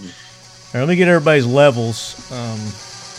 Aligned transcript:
right, 0.00 0.80
let 0.80 0.88
me 0.88 0.96
get 0.96 1.08
everybody's 1.08 1.46
levels. 1.46 2.14
Um, 2.30 2.58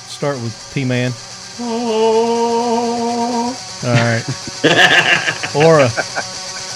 start 0.10 0.38
with 0.42 0.54
P 0.74 0.86
Man. 0.86 1.12
All 1.60 3.54
right. 3.94 4.24
Ora. 5.56 5.90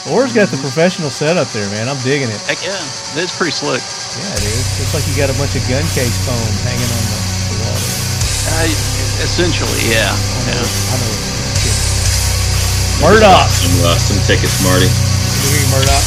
Ora's 0.10 0.34
got 0.34 0.50
the 0.50 0.58
professional 0.58 1.14
setup 1.14 1.46
there, 1.54 1.70
man. 1.70 1.86
I'm 1.86 2.02
digging 2.02 2.34
it. 2.34 2.42
Heck 2.50 2.58
yeah, 2.66 2.74
it's 3.22 3.38
pretty 3.38 3.54
slick. 3.54 3.86
Yeah, 4.18 4.34
it 4.34 4.42
is. 4.50 4.66
Looks 4.82 4.98
like 4.98 5.06
you 5.06 5.14
got 5.14 5.30
a 5.30 5.38
bunch 5.38 5.54
of 5.54 5.62
gun 5.70 5.86
case 5.94 6.18
foam 6.26 6.42
hanging 6.66 6.90
on 6.90 7.04
the, 7.06 7.20
the 7.54 7.58
wall 7.62 7.78
there. 7.78 8.02
Uh, 8.50 8.66
essentially, 9.22 9.94
yeah. 9.94 10.10
I 10.10 10.42
know. 10.50 10.58
yeah. 10.58 10.66
I 10.66 10.96
know. 10.98 11.14
Murdoch. 13.02 13.50
Some, 13.50 13.78
uh, 13.86 13.98
some 13.98 14.18
tickets, 14.26 14.58
Marty. 14.66 14.86
Good 14.90 15.54
evening, 15.54 15.70
Murdoch. 15.74 16.06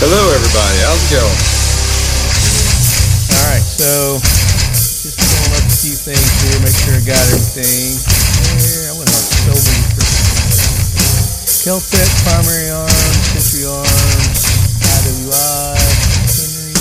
Hello, 0.00 0.20
everybody. 0.32 0.76
How's 0.84 1.04
it 1.12 1.16
going? 1.20 1.53
All 3.54 3.60
right, 3.60 3.70
so 3.70 4.18
just 4.18 5.14
pulling 5.14 5.54
up 5.54 5.62
a 5.62 5.76
few 5.78 5.94
things 5.94 6.18
here, 6.42 6.58
make 6.58 6.74
sure 6.74 6.90
I 6.90 7.06
got 7.06 7.22
everything. 7.30 8.02
There, 8.58 8.90
I 8.90 8.98
went 8.98 9.06
on 9.06 9.22
so 9.46 9.54
many 9.54 9.78
freaking 9.94 10.18
Keltec, 11.62 12.10
Primary 12.26 12.74
Arms, 12.74 12.90
Century 13.30 13.70
Arms, 13.70 14.42
IWI, 14.82 15.78
Henry. 16.34 16.74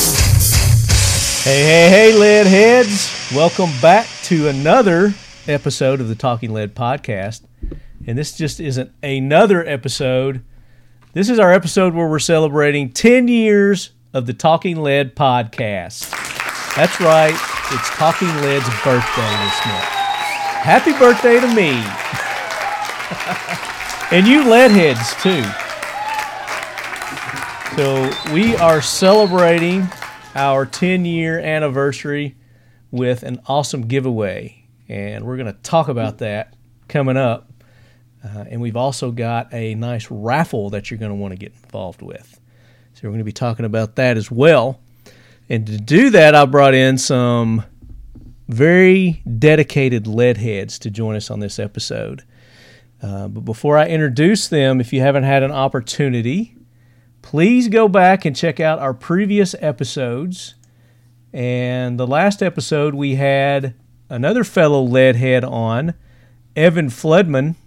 Hey, 1.45 1.61
hey, 1.61 1.89
hey, 1.93 2.17
lead 2.17 2.47
heads! 2.47 3.31
Welcome 3.35 3.69
back 3.79 4.07
to 4.23 4.47
another 4.47 5.13
episode 5.47 6.01
of 6.01 6.07
the 6.07 6.15
Talking 6.15 6.53
Lead 6.53 6.73
podcast. 6.73 7.43
And 8.07 8.17
this 8.17 8.35
just 8.35 8.59
isn't 8.59 8.91
another 9.03 9.63
episode. 9.63 10.43
This 11.13 11.29
is 11.29 11.37
our 11.37 11.53
episode 11.53 11.93
where 11.93 12.09
we're 12.09 12.17
celebrating 12.17 12.89
10 12.89 13.27
years 13.27 13.91
of 14.11 14.25
the 14.25 14.33
Talking 14.33 14.81
Lead 14.81 15.15
podcast. 15.15 16.22
That's 16.75 16.99
right, 16.99 17.35
it's 17.71 17.89
Talking 17.91 18.35
Lead's 18.41 18.67
birthday 18.83 19.31
this 19.45 19.65
month. 19.67 19.85
Happy 20.63 20.91
birthday 20.93 21.39
to 21.39 21.47
me. 21.53 21.69
and 24.11 24.27
you 24.27 24.43
leadheads 24.43 25.13
too. 25.21 25.43
So 27.75 28.09
we 28.33 28.55
are 28.55 28.81
celebrating 28.81 29.87
our 30.33 30.65
10 30.65 31.05
year 31.05 31.39
anniversary 31.39 32.35
with 32.89 33.21
an 33.21 33.39
awesome 33.45 33.87
giveaway. 33.87 34.65
And 34.89 35.25
we're 35.25 35.37
going 35.37 35.53
to 35.53 35.61
talk 35.61 35.89
about 35.89 36.17
that 36.19 36.55
coming 36.87 37.17
up. 37.17 37.51
Uh, 38.23 38.45
and 38.49 38.61
we've 38.61 38.77
also 38.77 39.11
got 39.11 39.53
a 39.53 39.75
nice 39.75 40.09
raffle 40.09 40.71
that 40.71 40.89
you're 40.89 40.97
going 40.97 41.11
to 41.11 41.15
want 41.15 41.33
to 41.33 41.37
get 41.37 41.53
involved 41.63 42.01
with. 42.01 42.39
So 42.93 43.01
we're 43.03 43.09
going 43.09 43.19
to 43.19 43.25
be 43.25 43.31
talking 43.31 43.65
about 43.65 43.95
that 43.97 44.17
as 44.17 44.31
well. 44.31 44.79
And 45.53 45.67
to 45.67 45.77
do 45.77 46.09
that, 46.09 46.33
I 46.33 46.47
brought 46.47 46.73
in 46.73 46.97
some 46.97 47.63
very 48.47 49.21
dedicated 49.37 50.07
lead 50.07 50.37
heads 50.37 50.79
to 50.79 50.89
join 50.89 51.15
us 51.15 51.29
on 51.29 51.41
this 51.41 51.59
episode. 51.59 52.23
Uh, 53.03 53.27
but 53.27 53.41
before 53.41 53.77
I 53.77 53.85
introduce 53.85 54.47
them, 54.47 54.81
if 54.81 54.91
you 54.91 55.01
haven't 55.01 55.25
had 55.25 55.43
an 55.43 55.51
opportunity, 55.51 56.57
please 57.21 57.67
go 57.67 57.87
back 57.87 58.25
and 58.25 58.35
check 58.35 58.59
out 58.59 58.79
our 58.79 58.95
previous 58.95 59.53
episodes. 59.59 60.55
And 61.31 61.99
the 61.99 62.07
last 62.07 62.41
episode, 62.41 62.95
we 62.95 63.13
had 63.13 63.75
another 64.09 64.43
fellow 64.43 64.81
lead 64.81 65.17
head 65.17 65.43
on, 65.43 65.93
Evan 66.55 66.89
Floodman. 66.89 67.57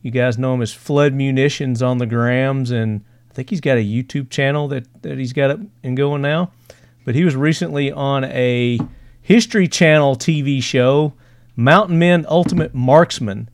You 0.00 0.10
guys 0.10 0.38
know 0.38 0.54
him 0.54 0.62
as 0.62 0.72
Flood 0.72 1.12
Munitions 1.12 1.82
on 1.82 1.98
the 1.98 2.06
Grams, 2.06 2.70
and 2.70 3.04
I 3.30 3.34
think 3.34 3.50
he's 3.50 3.60
got 3.60 3.76
a 3.76 3.84
YouTube 3.84 4.30
channel 4.30 4.66
that, 4.68 5.02
that 5.02 5.18
he's 5.18 5.34
got 5.34 5.50
up 5.50 5.60
and 5.82 5.94
going 5.94 6.22
now. 6.22 6.50
But 7.04 7.14
he 7.14 7.24
was 7.24 7.36
recently 7.36 7.92
on 7.92 8.24
a 8.24 8.78
History 9.20 9.68
Channel 9.68 10.16
TV 10.16 10.62
show, 10.62 11.14
Mountain 11.56 11.98
Men 11.98 12.26
Ultimate 12.28 12.74
Marksman. 12.74 13.48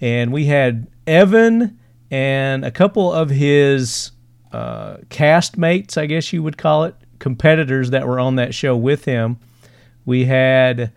And 0.00 0.32
we 0.32 0.46
had 0.46 0.86
Evan 1.06 1.78
and 2.10 2.64
a 2.64 2.70
couple 2.70 3.12
of 3.12 3.30
his 3.30 4.12
uh, 4.52 4.98
castmates, 5.08 5.98
I 5.98 6.06
guess 6.06 6.32
you 6.32 6.42
would 6.42 6.56
call 6.56 6.84
it, 6.84 6.94
competitors 7.18 7.90
that 7.90 8.06
were 8.06 8.20
on 8.20 8.36
that 8.36 8.54
show 8.54 8.76
with 8.76 9.04
him. 9.04 9.38
We 10.04 10.24
had 10.24 10.92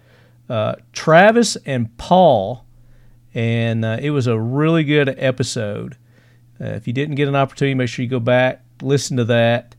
uh, 0.50 0.76
Travis 0.94 1.58
and 1.66 1.96
Paul, 1.98 2.66
and 3.34 3.84
uh, 3.84 3.98
it 4.02 4.12
was 4.12 4.28
a 4.28 4.40
really 4.40 4.84
good 4.84 5.10
episode. 5.18 5.98
Uh, 6.60 6.66
if 6.66 6.88
you 6.88 6.94
didn't 6.94 7.16
get 7.16 7.28
an 7.28 7.36
opportunity, 7.36 7.74
make 7.74 7.90
sure 7.90 8.04
you 8.04 8.10
go 8.10 8.20
back, 8.20 8.64
listen 8.82 9.18
to 9.18 9.26
that. 9.26 9.76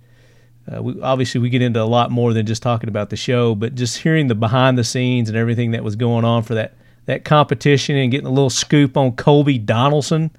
Uh, 0.71 0.83
we, 0.83 1.01
obviously, 1.01 1.41
we 1.41 1.51
get 1.51 1.63
into 1.63 1.83
a 1.83 1.85
lot 1.85 2.11
more 2.11 2.33
than 2.33 2.47
just 2.47 2.63
talking 2.63 2.89
about 2.89 3.11
the 3.11 3.17
show, 3.17 3.55
but 3.55 3.75
just 3.75 3.99
hearing 3.99 4.29
the 4.29 4.35
behind 4.35 4.79
the 4.79 4.85
scenes 4.85 5.29
and 5.29 5.37
everything 5.37 5.73
that 5.73 5.83
was 5.83 5.97
going 5.97 6.25
on 6.25 6.43
for 6.43 6.55
that 6.55 6.75
that 7.07 7.25
competition 7.25 7.97
and 7.97 8.13
getting 8.13 8.29
a 8.29 8.31
little 8.31 8.51
scoop 8.51 8.97
on 8.97 9.13
Colby 9.17 9.59
Donaldson. 9.59 10.31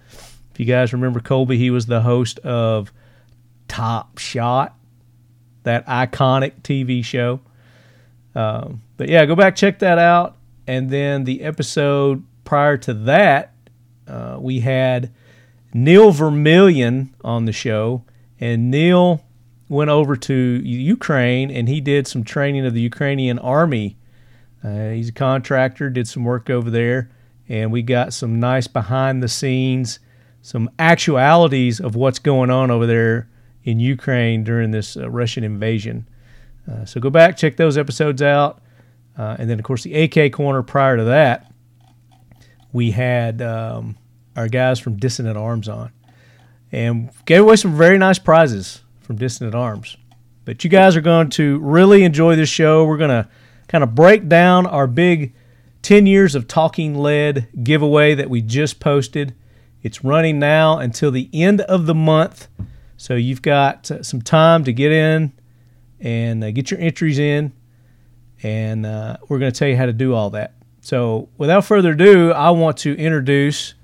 If 0.52 0.60
you 0.60 0.66
guys 0.66 0.94
remember 0.94 1.20
Colby, 1.20 1.58
he 1.58 1.70
was 1.70 1.88
the 1.88 2.02
host 2.02 2.40
of 2.40 2.94
Top 3.68 4.18
Shot, 4.18 4.76
that 5.64 5.86
iconic 5.88 6.62
TV 6.62 7.04
show. 7.04 7.42
Um, 8.34 8.82
but 8.96 9.10
yeah, 9.10 9.26
go 9.26 9.36
back 9.36 9.56
check 9.56 9.80
that 9.80 9.98
out. 9.98 10.38
And 10.66 10.90
then 10.90 11.26
the 11.26 11.42
episode 11.42 12.24
prior 12.46 12.78
to 12.78 12.94
that, 12.94 13.54
uh, 14.08 14.38
we 14.40 14.62
had 14.62 15.12
Neil 15.74 16.12
Vermillion 16.12 17.14
on 17.24 17.46
the 17.46 17.52
show, 17.52 18.04
and 18.40 18.72
Neil 18.72 19.24
went 19.70 19.90
over 19.90 20.16
to 20.16 20.34
Ukraine 20.34 21.50
and 21.50 21.68
he 21.68 21.82
did 21.82 22.08
some 22.08 22.24
training 22.24 22.66
of 22.66 22.74
the 22.74 22.82
Ukrainian 22.82 23.40
army. 23.40 23.98
Uh, 24.64 24.90
he's 24.90 25.10
a 25.10 25.14
contractor, 25.14 25.90
did 25.90 26.08
some 26.08 26.24
work 26.24 26.50
over 26.50 26.70
there, 26.70 27.10
and 27.50 27.72
we 27.72 27.82
got 27.82 28.14
some 28.14 28.40
nice 28.40 28.68
behind 28.68 29.22
the 29.22 29.28
scenes, 29.28 30.00
some 30.42 30.70
actualities 30.80 31.80
of 31.80 31.96
what's 31.96 32.20
going 32.20 32.50
on 32.50 32.72
over 32.72 32.86
there 32.86 33.30
in 33.64 33.80
Ukraine 33.80 34.44
during 34.44 34.72
this 34.72 34.96
uh, 34.96 35.10
Russian 35.10 35.44
invasion. 35.44 36.08
Uh, 36.70 36.86
so 36.86 37.00
go 37.00 37.10
back, 37.10 37.36
check 37.36 37.58
those 37.58 37.78
episodes 37.78 38.22
out. 38.22 38.62
Uh, 39.18 39.36
and 39.38 39.50
then, 39.50 39.60
of 39.60 39.66
course, 39.66 39.84
the 39.84 39.94
AK 39.94 40.34
Corner 40.34 40.64
prior 40.64 40.98
to 40.98 41.04
that, 41.06 41.52
we 42.72 42.92
had 42.92 43.42
um, 43.42 43.98
our 44.36 44.48
guys 44.48 44.80
from 44.80 44.98
Dissident 44.98 45.38
Arms 45.38 45.70
on 45.70 45.92
and 46.72 47.12
gave 47.26 47.42
away 47.42 47.56
some 47.56 47.78
very 47.78 47.98
nice 47.98 48.18
prizes 48.18 48.82
from 49.14 49.20
Dissident 49.20 49.54
Arms. 49.54 49.96
But 50.44 50.64
you 50.64 50.70
guys 50.72 50.96
are 50.96 51.02
going 51.02 51.30
to 51.32 51.60
really 51.60 52.04
enjoy 52.04 52.36
this 52.36 52.50
show. 52.50 52.84
We're 52.84 52.98
going 52.98 53.12
to 53.12 53.30
kind 53.68 53.84
of 53.84 53.94
break 53.94 54.28
down 54.28 54.66
our 54.66 54.88
big 54.88 55.34
10 55.84 56.08
years 56.08 56.34
of 56.34 56.48
Talking 56.48 56.96
Lead 56.96 57.48
giveaway 57.64 58.16
that 58.16 58.30
we 58.30 58.42
just 58.42 58.80
posted. 58.80 59.36
It's 59.84 60.04
running 60.04 60.40
now 60.40 60.80
until 60.80 61.12
the 61.12 61.30
end 61.32 61.62
of 61.62 61.86
the 61.86 61.94
month. 61.94 62.48
So 62.98 63.16
you've 63.16 63.44
got 63.44 63.92
uh, 63.92 64.02
some 64.02 64.22
time 64.22 64.64
to 64.64 64.74
get 64.74 64.92
in 64.92 65.32
and 66.00 66.44
uh, 66.44 66.52
get 66.52 66.72
your 66.72 66.80
entries 66.80 67.20
in. 67.20 67.54
And 68.42 68.86
uh, 68.86 69.18
we're 69.30 69.40
going 69.40 69.52
to 69.52 69.58
tell 69.58 69.68
you 69.68 69.78
how 69.78 69.86
to 69.86 69.94
do 69.94 70.16
all 70.16 70.32
that. 70.32 70.56
So 70.82 71.30
without 71.38 71.66
further 71.66 71.92
ado, 71.92 72.32
I 72.32 72.50
want 72.50 72.78
to 72.78 72.98
introduce 72.98 73.76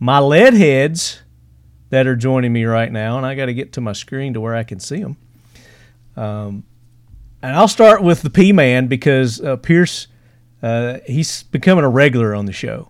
my 0.00 0.18
lead 0.18 0.54
heads 0.54 1.21
that 1.92 2.06
are 2.06 2.16
joining 2.16 2.54
me 2.54 2.64
right 2.64 2.90
now. 2.90 3.18
And 3.18 3.26
I 3.26 3.34
got 3.34 3.46
to 3.46 3.54
get 3.54 3.74
to 3.74 3.82
my 3.82 3.92
screen 3.92 4.32
to 4.32 4.40
where 4.40 4.54
I 4.54 4.62
can 4.62 4.80
see 4.80 5.02
them. 5.02 5.18
Um, 6.16 6.64
and 7.42 7.54
I'll 7.54 7.68
start 7.68 8.02
with 8.02 8.22
the 8.22 8.30
P 8.30 8.50
Man 8.50 8.86
because 8.86 9.42
uh, 9.42 9.56
Pearce, 9.56 10.06
uh, 10.62 11.00
he's 11.06 11.42
becoming 11.42 11.84
a 11.84 11.90
regular 11.90 12.34
on 12.34 12.46
the 12.46 12.52
show. 12.52 12.88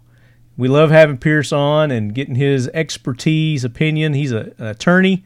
We 0.56 0.68
love 0.68 0.92
having 0.92 1.18
Pearce 1.18 1.50
on 1.50 1.90
and 1.90 2.14
getting 2.14 2.36
his 2.36 2.68
expertise, 2.68 3.64
opinion. 3.64 4.12
He's 4.12 4.30
a, 4.30 4.52
an 4.58 4.66
attorney 4.66 5.24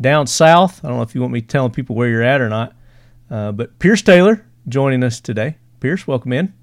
down 0.00 0.26
south. 0.26 0.82
I 0.82 0.88
don't 0.88 0.96
know 0.96 1.02
if 1.02 1.14
you 1.14 1.20
want 1.20 1.34
me 1.34 1.42
telling 1.42 1.72
people 1.72 1.94
where 1.94 2.08
you're 2.08 2.22
at 2.22 2.40
or 2.40 2.48
not, 2.48 2.74
uh, 3.30 3.52
but 3.52 3.78
Pearce 3.78 4.00
Taylor 4.00 4.46
joining 4.68 5.04
us 5.04 5.20
today. 5.20 5.58
Pearce, 5.80 6.06
welcome 6.06 6.32
in. 6.32 6.54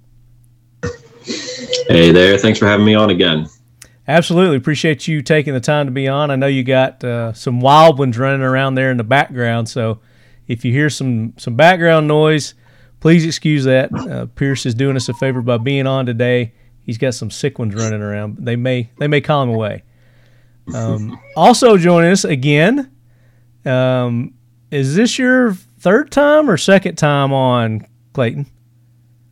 Hey 1.90 2.12
there. 2.12 2.40
Thanks 2.40 2.58
for 2.58 2.66
having 2.66 2.88
me 2.88 2.96
on 2.96 3.12
again. 3.12 3.48
Absolutely. 4.10 4.58
Appreciate 4.58 5.08
you 5.08 5.22
taking 5.22 5.54
the 5.54 5.60
time 5.60 5.86
to 5.86 5.92
be 5.92 6.08
on. 6.08 6.32
I 6.32 6.36
know 6.36 6.48
you 6.48 6.64
got 6.64 7.04
uh, 7.04 7.32
some 7.34 7.62
wild 7.62 8.00
ones 8.00 8.18
running 8.18 8.42
around 8.42 8.74
there 8.74 8.90
in 8.90 8.98
the 8.98 9.04
background, 9.04 9.70
so 9.70 10.00
if 10.48 10.66
you 10.66 10.72
hear 10.72 10.90
some 10.90 11.36
some 11.38 11.56
background 11.56 12.08
noise, 12.08 12.56
please 13.02 13.24
excuse 13.24 13.66
that. 13.66 13.94
Uh, 13.94 14.26
Pearce 14.26 14.66
is 14.66 14.74
doing 14.74 14.96
us 14.96 15.10
a 15.10 15.14
favor 15.14 15.44
by 15.44 15.60
being 15.60 15.86
on 15.86 16.08
today. 16.08 16.54
He's 16.88 16.98
got 16.98 17.14
some 17.14 17.30
sick 17.30 17.60
ones 17.60 17.76
running 17.76 18.02
around. 18.02 18.38
They 18.40 18.56
may 18.56 18.90
they 18.98 19.08
may 19.08 19.22
call 19.22 19.44
him 19.44 19.50
away. 19.50 19.84
Um, 20.74 21.20
also 21.36 21.78
joining 21.78 22.12
us 22.12 22.24
again. 22.24 22.92
Um, 23.64 24.34
is 24.72 24.96
this 24.96 25.20
your 25.20 25.54
third 25.54 26.12
time 26.12 26.50
or 26.50 26.58
second 26.58 26.96
time 26.96 27.32
on 27.32 27.86
Clayton? 28.14 28.48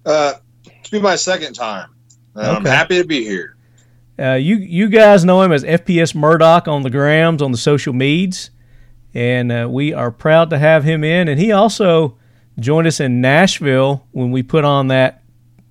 Uh, 0.06 0.36
it's 0.68 0.92
be 0.92 1.00
my 1.00 1.16
second 1.16 1.54
time. 1.54 1.90
And 2.36 2.46
I'm 2.46 2.66
happy 2.66 3.02
to 3.02 3.08
be 3.08 3.24
here. 3.24 3.57
Uh, 4.20 4.34
you 4.34 4.56
you 4.56 4.90
guys 4.90 5.24
know 5.24 5.42
him 5.42 5.52
as 5.52 5.64
FPS 5.64 6.16
Murdoch 6.16 6.68
on 6.68 6.82
the 6.82 6.90
grams 6.90 7.42
on 7.42 7.52
the 7.52 7.58
social 7.58 7.94
medias, 7.94 8.50
and 9.14 9.52
uh, 9.52 9.68
we 9.70 9.94
are 9.94 10.12
proud 10.12 10.50
to 10.50 10.58
have 10.58 10.84
him 10.84 11.04
in. 11.04 11.28
And 11.28 11.40
he 11.40 11.52
also 11.52 12.18
joined 12.60 12.88
us 12.88 13.00
in 13.00 13.22
Nashville 13.22 14.08
when 14.12 14.32
we 14.32 14.42
put 14.42 14.66
on 14.66 14.88
that 14.88 15.24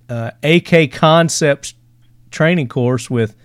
uh, 0.09 0.31
AK 0.43 0.91
Concepts 0.91 1.73
training 2.31 2.69
course 2.69 3.09
with 3.09 3.35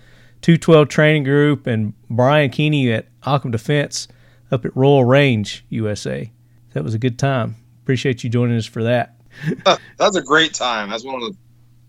212 0.41 0.87
Training 0.87 1.23
Group 1.23 1.67
and 1.67 1.93
Brian 2.09 2.49
Keeney 2.49 2.91
at 2.91 3.07
Occam 3.23 3.51
Defense 3.51 4.07
up 4.51 4.65
at 4.65 4.75
Royal 4.75 5.03
Range, 5.03 5.65
USA. 5.69 6.31
That 6.73 6.83
was 6.83 6.93
a 6.93 6.99
good 6.99 7.19
time. 7.19 7.55
Appreciate 7.81 8.23
you 8.23 8.29
joining 8.29 8.57
us 8.57 8.65
for 8.65 8.83
that. 8.83 9.17
that 9.65 9.79
was 9.99 10.15
a 10.15 10.21
great 10.21 10.53
time. 10.53 10.89
That's 10.89 11.03
one 11.03 11.21
of 11.21 11.21
the. 11.21 11.37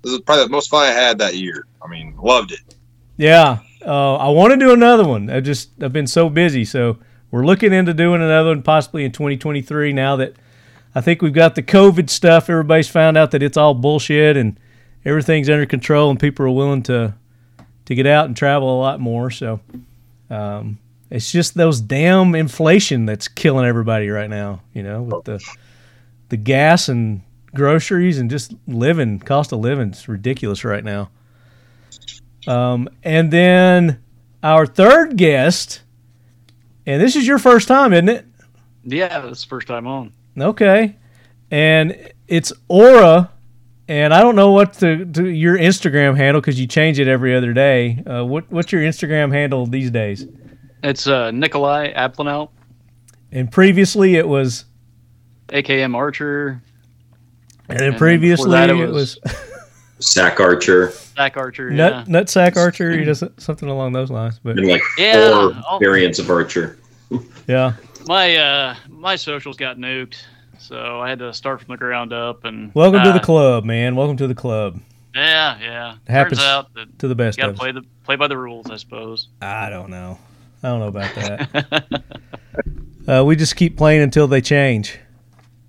This 0.03 0.13
is 0.13 0.21
probably 0.21 0.45
the 0.45 0.51
most 0.51 0.69
fun 0.69 0.83
I 0.83 0.91
had 0.91 1.19
that 1.19 1.35
year. 1.35 1.67
I 1.83 1.89
mean, 1.89 2.15
loved 2.19 2.53
it. 2.53 2.74
Yeah, 3.17 3.59
uh, 3.85 4.17
I 4.17 4.29
want 4.31 4.53
to 4.53 4.59
do 4.59 4.73
another 4.73 5.07
one. 5.07 5.31
I 5.31 5.41
just 5.41 5.71
I've 5.83 5.93
been 5.93 6.07
so 6.07 6.29
busy, 6.29 6.65
so 6.65 6.99
we're 7.31 7.45
looking 7.45 7.73
into 7.73 7.95
doing 7.95 8.23
another 8.23 8.51
one 8.51 8.63
possibly 8.63 9.05
in 9.05 9.13
2023. 9.13 9.93
Now 9.93 10.17
that 10.17 10.35
I 10.95 11.01
think 11.01 11.23
we've 11.23 11.33
got 11.33 11.55
the 11.55 11.63
COVID 11.63 12.11
stuff, 12.11 12.51
everybody's 12.51 12.89
found 12.89 13.17
out 13.17 13.31
that 13.33 13.43
it's 13.43 13.57
all 13.57 13.75
bullshit 13.75 14.37
and 14.37 14.59
everything's 15.05 15.49
under 15.49 15.67
control, 15.67 16.11
and 16.11 16.19
people 16.19 16.47
are 16.47 16.51
willing 16.51 16.83
to 16.85 17.15
to 17.85 17.95
get 17.95 18.07
out 18.07 18.27
and 18.27 18.37
travel 18.37 18.79
a 18.79 18.81
lot 18.81 19.01
more. 19.01 19.31
So 19.31 19.61
um, 20.31 20.79
it's 21.11 21.31
just 21.31 21.55
those 21.55 21.81
damn 21.81 22.35
inflation 22.35 23.07
that's 23.07 23.29
killing 23.29 23.67
everybody 23.67 24.09
right 24.09 24.31
now. 24.31 24.63
You 24.73 24.83
know, 24.83 25.03
with 25.03 25.25
the 25.25 25.45
the 26.31 26.37
gas 26.37 26.89
and 26.89 27.23
groceries 27.55 28.19
and 28.19 28.29
just 28.29 28.53
living 28.67 29.21
cost 29.21 29.53
of 29.53 29.61
living 29.61 29.91
is 29.91 30.09
ridiculous 30.09 30.65
right 30.65 30.83
now. 30.83 31.11
Um, 32.47 32.89
and 33.03 33.31
then 33.31 34.03
our 34.43 34.67
third 34.67 35.17
guest, 35.17 35.83
and 36.87 37.01
this 37.01 37.17
is 37.17 37.27
your 37.27 37.39
first 37.39 37.69
time, 37.69 37.93
isn't 37.93 38.09
it? 38.09 38.27
Yeah, 38.85 39.21
this 39.21 39.39
is 39.39 39.45
first 39.45 39.67
time 39.69 39.87
on. 39.87 40.13
Okay, 40.39 40.97
and 41.51 42.13
it's 42.29 42.53
Ora, 42.69 43.31
and 43.89 44.13
I 44.13 44.21
don't 44.21 44.37
know 44.37 44.51
what 44.51 44.75
to, 44.75 45.05
to 45.05 45.27
your 45.29 45.57
Instagram 45.57 46.17
handle 46.17 46.41
because 46.41 46.61
you 46.61 46.67
change 46.67 46.99
it 46.99 47.09
every 47.09 47.35
other 47.35 47.53
day. 47.53 48.03
Uh, 48.07 48.25
what 48.25 48.51
what's 48.51 48.73
your 48.73 48.83
Instagram 48.83 49.33
handle 49.33 49.65
these 49.67 49.91
days? 49.91 50.27
It's 50.83 51.07
uh, 51.07 51.31
Nikolai 51.31 51.93
Aplanel, 51.93 52.53
And 53.33 53.51
previously 53.51 54.17
it 54.17 54.29
was, 54.29 54.67
AKM 55.49 55.95
Archer, 55.97 56.61
and 57.71 57.79
then 57.79 57.89
And 57.91 57.97
previously 57.97 58.51
that 58.51 58.69
it 58.69 58.77
it 58.77 58.91
was, 58.91 59.19
was- 59.25 59.35
Sack 60.05 60.39
Archer 60.41 60.91
Sack 60.91 61.37
Archer. 61.37 61.71
nut 61.71 62.07
Yeah. 62.09 62.21
nutsack 62.21 62.57
archer, 62.57 62.95
you 62.95 63.05
just 63.05 63.25
something 63.39 63.69
along 63.69 63.93
those 63.93 64.11
lines. 64.11 64.39
But 64.43 64.59
and 64.59 64.69
like 64.69 64.83
Yeah, 64.99 65.31
four 65.31 65.63
I'll- 65.69 65.79
variants 65.79 66.19
of 66.19 66.31
Archer. 66.31 66.79
yeah, 67.47 67.73
My 68.07 68.37
uh, 68.37 68.75
my 68.89 69.17
socials 69.17 69.57
got 69.57 69.79
nuked, 69.79 70.17
so 70.59 71.01
I 71.01 71.09
had 71.09 71.19
to 71.21 71.33
start 71.33 71.61
from 71.61 71.73
the 71.73 71.79
ground 71.79 72.13
up. 72.13 72.45
And 72.45 72.73
welcome 72.75 73.03
to 73.03 73.13
the 73.13 73.21
uh, 73.21 73.25
club, 73.25 73.65
man. 73.65 73.97
Welcome 73.97 74.17
to 74.19 74.27
the 74.27 74.35
club. 74.35 74.81
Yeah, 75.15 75.59
yeah. 75.61 75.95
Happens 76.09 76.39
Turns 76.39 76.49
out 76.49 76.75
that 76.75 76.99
To 76.99 77.09
the 77.09 77.15
best 77.15 77.39
you 77.39 77.43
got 77.45 77.51
of 77.51 77.57
to 77.57 77.61
play 77.61 77.73
the 77.73 77.83
play 78.05 78.17
by 78.17 78.27
the 78.29 78.37
rules, 78.37 78.71
I 78.71 78.77
suppose. 78.77 79.29
I 79.41 79.71
don't 79.71 79.89
know. 79.91 80.19
I 80.63 80.69
don't 80.69 80.81
know 80.81 80.89
about 80.89 81.15
that. 81.15 82.03
uh, 83.09 83.25
we 83.25 83.37
just 83.37 83.57
keep 83.57 83.77
playing 83.77 84.03
until 84.03 84.27
they 84.27 84.41
change. 84.41 84.99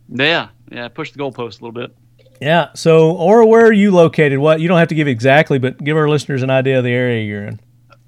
Yeah, 0.10 0.50
yeah. 0.72 0.88
Push 0.90 1.12
the 1.12 1.20
goalpost 1.20 1.62
a 1.62 1.66
little 1.66 1.72
bit. 1.72 1.96
Yeah. 2.42 2.70
So, 2.76 3.12
or 3.12 3.48
where 3.48 3.66
are 3.66 3.74
you 3.74 3.92
located? 3.92 4.40
What 4.40 4.60
you 4.60 4.68
don't 4.68 4.80
have 4.80 4.90
to 4.90 4.96
give 4.96 5.08
exactly, 5.08 5.60
but 5.60 5.84
give 5.84 5.98
our 5.98 6.10
listeners 6.10 6.44
an 6.44 6.50
idea 6.50 6.78
of 6.78 6.84
the 6.84 6.92
area 6.92 7.24
you're 7.24 7.46
in. 7.46 7.60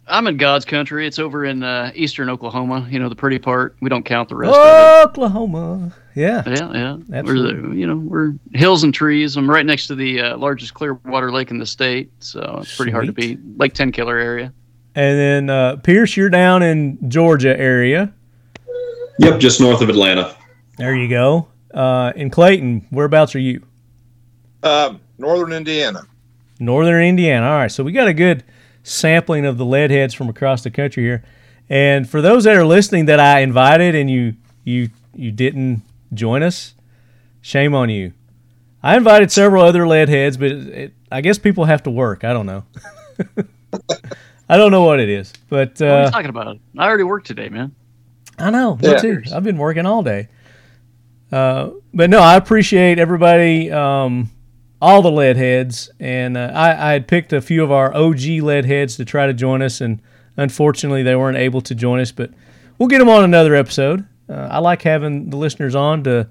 I'm 0.10 0.26
in 0.28 0.38
God's 0.38 0.64
country. 0.64 1.06
It's 1.06 1.20
over 1.20 1.44
in 1.44 1.64
uh, 1.64 1.92
eastern 1.94 2.30
Oklahoma. 2.30 2.88
You 2.90 3.00
know 3.00 3.10
the 3.10 3.16
pretty 3.16 3.40
part. 3.40 3.76
We 3.82 3.90
don't 3.90 4.06
count 4.06 4.30
the 4.30 4.36
rest 4.36 4.56
of 4.56 5.10
Oklahoma. 5.10 5.94
Yeah. 6.16 6.44
it. 6.46 6.60
Yeah, 6.60 6.72
yeah. 6.74 6.98
We're 7.08 7.18
Absolutely. 7.18 7.70
the, 7.70 7.76
you 7.76 7.88
know 7.88 7.98
we're 7.98 8.34
hills 8.54 8.84
and 8.84 8.94
trees. 8.94 9.36
I'm 9.36 9.50
right 9.50 9.66
next 9.66 9.88
to 9.88 9.96
the 9.96 10.22
uh, 10.22 10.38
largest 10.38 10.74
Clearwater 10.74 11.32
lake 11.32 11.52
in 11.52 11.58
the 11.58 11.66
state, 11.66 12.12
so 12.20 12.60
it's 12.62 12.76
pretty 12.76 12.92
hard 12.92 13.08
to 13.08 13.14
beat. 13.14 13.40
Lake 13.58 13.74
Tenkiller 13.74 14.20
area. 14.22 14.54
And 14.96 15.20
then 15.20 15.50
uh, 15.50 15.76
Pearce, 15.78 16.18
you're 16.18 16.30
down 16.30 16.64
in 16.64 17.10
Georgia 17.10 17.58
area. 17.60 18.12
Yep, 19.20 19.40
just 19.40 19.62
north 19.62 19.82
of 19.82 19.90
Atlanta. 19.90 20.36
There 20.78 20.96
you 20.96 21.10
go. 21.10 21.50
Uh, 21.74 22.14
in 22.16 22.30
Clayton, 22.30 22.88
whereabouts 22.90 23.36
are 23.36 23.40
you? 23.40 23.62
Um, 24.68 25.00
Northern 25.18 25.54
Indiana. 25.54 26.04
Northern 26.60 27.04
Indiana. 27.04 27.46
All 27.48 27.58
right, 27.58 27.72
so 27.72 27.84
we 27.84 27.92
got 27.92 28.08
a 28.08 28.14
good 28.14 28.44
sampling 28.84 29.46
of 29.46 29.58
the 29.58 29.66
lead 29.66 29.92
heads 29.92 30.14
from 30.14 30.30
across 30.30 30.64
the 30.64 30.72
country 30.72 31.04
here. 31.04 31.24
And 31.70 32.10
for 32.10 32.22
those 32.22 32.44
that 32.46 32.56
are 32.56 32.66
listening 32.66 33.06
that 33.06 33.20
I 33.20 33.40
invited 33.42 33.96
and 33.96 34.10
you 34.10 34.36
you 34.64 34.90
you 35.16 35.32
didn't 35.32 35.82
join 36.14 36.44
us, 36.44 36.74
shame 37.42 37.74
on 37.76 37.90
you. 37.90 38.14
I 38.84 38.96
invited 38.96 39.32
several 39.32 39.64
other 39.64 39.88
lead 39.88 40.08
heads, 40.10 40.38
but 40.38 40.52
it, 40.52 40.68
it, 40.68 40.94
I 41.12 41.22
guess 41.22 41.38
people 41.38 41.66
have 41.66 41.84
to 41.84 41.90
work. 41.92 42.24
I 42.24 42.32
don't 42.34 42.46
know. 42.46 42.64
I 44.50 44.56
don't 44.56 44.72
know 44.72 44.84
what 44.84 45.00
it 45.00 45.10
is, 45.10 45.34
but 45.50 45.80
What 45.80 45.82
are 45.90 46.02
uh, 46.02 46.06
you 46.06 46.12
talking 46.12 46.30
about? 46.30 46.58
I 46.78 46.88
already 46.88 47.04
worked 47.04 47.28
today, 47.28 47.50
man. 47.50 47.76
I 48.40 48.50
know. 48.50 48.76
Me 48.78 48.90
Yeah. 48.92 48.98
too. 49.00 49.24
I've 49.34 49.44
been 49.44 49.58
working 49.58 49.86
all 49.86 50.04
day. 50.04 50.30
Uh, 51.32 51.72
but 51.94 52.10
no, 52.10 52.20
I 52.20 52.36
appreciate 52.38 53.00
everybody, 53.00 53.70
um, 53.72 54.30
all 54.82 55.02
the 55.02 55.12
lead 55.12 55.38
heads, 55.38 55.90
and 56.00 56.38
uh, 56.38 56.52
I, 56.54 56.90
I 56.90 56.92
had 56.94 57.08
picked 57.08 57.34
a 57.34 57.42
few 57.42 57.64
of 57.64 57.72
our 57.72 57.94
OG 57.96 58.22
lead 58.42 58.66
heads 58.66 58.96
to 58.98 59.06
try 59.06 59.26
to 59.26 59.34
join 59.34 59.62
us, 59.62 59.82
and 59.82 60.02
unfortunately 60.36 61.04
they 61.04 61.16
weren't 61.16 61.38
able 61.38 61.62
to 61.62 61.76
join 61.76 62.00
us. 62.00 62.12
But 62.12 62.32
we'll 62.78 62.90
get 62.90 63.00
them 63.00 63.10
on 63.10 63.24
another 63.24 63.56
episode. 63.56 64.06
Uh, 64.30 64.48
I 64.52 64.60
like 64.60 64.82
having 64.84 65.30
the 65.30 65.38
listeners 65.38 65.76
on 65.76 66.04
to 66.04 66.30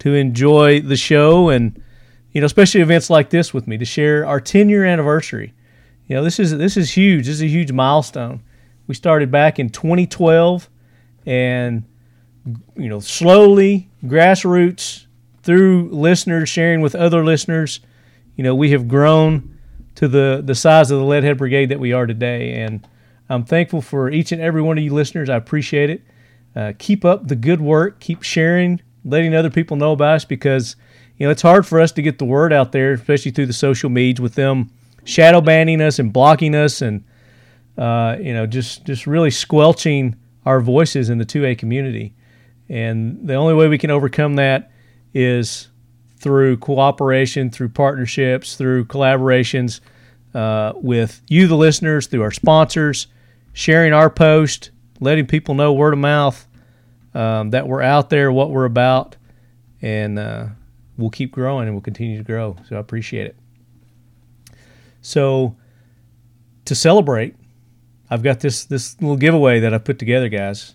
to 0.00 0.14
enjoy 0.14 0.80
the 0.80 0.96
show, 0.96 1.48
and 1.48 1.80
you 2.32 2.40
know, 2.40 2.46
especially 2.46 2.80
events 2.80 3.10
like 3.10 3.30
this 3.30 3.52
with 3.52 3.66
me 3.66 3.78
to 3.78 3.84
share 3.84 4.26
our 4.26 4.40
10 4.40 4.68
year 4.68 4.84
anniversary. 4.84 5.54
You 6.06 6.16
know, 6.16 6.24
this 6.24 6.38
is 6.38 6.56
this 6.56 6.76
is 6.76 6.96
huge. 6.96 7.26
This 7.26 7.36
is 7.36 7.42
a 7.42 7.48
huge 7.48 7.72
milestone. 7.72 8.42
We 8.86 8.94
started 8.94 9.30
back 9.30 9.58
in 9.58 9.70
2012 9.70 10.68
and 11.24 11.84
you 12.76 12.88
know 12.88 12.98
slowly 12.98 13.88
grassroots 14.04 15.06
through 15.42 15.88
listeners 15.90 16.48
sharing 16.48 16.80
with 16.80 16.94
other 16.94 17.24
listeners 17.24 17.80
you 18.36 18.44
know 18.44 18.54
we 18.54 18.70
have 18.70 18.88
grown 18.88 19.58
to 19.94 20.08
the 20.08 20.42
the 20.44 20.54
size 20.54 20.90
of 20.90 20.98
the 20.98 21.04
leadhead 21.04 21.38
brigade 21.38 21.66
that 21.66 21.80
we 21.80 21.92
are 21.92 22.06
today. 22.06 22.54
And 22.54 22.86
i'm 23.28 23.44
thankful 23.44 23.82
for 23.82 24.10
each 24.10 24.32
and 24.32 24.40
every 24.40 24.62
one 24.62 24.78
of 24.78 24.84
you 24.84 24.92
listeners. 24.92 25.28
I 25.28 25.36
appreciate 25.36 25.90
it. 25.90 26.02
Uh, 26.54 26.72
keep 26.78 27.04
up 27.04 27.28
the 27.28 27.36
good 27.36 27.60
work. 27.60 28.00
Keep 28.00 28.22
sharing 28.22 28.80
letting 29.04 29.34
other 29.34 29.50
people 29.50 29.76
know 29.76 29.92
about 29.92 30.16
us 30.16 30.24
because 30.24 30.76
you 31.16 31.26
know 31.26 31.30
it's 31.30 31.42
hard 31.42 31.66
for 31.66 31.80
us 31.80 31.92
to 31.92 32.02
get 32.02 32.18
the 32.18 32.24
word 32.24 32.52
out 32.52 32.70
there 32.70 32.92
especially 32.92 33.32
through 33.32 33.46
the 33.46 33.52
social 33.52 33.90
medias 33.90 34.20
with 34.20 34.34
them 34.36 34.70
shadow 35.04 35.40
banning 35.40 35.80
us 35.80 35.98
and 35.98 36.12
blocking 36.12 36.54
us 36.54 36.80
and 36.80 37.02
uh, 37.76 38.16
you 38.20 38.32
know 38.32 38.46
just 38.46 38.84
just 38.84 39.06
really 39.06 39.30
squelching 39.30 40.14
our 40.44 40.60
voices 40.60 41.08
in 41.08 41.18
the 41.18 41.26
2A 41.26 41.56
community. 41.58 42.14
And 42.68 43.28
the 43.28 43.34
only 43.34 43.54
way 43.54 43.68
we 43.68 43.78
can 43.78 43.90
overcome 43.90 44.34
that 44.36 44.71
is 45.14 45.68
through 46.16 46.56
cooperation, 46.58 47.50
through 47.50 47.68
partnerships, 47.68 48.56
through 48.56 48.84
collaborations 48.84 49.80
uh, 50.34 50.72
with 50.76 51.20
you, 51.28 51.46
the 51.46 51.56
listeners, 51.56 52.06
through 52.06 52.22
our 52.22 52.30
sponsors, 52.30 53.08
sharing 53.52 53.92
our 53.92 54.08
post, 54.08 54.70
letting 55.00 55.26
people 55.26 55.54
know 55.54 55.72
word 55.72 55.92
of 55.92 55.98
mouth 55.98 56.46
um, 57.14 57.50
that 57.50 57.66
we're 57.66 57.82
out 57.82 58.08
there, 58.08 58.32
what 58.32 58.50
we're 58.50 58.64
about, 58.64 59.16
and 59.82 60.18
uh, 60.18 60.46
we'll 60.96 61.10
keep 61.10 61.32
growing 61.32 61.66
and 61.66 61.74
we'll 61.74 61.82
continue 61.82 62.16
to 62.16 62.24
grow. 62.24 62.56
So 62.68 62.76
I 62.76 62.78
appreciate 62.78 63.26
it. 63.26 63.36
So 65.02 65.56
to 66.64 66.74
celebrate, 66.74 67.34
I've 68.08 68.22
got 68.22 68.40
this 68.40 68.64
this 68.64 69.00
little 69.00 69.16
giveaway 69.16 69.60
that 69.60 69.74
I 69.74 69.78
put 69.78 69.98
together, 69.98 70.28
guys. 70.28 70.74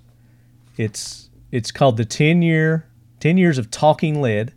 It's 0.76 1.30
it's 1.52 1.72
called 1.72 1.98
the 1.98 2.06
10 2.06 2.42
year 2.42 2.88
10 3.20 3.38
years 3.38 3.58
of 3.58 3.72
talking 3.72 4.22
lead 4.22 4.54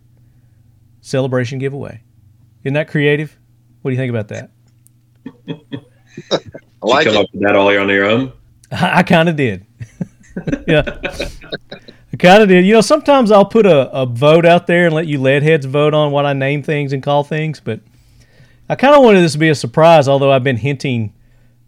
celebration 1.01 1.59
giveaway. 1.59 2.01
Isn't 2.63 2.73
that 2.75 2.87
creative? 2.87 3.37
What 3.81 3.91
do 3.91 3.95
you 3.95 3.99
think 3.99 4.09
about 4.11 4.27
that? 4.29 4.51
I 6.31 6.37
Did 6.37 6.49
like 6.81 7.05
you 7.05 7.11
come 7.11 7.21
it. 7.21 7.25
up 7.25 7.29
with 7.33 7.41
that 7.43 7.55
all 7.55 7.67
on 7.67 7.89
your 7.89 8.05
own? 8.05 8.33
I, 8.71 8.99
I 8.99 9.03
kind 9.03 9.29
of 9.29 9.35
did. 9.35 9.65
yeah. 10.67 10.83
I 12.13 12.17
kind 12.17 12.43
of 12.43 12.49
did. 12.49 12.65
You 12.65 12.73
know, 12.73 12.81
sometimes 12.81 13.31
I'll 13.31 13.45
put 13.45 13.65
a, 13.65 13.89
a 13.91 14.05
vote 14.05 14.45
out 14.45 14.67
there 14.67 14.85
and 14.87 14.95
let 14.95 15.07
you 15.07 15.19
lead 15.19 15.43
heads 15.43 15.65
vote 15.65 15.93
on 15.93 16.11
what 16.11 16.25
I 16.25 16.33
name 16.33 16.63
things 16.63 16.93
and 16.93 17.01
call 17.01 17.23
things, 17.23 17.59
but 17.59 17.79
I 18.69 18.75
kind 18.75 18.95
of 18.95 19.03
wanted 19.03 19.21
this 19.21 19.33
to 19.33 19.37
be 19.37 19.49
a 19.49 19.55
surprise, 19.55 20.07
although 20.07 20.31
I've 20.31 20.43
been 20.43 20.57
hinting 20.57 21.13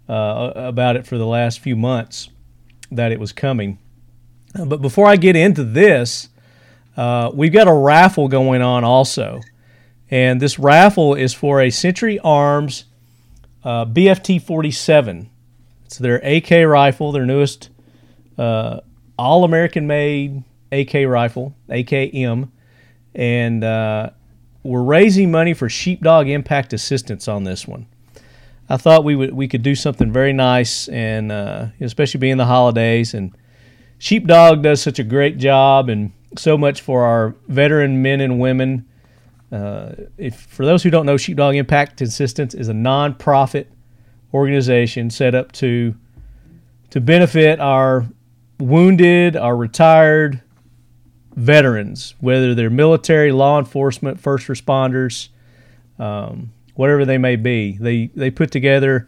uh, 0.07 0.51
about 0.55 0.95
it 0.95 1.05
for 1.07 1.17
the 1.17 1.25
last 1.25 1.59
few 1.59 1.75
months 1.75 2.29
that 2.91 3.11
it 3.11 3.19
was 3.19 3.31
coming. 3.31 3.79
Uh, 4.57 4.65
But 4.65 4.81
before 4.81 5.07
I 5.07 5.15
get 5.15 5.35
into 5.35 5.63
this, 5.63 6.29
uh, 6.97 7.31
we've 7.33 7.53
got 7.53 7.67
a 7.67 7.73
raffle 7.73 8.27
going 8.27 8.61
on 8.61 8.83
also. 8.83 9.41
And 10.11 10.41
this 10.41 10.59
raffle 10.59 11.15
is 11.15 11.33
for 11.33 11.61
a 11.61 11.69
Century 11.69 12.19
Arms 12.19 12.85
uh, 13.63 13.85
BFT 13.85 14.41
47. 14.41 15.29
It's 15.85 15.97
their 15.97 16.17
AK 16.17 16.67
rifle, 16.67 17.11
their 17.11 17.25
newest 17.25 17.69
uh, 18.37 18.81
all 19.17 19.43
American 19.43 19.87
made 19.87 20.43
AK 20.71 21.05
rifle, 21.07 21.55
AKM. 21.69 22.49
and 23.15 23.63
uh, 23.63 24.09
we're 24.63 24.81
raising 24.81 25.29
money 25.29 25.53
for 25.53 25.69
Sheepdog 25.69 26.27
Impact 26.27 26.73
Assistance 26.73 27.27
on 27.27 27.43
this 27.43 27.67
one. 27.67 27.85
I 28.69 28.77
thought 28.77 29.03
we 29.03 29.15
would 29.15 29.33
we 29.33 29.47
could 29.47 29.61
do 29.61 29.75
something 29.75 30.11
very 30.11 30.33
nice, 30.33 30.87
and 30.87 31.31
uh, 31.31 31.67
especially 31.81 32.19
being 32.19 32.37
the 32.37 32.45
holidays. 32.45 33.13
And 33.13 33.35
Sheepdog 33.99 34.63
does 34.63 34.81
such 34.81 34.99
a 34.99 35.03
great 35.03 35.37
job, 35.37 35.89
and 35.89 36.11
so 36.37 36.57
much 36.57 36.81
for 36.81 37.03
our 37.03 37.35
veteran 37.47 38.01
men 38.01 38.21
and 38.21 38.39
women. 38.39 38.85
Uh, 39.51 39.91
if 40.17 40.35
for 40.35 40.65
those 40.65 40.83
who 40.83 40.89
don't 40.89 41.05
know, 41.05 41.17
Sheepdog 41.17 41.55
Impact 41.55 42.01
Assistance 42.01 42.53
is 42.53 42.69
a 42.69 42.73
nonprofit 42.73 43.67
organization 44.33 45.09
set 45.09 45.35
up 45.35 45.51
to 45.53 45.95
to 46.89 47.01
benefit 47.01 47.59
our 47.59 48.07
wounded, 48.59 49.35
our 49.35 49.55
retired 49.55 50.41
veterans, 51.35 52.13
whether 52.19 52.53
they're 52.53 52.69
military, 52.69 53.31
law 53.31 53.57
enforcement, 53.57 54.19
first 54.19 54.47
responders, 54.47 55.29
um, 55.99 56.51
whatever 56.75 57.05
they 57.05 57.17
may 57.17 57.35
be. 57.35 57.77
They 57.79 58.07
they 58.15 58.31
put 58.31 58.51
together 58.51 59.07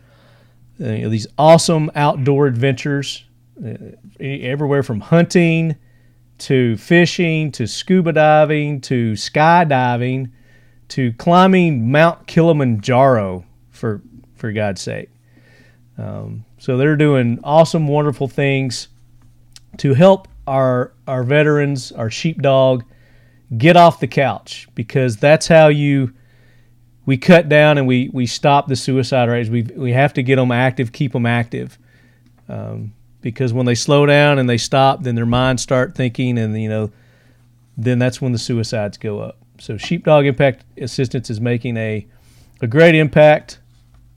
uh, 0.80 0.90
you 0.90 1.04
know, 1.04 1.10
these 1.10 1.28
awesome 1.38 1.90
outdoor 1.96 2.48
adventures, 2.48 3.24
uh, 3.66 3.74
everywhere 4.20 4.84
from 4.84 5.00
hunting 5.00 5.76
to 6.38 6.78
fishing 6.78 7.52
to 7.54 7.68
scuba 7.68 8.12
diving 8.12 8.82
to 8.82 9.14
skydiving 9.14 10.30
to 10.90 11.14
climbing 11.14 11.92
Mount 11.92 12.28
Kilimanjaro 12.28 13.46
for 13.72 14.02
for 14.36 14.52
God's 14.52 14.82
sake. 14.82 15.10
Um, 15.98 16.46
so 16.58 16.78
they're 16.78 16.96
doing 16.96 17.40
awesome, 17.44 17.88
wonderful 17.88 18.28
things 18.28 18.90
to 19.78 19.94
help 19.94 20.28
our 20.48 20.94
our 21.08 21.24
veterans, 21.24 21.92
our 21.92 22.10
sheepdog, 22.10 22.84
get 23.58 23.78
off 23.78 24.00
the 24.00 24.08
couch 24.08 24.68
because 24.76 25.18
that's 25.18 25.48
how 25.48 25.68
you 25.68 26.14
we 27.06 27.18
cut 27.18 27.48
down 27.48 27.78
and 27.78 27.88
we 27.88 28.10
we 28.14 28.26
stop 28.26 28.68
the 28.68 28.76
suicide 28.76 29.30
rates. 29.30 29.50
We 29.50 29.64
we 29.64 29.94
have 29.94 30.14
to 30.14 30.24
get 30.24 30.38
them 30.38 30.52
active, 30.52 30.92
keep 30.92 31.14
them 31.14 31.26
active, 31.26 31.78
um, 32.50 32.94
because 33.26 33.52
when 33.52 33.66
they 33.66 33.74
slow 33.74 34.06
down 34.06 34.38
and 34.38 34.48
they 34.48 34.60
stop, 34.60 35.02
then 35.02 35.16
their 35.16 35.26
minds 35.26 35.64
start 35.64 35.96
thinking, 35.96 36.38
and 36.38 36.62
you 36.62 36.70
know, 36.70 36.92
then 37.76 37.98
that's 37.98 38.22
when 38.22 38.34
the 38.34 38.38
suicides 38.38 39.00
go 39.00 39.20
up. 39.20 39.40
So 39.58 39.78
Sheepdog 39.78 40.28
Impact 40.28 40.64
Assistance 40.78 41.32
is 41.32 41.42
making 41.42 41.76
a 41.76 42.06
a 42.62 42.68
great 42.68 42.94
impact 42.94 43.58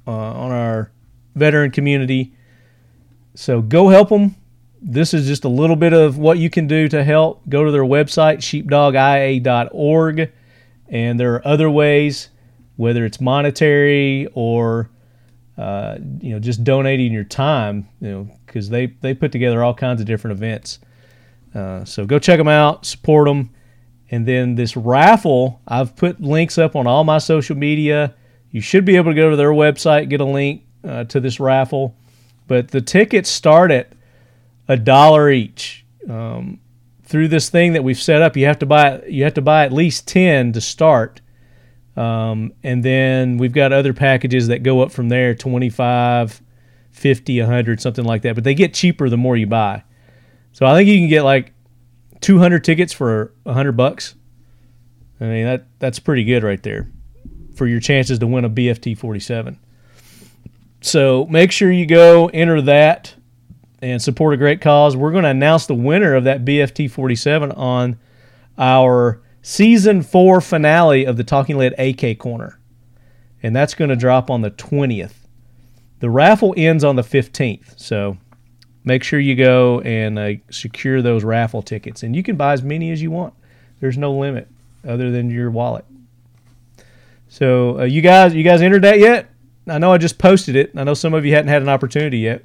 uh, 0.06 0.10
on 0.12 0.52
our 0.52 0.92
veteran 1.34 1.70
community. 1.70 2.34
So 3.34 3.62
go 3.62 3.88
help 3.88 4.10
them. 4.10 4.36
This 4.82 5.14
is 5.14 5.26
just 5.26 5.44
a 5.44 5.48
little 5.48 5.74
bit 5.74 5.94
of 5.94 6.18
what 6.18 6.36
you 6.36 6.50
can 6.50 6.66
do 6.66 6.86
to 6.88 7.02
help. 7.02 7.48
Go 7.48 7.64
to 7.64 7.70
their 7.70 7.84
website, 7.84 8.40
sheepdogia.org, 8.40 10.32
and 10.90 11.18
there 11.18 11.34
are 11.34 11.48
other 11.48 11.70
ways, 11.70 12.28
whether 12.76 13.06
it's 13.06 13.22
monetary 13.22 14.28
or 14.34 14.90
uh, 15.56 15.96
you 16.20 16.32
know 16.32 16.38
just 16.38 16.62
donating 16.62 17.10
your 17.10 17.24
time, 17.24 17.88
you 18.02 18.10
know, 18.10 18.37
because 18.48 18.68
they 18.68 18.86
they 18.86 19.14
put 19.14 19.30
together 19.30 19.62
all 19.62 19.74
kinds 19.74 20.00
of 20.00 20.06
different 20.06 20.36
events. 20.36 20.80
Uh, 21.54 21.84
so 21.84 22.04
go 22.04 22.18
check 22.18 22.38
them 22.38 22.48
out, 22.48 22.84
support 22.84 23.28
them, 23.28 23.50
and 24.10 24.26
then 24.26 24.56
this 24.56 24.76
raffle. 24.76 25.60
I've 25.68 25.94
put 25.94 26.20
links 26.20 26.58
up 26.58 26.74
on 26.74 26.86
all 26.86 27.04
my 27.04 27.18
social 27.18 27.56
media. 27.56 28.14
You 28.50 28.60
should 28.60 28.84
be 28.84 28.96
able 28.96 29.12
to 29.12 29.16
go 29.16 29.30
to 29.30 29.36
their 29.36 29.50
website, 29.50 30.08
get 30.08 30.20
a 30.20 30.24
link 30.24 30.64
uh, 30.82 31.04
to 31.04 31.20
this 31.20 31.38
raffle. 31.38 31.94
But 32.46 32.68
the 32.68 32.80
tickets 32.80 33.28
start 33.28 33.70
at 33.70 33.92
a 34.66 34.76
dollar 34.76 35.30
each. 35.30 35.84
Um, 36.08 36.60
through 37.04 37.28
this 37.28 37.48
thing 37.48 37.72
that 37.72 37.84
we've 37.84 38.00
set 38.00 38.22
up, 38.22 38.36
you 38.36 38.46
have 38.46 38.58
to 38.58 38.66
buy 38.66 39.02
you 39.06 39.24
have 39.24 39.34
to 39.34 39.42
buy 39.42 39.64
at 39.64 39.72
least 39.72 40.06
ten 40.08 40.52
to 40.52 40.60
start, 40.60 41.20
um, 41.96 42.52
and 42.62 42.84
then 42.84 43.38
we've 43.38 43.52
got 43.52 43.72
other 43.72 43.92
packages 43.92 44.48
that 44.48 44.62
go 44.62 44.80
up 44.80 44.92
from 44.92 45.08
there 45.08 45.34
25 45.34 46.42
50 46.98 47.40
100 47.40 47.80
something 47.80 48.04
like 48.04 48.22
that 48.22 48.34
but 48.34 48.44
they 48.44 48.54
get 48.54 48.74
cheaper 48.74 49.08
the 49.08 49.16
more 49.16 49.36
you 49.36 49.46
buy 49.46 49.82
so 50.52 50.66
i 50.66 50.74
think 50.74 50.88
you 50.88 50.98
can 50.98 51.08
get 51.08 51.22
like 51.22 51.52
200 52.20 52.64
tickets 52.64 52.92
for 52.92 53.32
100 53.44 53.72
bucks 53.72 54.14
i 55.20 55.24
mean 55.24 55.44
that 55.44 55.66
that's 55.78 55.98
pretty 55.98 56.24
good 56.24 56.42
right 56.42 56.62
there 56.62 56.90
for 57.54 57.66
your 57.66 57.80
chances 57.80 58.18
to 58.18 58.26
win 58.26 58.44
a 58.44 58.50
bft 58.50 58.98
47 58.98 59.58
so 60.80 61.26
make 61.26 61.50
sure 61.52 61.70
you 61.70 61.86
go 61.86 62.28
enter 62.28 62.60
that 62.62 63.14
and 63.80 64.02
support 64.02 64.34
a 64.34 64.36
great 64.36 64.60
cause. 64.60 64.96
We're 64.96 65.12
going 65.12 65.24
to 65.24 65.30
announce 65.30 65.66
the 65.66 65.74
winner 65.74 66.14
of 66.14 66.24
that 66.24 66.44
BFT 66.44 66.90
47 66.90 67.52
on 67.52 67.98
our 68.56 69.20
season 69.42 70.02
four 70.02 70.40
finale 70.40 71.04
of 71.04 71.16
the 71.16 71.24
Talking 71.24 71.58
Lead 71.58 71.74
AK 71.78 72.18
Corner. 72.18 72.58
And 73.42 73.54
that's 73.54 73.74
going 73.74 73.90
to 73.90 73.96
drop 73.96 74.30
on 74.30 74.42
the 74.42 74.50
20th. 74.50 75.12
The 76.00 76.10
raffle 76.10 76.54
ends 76.56 76.84
on 76.84 76.96
the 76.96 77.02
15th. 77.02 77.78
So 77.78 78.16
make 78.84 79.02
sure 79.02 79.18
you 79.18 79.34
go 79.34 79.80
and 79.80 80.18
uh, 80.18 80.32
secure 80.50 81.02
those 81.02 81.24
raffle 81.24 81.62
tickets. 81.62 82.02
And 82.02 82.14
you 82.14 82.22
can 82.22 82.36
buy 82.36 82.52
as 82.52 82.62
many 82.62 82.90
as 82.90 83.02
you 83.02 83.10
want, 83.10 83.34
there's 83.80 83.98
no 83.98 84.12
limit 84.12 84.48
other 84.86 85.10
than 85.10 85.30
your 85.30 85.50
wallet. 85.50 85.84
So 87.28 87.80
uh, 87.80 87.84
you 87.84 88.00
guys, 88.00 88.34
you 88.34 88.42
guys 88.42 88.62
entered 88.62 88.82
that 88.82 88.98
yet? 88.98 89.28
I 89.66 89.78
know 89.78 89.92
I 89.92 89.98
just 89.98 90.18
posted 90.18 90.56
it. 90.56 90.72
I 90.76 90.84
know 90.84 90.94
some 90.94 91.12
of 91.14 91.26
you 91.26 91.34
hadn't 91.34 91.48
had 91.48 91.62
an 91.62 91.68
opportunity 91.68 92.18
yet. 92.18 92.44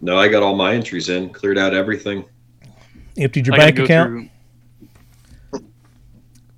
No, 0.00 0.16
I 0.16 0.28
got 0.28 0.42
all 0.42 0.54
my 0.56 0.74
entries 0.74 1.08
in, 1.08 1.30
cleared 1.30 1.58
out 1.58 1.74
everything. 1.74 2.24
Emptied 3.16 3.46
your 3.46 3.54
I 3.54 3.58
bank 3.58 3.78
account. 3.78 4.30
through- 5.50 5.64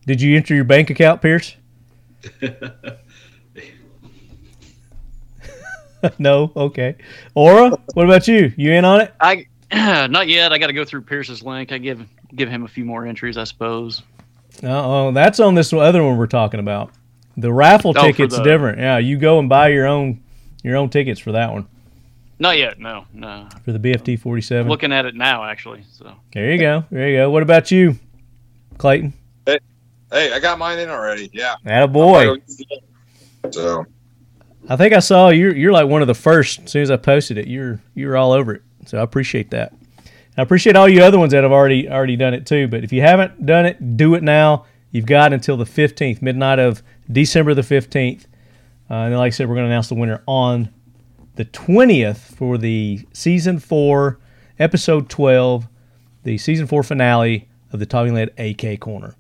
Did 0.07 0.21
you 0.21 0.37
enter 0.37 0.55
your 0.55 0.65
bank 0.65 0.91
account, 0.91 1.21
Pearce? 1.23 1.57
no. 6.19 6.53
Okay. 6.57 6.97
Ora, 7.35 7.71
what 7.95 8.05
about 8.05 8.27
you? 8.29 8.53
You 8.57 8.73
in 8.73 8.85
on 8.85 9.01
it? 9.03 9.15
I 9.21 9.47
not 9.73 10.29
yet. 10.29 10.53
I 10.53 10.59
got 10.59 10.67
to 10.69 10.73
go 10.73 10.85
through 10.85 11.03
Pearce's 11.03 11.43
link. 11.43 11.73
I 11.73 11.79
give 11.79 12.07
give 12.35 12.49
him 12.49 12.65
a 12.65 12.69
few 12.69 12.85
more 12.85 13.07
entries, 13.07 13.37
I 13.37 13.45
suppose. 13.45 14.03
Oh, 14.63 15.13
that's 15.13 15.41
on 15.41 15.55
this 15.55 15.73
other 15.73 16.03
one 16.05 16.17
we're 16.17 16.27
talking 16.27 16.61
about. 16.61 16.91
The 17.37 17.53
raffle 17.53 17.95
Oh, 17.97 18.03
ticket's 18.03 18.37
the- 18.37 18.43
different. 18.43 18.79
Yeah, 18.79 18.99
you 18.99 19.17
go 19.19 19.39
and 19.39 19.49
buy 19.49 19.69
your 19.69 19.87
own 19.87 20.23
your 20.63 20.77
own 20.77 20.91
tickets 20.91 21.19
for 21.21 21.33
that 21.33 21.53
one 21.53 21.67
Not 22.39 22.59
yet. 22.59 22.79
No, 22.79 23.07
no. 23.15 23.49
for 23.65 23.73
the 23.73 23.79
BFT 23.79 24.19
47. 24.21 24.69
Looking 24.69 24.93
at 24.93 25.07
it 25.07 25.15
now, 25.15 25.45
actually. 25.45 25.85
So 25.93 26.13
There 26.35 26.51
you 26.53 26.59
go. 26.59 26.85
There 26.91 27.09
you 27.09 27.17
go. 27.19 27.31
What 27.31 27.43
about 27.43 27.71
you, 27.71 27.99
Clayton? 28.77 29.15
Hey, 29.47 29.59
hey, 30.13 30.33
I 30.33 30.39
got 30.41 30.59
mine 30.59 30.79
in 30.79 30.91
already. 30.91 31.31
Yeah. 31.33 31.87
boy. 31.87 32.37
So 33.51 33.87
I 34.69 34.77
think 34.77 34.95
I 34.95 35.01
saw 35.01 35.31
you're 35.31 35.55
you're 35.55 35.73
like 35.73 35.87
one 35.87 36.03
of 36.03 36.09
the 36.09 36.15
first. 36.15 36.61
As 36.61 36.73
soon 36.73 36.83
as 36.83 36.91
I 36.91 36.97
posted 36.97 37.39
it, 37.39 37.49
you're 37.49 37.81
you're 37.95 38.17
all 38.17 38.33
over 38.33 38.55
it. 38.55 38.63
So 38.87 38.99
I 38.99 39.03
appreciate 39.03 39.51
that. 39.51 39.73
I 40.37 40.43
appreciate 40.43 40.77
all 40.77 40.89
you 40.89 41.03
other 41.03 41.19
ones 41.19 41.33
that 41.33 41.43
have 41.43 41.53
already 41.53 41.89
already 41.89 42.17
done 42.17 42.35
it 42.35 42.47
too. 42.47 42.69
But 42.69 42.85
if 42.85 42.93
you 42.93 43.03
haven't 43.03 43.45
done 43.47 43.67
it, 43.67 43.97
do 43.97 44.15
it 44.15 44.23
now. 44.23 44.67
You've 44.91 45.07
got 45.07 45.33
until 45.33 45.57
the 45.57 45.65
15th, 45.65 46.21
midnight 46.21 46.59
of 46.59 46.83
December 47.11 47.55
the 47.55 47.63
15th. 47.63 48.25
Uh, 48.91 48.95
and 48.95 49.17
like 49.17 49.29
I 49.29 49.31
said, 49.31 49.49
we're 49.49 49.55
going 49.55 49.67
to 49.67 49.71
announce 49.71 49.89
the 49.89 49.95
winner 49.95 50.23
on 50.27 50.71
the 51.37 51.45
20th 51.45 52.19
for 52.19 52.59
the 52.59 53.07
season 53.13 53.61
four, 53.61 54.19
episode 54.59 55.09
12, 55.09 55.69
the 56.25 56.39
season 56.39 56.67
four 56.67 56.83
finale 56.83 57.49
of 57.73 57.79
the 57.79 57.87
Talking 57.87 58.15
Lead 58.15 58.33
AK 58.37 58.81
Corner. 58.81 59.15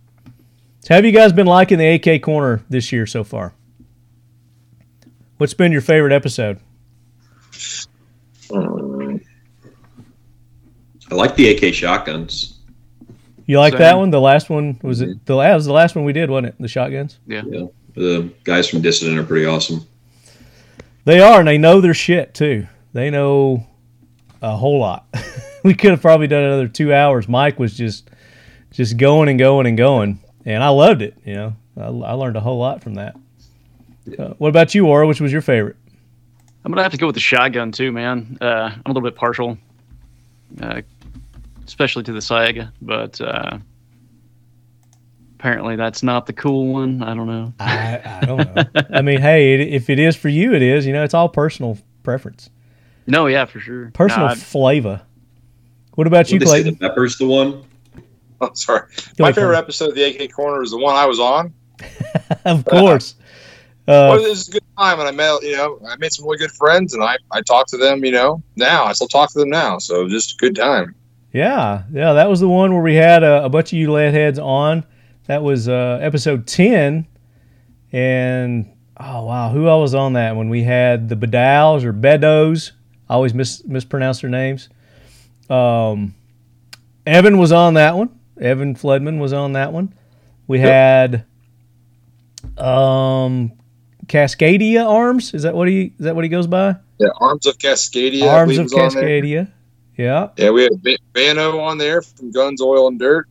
So, 0.80 0.94
have 0.94 1.04
you 1.04 1.12
guys 1.12 1.32
been 1.32 1.46
liking 1.46 1.78
the 1.78 1.86
AK 1.86 2.22
Corner 2.22 2.64
this 2.68 2.90
year 2.90 3.06
so 3.06 3.22
far? 3.22 3.54
What's 5.40 5.54
been 5.54 5.72
your 5.72 5.80
favorite 5.80 6.12
episode? 6.12 6.60
um, 8.52 9.18
I 11.10 11.14
like 11.14 11.34
the 11.34 11.48
AK 11.48 11.72
shotguns. 11.72 12.58
You 13.46 13.58
like 13.58 13.72
Same. 13.72 13.78
that 13.78 13.96
one? 13.96 14.10
The 14.10 14.20
last 14.20 14.50
one 14.50 14.78
was 14.82 15.00
it? 15.00 15.24
The 15.24 15.34
last 15.34 15.54
was 15.54 15.64
the 15.64 15.72
last 15.72 15.96
one 15.96 16.04
we 16.04 16.12
did, 16.12 16.28
wasn't 16.28 16.48
it? 16.48 16.56
The 16.60 16.68
shotguns. 16.68 17.18
Yeah, 17.26 17.40
the 17.94 18.30
guys 18.44 18.68
from 18.68 18.82
Dissident 18.82 19.18
are 19.18 19.24
pretty 19.24 19.46
awesome. 19.46 19.86
They 21.06 21.20
are, 21.20 21.38
and 21.38 21.48
they 21.48 21.56
know 21.56 21.80
their 21.80 21.94
shit 21.94 22.34
too. 22.34 22.66
They 22.92 23.08
know 23.08 23.66
a 24.42 24.54
whole 24.54 24.78
lot. 24.78 25.06
we 25.64 25.72
could 25.72 25.92
have 25.92 26.02
probably 26.02 26.26
done 26.26 26.44
another 26.44 26.68
two 26.68 26.92
hours. 26.92 27.30
Mike 27.30 27.58
was 27.58 27.74
just 27.78 28.10
just 28.72 28.98
going 28.98 29.30
and 29.30 29.38
going 29.38 29.66
and 29.66 29.78
going, 29.78 30.20
and 30.44 30.62
I 30.62 30.68
loved 30.68 31.00
it. 31.00 31.16
You 31.24 31.34
know, 31.34 31.56
I, 31.78 31.86
I 31.86 32.12
learned 32.12 32.36
a 32.36 32.40
whole 32.40 32.58
lot 32.58 32.82
from 32.82 32.96
that. 32.96 33.16
Uh, 34.18 34.34
what 34.38 34.48
about 34.48 34.74
you, 34.74 34.86
Ora? 34.86 35.06
Which 35.06 35.20
was 35.20 35.32
your 35.32 35.40
favorite? 35.42 35.76
I'm 36.64 36.70
gonna 36.72 36.82
have 36.82 36.92
to 36.92 36.98
go 36.98 37.06
with 37.06 37.14
the 37.14 37.20
shotgun 37.20 37.72
too, 37.72 37.90
man. 37.92 38.36
Uh, 38.40 38.70
I'm 38.74 38.82
a 38.84 38.88
little 38.88 39.02
bit 39.02 39.16
partial, 39.16 39.56
uh, 40.60 40.82
especially 41.66 42.02
to 42.04 42.12
the 42.12 42.18
Saiga, 42.18 42.70
but 42.82 43.18
uh, 43.20 43.58
apparently 45.38 45.76
that's 45.76 46.02
not 46.02 46.26
the 46.26 46.32
cool 46.32 46.72
one. 46.72 47.02
I 47.02 47.14
don't 47.14 47.26
know. 47.26 47.52
I, 47.60 48.00
I 48.22 48.26
don't 48.26 48.54
know. 48.54 48.64
I 48.92 49.02
mean, 49.02 49.20
hey, 49.20 49.54
it, 49.54 49.60
if 49.72 49.88
it 49.90 49.98
is 49.98 50.16
for 50.16 50.28
you, 50.28 50.52
it 50.54 50.62
is. 50.62 50.86
You 50.86 50.92
know, 50.92 51.02
it's 51.02 51.14
all 51.14 51.28
personal 51.28 51.78
preference, 52.02 52.50
No, 53.06 53.26
yeah, 53.26 53.44
for 53.46 53.60
sure. 53.60 53.90
personal 53.94 54.28
Nah, 54.28 54.34
flavor. 54.34 55.02
What 55.94 56.06
about 56.06 56.30
you, 56.30 56.38
Would 56.38 56.48
they 56.48 56.62
say 56.62 56.70
the 56.70 56.76
pepper's 56.76 57.16
the 57.18 57.26
one? 57.26 57.64
I'm 58.40 58.54
sorry. 58.54 58.86
Go 59.16 59.24
My 59.24 59.32
favorite 59.32 59.48
Colin. 59.52 59.62
episode 59.62 59.88
of 59.90 59.94
the 59.96 60.04
AK 60.04 60.32
Corner 60.32 60.62
is 60.62 60.70
the 60.70 60.78
one 60.78 60.94
I 60.96 61.04
was 61.06 61.20
on. 61.20 61.52
of 62.44 62.64
course. 62.64 63.14
Well, 63.90 64.12
Uh, 64.12 64.16
it 64.18 64.28
was 64.28 64.48
a 64.48 64.52
good 64.52 64.62
time, 64.78 64.98
and 65.00 65.08
I 65.08 65.12
met 65.12 65.42
you 65.42 65.56
know 65.56 65.78
I 65.88 65.96
made 65.96 66.12
some 66.12 66.24
really 66.24 66.38
good 66.38 66.52
friends, 66.52 66.94
and 66.94 67.02
I 67.02 67.16
I 67.30 67.40
talk 67.42 67.66
to 67.68 67.76
them. 67.76 68.04
You 68.04 68.12
know 68.12 68.42
now 68.56 68.84
I 68.84 68.92
still 68.92 69.08
talk 69.08 69.32
to 69.32 69.38
them 69.40 69.50
now, 69.50 69.78
so 69.78 70.08
just 70.08 70.34
a 70.34 70.36
good 70.38 70.54
time. 70.56 70.94
yeah, 71.32 71.82
yeah, 71.92 72.12
that 72.14 72.28
was 72.28 72.40
the 72.40 72.48
one 72.48 72.72
where 72.72 72.82
we 72.82 72.94
had 72.94 73.22
a, 73.22 73.44
a 73.44 73.48
bunch 73.48 73.72
of 73.72 73.78
you 73.78 73.92
lead 73.92 74.14
heads 74.14 74.38
on. 74.38 74.84
That 75.26 75.42
was 75.42 75.68
uh, 75.68 75.98
episode 76.02 76.46
ten, 76.46 77.06
and 77.92 78.72
oh 78.98 79.24
wow, 79.26 79.50
who 79.50 79.66
all 79.68 79.80
was 79.80 79.94
on 79.94 80.14
that 80.14 80.36
when 80.36 80.48
we 80.48 80.62
had 80.64 81.08
the 81.08 81.16
Bedows 81.16 81.84
or 81.84 81.92
Bedos? 81.92 82.72
I 83.08 83.14
always 83.14 83.34
mis- 83.34 83.64
mispronounce 83.64 84.20
their 84.20 84.30
names. 84.30 84.68
Um, 85.48 86.14
Evan 87.06 87.38
was 87.38 87.50
on 87.52 87.74
that 87.74 87.96
one. 87.96 88.10
Evan 88.40 88.74
Floodman 88.74 89.18
was 89.18 89.32
on 89.32 89.52
that 89.54 89.72
one. 89.72 89.92
We 90.46 90.60
had 90.60 91.24
um, 92.56 93.52
Cascadia 94.10 94.84
Arms. 94.84 95.32
Is 95.34 95.42
that 95.44 95.54
what 95.54 95.68
he 95.68 95.92
is 95.98 96.04
that 96.04 96.14
what 96.16 96.24
he 96.24 96.28
goes 96.28 96.48
by? 96.48 96.74
Yeah, 96.98 97.08
Arms 97.20 97.46
of 97.46 97.56
Cascadia. 97.58 98.26
Arms 98.28 98.58
of 98.58 98.64
was 98.64 98.72
on 98.74 98.94
there. 98.94 99.04
Cascadia. 99.22 99.52
Yeah, 99.96 100.28
Yeah, 100.36 100.50
we 100.50 100.62
had 100.64 100.72
Va- 100.82 100.96
Vano 101.14 101.60
on 101.60 101.78
there 101.78 102.00
from 102.02 102.30
Guns, 102.32 102.60
Oil, 102.60 102.88
and 102.88 102.98
Dirt. 102.98 103.28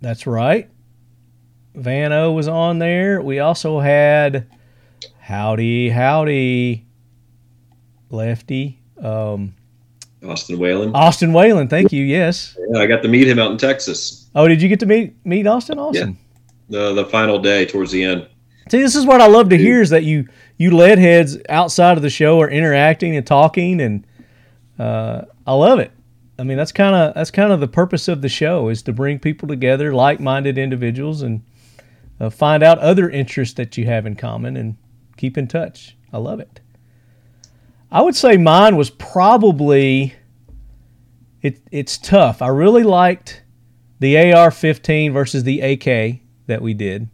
that's 0.00 0.26
right. 0.26 0.68
Van 1.74 2.12
O 2.12 2.32
was 2.32 2.48
on 2.48 2.78
there. 2.78 3.20
We 3.20 3.38
also 3.40 3.80
had 3.80 4.46
Howdy 5.20 5.88
Howdy 5.90 6.86
Lefty. 8.10 8.78
Um, 9.02 9.54
Austin 10.24 10.58
Whalen. 10.58 10.94
Austin 10.94 11.32
Whalen, 11.32 11.68
thank 11.68 11.92
you. 11.92 12.04
Yes. 12.04 12.56
Yeah, 12.70 12.80
I 12.80 12.86
got 12.86 13.02
to 13.02 13.08
meet 13.08 13.26
him 13.28 13.38
out 13.38 13.50
in 13.52 13.58
Texas. 13.58 14.28
Oh, 14.34 14.46
did 14.48 14.62
you 14.62 14.68
get 14.68 14.80
to 14.80 14.86
meet 14.86 15.14
meet 15.26 15.46
Austin? 15.46 15.78
Awesome. 15.78 16.16
The 16.68 16.92
the 16.94 17.04
final 17.06 17.38
day 17.38 17.64
towards 17.66 17.90
the 17.90 18.04
end. 18.04 18.28
See, 18.68 18.80
this 18.80 18.96
is 18.96 19.06
what 19.06 19.20
I 19.20 19.28
love 19.28 19.48
to 19.50 19.58
hear 19.58 19.80
is 19.80 19.90
that 19.90 20.02
you 20.02 20.28
you 20.56 20.76
lead 20.76 20.98
heads 20.98 21.38
outside 21.48 21.96
of 21.96 22.02
the 22.02 22.10
show 22.10 22.40
are 22.40 22.50
interacting 22.50 23.16
and 23.16 23.24
talking, 23.24 23.80
and 23.80 24.06
uh, 24.78 25.22
I 25.46 25.54
love 25.54 25.78
it. 25.78 25.92
I 26.38 26.42
mean, 26.42 26.56
that's 26.56 26.72
kind 26.72 26.94
of 26.94 27.14
that's 27.14 27.30
kind 27.30 27.52
of 27.52 27.60
the 27.60 27.68
purpose 27.68 28.08
of 28.08 28.22
the 28.22 28.28
show 28.28 28.68
is 28.68 28.82
to 28.82 28.92
bring 28.92 29.20
people 29.20 29.46
together, 29.46 29.94
like-minded 29.94 30.58
individuals, 30.58 31.22
and 31.22 31.44
uh, 32.20 32.28
find 32.28 32.62
out 32.62 32.78
other 32.78 33.08
interests 33.08 33.54
that 33.54 33.76
you 33.76 33.86
have 33.86 34.04
in 34.04 34.16
common 34.16 34.56
and 34.56 34.76
keep 35.16 35.38
in 35.38 35.46
touch. 35.46 35.96
I 36.12 36.18
love 36.18 36.40
it. 36.40 36.60
I 37.92 38.02
would 38.02 38.16
say 38.16 38.36
mine 38.36 38.76
was 38.76 38.90
probably 38.90 40.14
it. 41.40 41.60
It's 41.70 41.98
tough. 41.98 42.42
I 42.42 42.48
really 42.48 42.82
liked 42.82 43.42
the 44.00 44.16
AR-15 44.16 45.12
versus 45.12 45.44
the 45.44 45.60
AK 45.60 46.20
that 46.48 46.60
we 46.60 46.74
did. 46.74 47.08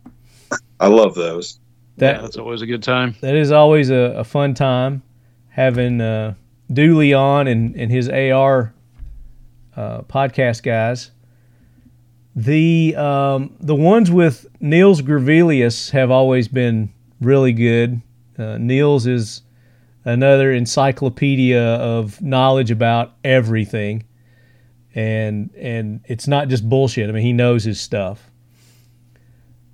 I 0.82 0.88
love 0.88 1.14
those. 1.14 1.60
That 1.98 2.16
yeah, 2.16 2.22
that's 2.22 2.36
always 2.36 2.60
a 2.60 2.66
good 2.66 2.82
time. 2.82 3.14
that 3.20 3.36
is 3.36 3.52
always 3.52 3.88
a, 3.88 4.16
a 4.16 4.24
fun 4.24 4.52
time 4.52 5.04
having 5.48 6.00
uh, 6.00 6.34
Dooley 6.72 7.14
on 7.14 7.46
and, 7.46 7.76
and 7.76 7.88
his 7.88 8.08
AR 8.08 8.74
uh, 9.76 10.02
podcast 10.02 10.64
guys. 10.64 11.12
The 12.34 12.96
um, 12.96 13.56
the 13.60 13.76
ones 13.76 14.10
with 14.10 14.44
Niels 14.58 15.02
Gravelius 15.02 15.90
have 15.90 16.10
always 16.10 16.48
been 16.48 16.92
really 17.20 17.52
good. 17.52 18.02
Uh, 18.36 18.58
Niels 18.58 19.06
is 19.06 19.42
another 20.04 20.50
encyclopedia 20.50 21.62
of 21.62 22.20
knowledge 22.20 22.72
about 22.72 23.14
everything, 23.22 24.02
and 24.96 25.50
and 25.54 26.00
it's 26.06 26.26
not 26.26 26.48
just 26.48 26.68
bullshit. 26.68 27.08
I 27.08 27.12
mean, 27.12 27.22
he 27.22 27.32
knows 27.32 27.62
his 27.62 27.80
stuff. 27.80 28.31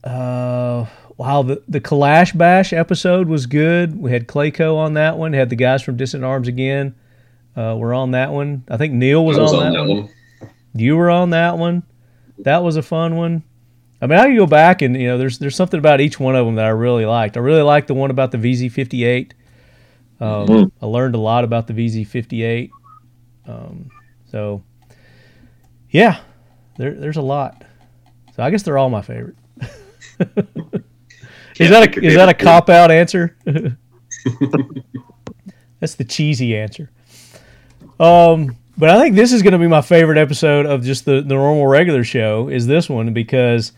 Uh, 0.05 0.87
wow, 1.17 1.43
the 1.43 1.63
the 1.69 1.81
Kalash 1.81 2.37
Bash 2.37 2.73
episode 2.73 3.29
was 3.29 3.47
good. 3.47 3.99
We 4.01 4.13
had 4.13 4.27
Clayco 4.29 4.77
on 4.77 4.95
that 4.95 5.19
one. 5.19 5.33
Had 5.33 5.51
the 5.51 5.57
guys 5.57 5.83
from 5.83 5.97
Dissident 5.97 6.25
Arms 6.25 6.49
again. 6.49 6.95
Uh, 7.57 7.75
were 7.77 7.93
on 7.93 8.13
that 8.13 8.31
one. 8.33 8.63
I 8.69 8.77
think 8.77 8.93
Neil 8.95 9.25
was, 9.25 9.37
was 9.37 9.53
on, 9.53 9.59
on 9.59 9.65
that, 9.73 9.79
that 9.79 9.89
one. 9.89 10.03
one. 10.05 10.11
You 10.75 10.97
were 10.97 11.11
on 11.11 11.31
that 11.31 11.59
one. 11.59 11.83
That 12.39 12.63
was 12.63 12.77
a 12.77 12.83
fun 12.83 13.17
one. 13.17 13.43
I 14.01 14.07
mean, 14.07 14.17
I 14.17 14.27
can 14.27 14.37
go 14.37 14.47
back 14.47 14.81
and 14.81 14.95
you 14.95 15.09
know, 15.09 15.19
there's 15.19 15.41
there's 15.41 15.57
something 15.57 15.79
about 15.79 16.01
each 16.01 16.21
one 16.21 16.37
of 16.37 16.47
them 16.47 16.55
that 16.55 16.67
I 16.67 16.69
really 16.71 17.05
liked. 17.05 17.37
I 17.37 17.41
really 17.41 17.63
liked 17.63 17.89
the 17.89 17.95
one 17.95 18.11
about 18.13 18.31
the 18.31 18.39
VZ58. 18.39 19.33
Um, 20.21 20.47
Mhm. 20.47 20.71
I 20.81 20.87
learned 20.87 21.17
a 21.17 21.19
lot 21.19 21.43
about 21.43 21.67
the 21.67 21.73
VZ58. 21.73 22.71
Um, 23.49 23.91
so, 24.31 24.63
yeah, 25.91 26.21
there, 26.77 26.93
there's 26.95 27.17
a 27.17 27.23
lot. 27.23 27.65
So 28.37 28.43
I 28.45 28.51
guess 28.51 28.63
they're 28.63 28.79
all 28.79 28.91
my 28.91 29.03
favorite. 29.03 29.37
Is 31.59 31.71
that 31.71 31.97
a, 31.97 32.05
is 32.05 32.15
that 32.15 32.29
a 32.29 32.35
cop 32.35 32.69
out 32.69 32.91
answer? 32.91 33.37
That's 35.81 35.95
the 35.95 36.05
cheesy 36.05 36.57
answer. 36.57 36.91
Um, 38.01 38.57
but 38.77 38.91
I 38.91 39.01
think 39.01 39.17
this 39.17 39.33
is 39.33 39.43
going 39.43 39.53
to 39.53 39.59
be 39.59 39.67
my 39.67 39.81
favorite 39.81 40.19
episode 40.19 40.67
of 40.67 40.83
just 40.83 41.05
the, 41.05 41.21
the 41.21 41.35
normal 41.35 41.67
regular 41.67 42.05
show. 42.05 42.49
Is 42.49 42.67
this 42.67 42.89
one 42.89 43.13
because 43.13 43.73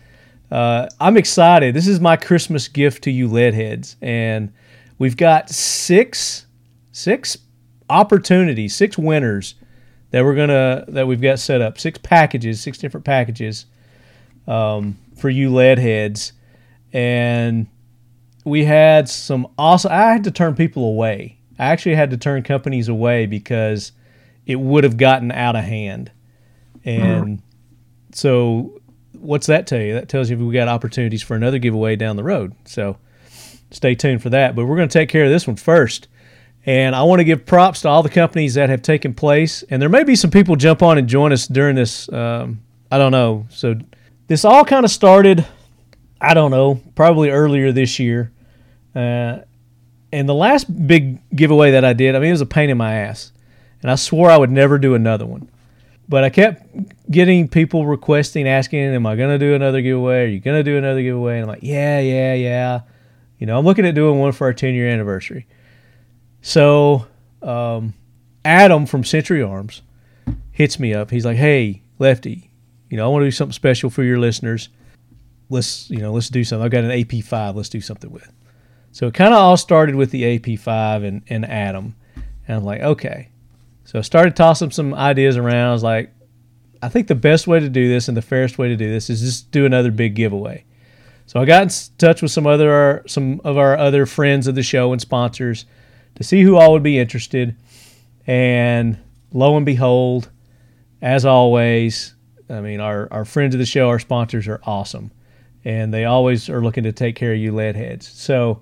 uh, 0.51 0.87
I'm 0.99 1.17
excited. 1.17 1.73
This 1.73 1.87
is 1.87 1.99
my 1.99 2.17
Christmas 2.17 2.67
gift 2.67 3.03
to 3.05 3.11
you 3.11 3.27
leadheads, 3.27 3.95
and 4.01 4.51
we've 4.99 5.17
got 5.17 5.49
six 5.49 6.45
six 6.91 7.37
opportunities, 7.89 8.75
six 8.75 8.97
winners 8.97 9.55
that 10.11 10.23
we're 10.23 10.35
gonna 10.35 10.85
that 10.89 11.07
we've 11.07 11.21
got 11.21 11.39
set 11.39 11.61
up. 11.61 11.79
Six 11.79 11.97
packages, 11.99 12.61
six 12.61 12.77
different 12.77 13.05
packages 13.05 13.65
um, 14.47 14.97
for 15.21 15.29
you 15.29 15.49
leadheads, 15.49 16.33
and 16.91 17.67
we 18.43 18.65
had 18.65 19.07
some 19.07 19.47
awesome. 19.57 19.91
I 19.91 20.11
had 20.11 20.23
to 20.25 20.31
turn 20.31 20.55
people 20.55 20.85
away. 20.85 21.37
I 21.59 21.67
actually 21.67 21.95
had 21.95 22.09
to 22.09 22.17
turn 22.17 22.43
companies 22.43 22.87
away 22.87 23.27
because 23.27 23.91
it 24.45 24.59
would 24.59 24.83
have 24.83 24.97
gotten 24.97 25.31
out 25.31 25.55
of 25.55 25.63
hand. 25.63 26.11
And 26.83 27.41
so, 28.13 28.81
what's 29.13 29.47
that 29.47 29.67
tell 29.67 29.79
you? 29.79 29.93
That 29.93 30.09
tells 30.09 30.29
you 30.29 30.35
if 30.35 30.41
we 30.41 30.53
got 30.53 30.67
opportunities 30.67 31.21
for 31.21 31.35
another 31.35 31.59
giveaway 31.59 31.95
down 31.95 32.15
the 32.15 32.23
road. 32.23 32.55
So, 32.65 32.97
stay 33.69 33.93
tuned 33.93 34.23
for 34.23 34.31
that. 34.31 34.55
But 34.55 34.65
we're 34.65 34.75
going 34.75 34.89
to 34.89 34.93
take 34.93 35.09
care 35.09 35.25
of 35.25 35.29
this 35.29 35.45
one 35.45 35.55
first. 35.55 36.07
And 36.65 36.95
I 36.95 37.03
want 37.03 37.19
to 37.19 37.23
give 37.23 37.45
props 37.45 37.81
to 37.81 37.89
all 37.89 38.03
the 38.03 38.09
companies 38.09 38.53
that 38.53 38.69
have 38.69 38.81
taken 38.81 39.13
place. 39.13 39.63
And 39.69 39.81
there 39.81 39.89
may 39.89 40.03
be 40.03 40.15
some 40.15 40.29
people 40.29 40.55
jump 40.55 40.83
on 40.83 40.97
and 40.97 41.07
join 41.07 41.31
us 41.31 41.47
during 41.47 41.75
this. 41.75 42.11
Um, 42.11 42.61
I 42.91 42.97
don't 42.97 43.11
know. 43.11 43.45
So, 43.49 43.75
this 44.31 44.45
all 44.45 44.63
kind 44.63 44.85
of 44.85 44.91
started, 44.91 45.45
I 46.21 46.33
don't 46.33 46.51
know, 46.51 46.79
probably 46.95 47.31
earlier 47.31 47.73
this 47.73 47.99
year. 47.99 48.31
Uh, 48.95 49.39
and 50.13 50.29
the 50.29 50.33
last 50.33 50.87
big 50.87 51.19
giveaway 51.35 51.71
that 51.71 51.83
I 51.83 51.91
did, 51.91 52.15
I 52.15 52.19
mean, 52.19 52.29
it 52.29 52.31
was 52.31 52.39
a 52.39 52.45
pain 52.45 52.69
in 52.69 52.77
my 52.77 52.93
ass. 52.93 53.33
And 53.81 53.91
I 53.91 53.95
swore 53.95 54.31
I 54.31 54.37
would 54.37 54.49
never 54.49 54.77
do 54.77 54.95
another 54.95 55.25
one. 55.25 55.49
But 56.07 56.23
I 56.23 56.29
kept 56.29 56.65
getting 57.11 57.49
people 57.49 57.85
requesting, 57.85 58.47
asking, 58.47 58.79
Am 58.79 59.05
I 59.05 59.17
going 59.17 59.37
to 59.37 59.45
do 59.45 59.53
another 59.53 59.81
giveaway? 59.81 60.23
Are 60.23 60.27
you 60.27 60.39
going 60.39 60.57
to 60.57 60.63
do 60.63 60.77
another 60.77 61.01
giveaway? 61.01 61.33
And 61.33 61.43
I'm 61.43 61.49
like, 61.49 61.63
Yeah, 61.63 61.99
yeah, 61.99 62.33
yeah. 62.33 62.81
You 63.37 63.47
know, 63.47 63.59
I'm 63.59 63.65
looking 63.65 63.85
at 63.85 63.95
doing 63.95 64.17
one 64.17 64.31
for 64.31 64.47
our 64.47 64.53
10 64.53 64.73
year 64.73 64.87
anniversary. 64.87 65.45
So, 66.41 67.05
um, 67.41 67.95
Adam 68.45 68.85
from 68.85 69.03
Century 69.03 69.43
Arms 69.43 69.81
hits 70.53 70.79
me 70.79 70.93
up. 70.93 71.11
He's 71.11 71.25
like, 71.25 71.35
Hey, 71.35 71.81
Lefty, 71.99 72.50
you 72.91 72.97
know, 72.97 73.05
I 73.05 73.07
want 73.07 73.21
to 73.21 73.27
do 73.27 73.31
something 73.31 73.53
special 73.53 73.89
for 73.89 74.03
your 74.03 74.19
listeners. 74.19 74.67
Let's, 75.49 75.89
you 75.89 75.99
know, 75.99 76.11
let's 76.11 76.29
do 76.29 76.43
something. 76.43 76.65
I've 76.65 76.71
got 76.71 76.83
an 76.83 76.91
AP5. 76.91 77.55
Let's 77.55 77.69
do 77.69 77.79
something 77.79 78.11
with. 78.11 78.29
So 78.91 79.07
it 79.07 79.13
kind 79.13 79.33
of 79.33 79.39
all 79.39 79.55
started 79.55 79.95
with 79.95 80.11
the 80.11 80.23
AP5 80.23 81.07
and, 81.07 81.23
and 81.29 81.45
Adam. 81.45 81.95
And 82.47 82.57
I'm 82.57 82.65
like, 82.65 82.81
okay. 82.81 83.29
So 83.85 83.97
I 83.97 84.01
started 84.01 84.35
tossing 84.35 84.71
some 84.71 84.93
ideas 84.93 85.37
around. 85.37 85.69
I 85.69 85.71
was 85.71 85.83
like, 85.83 86.13
I 86.83 86.89
think 86.89 87.07
the 87.07 87.15
best 87.15 87.47
way 87.47 87.61
to 87.61 87.69
do 87.69 87.87
this 87.87 88.09
and 88.09 88.17
the 88.17 88.21
fairest 88.21 88.57
way 88.57 88.67
to 88.67 88.75
do 88.75 88.91
this 88.91 89.09
is 89.09 89.21
just 89.21 89.51
do 89.51 89.65
another 89.65 89.91
big 89.91 90.13
giveaway. 90.13 90.65
So 91.27 91.39
I 91.39 91.45
got 91.45 91.63
in 91.63 91.69
touch 91.97 92.21
with 92.21 92.31
some 92.31 92.45
other 92.45 93.03
some 93.07 93.39
of 93.45 93.57
our 93.57 93.77
other 93.77 94.05
friends 94.05 94.47
of 94.47 94.55
the 94.55 94.63
show 94.63 94.91
and 94.91 94.99
sponsors 94.99 95.65
to 96.15 96.23
see 96.23 96.41
who 96.41 96.57
all 96.57 96.73
would 96.73 96.83
be 96.83 96.99
interested. 96.99 97.55
And 98.27 98.97
lo 99.31 99.55
and 99.55 99.65
behold, 99.65 100.29
as 101.01 101.23
always, 101.23 102.15
I 102.51 102.61
mean 102.61 102.79
our, 102.79 103.07
our 103.11 103.25
friends 103.25 103.55
of 103.55 103.59
the 103.59 103.65
show, 103.65 103.89
our 103.89 103.99
sponsors 103.99 104.47
are 104.47 104.61
awesome. 104.63 105.11
And 105.63 105.93
they 105.93 106.05
always 106.05 106.49
are 106.49 106.61
looking 106.61 106.83
to 106.85 106.91
take 106.91 107.15
care 107.15 107.33
of 107.33 107.39
you 107.39 107.53
lead 107.53 107.75
heads. 107.75 108.07
So 108.07 108.61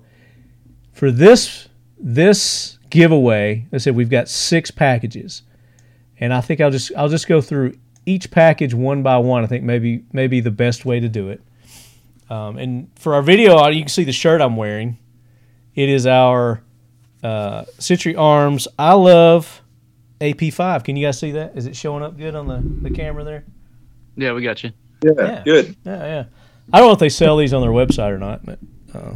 for 0.92 1.10
this 1.10 1.68
this 1.98 2.78
giveaway, 2.90 3.66
I 3.72 3.78
said 3.78 3.96
we've 3.96 4.10
got 4.10 4.28
six 4.28 4.70
packages, 4.70 5.42
and 6.18 6.32
I 6.32 6.40
think 6.40 6.60
I'll 6.60 6.70
just 6.70 6.92
I'll 6.96 7.08
just 7.08 7.26
go 7.26 7.40
through 7.40 7.78
each 8.06 8.30
package 8.30 8.74
one 8.74 9.02
by 9.02 9.18
one. 9.18 9.44
I 9.44 9.46
think 9.46 9.64
maybe 9.64 10.04
maybe 10.12 10.40
the 10.40 10.50
best 10.50 10.84
way 10.84 11.00
to 11.00 11.08
do 11.08 11.28
it. 11.30 11.40
Um, 12.28 12.58
and 12.58 12.90
for 12.96 13.14
our 13.14 13.22
video, 13.22 13.66
you 13.68 13.80
can 13.80 13.88
see 13.88 14.04
the 14.04 14.12
shirt 14.12 14.40
I'm 14.40 14.56
wearing. 14.56 14.98
It 15.74 15.88
is 15.88 16.06
our 16.06 16.62
uh, 17.22 17.64
Century 17.78 18.14
Arms. 18.14 18.68
I 18.78 18.92
love 18.94 19.62
AP5. 20.20 20.84
Can 20.84 20.96
you 20.96 21.06
guys 21.06 21.18
see 21.18 21.32
that? 21.32 21.56
Is 21.56 21.66
it 21.66 21.74
showing 21.74 22.02
up 22.02 22.16
good 22.16 22.34
on 22.34 22.46
the, 22.46 22.62
the 22.88 22.94
camera 22.94 23.24
there? 23.24 23.44
Yeah, 24.20 24.32
we 24.34 24.42
got 24.42 24.62
you. 24.62 24.70
Yeah, 25.02 25.12
Yeah. 25.16 25.42
good. 25.44 25.76
Yeah, 25.84 26.04
yeah. 26.04 26.24
I 26.72 26.78
don't 26.78 26.88
know 26.88 26.92
if 26.92 26.98
they 26.98 27.08
sell 27.08 27.36
these 27.38 27.52
on 27.54 27.62
their 27.62 27.70
website 27.70 28.10
or 28.10 28.18
not, 28.18 28.44
but 28.44 28.58
uh, 28.94 29.14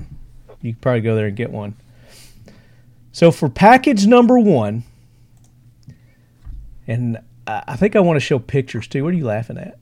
you 0.63 0.73
can 0.73 0.81
probably 0.81 1.03
go 1.03 1.15
there 1.15 1.27
and 1.27 1.37
get 1.37 1.51
one. 1.51 1.77
So 3.13 3.31
for 3.31 3.49
package 3.49 4.07
number 4.07 4.39
one, 4.39 4.83
and 6.87 7.19
I 7.47 7.63
I 7.69 7.77
think 7.77 7.97
I 7.97 8.01
want 8.01 8.17
to 8.17 8.21
show 8.21 8.39
pictures 8.39 8.87
too. 8.89 9.05
What 9.05 9.13
are 9.13 9.17
you 9.17 9.27
laughing 9.27 9.59
at? 9.59 9.79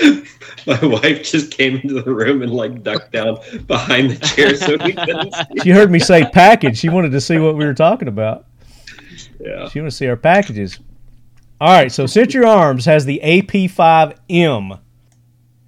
My 0.66 0.80
wife 0.86 1.22
just 1.24 1.50
came 1.52 1.76
into 1.76 2.00
the 2.00 2.12
room 2.14 2.42
and 2.42 2.52
like 2.52 2.82
ducked 2.82 3.12
down 3.12 3.38
behind 3.66 4.10
the 4.12 4.26
chair 4.26 4.56
so 4.56 4.76
we 4.84 4.92
couldn't 4.94 5.32
see. 5.34 5.60
She 5.62 5.70
heard 5.70 5.90
me 5.90 5.98
say 5.98 6.24
package. 6.32 6.78
She 6.78 6.88
wanted 6.88 7.12
to 7.12 7.20
see 7.20 7.38
what 7.38 7.54
we 7.56 7.64
were 7.66 7.74
talking 7.74 8.08
about. 8.08 8.46
Yeah. 9.40 9.68
She 9.68 9.80
wanted 9.80 9.90
to 9.90 9.96
see 9.96 10.06
our 10.08 10.16
packages. 10.16 10.78
All 11.64 11.70
right, 11.70 11.90
so 11.90 12.04
Century 12.04 12.44
Arms 12.44 12.84
has 12.84 13.06
the 13.06 13.22
AP5M, 13.24 14.80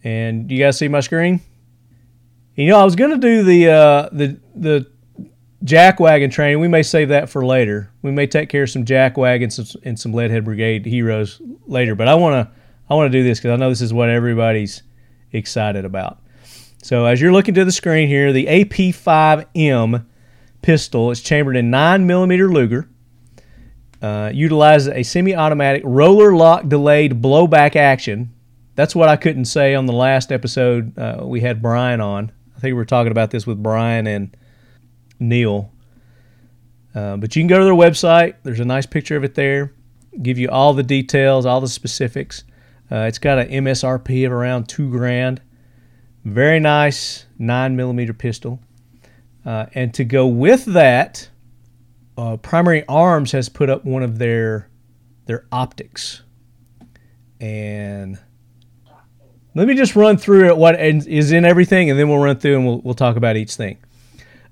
and 0.05 0.51
you 0.51 0.59
guys 0.59 0.77
see 0.77 0.89
my 0.89 1.01
screen. 1.01 1.41
You 2.55 2.69
know, 2.69 2.79
I 2.79 2.85
was 2.85 2.97
going 2.97 3.13
to 3.13 3.17
do 3.17 3.43
the 3.43 3.69
uh, 3.71 4.09
the 4.13 4.39
the 4.55 4.91
jack 5.65 5.99
wagon 5.99 6.29
training. 6.29 6.61
We 6.61 6.69
may 6.69 6.83
save 6.83 7.09
that 7.09 7.31
for 7.31 7.47
later. 7.47 7.91
We 8.03 8.11
may 8.11 8.27
take 8.27 8.51
care 8.51 8.65
of 8.65 8.69
some 8.69 8.85
jack 8.85 9.17
wagons 9.17 9.75
and 9.85 9.99
some- 9.99 10.13
Leadhead 10.13 10.45
Brigade 10.45 10.85
heroes 10.85 11.41
later. 11.67 11.95
But 11.95 12.09
I 12.09 12.15
want 12.15 12.47
to 12.47 12.55
I 12.91 12.95
want 12.95 13.11
to 13.11 13.19
do 13.19 13.25
this 13.25 13.39
because 13.39 13.53
I 13.53 13.57
know 13.57 13.71
this 13.71 13.81
is 13.81 13.95
what 13.95 14.11
everybody's 14.11 14.83
excited 15.33 15.87
about. 15.87 16.21
So 16.83 17.07
as 17.07 17.23
you're 17.23 17.33
looking 17.33 17.55
to 17.55 17.65
the 17.65 17.73
screen 17.73 18.07
here, 18.07 18.35
the 18.35 18.45
AP5M 18.45 20.05
pistol 20.61 21.11
is 21.11 21.23
chambered 21.23 21.57
in 21.57 21.71
nine 21.71 22.07
millimeter 22.07 22.51
Luger. 22.51 22.87
Uh, 24.07 24.31
utilizes 24.33 24.87
a 24.87 25.03
semi-automatic 25.03 25.83
roller 25.85 26.37
lock 26.37 26.69
delayed 26.69 27.21
blowback 27.21 27.75
action. 27.75 28.33
That's 28.77 28.95
what 28.95 29.09
I 29.09 29.17
couldn't 29.17 29.47
say 29.47 29.75
on 29.75 29.87
the 29.87 29.93
last 29.93 30.31
episode. 30.31 30.97
Uh, 30.97 31.23
we 31.25 31.41
had 31.41 31.61
Brian 31.61 32.01
on. 32.01 32.31
I 32.57 32.61
think 32.61 32.71
we 32.71 32.75
were 32.75 32.85
talking 32.85 33.11
about 33.11 33.33
this 33.33 33.49
with 33.49 33.61
Brian 33.61 34.07
and 34.07 34.37
Neil. 35.19 35.73
Uh, 36.95 37.17
but 37.17 37.35
you 37.35 37.41
can 37.41 37.49
go 37.49 37.59
to 37.59 37.65
their 37.65 37.75
website. 37.75 38.37
There's 38.45 38.61
a 38.61 38.65
nice 38.65 38.87
picture 38.87 39.17
of 39.17 39.25
it 39.25 39.35
there. 39.35 39.73
Give 40.23 40.39
you 40.39 40.51
all 40.51 40.73
the 40.73 40.85
details, 40.85 41.45
all 41.45 41.61
the 41.61 41.67
specifics. 41.67 42.45
Uh, 42.89 43.07
it's 43.09 43.19
got 43.19 43.41
an 43.41 43.49
MSRP 43.49 44.25
of 44.25 44.31
around 44.31 44.69
two 44.69 44.89
grand. 44.89 45.43
Very 46.25 46.61
nice 46.61 47.27
nine 47.41 47.75
millimeter 47.75 48.13
pistol. 48.13 48.61
Uh, 49.45 49.67
and 49.75 49.93
to 49.95 50.05
go 50.05 50.29
with 50.29 50.65
that, 50.67 51.29
uh, 52.17 52.37
Primary 52.39 52.85
Arms 52.89 53.33
has 53.33 53.49
put 53.49 53.71
up 53.71 53.85
one 53.85 54.03
of 54.03 54.19
their 54.19 54.69
their 55.27 55.47
optics, 55.51 56.23
and 57.41 58.19
let 59.55 59.67
me 59.67 59.75
just 59.75 59.97
run 59.97 60.17
through 60.17 60.55
what 60.55 60.81
is 60.81 61.33
in 61.33 61.45
everything, 61.45 61.91
and 61.91 61.99
then 61.99 62.09
we'll 62.09 62.19
run 62.19 62.39
through 62.39 62.57
and 62.57 62.67
we'll 62.67 62.81
we'll 62.81 62.95
talk 62.95 63.17
about 63.17 63.37
each 63.37 63.55
thing. 63.55 63.79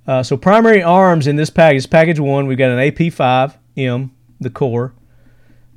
Uh, 0.07 0.23
so 0.23 0.37
Primary 0.37 0.83
Arms 0.83 1.27
in 1.27 1.37
this 1.37 1.51
package, 1.51 1.89
package 1.89 2.21
one, 2.21 2.47
we've 2.47 2.59
got 2.59 2.71
an 2.71 2.79
AP5M, 2.79 4.11
the 4.41 4.51
core. 4.51 4.95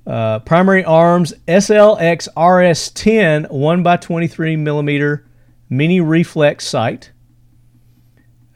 Uh, 0.06 0.39
primary 0.39 0.86
Arms 0.86 1.34
SLX 1.50 2.30
RS10 2.38 3.52
1 3.52 3.84
by 3.84 3.97
23 3.97 4.56
millimeter 4.56 5.28
mini 5.69 6.00
reflex 6.00 6.65
sight, 6.65 7.12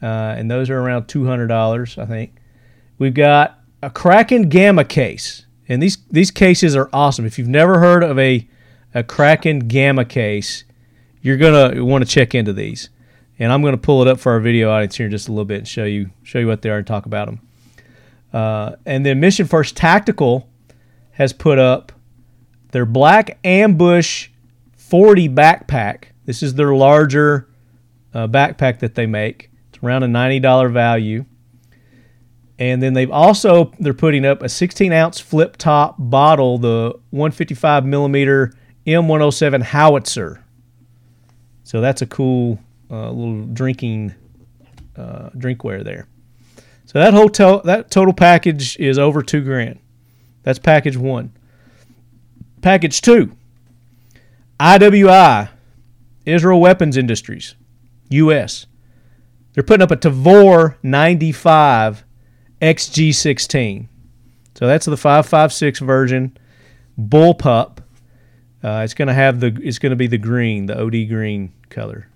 uh, 0.02 0.06
and 0.06 0.50
those 0.50 0.70
are 0.70 0.78
around 0.78 1.08
two 1.08 1.26
hundred 1.26 1.48
dollars, 1.48 1.98
I 1.98 2.06
think. 2.06 2.36
We've 2.98 3.14
got 3.14 3.58
a 3.82 3.90
Kraken 3.90 4.48
Gamma 4.48 4.84
case, 4.84 5.46
and 5.68 5.82
these 5.82 5.98
these 6.10 6.30
cases 6.30 6.76
are 6.76 6.88
awesome. 6.92 7.24
If 7.24 7.38
you've 7.38 7.48
never 7.48 7.78
heard 7.78 8.02
of 8.02 8.18
a 8.18 8.48
a 8.94 9.02
Kraken 9.02 9.60
Gamma 9.60 10.04
case, 10.04 10.64
you're 11.20 11.36
gonna 11.36 11.84
want 11.84 12.04
to 12.04 12.10
check 12.10 12.34
into 12.34 12.52
these. 12.52 12.90
And 13.38 13.52
I'm 13.52 13.62
gonna 13.62 13.78
pull 13.78 14.02
it 14.02 14.08
up 14.08 14.20
for 14.20 14.32
our 14.32 14.40
video 14.40 14.70
audience 14.70 14.96
here 14.96 15.06
in 15.06 15.12
just 15.12 15.28
a 15.28 15.32
little 15.32 15.44
bit 15.44 15.58
and 15.58 15.68
show 15.68 15.84
you 15.84 16.10
show 16.22 16.38
you 16.38 16.46
what 16.46 16.62
they 16.62 16.70
are 16.70 16.78
and 16.78 16.86
talk 16.86 17.06
about 17.06 17.26
them. 17.26 17.40
Uh, 18.32 18.76
and 18.86 19.04
then 19.04 19.20
Mission 19.20 19.46
First 19.46 19.76
Tactical 19.76 20.48
has 21.12 21.32
put 21.32 21.58
up 21.58 21.92
their 22.70 22.86
Black 22.86 23.38
Ambush 23.44 24.28
40 24.76 25.28
backpack. 25.28 26.04
This 26.24 26.42
is 26.42 26.54
their 26.54 26.74
larger 26.74 27.48
uh, 28.14 28.26
backpack 28.28 28.80
that 28.80 28.94
they 28.94 29.06
make. 29.06 29.50
It's 29.70 29.82
around 29.82 30.02
a 30.02 30.06
$90 30.06 30.72
value. 30.72 31.24
And 32.58 32.82
then 32.82 32.92
they've 32.92 33.10
also 33.10 33.72
they're 33.78 33.94
putting 33.94 34.24
up 34.24 34.42
a 34.42 34.48
16 34.48 34.92
ounce 34.92 35.18
flip 35.18 35.56
top 35.56 35.96
bottle, 35.98 36.58
the 36.58 36.92
155 37.10 37.84
millimeter 37.84 38.52
M107 38.86 39.62
howitzer. 39.62 40.44
So 41.64 41.80
that's 41.80 42.02
a 42.02 42.06
cool 42.06 42.58
uh, 42.90 43.10
little 43.10 43.46
drinking 43.46 44.14
uh, 44.96 45.30
drinkware 45.30 45.82
there. 45.82 46.06
So 46.84 46.98
that 46.98 47.14
hotel 47.14 47.62
that 47.64 47.90
total 47.90 48.12
package 48.12 48.76
is 48.78 48.98
over 48.98 49.22
two 49.22 49.42
grand. 49.42 49.78
That's 50.42 50.58
package 50.58 50.96
one. 50.96 51.32
Package 52.60 53.00
two. 53.00 53.36
IWI, 54.60 55.48
Israel 56.24 56.60
Weapons 56.60 56.96
Industries, 56.96 57.56
U.S. 58.10 58.66
They're 59.52 59.64
putting 59.64 59.82
up 59.82 59.90
a 59.90 59.96
Tavor 59.96 60.76
95 60.82 62.04
XG16. 62.62 63.88
So 64.54 64.66
that's 64.66 64.86
the 64.86 64.96
556 64.96 65.80
version, 65.80 66.36
bullpup. 66.98 67.78
Uh, 68.62 68.82
it's 68.84 68.94
going 68.94 69.08
to 69.08 69.14
have 69.14 69.40
the 69.40 69.58
it's 69.62 69.78
going 69.80 69.90
to 69.90 69.96
be 69.96 70.06
the 70.06 70.18
green, 70.18 70.66
the 70.66 70.80
OD 70.80 71.08
green 71.08 71.52
color. 71.68 72.08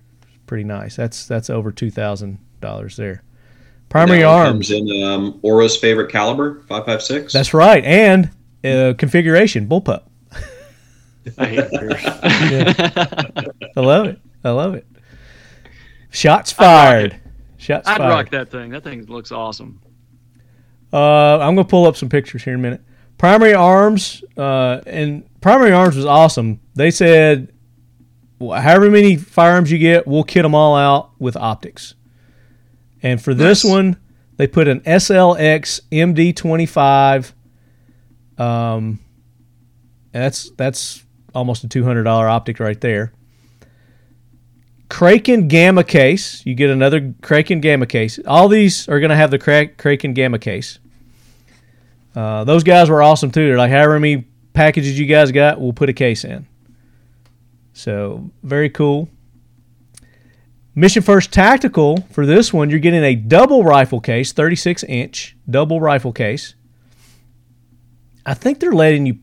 Pretty 0.45 0.63
nice. 0.63 0.95
That's 0.95 1.27
that's 1.27 1.49
over 1.49 1.73
two 1.73 1.91
thousand 1.91 2.39
dollars 2.61 2.95
there. 2.95 3.21
Primary 3.89 4.19
That 4.19 4.27
arms. 4.27 4.69
comes 4.69 4.71
in 4.71 5.03
um, 5.03 5.39
Ora's 5.41 5.75
favorite 5.75 6.09
caliber, 6.09 6.61
five 6.69 6.85
five 6.85 7.01
six. 7.01 7.33
That's 7.33 7.53
right, 7.53 7.83
and 7.83 8.29
uh, 8.63 8.93
configuration 8.97 9.67
bullpup. 9.67 10.03
I 11.37 11.45
hate 11.45 11.69
beers. 11.71 12.01
I 13.75 13.79
love 13.81 14.07
it. 14.07 14.21
I 14.45 14.51
love 14.51 14.73
it. 14.75 14.87
Shots 16.11 16.53
fired. 16.53 17.19
Shots 17.57 17.87
fired. 17.89 17.95
I'd 17.95 17.97
fired. 18.05 18.09
rock 18.09 18.29
that 18.29 18.49
thing. 18.49 18.69
That 18.69 18.85
thing 18.85 19.05
looks 19.07 19.33
awesome. 19.33 19.81
Uh, 20.91 21.39
I'm 21.39 21.55
gonna 21.55 21.65
pull 21.67 21.85
up 21.85 21.95
some 21.97 22.09
pictures 22.09 22.43
here 22.43 22.53
in 22.53 22.59
a 22.59 22.63
minute. 22.63 22.81
Primary 23.17 23.53
Arms, 23.53 24.23
uh, 24.37 24.81
and 24.85 25.23
Primary 25.41 25.71
Arms 25.71 25.95
was 25.95 26.05
awesome. 26.05 26.59
They 26.75 26.91
said, 26.91 27.51
"Wh- 28.39 28.55
however 28.59 28.89
many 28.89 29.15
firearms 29.15 29.71
you 29.71 29.79
get, 29.79 30.07
we'll 30.07 30.23
kit 30.23 30.43
them 30.43 30.53
all 30.55 30.75
out 30.75 31.11
with 31.19 31.35
optics. 31.35 31.95
And 33.03 33.21
for 33.21 33.33
this 33.33 33.63
one, 33.63 33.97
they 34.37 34.47
put 34.47 34.67
an 34.67 34.81
SLX 34.81 35.81
MD25. 35.91 37.33
Um, 38.37 38.99
and 40.13 40.23
that's 40.23 40.51
that's 40.51 41.03
almost 41.33 41.63
a 41.63 41.67
two 41.67 41.83
hundred 41.83 42.03
dollar 42.03 42.27
optic 42.27 42.59
right 42.59 42.79
there. 42.79 43.13
Kraken 44.89 45.47
Gamma 45.47 45.83
case. 45.83 46.45
You 46.45 46.55
get 46.55 46.69
another 46.69 47.13
Kraken 47.21 47.59
Gamma 47.59 47.85
case. 47.85 48.19
All 48.25 48.47
these 48.47 48.87
are 48.87 48.99
going 48.99 49.09
to 49.09 49.15
have 49.15 49.31
the 49.31 49.39
Kra- 49.39 49.75
Kraken 49.77 50.13
Gamma 50.13 50.39
case. 50.39 50.79
Uh, 52.15 52.43
those 52.43 52.63
guys 52.63 52.89
were 52.89 53.01
awesome 53.03 53.31
too. 53.31 53.47
They're 53.47 53.57
like, 53.57 53.71
however 53.71 53.99
many 53.99 54.27
packages 54.53 54.97
you 54.99 55.05
guys 55.05 55.31
got, 55.31 55.59
we'll 55.61 55.73
put 55.73 55.89
a 55.89 55.93
case 55.93 56.23
in. 56.23 56.47
So 57.73 58.31
very 58.41 58.69
cool. 58.69 59.09
Mission 60.73 61.03
First 61.03 61.31
Tactical 61.31 62.01
for 62.11 62.25
this 62.25 62.53
one, 62.53 62.69
you're 62.69 62.79
getting 62.79 63.03
a 63.03 63.15
double 63.15 63.63
rifle 63.63 63.99
case, 63.99 64.31
36 64.31 64.83
inch 64.83 65.35
double 65.49 65.79
rifle 65.79 66.11
case. 66.11 66.55
I 68.25 68.33
think 68.33 68.59
they're 68.59 68.71
letting 68.71 69.05
you 69.05 69.19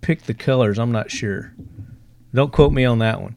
pick 0.00 0.22
the 0.22 0.34
colors. 0.34 0.78
I'm 0.78 0.92
not 0.92 1.10
sure. 1.10 1.54
Don't 2.34 2.52
quote 2.52 2.72
me 2.72 2.84
on 2.84 2.98
that 3.00 3.20
one. 3.20 3.36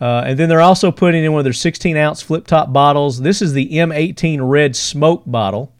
Uh, 0.00 0.24
and 0.26 0.38
then 0.38 0.48
they're 0.48 0.60
also 0.60 0.90
putting 0.90 1.24
in 1.24 1.32
one 1.32 1.40
of 1.40 1.44
their 1.44 1.52
16 1.52 1.96
ounce 1.96 2.22
flip 2.22 2.46
top 2.46 2.72
bottles. 2.72 3.20
This 3.20 3.40
is 3.40 3.52
the 3.52 3.70
M18 3.70 4.38
Red 4.42 4.76
Smoke 4.76 5.22
bottle. 5.26 5.72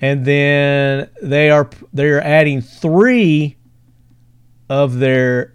And 0.00 0.24
then 0.24 1.10
they 1.20 1.50
are 1.50 1.68
they're 1.92 2.22
adding 2.22 2.62
three 2.62 3.56
of 4.68 4.98
their 4.98 5.54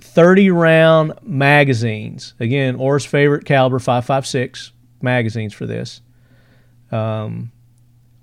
30 0.00 0.50
round 0.50 1.12
magazines. 1.22 2.34
Again, 2.40 2.76
Ora's 2.76 3.04
favorite 3.04 3.44
caliber 3.44 3.78
556 3.78 4.72
magazines 5.02 5.54
for 5.54 5.66
this. 5.66 6.00
Um, 6.90 7.52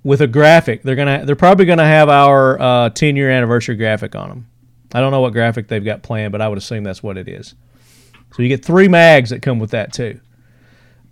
with 0.03 0.21
a 0.21 0.27
graphic, 0.27 0.83
they're 0.83 0.95
gonna 0.95 1.25
they're 1.25 1.35
probably 1.35 1.65
gonna 1.65 1.85
have 1.85 2.09
our 2.09 2.59
uh, 2.59 2.89
10 2.89 3.15
year 3.15 3.29
anniversary 3.29 3.75
graphic 3.75 4.15
on 4.15 4.29
them. 4.29 4.47
I 4.93 5.01
don't 5.01 5.11
know 5.11 5.21
what 5.21 5.33
graphic 5.33 5.67
they've 5.67 5.83
got 5.83 6.01
planned, 6.01 6.31
but 6.31 6.41
I 6.41 6.47
would 6.47 6.57
assume 6.57 6.83
that's 6.83 7.03
what 7.03 7.17
it 7.17 7.27
is. 7.27 7.55
So 8.33 8.43
you 8.43 8.49
get 8.49 8.63
three 8.63 8.87
mags 8.87 9.31
that 9.31 9.41
come 9.41 9.59
with 9.59 9.71
that 9.71 9.93
too. 9.93 10.19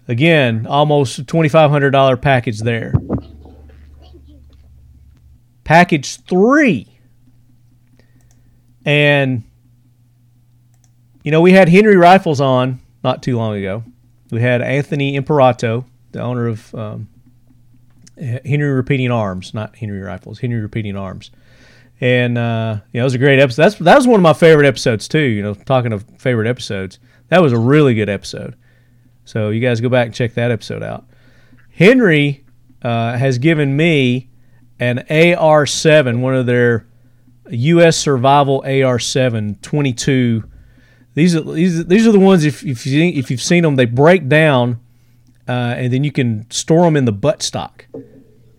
Again, 0.07 0.67
almost 0.67 1.27
twenty 1.27 1.49
five 1.49 1.71
hundred 1.71 1.91
dollar 1.91 2.17
package 2.17 2.59
there. 2.59 2.93
Package 5.63 6.17
three, 6.21 6.87
and 8.85 9.43
you 11.23 11.31
know, 11.31 11.41
we 11.41 11.53
had 11.53 11.69
Henry 11.69 11.97
Rifles 11.97 12.39
on 12.39 12.79
not 13.03 13.23
too 13.23 13.35
long 13.35 13.55
ago. 13.55 13.83
We 14.29 14.41
had 14.41 14.61
Anthony 14.61 15.15
Imperato, 15.15 15.85
the 16.11 16.21
owner 16.21 16.47
of 16.47 16.75
um, 16.75 17.07
Henry 18.15 18.69
Repeating 18.69 19.09
Arms, 19.09 19.55
not 19.55 19.75
Henry 19.75 20.01
Rifles, 20.01 20.39
Henry 20.39 20.59
Repeating 20.59 20.95
Arms. 20.95 21.31
And 22.01 22.37
uh, 22.37 22.79
you 22.91 22.99
know, 22.99 23.03
it 23.03 23.05
was 23.05 23.13
a 23.13 23.19
great 23.19 23.39
episode. 23.39 23.61
That's 23.61 23.75
that 23.75 23.95
was 23.95 24.07
one 24.07 24.19
of 24.19 24.23
my 24.23 24.33
favorite 24.33 24.67
episodes 24.67 25.07
too. 25.07 25.19
You 25.19 25.43
know, 25.43 25.53
talking 25.53 25.93
of 25.93 26.05
favorite 26.17 26.47
episodes, 26.47 26.99
that 27.29 27.41
was 27.41 27.53
a 27.53 27.57
really 27.57 27.93
good 27.93 28.09
episode. 28.09 28.55
So 29.23 29.49
you 29.49 29.61
guys 29.61 29.81
go 29.81 29.89
back 29.89 30.07
and 30.07 30.15
check 30.15 30.33
that 30.35 30.51
episode 30.51 30.83
out. 30.83 31.05
Henry 31.71 32.45
uh, 32.81 33.17
has 33.17 33.37
given 33.37 33.75
me 33.75 34.29
an 34.79 35.05
AR7, 35.09 36.19
one 36.19 36.35
of 36.35 36.45
their 36.45 36.85
U.S. 37.49 37.97
Survival 37.97 38.63
AR7 38.65 39.61
22. 39.61 40.43
These 41.13 41.35
are 41.35 41.41
these, 41.41 41.85
these 41.85 42.05
are 42.07 42.11
the 42.11 42.19
ones 42.19 42.43
if 42.43 42.63
if 42.65 42.85
you 42.85 43.03
if 43.03 43.31
you've 43.31 43.41
seen 43.41 43.63
them, 43.63 43.77
they 43.77 43.85
break 43.85 44.27
down, 44.27 44.81
uh, 45.47 45.75
and 45.77 45.93
then 45.93 46.03
you 46.03 46.11
can 46.11 46.49
store 46.51 46.83
them 46.83 46.97
in 46.97 47.05
the 47.05 47.13
butt 47.13 47.41
stock, 47.41 47.85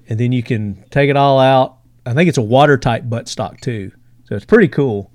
and 0.09 0.18
then 0.18 0.33
you 0.33 0.42
can 0.42 0.85
take 0.90 1.11
it 1.11 1.16
all 1.16 1.38
out. 1.38 1.76
I 2.07 2.14
think 2.14 2.29
it's 2.29 2.38
a 2.38 2.42
watertight 2.42 3.11
butt 3.11 3.29
stock 3.29 3.61
too, 3.61 3.92
so 4.25 4.37
it's 4.37 4.45
pretty 4.45 4.69
cool. 4.69 5.11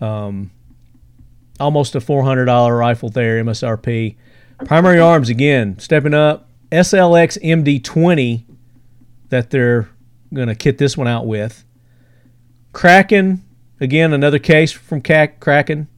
Um, 0.00 0.50
almost 1.60 1.94
a 1.94 2.00
four 2.00 2.24
hundred 2.24 2.46
dollar 2.46 2.76
rifle 2.76 3.08
there, 3.08 3.42
MSRP. 3.42 4.16
Primary 4.64 4.98
arms 4.98 5.28
again, 5.28 5.78
stepping 5.78 6.14
up. 6.14 6.48
SLX 6.70 7.42
MD20 7.42 8.44
that 9.30 9.50
they're 9.50 9.88
going 10.34 10.48
to 10.48 10.54
kit 10.54 10.78
this 10.78 10.96
one 10.96 11.06
out 11.06 11.26
with. 11.26 11.64
Kraken, 12.72 13.42
again, 13.80 14.12
another 14.12 14.38
case 14.38 14.72
from 14.72 15.00
Kraken. 15.00 15.88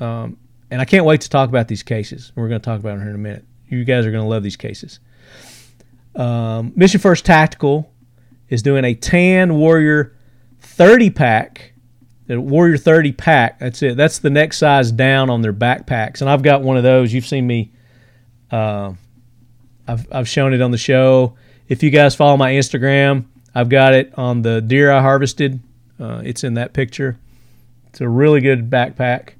Um, 0.00 0.36
and 0.70 0.80
I 0.80 0.84
can't 0.84 1.04
wait 1.04 1.22
to 1.22 1.30
talk 1.30 1.48
about 1.48 1.68
these 1.68 1.82
cases. 1.82 2.32
We're 2.34 2.48
going 2.48 2.60
to 2.60 2.64
talk 2.64 2.80
about 2.80 2.90
them 2.90 3.00
here 3.00 3.10
in 3.10 3.14
a 3.14 3.18
minute. 3.18 3.44
You 3.68 3.84
guys 3.84 4.06
are 4.06 4.10
going 4.10 4.22
to 4.22 4.28
love 4.28 4.42
these 4.42 4.56
cases. 4.56 5.00
Um, 6.14 6.72
Mission 6.76 7.00
First 7.00 7.24
Tactical 7.24 7.92
is 8.48 8.62
doing 8.62 8.84
a 8.84 8.94
Tan 8.94 9.56
Warrior 9.56 10.14
30 10.60 11.10
pack. 11.10 11.72
The 12.26 12.40
Warrior 12.40 12.78
30 12.78 13.12
pack. 13.12 13.58
That's 13.58 13.82
it. 13.82 13.96
That's 13.96 14.18
the 14.18 14.30
next 14.30 14.58
size 14.58 14.90
down 14.92 15.30
on 15.30 15.42
their 15.42 15.52
backpacks. 15.52 16.20
And 16.20 16.30
I've 16.30 16.42
got 16.42 16.62
one 16.62 16.76
of 16.76 16.82
those. 16.82 17.12
You've 17.12 17.26
seen 17.26 17.46
me. 17.46 17.72
Uh, 18.50 18.94
I've, 19.86 20.06
I've 20.10 20.28
shown 20.28 20.54
it 20.54 20.62
on 20.62 20.70
the 20.70 20.78
show. 20.78 21.36
If 21.68 21.82
you 21.82 21.90
guys 21.90 22.14
follow 22.14 22.36
my 22.36 22.52
Instagram, 22.52 23.26
I've 23.54 23.68
got 23.68 23.94
it 23.94 24.12
on 24.16 24.42
the 24.42 24.60
deer 24.60 24.90
I 24.90 25.00
harvested. 25.00 25.60
Uh, 26.00 26.22
it's 26.24 26.44
in 26.44 26.54
that 26.54 26.72
picture. 26.72 27.18
It's 27.88 28.00
a 28.00 28.08
really 28.08 28.40
good 28.40 28.70
backpack. 28.70 29.34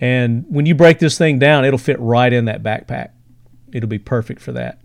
And 0.00 0.44
when 0.48 0.66
you 0.66 0.74
break 0.74 0.98
this 0.98 1.16
thing 1.16 1.38
down, 1.38 1.64
it'll 1.64 1.78
fit 1.78 1.98
right 2.00 2.32
in 2.32 2.46
that 2.46 2.62
backpack. 2.62 3.10
It'll 3.72 3.88
be 3.88 3.98
perfect 3.98 4.40
for 4.40 4.52
that. 4.52 4.80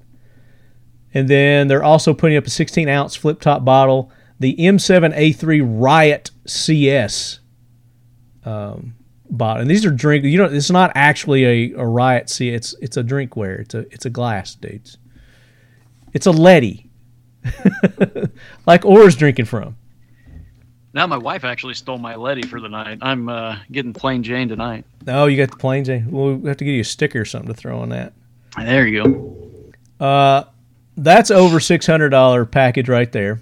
And 1.14 1.28
then 1.28 1.68
they're 1.68 1.84
also 1.84 2.14
putting 2.14 2.38
up 2.38 2.46
a 2.46 2.50
16 2.50 2.88
ounce 2.88 3.16
flip 3.16 3.42
top 3.42 3.66
bottle, 3.66 4.12
the 4.40 4.56
M7A3 4.56 5.62
Riot 5.66 6.32
CS 6.46 7.40
um, 8.46 8.96
bottle. 9.30 9.62
And 9.62 9.70
these 9.70 9.86
are 9.86 9.92
drink. 9.92 10.24
You 10.26 10.38
know, 10.38 10.46
it's 10.46 10.72
not 10.72 10.92
actually 10.96 11.46
a, 11.46 11.80
a 11.80 11.86
Riot 11.86 12.30
CS. 12.30 12.56
It's 12.56 12.76
it's 12.82 12.98
a 12.98 13.04
drinkware. 13.04 13.60
It's 13.60 13.74
a 13.74 13.80
it's 13.92 14.06
a 14.06 14.10
glass, 14.10 14.56
dudes. 14.56 14.98
It's 16.14 16.26
a 16.26 16.32
Letty, 16.32 16.90
like 18.66 18.86
Ora's 18.86 19.16
drinking 19.16 19.46
from. 19.46 19.78
Now 20.94 21.08
my 21.08 21.18
wife 21.18 21.46
actually 21.46 21.76
stole 21.76 21.98
my 21.98 22.16
Letty 22.16 22.42
for 22.42 22.60
the 22.60 22.68
night. 22.68 22.98
I'm 23.02 23.30
uh, 23.30 23.58
getting 23.72 23.94
plain 23.94 24.24
Jane 24.24 24.50
tonight. 24.50 24.86
Oh, 25.08 25.28
you 25.28 25.38
got 25.38 25.52
the 25.52 25.58
plain 25.58 25.86
Jane. 25.86 26.12
We'll 26.12 26.46
have 26.46 26.58
to 26.58 26.66
get 26.66 26.72
you 26.72 26.82
a 26.82 26.86
sticker 26.86 27.22
or 27.22 27.26
something 27.26 27.48
to 27.48 27.54
throw 27.54 27.80
on 27.80 27.90
that. 27.90 28.14
There 28.58 28.86
you 28.86 29.04
go. 29.04 30.06
Uh, 30.06 30.44
that's 30.98 31.32
over 31.32 31.60
six 31.60 31.86
hundred 31.86 32.10
dollar 32.10 32.46
package 32.46 32.90
right 32.90 33.12
there. 33.12 33.42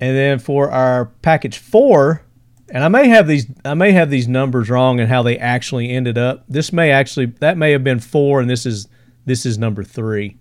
And 0.00 0.16
then 0.16 0.38
for 0.38 0.70
our 0.70 1.06
package 1.06 1.58
four, 1.58 2.22
and 2.68 2.82
I 2.82 2.88
may 2.88 3.08
have 3.08 3.26
these 3.26 3.46
I 3.64 3.74
may 3.74 3.92
have 3.92 4.10
these 4.10 4.28
numbers 4.28 4.68
wrong 4.70 5.00
and 5.00 5.08
how 5.08 5.22
they 5.22 5.38
actually 5.38 5.90
ended 5.90 6.18
up. 6.18 6.44
This 6.48 6.72
may 6.72 6.90
actually 6.90 7.26
that 7.40 7.56
may 7.56 7.72
have 7.72 7.84
been 7.84 8.00
four, 8.00 8.40
and 8.40 8.50
this 8.50 8.66
is 8.66 8.88
this 9.24 9.46
is 9.46 9.58
number 9.58 9.82
three. 9.82 10.36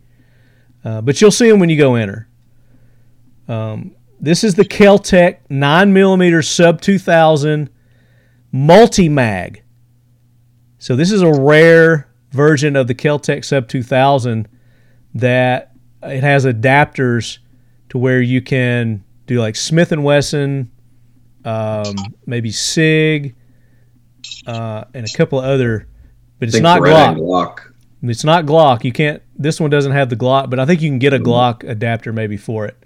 Uh, 0.83 1.01
but 1.01 1.21
you'll 1.21 1.31
see 1.31 1.49
them 1.49 1.59
when 1.59 1.69
you 1.69 1.77
go 1.77 1.95
enter. 1.95 2.27
Um, 3.47 3.95
this 4.19 4.43
is 4.43 4.55
the 4.55 4.65
Keltec 4.65 5.39
9mm 5.49 6.45
sub 6.45 6.81
2000 6.81 7.69
multi 8.51 9.09
mag. 9.09 9.63
So 10.77 10.95
this 10.95 11.11
is 11.11 11.21
a 11.21 11.31
rare 11.31 12.09
version 12.31 12.75
of 12.75 12.87
the 12.87 12.95
Keltec 12.95 13.45
sub 13.45 13.67
2000 13.67 14.47
that 15.15 15.71
it 16.01 16.23
has 16.23 16.45
adapters 16.45 17.39
to 17.89 17.97
where 17.97 18.21
you 18.21 18.41
can 18.41 19.03
do 19.27 19.39
like 19.39 19.55
Smith 19.55 19.91
and 19.91 20.03
Wesson, 20.03 20.71
um, 21.45 21.95
maybe 22.25 22.51
Sig, 22.51 23.35
uh, 24.47 24.85
and 24.93 25.05
a 25.07 25.17
couple 25.17 25.39
of 25.39 25.45
other, 25.45 25.87
but 26.39 26.49
it's 26.49 26.59
not 26.59 26.81
Glock. 26.81 27.17
Glock. 27.17 27.59
It's 28.01 28.23
not 28.23 28.45
Glock. 28.45 28.83
You 28.83 28.91
can't. 28.91 29.21
This 29.35 29.59
one 29.59 29.69
doesn't 29.69 29.91
have 29.91 30.09
the 30.09 30.15
Glock, 30.15 30.49
but 30.49 30.59
I 30.59 30.65
think 30.65 30.81
you 30.81 30.89
can 30.89 30.99
get 30.99 31.13
a 31.13 31.19
Glock 31.19 31.67
adapter 31.67 32.11
maybe 32.11 32.37
for 32.37 32.65
it. 32.65 32.77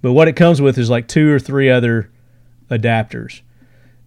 But 0.00 0.12
what 0.12 0.28
it 0.28 0.34
comes 0.34 0.60
with 0.60 0.78
is 0.78 0.90
like 0.90 1.08
two 1.08 1.32
or 1.32 1.38
three 1.38 1.70
other 1.70 2.10
adapters, 2.70 3.42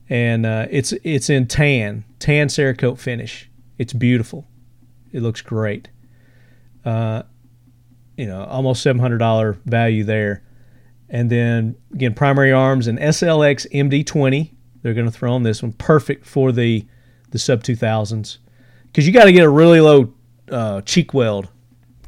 and 0.10 0.46
uh, 0.46 0.68
it's 0.70 0.94
it's 1.04 1.30
in 1.30 1.48
tan, 1.48 2.04
tan 2.20 2.48
Cerakote 2.48 3.00
finish. 3.00 3.50
It's 3.78 3.94
beautiful. 3.94 4.46
It 5.12 5.22
looks 5.22 5.42
great. 5.42 5.90
Uh, 6.84 7.24
you 8.18 8.26
know, 8.26 8.44
almost 8.46 8.82
seven 8.82 9.00
hundred 9.00 9.20
dollar 9.20 9.54
value 9.66 10.04
there. 10.04 10.44
And 11.10 11.30
then 11.30 11.76
again, 11.94 12.14
primary 12.14 12.52
arms 12.52 12.88
and 12.88 12.98
SLX 12.98 13.68
MD20. 13.72 14.52
They're 14.82 14.94
going 14.94 15.06
to 15.06 15.12
throw 15.12 15.34
on 15.34 15.44
this 15.44 15.64
one, 15.64 15.74
perfect 15.74 16.26
for 16.26 16.52
the 16.52 16.86
the 17.32 17.40
sub 17.40 17.64
two 17.64 17.76
thousands, 17.76 18.40
because 18.86 19.08
you 19.08 19.14
got 19.14 19.26
to 19.26 19.32
get 19.32 19.44
a 19.44 19.50
really 19.50 19.82
low 19.82 20.14
uh, 20.50 20.82
cheek 20.82 21.14
weld, 21.14 21.50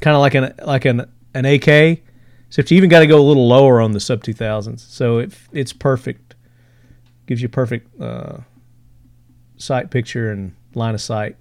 kind 0.00 0.14
of 0.14 0.20
like 0.20 0.34
an 0.34 0.54
like 0.64 0.84
an 0.84 1.10
an 1.34 1.44
AK. 1.44 2.00
Except 2.46 2.70
you 2.70 2.78
even 2.78 2.88
got 2.88 3.00
to 3.00 3.06
go 3.06 3.20
a 3.20 3.22
little 3.22 3.46
lower 3.46 3.80
on 3.80 3.92
the 3.92 4.00
sub 4.00 4.22
two 4.22 4.32
thousands. 4.32 4.82
So 4.82 5.18
it 5.18 5.32
it's 5.52 5.72
perfect, 5.72 6.34
gives 7.26 7.42
you 7.42 7.48
perfect 7.48 8.00
uh, 8.00 8.38
sight 9.56 9.90
picture 9.90 10.30
and 10.30 10.54
line 10.74 10.94
of 10.94 11.00
sight. 11.00 11.36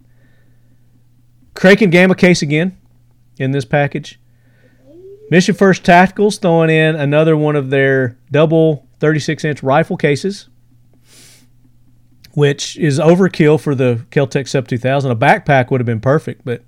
Kraken 1.53 1.89
Gamma 1.89 2.15
case 2.15 2.41
again 2.41 2.77
in 3.37 3.51
this 3.51 3.65
package. 3.65 4.19
Mission 5.29 5.55
First 5.55 5.83
Tacticals 5.83 6.39
throwing 6.39 6.69
in 6.69 6.95
another 6.95 7.35
one 7.35 7.55
of 7.55 7.69
their 7.69 8.17
double 8.31 8.87
36 8.99 9.43
inch 9.43 9.63
rifle 9.63 9.97
cases, 9.97 10.47
which 12.33 12.77
is 12.77 12.97
overkill 12.97 13.59
for 13.59 13.75
the 13.75 14.05
Keltec 14.11 14.47
Sub 14.47 14.67
2000. 14.67 15.11
A 15.11 15.15
backpack 15.15 15.69
would 15.69 15.81
have 15.81 15.85
been 15.85 15.99
perfect, 15.99 16.45
but 16.45 16.63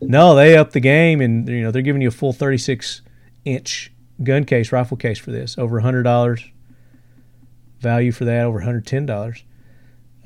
no, 0.00 0.34
they 0.34 0.56
upped 0.56 0.72
the 0.72 0.80
game 0.80 1.20
and 1.20 1.48
you 1.48 1.62
know 1.62 1.70
they're 1.70 1.82
giving 1.82 2.02
you 2.02 2.08
a 2.08 2.12
full 2.12 2.32
36 2.32 3.02
inch 3.44 3.92
gun 4.22 4.44
case, 4.44 4.72
rifle 4.72 4.96
case 4.96 5.18
for 5.18 5.30
this, 5.30 5.56
over 5.56 5.80
$100 5.80 6.50
value 7.78 8.12
for 8.12 8.24
that, 8.24 8.44
over 8.44 8.60
$110. 8.60 9.42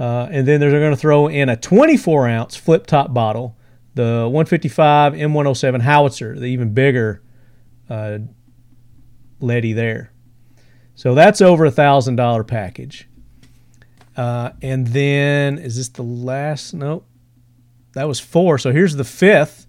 Uh, 0.00 0.28
and 0.30 0.48
then 0.48 0.58
they're 0.58 0.70
going 0.70 0.90
to 0.90 0.96
throw 0.96 1.28
in 1.28 1.48
a 1.48 1.56
24 1.56 2.28
ounce 2.28 2.56
flip 2.56 2.86
top 2.86 3.12
bottle, 3.14 3.56
the 3.94 4.22
155 4.24 5.12
M107 5.12 5.82
howitzer, 5.82 6.36
the 6.38 6.46
even 6.46 6.74
bigger 6.74 7.22
uh, 7.88 8.18
Letty 9.40 9.72
there. 9.72 10.12
So 10.94 11.14
that's 11.14 11.40
over 11.40 11.64
a 11.64 11.70
thousand 11.70 12.16
dollar 12.16 12.44
package. 12.44 13.08
Uh, 14.16 14.50
and 14.62 14.86
then 14.88 15.58
is 15.58 15.76
this 15.76 15.88
the 15.88 16.02
last? 16.02 16.72
Nope. 16.72 17.06
That 17.94 18.08
was 18.08 18.20
four. 18.20 18.58
So 18.58 18.72
here's 18.72 18.96
the 18.96 19.04
fifth. 19.04 19.66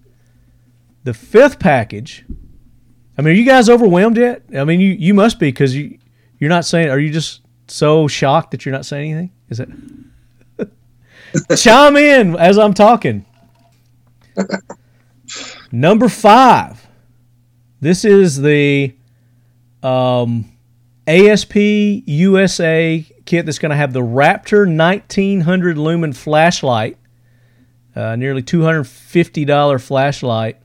The 1.04 1.14
fifth 1.14 1.60
package. 1.60 2.26
I 3.18 3.22
mean, 3.22 3.34
are 3.34 3.38
you 3.38 3.46
guys 3.46 3.70
overwhelmed 3.70 4.18
yet? 4.18 4.44
I 4.56 4.64
mean, 4.64 4.80
you, 4.80 4.92
you 4.92 5.14
must 5.14 5.40
be 5.40 5.48
because 5.48 5.76
you 5.76 5.98
you're 6.40 6.50
not 6.50 6.66
saying. 6.66 6.90
Are 6.90 7.00
you 7.00 7.12
just 7.12 7.42
so 7.68 8.08
shocked 8.08 8.52
that 8.52 8.66
you're 8.66 8.74
not 8.74 8.86
saying 8.86 9.12
anything? 9.14 9.32
Is 9.50 9.60
it? 9.60 9.70
Chime 11.58 11.98
in 11.98 12.36
as 12.36 12.58
I'm 12.58 12.74
talking. 12.74 13.26
Number 15.72 16.10
five. 16.10 16.85
This 17.86 18.04
is 18.04 18.42
the 18.42 18.96
um, 19.84 20.52
ASP 21.06 21.56
USA 21.56 23.06
kit 23.26 23.46
that's 23.46 23.60
going 23.60 23.70
to 23.70 23.76
have 23.76 23.94
the 23.94 24.02
Raptor 24.02 24.66
1900 24.66 25.78
lumen 25.78 26.12
flashlight, 26.12 26.98
uh, 27.96 28.16
nearly 28.16 28.42
$250 28.42 29.82
flashlight. 29.84 30.58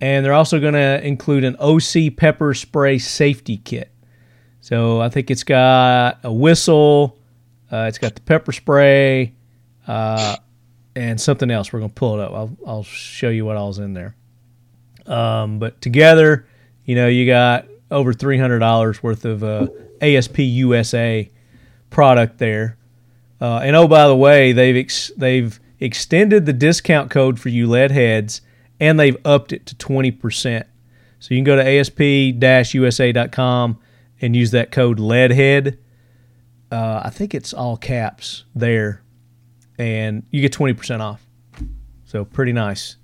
And 0.00 0.24
they're 0.24 0.32
also 0.32 0.58
going 0.60 0.72
to 0.72 1.06
include 1.06 1.44
an 1.44 1.56
OC 1.56 2.16
pepper 2.16 2.54
spray 2.54 2.96
safety 2.96 3.58
kit. 3.58 3.92
So 4.62 5.02
I 5.02 5.10
think 5.10 5.30
it's 5.30 5.44
got 5.44 6.20
a 6.24 6.32
whistle, 6.32 7.18
uh, 7.70 7.84
it's 7.86 7.98
got 7.98 8.14
the 8.14 8.22
pepper 8.22 8.52
spray, 8.52 9.34
uh, 9.86 10.36
and 10.96 11.20
something 11.20 11.50
else. 11.50 11.70
We're 11.70 11.80
gonna 11.80 11.92
pull 11.92 12.18
it 12.18 12.20
up. 12.22 12.32
I'll 12.32 12.56
I'll 12.66 12.82
show 12.82 13.28
you 13.28 13.44
what 13.44 13.58
all's 13.58 13.78
in 13.78 13.92
there. 13.92 14.16
Um, 15.06 15.58
but 15.58 15.80
together, 15.80 16.46
you 16.84 16.94
know, 16.94 17.08
you 17.08 17.26
got 17.26 17.66
over 17.90 18.12
three 18.12 18.38
hundred 18.38 18.60
dollars 18.60 19.02
worth 19.02 19.24
of 19.24 19.42
uh, 19.44 19.66
ASP 20.00 20.38
USA 20.38 21.30
product 21.90 22.38
there. 22.38 22.76
Uh, 23.40 23.58
and 23.58 23.76
oh, 23.76 23.88
by 23.88 24.06
the 24.06 24.16
way, 24.16 24.52
they've 24.52 24.76
ex- 24.76 25.12
they've 25.16 25.58
extended 25.80 26.46
the 26.46 26.52
discount 26.52 27.10
code 27.10 27.38
for 27.38 27.48
you 27.48 27.66
lead 27.66 27.90
heads, 27.90 28.40
and 28.80 28.98
they've 28.98 29.16
upped 29.24 29.52
it 29.52 29.66
to 29.66 29.74
twenty 29.76 30.10
percent. 30.10 30.66
So 31.18 31.34
you 31.34 31.38
can 31.38 31.44
go 31.44 31.56
to 31.56 31.66
asp-usa.com 32.40 33.78
and 34.20 34.36
use 34.36 34.50
that 34.50 34.70
code 34.70 34.98
leadhead. 34.98 35.78
Uh, 36.70 37.00
I 37.04 37.10
think 37.10 37.34
it's 37.34 37.54
all 37.54 37.76
caps 37.76 38.44
there, 38.54 39.02
and 39.78 40.24
you 40.30 40.40
get 40.40 40.52
twenty 40.52 40.74
percent 40.74 41.02
off. 41.02 41.26
So 42.04 42.24
pretty 42.24 42.52
nice. 42.52 42.96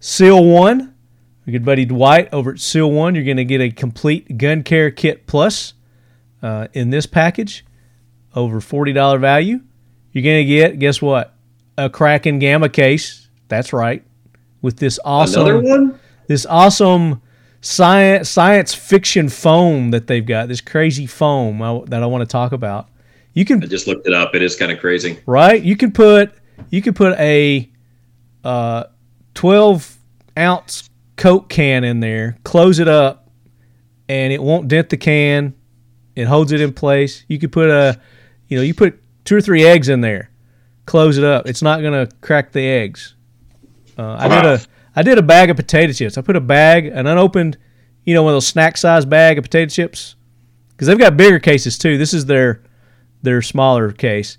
Seal 0.00 0.44
One, 0.44 0.93
your 1.46 1.52
good 1.52 1.64
buddy 1.64 1.84
Dwight 1.84 2.32
over 2.32 2.52
at 2.52 2.60
Seal 2.60 2.90
One, 2.90 3.14
you're 3.14 3.24
going 3.24 3.36
to 3.36 3.44
get 3.44 3.60
a 3.60 3.70
complete 3.70 4.38
gun 4.38 4.62
care 4.62 4.90
kit 4.90 5.26
plus 5.26 5.74
uh, 6.42 6.68
in 6.72 6.90
this 6.90 7.06
package, 7.06 7.64
over 8.34 8.60
forty 8.60 8.92
dollar 8.92 9.18
value. 9.18 9.60
You're 10.12 10.24
going 10.24 10.46
to 10.46 10.50
get 10.50 10.78
guess 10.78 11.02
what? 11.02 11.34
A 11.76 11.90
Kraken 11.90 12.38
Gamma 12.38 12.68
case. 12.68 13.28
That's 13.48 13.72
right. 13.72 14.04
With 14.62 14.78
this 14.78 14.98
awesome 15.04 15.42
Another 15.42 15.60
one? 15.60 15.98
this 16.28 16.46
awesome 16.46 17.20
science 17.60 18.30
science 18.30 18.74
fiction 18.74 19.28
foam 19.28 19.90
that 19.90 20.06
they've 20.06 20.24
got. 20.24 20.48
This 20.48 20.60
crazy 20.60 21.06
foam 21.06 21.60
I, 21.60 21.80
that 21.86 22.02
I 22.02 22.06
want 22.06 22.22
to 22.22 22.32
talk 22.32 22.52
about. 22.52 22.88
You 23.34 23.44
can 23.44 23.62
I 23.62 23.66
just 23.66 23.86
looked 23.86 24.06
it 24.06 24.14
up. 24.14 24.34
It 24.34 24.42
is 24.42 24.54
kind 24.56 24.70
of 24.70 24.78
crazy. 24.78 25.18
right? 25.26 25.60
You 25.60 25.76
can 25.76 25.92
put 25.92 26.32
you 26.70 26.80
can 26.80 26.94
put 26.94 27.18
a 27.18 27.68
uh, 28.44 28.84
twelve 29.34 29.98
ounce 30.38 30.88
Coke 31.16 31.48
can 31.48 31.84
in 31.84 32.00
there, 32.00 32.38
close 32.44 32.78
it 32.78 32.88
up, 32.88 33.30
and 34.08 34.32
it 34.32 34.42
won't 34.42 34.68
dent 34.68 34.90
the 34.90 34.96
can. 34.96 35.54
It 36.16 36.26
holds 36.26 36.52
it 36.52 36.60
in 36.60 36.72
place. 36.72 37.24
You 37.28 37.38
could 37.38 37.52
put 37.52 37.70
a, 37.70 38.00
you 38.48 38.56
know, 38.56 38.62
you 38.62 38.74
put 38.74 39.00
two 39.24 39.36
or 39.36 39.40
three 39.40 39.64
eggs 39.64 39.88
in 39.88 40.00
there, 40.00 40.30
close 40.86 41.18
it 41.18 41.24
up. 41.24 41.46
It's 41.46 41.62
not 41.62 41.82
gonna 41.82 42.08
crack 42.20 42.52
the 42.52 42.66
eggs. 42.66 43.14
Uh, 43.96 44.16
I 44.18 44.28
did 44.28 44.44
a 44.44 44.60
I 44.96 45.02
did 45.02 45.18
a 45.18 45.22
bag 45.22 45.50
of 45.50 45.56
potato 45.56 45.92
chips. 45.92 46.18
I 46.18 46.20
put 46.22 46.36
a 46.36 46.40
bag, 46.40 46.86
an 46.86 47.06
unopened, 47.06 47.58
you 48.04 48.14
know, 48.14 48.22
one 48.22 48.32
of 48.32 48.36
those 48.36 48.46
snack 48.46 48.76
size 48.76 49.04
bag 49.04 49.38
of 49.38 49.44
potato 49.44 49.70
chips, 49.70 50.16
because 50.70 50.86
they've 50.88 50.98
got 50.98 51.16
bigger 51.16 51.38
cases 51.38 51.78
too. 51.78 51.96
This 51.98 52.12
is 52.12 52.26
their 52.26 52.62
their 53.22 53.40
smaller 53.42 53.92
case. 53.92 54.38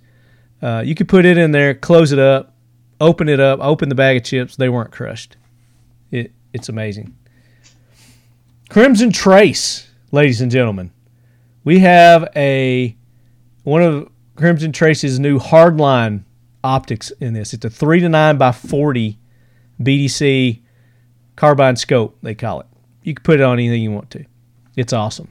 Uh, 0.62 0.82
you 0.86 0.96
could 0.96 1.08
put 1.08 1.26
it 1.26 1.38
in 1.38 1.52
there, 1.52 1.74
close 1.74 2.12
it 2.12 2.20
up, 2.20 2.56
open 3.02 3.28
it 3.28 3.40
up, 3.40 3.60
open 3.62 3.90
the 3.90 3.96
bag 3.96 4.18
of 4.18 4.24
chips. 4.24 4.56
They 4.56 4.70
weren't 4.70 4.92
crushed. 4.92 5.36
It 6.12 6.32
it's 6.56 6.70
amazing. 6.70 7.14
Crimson 8.70 9.12
Trace, 9.12 9.90
ladies 10.12 10.40
and 10.40 10.50
gentlemen, 10.50 10.90
we 11.66 11.80
have 11.80 12.30
a 12.34 12.96
one 13.64 13.84
of 13.84 14.10
Crimson 14.38 14.72
Trace's 14.72 15.20
new 15.20 15.38
hardline 15.38 16.24
optics 16.64 17.12
in 17.20 17.34
this. 17.34 17.54
It's 17.54 17.66
a 17.66 17.70
three 17.70 18.00
to 18.00 18.08
nine 18.08 18.38
by 18.38 18.54
forty 18.54 19.20
BDC 19.82 20.62
carbine 21.36 21.76
scope. 21.76 22.18
They 22.24 22.36
call 22.36 22.62
it. 22.62 22.68
You 23.04 23.14
can 23.14 23.24
put 23.24 23.42
it 23.42 23.44
on 23.44 23.60
anything 23.60 23.84
you 23.84 23.92
want 23.92 24.10
to. 24.12 24.26
It's 24.78 24.94
awesome. 24.94 25.28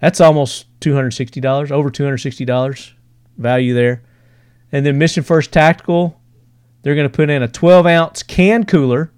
That's 0.00 0.20
almost 0.20 0.66
two 0.80 0.94
hundred 0.94 1.10
sixty 1.10 1.40
dollars, 1.40 1.72
over 1.72 1.90
two 1.90 2.04
hundred 2.04 2.18
sixty 2.18 2.44
dollars 2.44 2.94
value 3.36 3.74
there. 3.74 4.04
And 4.70 4.86
then 4.86 4.96
Mission 4.96 5.24
First 5.24 5.52
Tactical, 5.52 6.20
they're 6.82 6.94
going 6.94 7.08
to 7.08 7.14
put 7.14 7.30
in 7.30 7.42
a 7.42 7.48
twelve 7.48 7.84
ounce 7.84 8.22
can 8.22 8.64
cooler. 8.64 9.10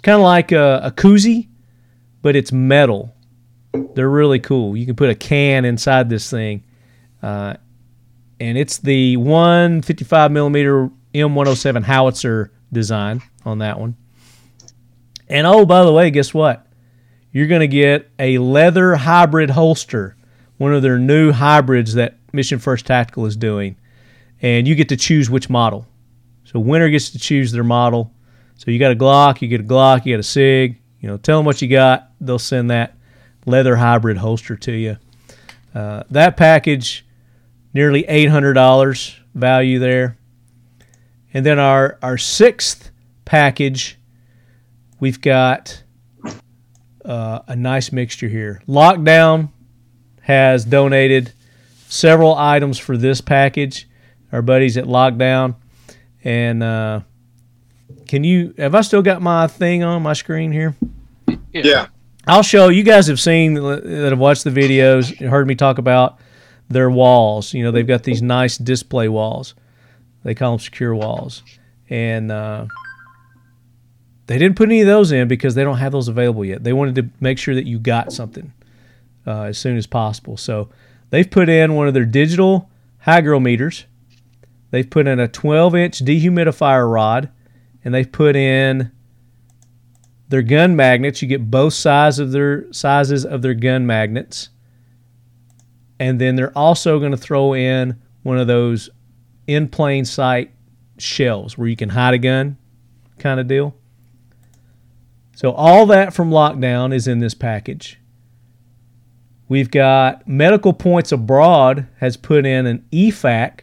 It's 0.00 0.06
kind 0.06 0.16
of 0.16 0.22
like 0.22 0.50
a, 0.50 0.80
a 0.84 0.90
koozie, 0.92 1.48
but 2.22 2.34
it's 2.34 2.52
metal. 2.52 3.14
They're 3.94 4.08
really 4.08 4.38
cool. 4.38 4.74
You 4.74 4.86
can 4.86 4.96
put 4.96 5.10
a 5.10 5.14
can 5.14 5.66
inside 5.66 6.08
this 6.08 6.30
thing, 6.30 6.64
uh, 7.22 7.56
and 8.40 8.56
it's 8.56 8.78
the 8.78 9.18
155 9.18 10.32
millimeter 10.32 10.88
M107 11.12 11.82
howitzer 11.82 12.50
design 12.72 13.20
on 13.44 13.58
that 13.58 13.78
one. 13.78 13.94
And 15.28 15.46
oh, 15.46 15.66
by 15.66 15.84
the 15.84 15.92
way, 15.92 16.10
guess 16.10 16.32
what? 16.32 16.66
You're 17.30 17.48
going 17.48 17.60
to 17.60 17.68
get 17.68 18.10
a 18.18 18.38
leather 18.38 18.94
hybrid 18.94 19.50
holster, 19.50 20.16
one 20.56 20.72
of 20.72 20.80
their 20.80 20.98
new 20.98 21.30
hybrids 21.30 21.92
that 21.92 22.16
Mission 22.32 22.58
First 22.58 22.86
Tactical 22.86 23.26
is 23.26 23.36
doing, 23.36 23.76
and 24.40 24.66
you 24.66 24.74
get 24.76 24.88
to 24.88 24.96
choose 24.96 25.28
which 25.28 25.50
model. 25.50 25.86
So 26.44 26.58
winner 26.58 26.88
gets 26.88 27.10
to 27.10 27.18
choose 27.18 27.52
their 27.52 27.64
model. 27.64 28.14
So 28.60 28.70
you 28.70 28.78
got 28.78 28.92
a 28.92 28.94
Glock, 28.94 29.40
you 29.40 29.48
get 29.48 29.62
a 29.62 29.64
Glock, 29.64 30.04
you 30.04 30.12
got 30.12 30.20
a 30.20 30.22
Sig. 30.22 30.78
You 31.00 31.08
know, 31.08 31.16
tell 31.16 31.38
them 31.38 31.46
what 31.46 31.62
you 31.62 31.68
got. 31.68 32.10
They'll 32.20 32.38
send 32.38 32.70
that 32.70 32.94
leather 33.46 33.74
hybrid 33.74 34.18
holster 34.18 34.54
to 34.54 34.72
you. 34.72 34.98
Uh, 35.74 36.02
that 36.10 36.36
package, 36.36 37.06
nearly 37.72 38.04
eight 38.06 38.26
hundred 38.26 38.52
dollars 38.52 39.16
value 39.34 39.78
there. 39.78 40.18
And 41.32 41.46
then 41.46 41.58
our 41.58 41.98
our 42.02 42.18
sixth 42.18 42.90
package, 43.24 43.96
we've 44.98 45.22
got 45.22 45.82
uh, 47.02 47.40
a 47.46 47.56
nice 47.56 47.92
mixture 47.92 48.28
here. 48.28 48.62
Lockdown 48.68 49.52
has 50.20 50.66
donated 50.66 51.32
several 51.88 52.34
items 52.34 52.78
for 52.78 52.98
this 52.98 53.22
package. 53.22 53.88
Our 54.32 54.42
buddies 54.42 54.76
at 54.76 54.84
Lockdown, 54.84 55.54
and 56.22 56.62
uh, 56.62 57.00
can 58.10 58.24
you? 58.24 58.52
Have 58.58 58.74
I 58.74 58.80
still 58.80 59.02
got 59.02 59.22
my 59.22 59.46
thing 59.46 59.84
on 59.84 60.02
my 60.02 60.14
screen 60.14 60.50
here? 60.50 60.74
Yeah. 61.52 61.86
I'll 62.26 62.42
show 62.42 62.68
you 62.68 62.82
guys 62.82 63.06
have 63.06 63.20
seen 63.20 63.54
that 63.54 64.08
have 64.10 64.18
watched 64.18 64.42
the 64.42 64.50
videos, 64.50 65.16
heard 65.24 65.46
me 65.46 65.54
talk 65.54 65.78
about 65.78 66.18
their 66.68 66.90
walls. 66.90 67.54
You 67.54 67.62
know, 67.62 67.70
they've 67.70 67.86
got 67.86 68.02
these 68.02 68.20
nice 68.20 68.58
display 68.58 69.08
walls. 69.08 69.54
They 70.24 70.34
call 70.34 70.50
them 70.50 70.58
secure 70.58 70.92
walls, 70.92 71.44
and 71.88 72.32
uh, 72.32 72.66
they 74.26 74.38
didn't 74.38 74.56
put 74.56 74.68
any 74.68 74.80
of 74.80 74.88
those 74.88 75.12
in 75.12 75.28
because 75.28 75.54
they 75.54 75.62
don't 75.62 75.78
have 75.78 75.92
those 75.92 76.08
available 76.08 76.44
yet. 76.44 76.64
They 76.64 76.72
wanted 76.72 76.96
to 76.96 77.08
make 77.20 77.38
sure 77.38 77.54
that 77.54 77.66
you 77.66 77.78
got 77.78 78.12
something 78.12 78.52
uh, 79.24 79.42
as 79.42 79.56
soon 79.56 79.76
as 79.76 79.86
possible. 79.86 80.36
So 80.36 80.68
they've 81.10 81.30
put 81.30 81.48
in 81.48 81.76
one 81.76 81.86
of 81.86 81.94
their 81.94 82.06
digital 82.06 82.68
hygrometers. 82.98 83.86
They've 84.72 84.90
put 84.90 85.06
in 85.06 85.20
a 85.20 85.28
12 85.28 85.76
inch 85.76 86.04
dehumidifier 86.04 86.92
rod, 86.92 87.30
and 87.84 87.94
they've 87.94 88.10
put 88.10 88.36
in 88.36 88.90
their 90.28 90.42
gun 90.42 90.76
magnets. 90.76 91.22
You 91.22 91.28
get 91.28 91.50
both 91.50 91.74
sides 91.74 92.18
of 92.18 92.32
their 92.32 92.72
sizes 92.72 93.24
of 93.24 93.42
their 93.42 93.54
gun 93.54 93.86
magnets. 93.86 94.50
And 95.98 96.20
then 96.20 96.36
they're 96.36 96.56
also 96.56 96.98
going 96.98 97.10
to 97.10 97.16
throw 97.16 97.54
in 97.54 98.00
one 98.22 98.38
of 98.38 98.46
those 98.46 98.90
in 99.46 99.68
plain 99.68 100.04
sight 100.04 100.52
shells 100.98 101.58
where 101.58 101.68
you 101.68 101.76
can 101.76 101.90
hide 101.90 102.14
a 102.14 102.18
gun 102.18 102.56
kind 103.18 103.40
of 103.40 103.46
deal. 103.48 103.74
So 105.34 105.52
all 105.52 105.86
that 105.86 106.12
from 106.12 106.30
lockdown 106.30 106.94
is 106.94 107.06
in 107.06 107.18
this 107.18 107.34
package. 107.34 107.98
We've 109.48 109.70
got 109.70 110.28
Medical 110.28 110.72
Points 110.72 111.12
Abroad 111.12 111.88
has 111.98 112.16
put 112.16 112.46
in 112.46 112.66
an 112.66 112.86
EFAK, 112.92 113.60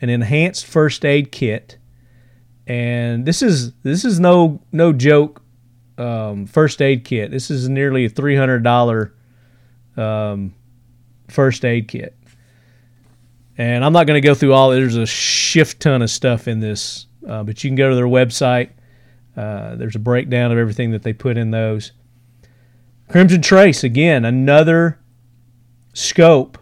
an 0.00 0.10
enhanced 0.10 0.66
first 0.66 1.04
aid 1.04 1.32
kit. 1.32 1.78
And 2.66 3.26
this 3.26 3.42
is 3.42 3.72
this 3.82 4.04
is 4.04 4.20
no 4.20 4.62
no 4.70 4.92
joke 4.92 5.42
um, 5.98 6.46
first 6.46 6.80
aid 6.80 7.04
kit. 7.04 7.30
This 7.30 7.50
is 7.50 7.68
nearly 7.68 8.04
a 8.04 8.08
three 8.08 8.36
hundred 8.36 8.62
dollar 8.62 9.14
um, 9.96 10.54
first 11.28 11.64
aid 11.64 11.88
kit, 11.88 12.16
and 13.58 13.84
I'm 13.84 13.92
not 13.92 14.06
going 14.06 14.20
to 14.20 14.26
go 14.26 14.34
through 14.34 14.52
all. 14.52 14.70
There's 14.70 14.96
a 14.96 15.06
shift 15.06 15.80
ton 15.80 16.02
of 16.02 16.10
stuff 16.10 16.46
in 16.46 16.60
this, 16.60 17.06
uh, 17.28 17.42
but 17.42 17.62
you 17.64 17.70
can 17.70 17.74
go 17.76 17.90
to 17.90 17.96
their 17.96 18.06
website. 18.06 18.70
Uh, 19.36 19.74
there's 19.74 19.96
a 19.96 20.00
breakdown 20.00 20.52
of 20.52 20.58
everything 20.58 20.92
that 20.92 21.02
they 21.02 21.12
put 21.12 21.36
in 21.36 21.50
those. 21.50 21.92
Crimson 23.08 23.42
Trace 23.42 23.82
again, 23.82 24.24
another 24.24 25.00
scope, 25.94 26.58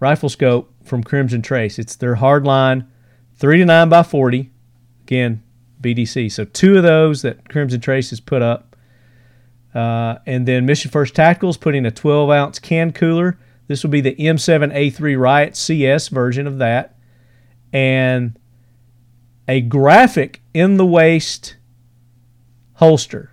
rifle 0.00 0.28
scope 0.28 0.74
from 0.82 1.04
Crimson 1.04 1.42
Trace. 1.42 1.78
It's 1.78 1.94
their 1.94 2.16
hardline, 2.16 2.88
three 3.36 3.58
to 3.58 3.64
nine 3.64 3.88
by 3.88 4.02
forty. 4.02 4.50
Again, 5.08 5.42
BDC. 5.82 6.30
So 6.32 6.44
two 6.44 6.76
of 6.76 6.82
those 6.84 7.22
that 7.22 7.48
Crimson 7.48 7.80
Trace 7.80 8.10
has 8.10 8.20
put 8.20 8.42
up. 8.42 8.76
Uh, 9.74 10.18
and 10.26 10.46
then 10.46 10.66
Mission 10.66 10.90
First 10.90 11.14
Tactical 11.14 11.50
is 11.50 11.56
putting 11.56 11.86
a 11.86 11.90
12 11.90 12.30
ounce 12.30 12.58
can 12.58 12.92
cooler. 12.92 13.38
This 13.68 13.82
will 13.82 13.90
be 13.90 14.00
the 14.02 14.14
M7A3 14.16 15.18
Riot 15.18 15.56
CS 15.56 16.08
version 16.08 16.46
of 16.46 16.58
that. 16.58 16.96
And 17.72 18.38
a 19.46 19.60
graphic 19.62 20.42
in 20.54 20.76
the 20.76 20.86
waist 20.86 21.56
holster. 22.74 23.32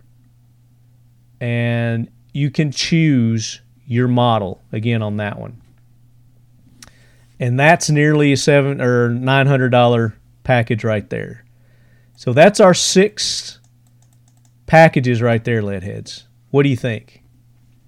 And 1.41 2.09
you 2.33 2.51
can 2.51 2.71
choose 2.71 3.61
your 3.85 4.07
model 4.07 4.61
again 4.71 5.01
on 5.01 5.17
that 5.17 5.39
one. 5.39 5.61
and 7.39 7.59
that's 7.59 7.89
nearly 7.89 8.31
a 8.33 8.37
seven 8.37 8.81
or 8.81 9.09
nine 9.09 9.47
hundred 9.47 9.69
dollar 9.69 10.15
package 10.43 10.83
right 10.83 11.09
there. 11.09 11.44
So 12.15 12.33
that's 12.33 12.59
our 12.59 12.73
six 12.73 13.59
packages 14.65 15.21
right 15.21 15.43
there, 15.43 15.61
lead 15.61 15.83
heads. 15.83 16.27
What 16.51 16.63
do 16.63 16.69
you 16.69 16.77
think? 16.77 17.23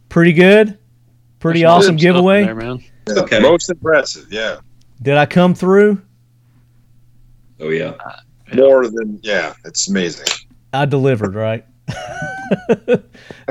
Pretty 0.09 0.33
good. 0.33 0.77
Pretty 1.39 1.61
There's 1.61 1.71
awesome 1.71 1.95
good 1.95 2.01
giveaway. 2.01 2.43
there, 2.43 2.55
man. 2.55 2.83
Okay. 3.09 3.39
Most 3.39 3.69
impressive, 3.69 4.27
yeah. 4.31 4.57
Did 5.01 5.17
I 5.17 5.25
come 5.25 5.53
through? 5.53 6.01
Oh 7.59 7.69
yeah. 7.69 7.93
More 8.53 8.87
than 8.87 9.19
yeah, 9.23 9.53
it's 9.65 9.89
amazing. 9.89 10.27
I 10.73 10.85
delivered, 10.85 11.35
right? 11.35 11.65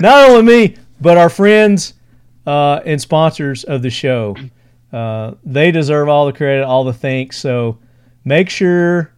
Not 0.00 0.30
only 0.30 0.42
me, 0.42 0.76
but 1.00 1.16
our 1.18 1.28
friends 1.28 1.94
uh, 2.46 2.80
and 2.84 3.00
sponsors 3.00 3.64
of 3.64 3.82
the 3.82 3.90
show. 3.90 4.36
Uh, 4.92 5.34
they 5.44 5.70
deserve 5.70 6.08
all 6.08 6.26
the 6.26 6.32
credit, 6.32 6.64
all 6.64 6.84
the 6.84 6.92
thanks. 6.92 7.38
So 7.38 7.78
make 8.24 8.48
sure 8.48 9.12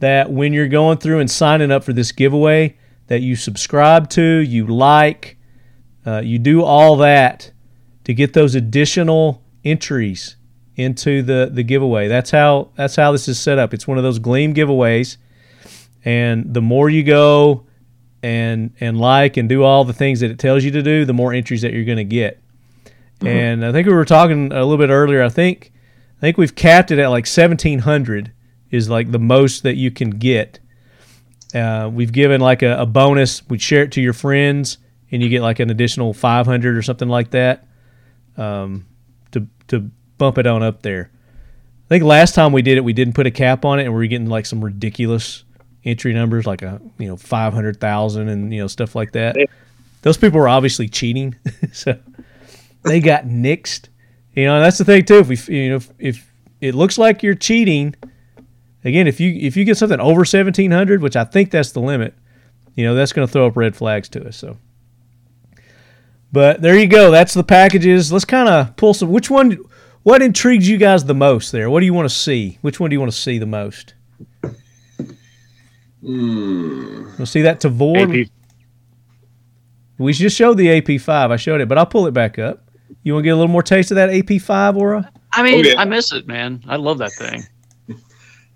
that 0.00 0.30
when 0.30 0.52
you're 0.52 0.68
going 0.68 0.98
through 0.98 1.20
and 1.20 1.30
signing 1.30 1.70
up 1.70 1.84
for 1.84 1.92
this 1.92 2.12
giveaway, 2.12 2.76
that 3.06 3.20
you 3.20 3.36
subscribe 3.36 4.08
to, 4.10 4.22
you 4.22 4.66
like, 4.66 5.36
uh, 6.06 6.20
you 6.24 6.38
do 6.38 6.62
all 6.62 6.96
that 6.96 7.52
to 8.04 8.14
get 8.14 8.32
those 8.32 8.54
additional 8.54 9.42
entries 9.64 10.36
into 10.76 11.22
the 11.22 11.50
the 11.52 11.62
giveaway. 11.62 12.08
That's 12.08 12.30
how 12.30 12.70
that's 12.76 12.96
how 12.96 13.12
this 13.12 13.28
is 13.28 13.38
set 13.38 13.58
up. 13.58 13.74
It's 13.74 13.86
one 13.86 13.98
of 13.98 14.04
those 14.04 14.18
Gleam 14.18 14.54
giveaways, 14.54 15.16
and 16.04 16.54
the 16.54 16.62
more 16.62 16.88
you 16.88 17.02
go 17.02 17.66
and 18.22 18.72
and 18.80 18.98
like 18.98 19.36
and 19.36 19.48
do 19.48 19.62
all 19.62 19.84
the 19.84 19.92
things 19.92 20.20
that 20.20 20.30
it 20.30 20.38
tells 20.38 20.64
you 20.64 20.70
to 20.70 20.82
do, 20.82 21.04
the 21.04 21.12
more 21.12 21.32
entries 21.32 21.62
that 21.62 21.72
you're 21.72 21.84
going 21.84 21.98
to 21.98 22.04
get. 22.04 22.40
And 23.22 23.66
I 23.66 23.72
think 23.72 23.86
we 23.86 23.92
were 23.92 24.06
talking 24.06 24.50
a 24.50 24.64
little 24.64 24.78
bit 24.78 24.88
earlier. 24.88 25.22
I 25.22 25.28
think 25.28 25.72
I 26.18 26.20
think 26.20 26.38
we've 26.38 26.54
capped 26.54 26.90
it 26.90 26.98
at 26.98 27.08
like 27.08 27.26
1700 27.26 28.32
is 28.70 28.88
like 28.88 29.10
the 29.10 29.18
most 29.18 29.62
that 29.62 29.76
you 29.76 29.90
can 29.90 30.10
get. 30.10 30.58
Uh, 31.54 31.90
we've 31.92 32.12
given 32.12 32.40
like 32.40 32.62
a, 32.62 32.80
a 32.80 32.86
bonus. 32.86 33.48
We 33.48 33.58
share 33.58 33.82
it 33.82 33.92
to 33.92 34.00
your 34.00 34.12
friends, 34.12 34.78
and 35.10 35.22
you 35.22 35.28
get 35.28 35.42
like 35.42 35.58
an 35.58 35.70
additional 35.70 36.14
500 36.14 36.76
or 36.76 36.82
something 36.82 37.08
like 37.08 37.30
that 37.30 37.66
um, 38.36 38.86
to 39.32 39.46
to 39.68 39.90
bump 40.18 40.38
it 40.38 40.46
on 40.46 40.62
up 40.62 40.82
there. 40.82 41.10
I 41.86 41.88
think 41.88 42.04
last 42.04 42.34
time 42.34 42.52
we 42.52 42.62
did 42.62 42.78
it, 42.78 42.84
we 42.84 42.92
didn't 42.92 43.14
put 43.14 43.26
a 43.26 43.30
cap 43.30 43.64
on 43.64 43.80
it, 43.80 43.84
and 43.84 43.92
we 43.92 43.98
were 43.98 44.06
getting 44.06 44.28
like 44.28 44.46
some 44.46 44.64
ridiculous 44.64 45.44
entry 45.84 46.12
numbers, 46.12 46.46
like 46.46 46.62
a 46.62 46.80
you 46.98 47.08
know 47.08 47.16
500,000 47.16 48.28
and 48.28 48.52
you 48.52 48.60
know 48.60 48.66
stuff 48.66 48.94
like 48.94 49.12
that. 49.12 49.36
Those 50.02 50.16
people 50.16 50.40
were 50.40 50.48
obviously 50.48 50.88
cheating, 50.88 51.34
so 51.72 51.98
they 52.82 53.00
got 53.00 53.24
nixed. 53.24 53.88
You 54.34 54.44
know, 54.44 54.56
and 54.56 54.64
that's 54.64 54.78
the 54.78 54.84
thing 54.84 55.04
too. 55.04 55.18
If 55.18 55.28
we, 55.28 55.56
you 55.56 55.70
know, 55.70 55.76
if, 55.76 55.90
if 55.98 56.32
it 56.60 56.74
looks 56.74 56.96
like 56.96 57.22
you're 57.22 57.34
cheating, 57.34 57.94
again, 58.84 59.06
if 59.06 59.20
you 59.20 59.32
if 59.34 59.56
you 59.56 59.64
get 59.64 59.76
something 59.76 60.00
over 60.00 60.24
seventeen 60.24 60.70
hundred, 60.70 61.02
which 61.02 61.16
I 61.16 61.24
think 61.24 61.50
that's 61.50 61.72
the 61.72 61.80
limit, 61.80 62.14
you 62.74 62.84
know, 62.84 62.94
that's 62.94 63.12
going 63.12 63.26
to 63.26 63.32
throw 63.32 63.46
up 63.46 63.56
red 63.56 63.74
flags 63.76 64.08
to 64.10 64.26
us. 64.28 64.36
So, 64.36 64.56
but 66.32 66.60
there 66.62 66.78
you 66.78 66.86
go. 66.86 67.10
That's 67.10 67.34
the 67.34 67.44
packages. 67.44 68.12
Let's 68.12 68.24
kind 68.24 68.48
of 68.48 68.76
pull 68.76 68.94
some. 68.94 69.10
Which 69.10 69.30
one? 69.30 69.58
What 70.02 70.22
intrigues 70.22 70.68
you 70.68 70.78
guys 70.78 71.04
the 71.04 71.14
most? 71.14 71.52
There. 71.52 71.68
What 71.68 71.80
do 71.80 71.86
you 71.86 71.92
want 71.94 72.08
to 72.08 72.14
see? 72.14 72.58
Which 72.62 72.80
one 72.80 72.88
do 72.90 72.94
you 72.94 73.00
want 73.00 73.12
to 73.12 73.18
see 73.18 73.38
the 73.38 73.46
most? 73.46 73.94
Hmm. 76.02 77.08
We'll 77.18 77.26
see 77.26 77.42
that 77.42 77.60
Tavor. 77.60 78.22
AP, 78.24 78.30
We 79.98 80.12
just 80.14 80.36
showed 80.36 80.56
the 80.56 80.66
AP5. 80.80 81.30
I 81.30 81.36
showed 81.36 81.60
it, 81.60 81.68
but 81.68 81.76
I'll 81.76 81.86
pull 81.86 82.06
it 82.06 82.12
back 82.12 82.38
up. 82.38 82.64
You 83.02 83.12
want 83.14 83.24
to 83.24 83.24
get 83.24 83.30
a 83.30 83.36
little 83.36 83.48
more 83.48 83.62
taste 83.62 83.90
of 83.90 83.96
that 83.96 84.08
AP5, 84.10 84.76
Ora? 84.76 85.10
I 85.32 85.42
mean, 85.42 85.66
Oh, 85.66 85.68
yeah. 85.68 85.80
I 85.80 85.84
miss 85.84 86.12
it, 86.12 86.26
man. 86.26 86.62
I 86.66 86.76
love 86.76 86.98
that 86.98 87.12
thing. 87.12 87.42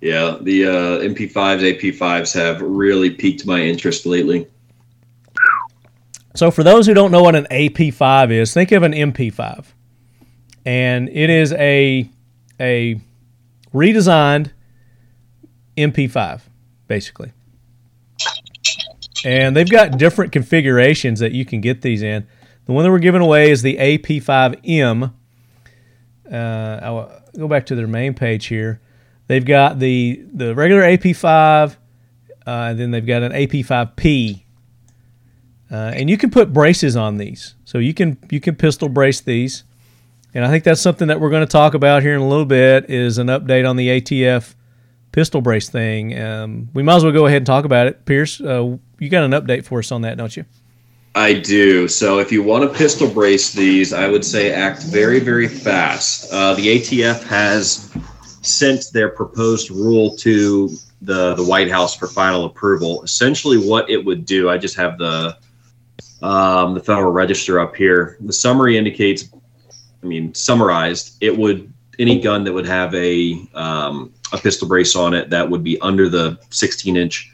Yeah, 0.04 0.36
the 0.38 0.66
uh, 0.66 0.70
MP5s, 0.98 1.80
AP5s 1.80 2.34
have 2.34 2.60
really 2.60 3.08
piqued 3.08 3.46
my 3.46 3.62
interest 3.62 4.04
lately. 4.04 4.46
So, 6.34 6.50
for 6.50 6.62
those 6.62 6.86
who 6.86 6.92
don't 6.92 7.10
know 7.10 7.22
what 7.22 7.34
an 7.34 7.46
AP5 7.50 8.30
is, 8.30 8.52
think 8.52 8.70
of 8.72 8.82
an 8.82 8.92
MP5, 8.92 9.64
and 10.66 11.08
it 11.08 11.30
is 11.30 11.54
a 11.54 12.10
a 12.60 13.00
redesigned 13.72 14.50
MP5, 15.78 16.42
basically. 16.86 17.32
And 19.24 19.56
they've 19.56 19.70
got 19.70 19.96
different 19.96 20.32
configurations 20.32 21.20
that 21.20 21.32
you 21.32 21.46
can 21.46 21.62
get 21.62 21.80
these 21.80 22.02
in. 22.02 22.26
The 22.66 22.72
one 22.72 22.84
that 22.84 22.90
we're 22.90 22.98
giving 22.98 23.22
away 23.22 23.50
is 23.50 23.62
the 23.62 23.78
AP5M. 23.78 25.14
Uh, 26.30 26.36
I'll 26.82 27.22
go 27.38 27.48
back 27.48 27.64
to 27.66 27.74
their 27.74 27.86
main 27.86 28.12
page 28.12 28.48
here. 28.48 28.82
They've 29.26 29.44
got 29.44 29.78
the 29.78 30.24
the 30.32 30.54
regular 30.54 30.82
AP5, 30.82 31.72
uh, 31.72 31.74
and 32.46 32.78
then 32.78 32.90
they've 32.90 33.06
got 33.06 33.22
an 33.22 33.32
AP5P. 33.32 34.42
Uh, 35.70 35.74
and 35.74 36.10
you 36.10 36.18
can 36.18 36.30
put 36.30 36.52
braces 36.52 36.94
on 36.94 37.16
these, 37.16 37.54
so 37.64 37.78
you 37.78 37.94
can 37.94 38.18
you 38.30 38.40
can 38.40 38.54
pistol 38.54 38.88
brace 38.88 39.20
these, 39.20 39.64
and 40.34 40.44
I 40.44 40.50
think 40.50 40.64
that's 40.64 40.80
something 40.80 41.08
that 41.08 41.20
we're 41.20 41.30
going 41.30 41.46
to 41.46 41.50
talk 41.50 41.74
about 41.74 42.02
here 42.02 42.14
in 42.14 42.20
a 42.20 42.28
little 42.28 42.44
bit 42.44 42.90
is 42.90 43.18
an 43.18 43.28
update 43.28 43.68
on 43.68 43.76
the 43.76 43.88
ATF 43.88 44.54
pistol 45.10 45.40
brace 45.40 45.70
thing. 45.70 46.18
Um, 46.20 46.68
we 46.74 46.82
might 46.82 46.96
as 46.96 47.04
well 47.04 47.12
go 47.12 47.26
ahead 47.26 47.38
and 47.38 47.46
talk 47.46 47.64
about 47.64 47.86
it. 47.86 48.04
Pearce, 48.04 48.40
uh, 48.40 48.76
you 48.98 49.08
got 49.08 49.24
an 49.24 49.30
update 49.30 49.64
for 49.64 49.78
us 49.78 49.90
on 49.90 50.02
that, 50.02 50.18
don't 50.18 50.36
you? 50.36 50.44
I 51.14 51.34
do. 51.34 51.86
So 51.86 52.18
if 52.18 52.32
you 52.32 52.42
want 52.42 52.70
to 52.70 52.76
pistol 52.76 53.08
brace 53.08 53.52
these, 53.52 53.92
I 53.92 54.08
would 54.08 54.24
say 54.24 54.52
act 54.52 54.82
very, 54.82 55.20
very 55.20 55.46
fast. 55.46 56.32
Uh, 56.32 56.54
the 56.54 56.78
ATF 56.80 57.22
has 57.24 57.96
sent 58.46 58.92
their 58.92 59.08
proposed 59.08 59.70
rule 59.70 60.16
to 60.16 60.70
the, 61.02 61.34
the 61.34 61.44
White 61.44 61.70
House 61.70 61.96
for 61.96 62.06
final 62.06 62.44
approval. 62.44 63.02
Essentially, 63.02 63.58
what 63.58 63.88
it 63.90 64.04
would 64.04 64.24
do, 64.24 64.48
I 64.48 64.58
just 64.58 64.76
have 64.76 64.98
the 64.98 65.36
um, 66.22 66.74
the 66.74 66.80
Federal 66.80 67.12
Register 67.12 67.60
up 67.60 67.76
here. 67.76 68.16
The 68.20 68.32
summary 68.32 68.78
indicates, 68.78 69.28
I 70.02 70.06
mean, 70.06 70.32
summarized, 70.34 71.16
it 71.20 71.36
would 71.36 71.70
any 71.98 72.20
gun 72.20 72.44
that 72.44 72.52
would 72.52 72.66
have 72.66 72.94
a 72.94 73.46
um, 73.54 74.12
a 74.32 74.38
pistol 74.38 74.66
brace 74.66 74.96
on 74.96 75.14
it 75.14 75.30
that 75.30 75.48
would 75.48 75.62
be 75.62 75.78
under 75.80 76.08
the 76.08 76.38
16 76.50 76.96
inch 76.96 77.30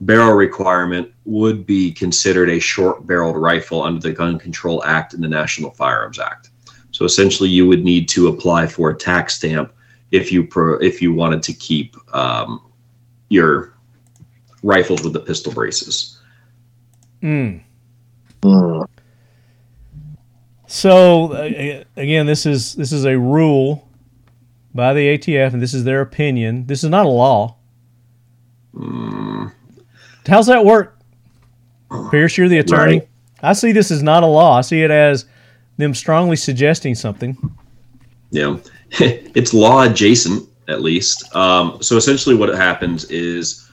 barrel 0.00 0.32
requirement 0.32 1.10
would 1.24 1.66
be 1.66 1.90
considered 1.92 2.50
a 2.50 2.58
short 2.58 3.06
barreled 3.06 3.36
rifle 3.36 3.82
under 3.82 4.00
the 4.00 4.12
Gun 4.12 4.38
Control 4.38 4.84
Act 4.84 5.14
and 5.14 5.22
the 5.22 5.28
National 5.28 5.70
Firearms 5.70 6.18
Act. 6.18 6.50
So 6.90 7.04
essentially, 7.04 7.48
you 7.48 7.66
would 7.66 7.84
need 7.84 8.08
to 8.10 8.28
apply 8.28 8.66
for 8.66 8.90
a 8.90 8.96
tax 8.96 9.34
stamp 9.34 9.72
if 10.14 10.30
you 10.30 10.44
pro, 10.44 10.74
if 10.78 11.02
you 11.02 11.12
wanted 11.12 11.42
to 11.42 11.52
keep 11.52 11.96
um, 12.14 12.60
your 13.28 13.74
rifles 14.62 15.02
with 15.02 15.12
the 15.12 15.20
pistol 15.20 15.52
braces. 15.52 16.20
Mm. 17.20 17.60
Mm. 18.42 18.86
So 20.66 21.32
uh, 21.32 21.84
again, 21.96 22.26
this 22.26 22.46
is 22.46 22.74
this 22.74 22.92
is 22.92 23.04
a 23.04 23.18
rule 23.18 23.88
by 24.72 24.94
the 24.94 25.18
ATF, 25.18 25.52
and 25.52 25.60
this 25.60 25.74
is 25.74 25.84
their 25.84 26.00
opinion. 26.00 26.66
This 26.66 26.84
is 26.84 26.90
not 26.90 27.06
a 27.06 27.08
law. 27.08 27.56
Mm, 28.74 29.52
How's 30.26 30.46
that 30.46 30.64
work? 30.64 30.98
Pearce, 32.10 32.36
you're 32.36 32.48
the 32.48 32.58
attorney. 32.58 32.98
Right. 33.00 33.08
I 33.42 33.52
see 33.52 33.72
this 33.72 33.90
as 33.90 34.02
not 34.02 34.22
a 34.22 34.26
law. 34.26 34.58
I 34.58 34.60
see 34.62 34.82
it 34.82 34.90
as 34.90 35.26
them 35.76 35.92
strongly 35.92 36.36
suggesting 36.36 36.94
something. 36.94 37.36
yeah, 38.30 38.56
it's 39.34 39.52
law 39.52 39.82
adjacent 39.82 40.48
at 40.68 40.80
least. 40.82 41.34
Um, 41.34 41.82
so 41.82 41.96
essentially, 41.96 42.36
what 42.36 42.48
happens 42.54 43.04
is 43.06 43.68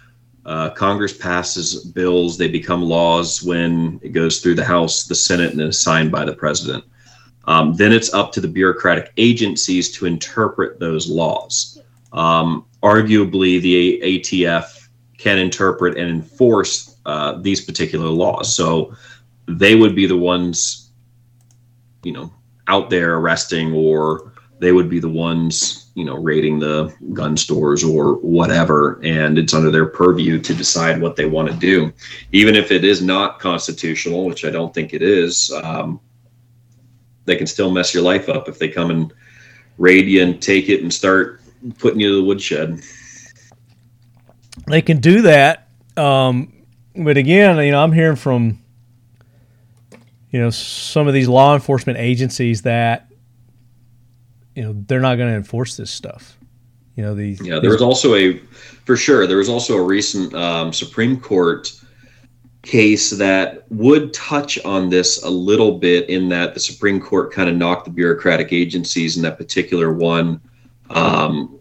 uh, 0.45 0.71
Congress 0.71 1.15
passes 1.15 1.85
bills; 1.85 2.37
they 2.37 2.47
become 2.47 2.81
laws 2.81 3.43
when 3.43 3.99
it 4.01 4.09
goes 4.09 4.41
through 4.41 4.55
the 4.55 4.65
House, 4.65 5.05
the 5.05 5.15
Senate, 5.15 5.51
and 5.51 5.59
then 5.59 5.67
is 5.67 5.79
signed 5.79 6.11
by 6.11 6.25
the 6.25 6.33
president. 6.33 6.83
Um, 7.45 7.75
then 7.75 7.91
it's 7.91 8.13
up 8.13 8.31
to 8.33 8.41
the 8.41 8.47
bureaucratic 8.47 9.13
agencies 9.17 9.91
to 9.91 10.05
interpret 10.05 10.79
those 10.79 11.07
laws. 11.07 11.81
Um, 12.13 12.65
arguably, 12.81 13.61
the 13.61 14.01
ATF 14.03 14.87
can 15.17 15.37
interpret 15.37 15.97
and 15.97 16.09
enforce 16.09 16.95
uh, 17.05 17.33
these 17.41 17.61
particular 17.61 18.07
laws. 18.07 18.55
So 18.55 18.95
they 19.47 19.75
would 19.75 19.95
be 19.95 20.07
the 20.07 20.17
ones, 20.17 20.91
you 22.03 22.11
know, 22.11 22.31
out 22.67 22.89
there 22.89 23.17
arresting, 23.17 23.73
or 23.73 24.30
they 24.61 24.71
would 24.71 24.89
be 24.89 24.99
the 24.99 25.09
ones, 25.09 25.89
you 25.95 26.05
know, 26.05 26.15
raiding 26.15 26.59
the 26.59 26.95
gun 27.13 27.35
stores 27.35 27.83
or 27.83 28.17
whatever. 28.17 29.01
And 29.03 29.39
it's 29.39 29.55
under 29.55 29.71
their 29.71 29.87
purview 29.87 30.39
to 30.39 30.53
decide 30.53 31.01
what 31.01 31.15
they 31.15 31.25
want 31.25 31.49
to 31.49 31.55
do, 31.55 31.91
even 32.31 32.55
if 32.55 32.71
it 32.71 32.85
is 32.85 33.01
not 33.01 33.39
constitutional, 33.39 34.23
which 34.23 34.45
I 34.45 34.51
don't 34.51 34.71
think 34.71 34.93
it 34.93 35.01
is. 35.01 35.51
Um, 35.63 35.99
they 37.25 37.35
can 37.35 37.47
still 37.47 37.71
mess 37.71 37.91
your 37.91 38.03
life 38.03 38.29
up 38.29 38.47
if 38.47 38.59
they 38.59 38.69
come 38.69 38.91
and 38.91 39.11
raid 39.79 40.07
you 40.07 40.21
and 40.21 40.39
take 40.39 40.69
it 40.69 40.83
and 40.83 40.93
start 40.93 41.41
putting 41.79 41.99
you 41.99 42.09
to 42.09 42.15
the 42.17 42.23
woodshed. 42.23 42.81
They 44.67 44.83
can 44.83 44.99
do 44.99 45.23
that, 45.23 45.69
um, 45.97 46.53
but 46.95 47.17
again, 47.17 47.57
you 47.65 47.71
know, 47.71 47.81
I'm 47.81 47.93
hearing 47.93 48.15
from 48.15 48.59
you 50.29 50.39
know 50.39 50.51
some 50.51 51.07
of 51.07 51.15
these 51.15 51.27
law 51.27 51.55
enforcement 51.55 51.97
agencies 51.97 52.61
that 52.61 53.10
you 54.55 54.63
know 54.63 54.73
they're 54.87 54.99
not 54.99 55.15
going 55.15 55.29
to 55.29 55.35
enforce 55.35 55.75
this 55.75 55.91
stuff. 55.91 56.37
You 56.95 57.03
know 57.03 57.15
these. 57.15 57.41
Yeah, 57.41 57.59
there 57.59 57.71
was 57.71 57.81
also 57.81 58.15
a, 58.15 58.37
for 58.85 58.97
sure, 58.97 59.25
there 59.25 59.37
was 59.37 59.49
also 59.49 59.77
a 59.77 59.83
recent 59.83 60.33
um, 60.33 60.73
Supreme 60.73 61.19
Court 61.19 61.71
case 62.63 63.09
that 63.11 63.65
would 63.71 64.13
touch 64.13 64.63
on 64.65 64.89
this 64.89 65.23
a 65.23 65.29
little 65.29 65.79
bit 65.79 66.09
in 66.09 66.29
that 66.29 66.53
the 66.53 66.59
Supreme 66.59 66.99
Court 66.99 67.31
kind 67.31 67.49
of 67.49 67.55
knocked 67.55 67.85
the 67.85 67.91
bureaucratic 67.91 68.53
agencies 68.53 69.17
in 69.17 69.23
that 69.23 69.37
particular 69.37 69.93
one. 69.93 70.39
Um, 70.91 71.59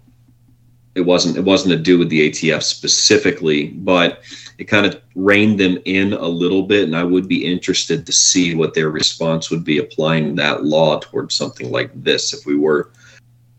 it 0.95 1.03
wasn't 1.03 1.37
it 1.37 1.45
wasn't 1.45 1.73
to 1.73 1.79
do 1.79 1.99
with 1.99 2.09
the 2.09 2.31
ATF 2.31 2.63
specifically, 2.63 3.69
but 3.69 4.23
it 4.59 4.65
kind 4.65 4.87
of 4.87 5.01
reined 5.15 5.59
them 5.59 5.79
in 5.85 6.13
a 6.13 6.27
little 6.27 6.65
bit, 6.65 6.85
and 6.85 6.97
I 6.97 7.05
would 7.05 7.29
be 7.29 7.47
interested 7.47 8.05
to 8.07 8.13
see 8.13 8.55
what 8.55 8.75
their 8.75 8.91
response 8.91 9.51
would 9.51 9.65
be 9.65 9.79
applying 9.79 10.35
that 10.37 10.65
law 10.65 10.99
towards 10.99 11.35
something 11.35 11.71
like 11.71 11.91
this 11.95 12.35
if 12.35 12.45
we 12.45 12.57
were 12.57 12.91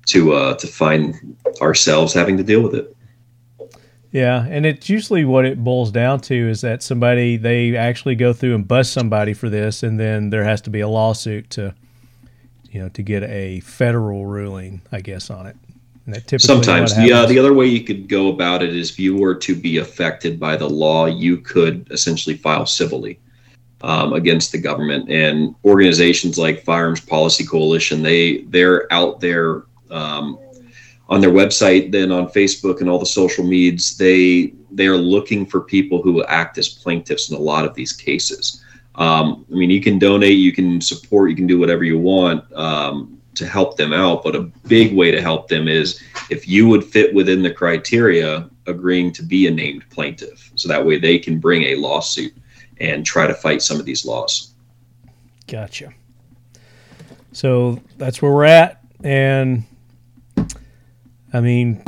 to 0.07 0.34
uh, 0.34 0.55
to 0.55 0.67
find 0.67 1.38
ourselves 1.61 2.13
having 2.13 2.38
to 2.38 2.43
deal 2.43 2.61
with 2.61 2.75
it. 2.75 2.95
Yeah, 4.11 4.45
and 4.45 4.65
it's 4.65 4.89
usually 4.89 5.23
what 5.23 5.45
it 5.45 5.63
boils 5.63 5.89
down 5.89 6.19
to 6.21 6.36
is 6.36 6.59
that 6.61 6.84
somebody 6.84 7.38
they 7.38 7.77
actually 7.77 8.15
go 8.15 8.34
through 8.34 8.55
and 8.55 8.67
bust 8.67 8.91
somebody 8.91 9.34
for 9.34 9.49
this, 9.49 9.84
and 9.84 9.97
then 9.97 10.32
there 10.32 10.43
has 10.43 10.59
to 10.61 10.69
be 10.69 10.82
a 10.82 10.88
lawsuit 10.88 11.49
to, 11.51 11.73
you 12.69 12.82
know, 12.82 12.89
to 12.89 13.01
get 13.01 13.23
a 13.23 13.61
federal 13.61 14.25
ruling, 14.25 14.82
I 14.91 14.99
guess, 14.99 15.29
on 15.29 15.45
it. 15.47 15.55
Sometimes 16.38 16.95
the 16.95 17.14
uh, 17.14 17.26
the 17.28 17.38
other 17.38 17.54
way 17.54 17.68
you 17.68 17.84
could 17.84 18.08
go 18.08 18.30
about 18.30 18.64
it 18.64 18.76
is 18.76 18.89
if 18.91 18.99
you 18.99 19.16
were 19.16 19.36
to 19.36 19.56
be 19.56 19.78
affected 19.78 20.39
by 20.39 20.56
the 20.56 20.68
law, 20.68 21.06
you 21.06 21.38
could 21.38 21.88
essentially 21.91 22.36
file 22.36 22.66
civilly 22.66 23.20
um, 23.82 24.14
against 24.14 24.52
the 24.52 24.58
government 24.58 25.10
and 25.10 25.56
organizations 25.64 26.38
like 26.38 26.64
Firearms 26.64 27.02
Policy 27.02 27.45
Coalition. 27.45 28.02
They 28.02 28.41
they're 28.43 28.91
out 28.91 29.20
there 29.20 29.64
um, 29.91 30.39
on 31.08 31.22
their 31.22 31.30
website, 31.30 31.91
then 31.91 32.12
on 32.12 32.28
Facebook 32.28 32.82
and 32.82 32.89
all 32.89 32.99
the 32.99 33.06
social 33.06 33.45
medias, 33.45 33.95
they 33.97 34.54
they 34.72 34.88
are 34.88 34.97
looking 34.97 35.45
for 35.45 35.62
people 35.62 36.02
who 36.02 36.24
act 36.24 36.58
as 36.58 36.68
plaintiffs 36.68 37.30
in 37.30 37.36
a 37.36 37.39
lot 37.39 37.66
of 37.66 37.76
these 37.76 37.93
cases. 37.93 38.64
Um, 38.95 39.45
I 39.52 39.56
mean, 39.56 39.70
you 39.70 39.82
can 39.82 39.99
donate, 39.99 40.38
you 40.38 40.52
can 40.52 40.82
support, 40.82 41.30
you 41.30 41.36
can 41.36 41.47
do 41.47 41.60
whatever 41.60 41.84
you 41.84 41.99
want 41.99 42.52
um, 42.54 43.20
to 43.36 43.47
help 43.47 43.77
them 43.77 43.93
out. 43.93 44.23
But 44.23 44.36
a 44.36 44.51
big 44.67 44.95
way 44.95 45.11
to 45.11 45.21
help 45.21 45.47
them 45.47 45.67
is 45.67 46.01
if 46.29 46.47
you 46.47 46.67
would 46.67 46.84
fit 46.84 47.13
within 47.13 47.41
the 47.41 47.53
criteria, 47.53 48.49
agreeing 48.67 49.11
to 49.13 49.23
be 49.23 49.47
a 49.47 49.51
named 49.51 49.84
plaintiff, 49.89 50.51
so 50.55 50.67
that 50.67 50.86
way 50.86 50.97
they 50.97 51.17
can 51.17 51.39
bring 51.39 51.63
a 51.63 51.75
lawsuit 51.75 52.34
and 52.79 53.05
try 53.05 53.27
to 53.27 53.34
fight 53.34 53.61
some 53.61 53.79
of 53.79 53.86
these 53.86 54.05
laws. 54.05 54.53
Gotcha. 55.47 55.93
So 57.32 57.82
that's 57.97 58.21
where 58.21 58.32
we're 58.32 58.45
at, 58.45 58.84
and 59.03 59.63
I 61.34 61.39
mean, 61.39 61.84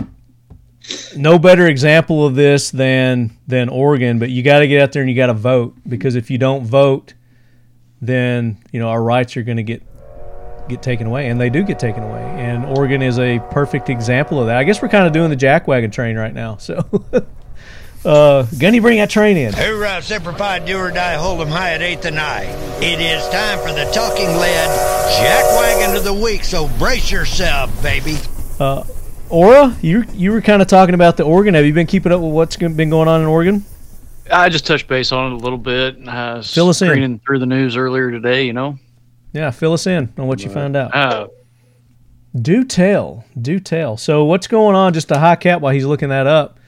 no 1.16 1.38
better 1.40 1.68
example 1.68 2.26
of 2.26 2.36
this 2.36 2.72
than 2.72 3.38
than 3.48 3.70
Oregon. 3.70 4.20
But 4.20 4.30
you 4.30 4.44
got 4.44 4.60
to 4.60 4.68
get 4.68 4.82
out 4.82 4.92
there 4.92 5.02
and 5.02 5.10
you 5.10 5.16
got 5.16 5.28
to 5.28 5.34
vote 5.34 5.76
because 5.88 6.16
if 6.16 6.30
you 6.30 6.38
don't 6.38 6.66
vote, 6.66 7.14
then 8.02 8.58
you 8.72 8.80
know 8.80 8.90
our 8.90 9.02
rights 9.02 9.36
are 9.38 9.44
going 9.44 9.58
to 9.58 9.64
get 9.64 9.84
get 10.68 10.82
taken 10.82 11.08
away, 11.08 11.30
and 11.30 11.40
they 11.40 11.50
do 11.50 11.64
get 11.64 11.80
taken 11.80 12.04
away. 12.04 12.22
And 12.38 12.66
Oregon 12.66 13.02
is 13.02 13.20
a 13.20 13.40
perfect 13.52 13.90
example 13.90 14.40
of 14.40 14.48
that. 14.48 14.58
I 14.58 14.64
guess 14.64 14.82
we're 14.82 14.90
kind 14.90 15.06
of 15.06 15.14
doing 15.14 15.30
the 15.30 15.36
jackwagon 15.36 15.92
train 15.92 16.18
right 16.18 16.34
now. 16.34 16.58
So, 16.58 16.86
uh, 18.06 18.44
Gunny, 18.58 18.80
bring 18.80 18.98
that 18.98 19.10
train 19.10 19.38
in. 19.38 19.54
Hoorah, 19.54 20.02
Semper 20.02 20.34
Fi, 20.34 20.60
do 20.60 20.78
or 20.78 20.92
die, 20.92 21.16
hold 21.16 21.42
'em 21.42 21.48
high 21.48 21.72
at 21.74 21.82
eighth 21.82 22.06
and 22.06 22.20
I. 22.20 22.44
It 22.82 23.00
is 23.00 23.28
time 23.30 23.60
for 23.60 23.72
the 23.74 23.90
talking 23.94 24.28
lead 24.38 24.70
jackwagon 25.22 25.98
of 25.98 26.04
the 26.04 26.14
week. 26.14 26.44
So 26.44 26.68
brace 26.80 27.12
yourself, 27.12 27.82
baby. 27.84 28.18
Uh, 28.60 28.84
Ora, 29.30 29.76
you 29.82 30.06
you 30.14 30.32
were 30.32 30.42
kind 30.42 30.62
of 30.62 30.68
talking 30.68 30.96
about 30.96 31.18
the 31.18 31.24
Oregon. 31.24 31.54
Have 31.56 31.66
you 31.66 31.74
been 31.74 31.88
keeping 31.88 32.12
up 32.12 32.22
with 32.22 32.32
what's 32.34 32.56
been 32.56 32.90
going 32.90 33.08
on 33.08 33.22
in 33.22 33.28
Oregon? 33.28 33.66
I 34.32 34.50
just 34.50 34.66
touched 34.66 34.88
base 34.88 35.12
on 35.12 35.32
it 35.32 35.36
a 35.36 35.38
little 35.38 35.58
bit. 35.58 35.98
I 36.08 36.36
was 36.36 36.54
fill 36.54 36.70
us 36.70 36.82
in. 36.82 37.20
through 37.20 37.40
the 37.40 37.46
news 37.46 37.76
earlier 37.76 38.12
today. 38.12 38.46
You 38.46 38.54
know. 38.54 38.78
Yeah, 39.34 39.52
fill 39.52 39.74
us 39.74 39.88
in 39.88 40.14
on 40.18 40.28
what 40.28 40.44
you 40.44 40.50
found 40.50 40.76
out. 40.76 40.96
Uh, 40.96 41.28
do 42.40 42.64
tell, 42.64 43.26
do 43.40 43.60
tell. 43.60 43.98
So 43.98 44.26
what's 44.26 44.48
going 44.48 44.76
on? 44.76 44.94
Just 44.94 45.12
a 45.12 45.20
high 45.20 45.36
cap 45.36 45.62
while 45.62 45.74
he's 45.74 45.86
looking 45.86 46.10
that 46.10 46.28
up 46.28 46.60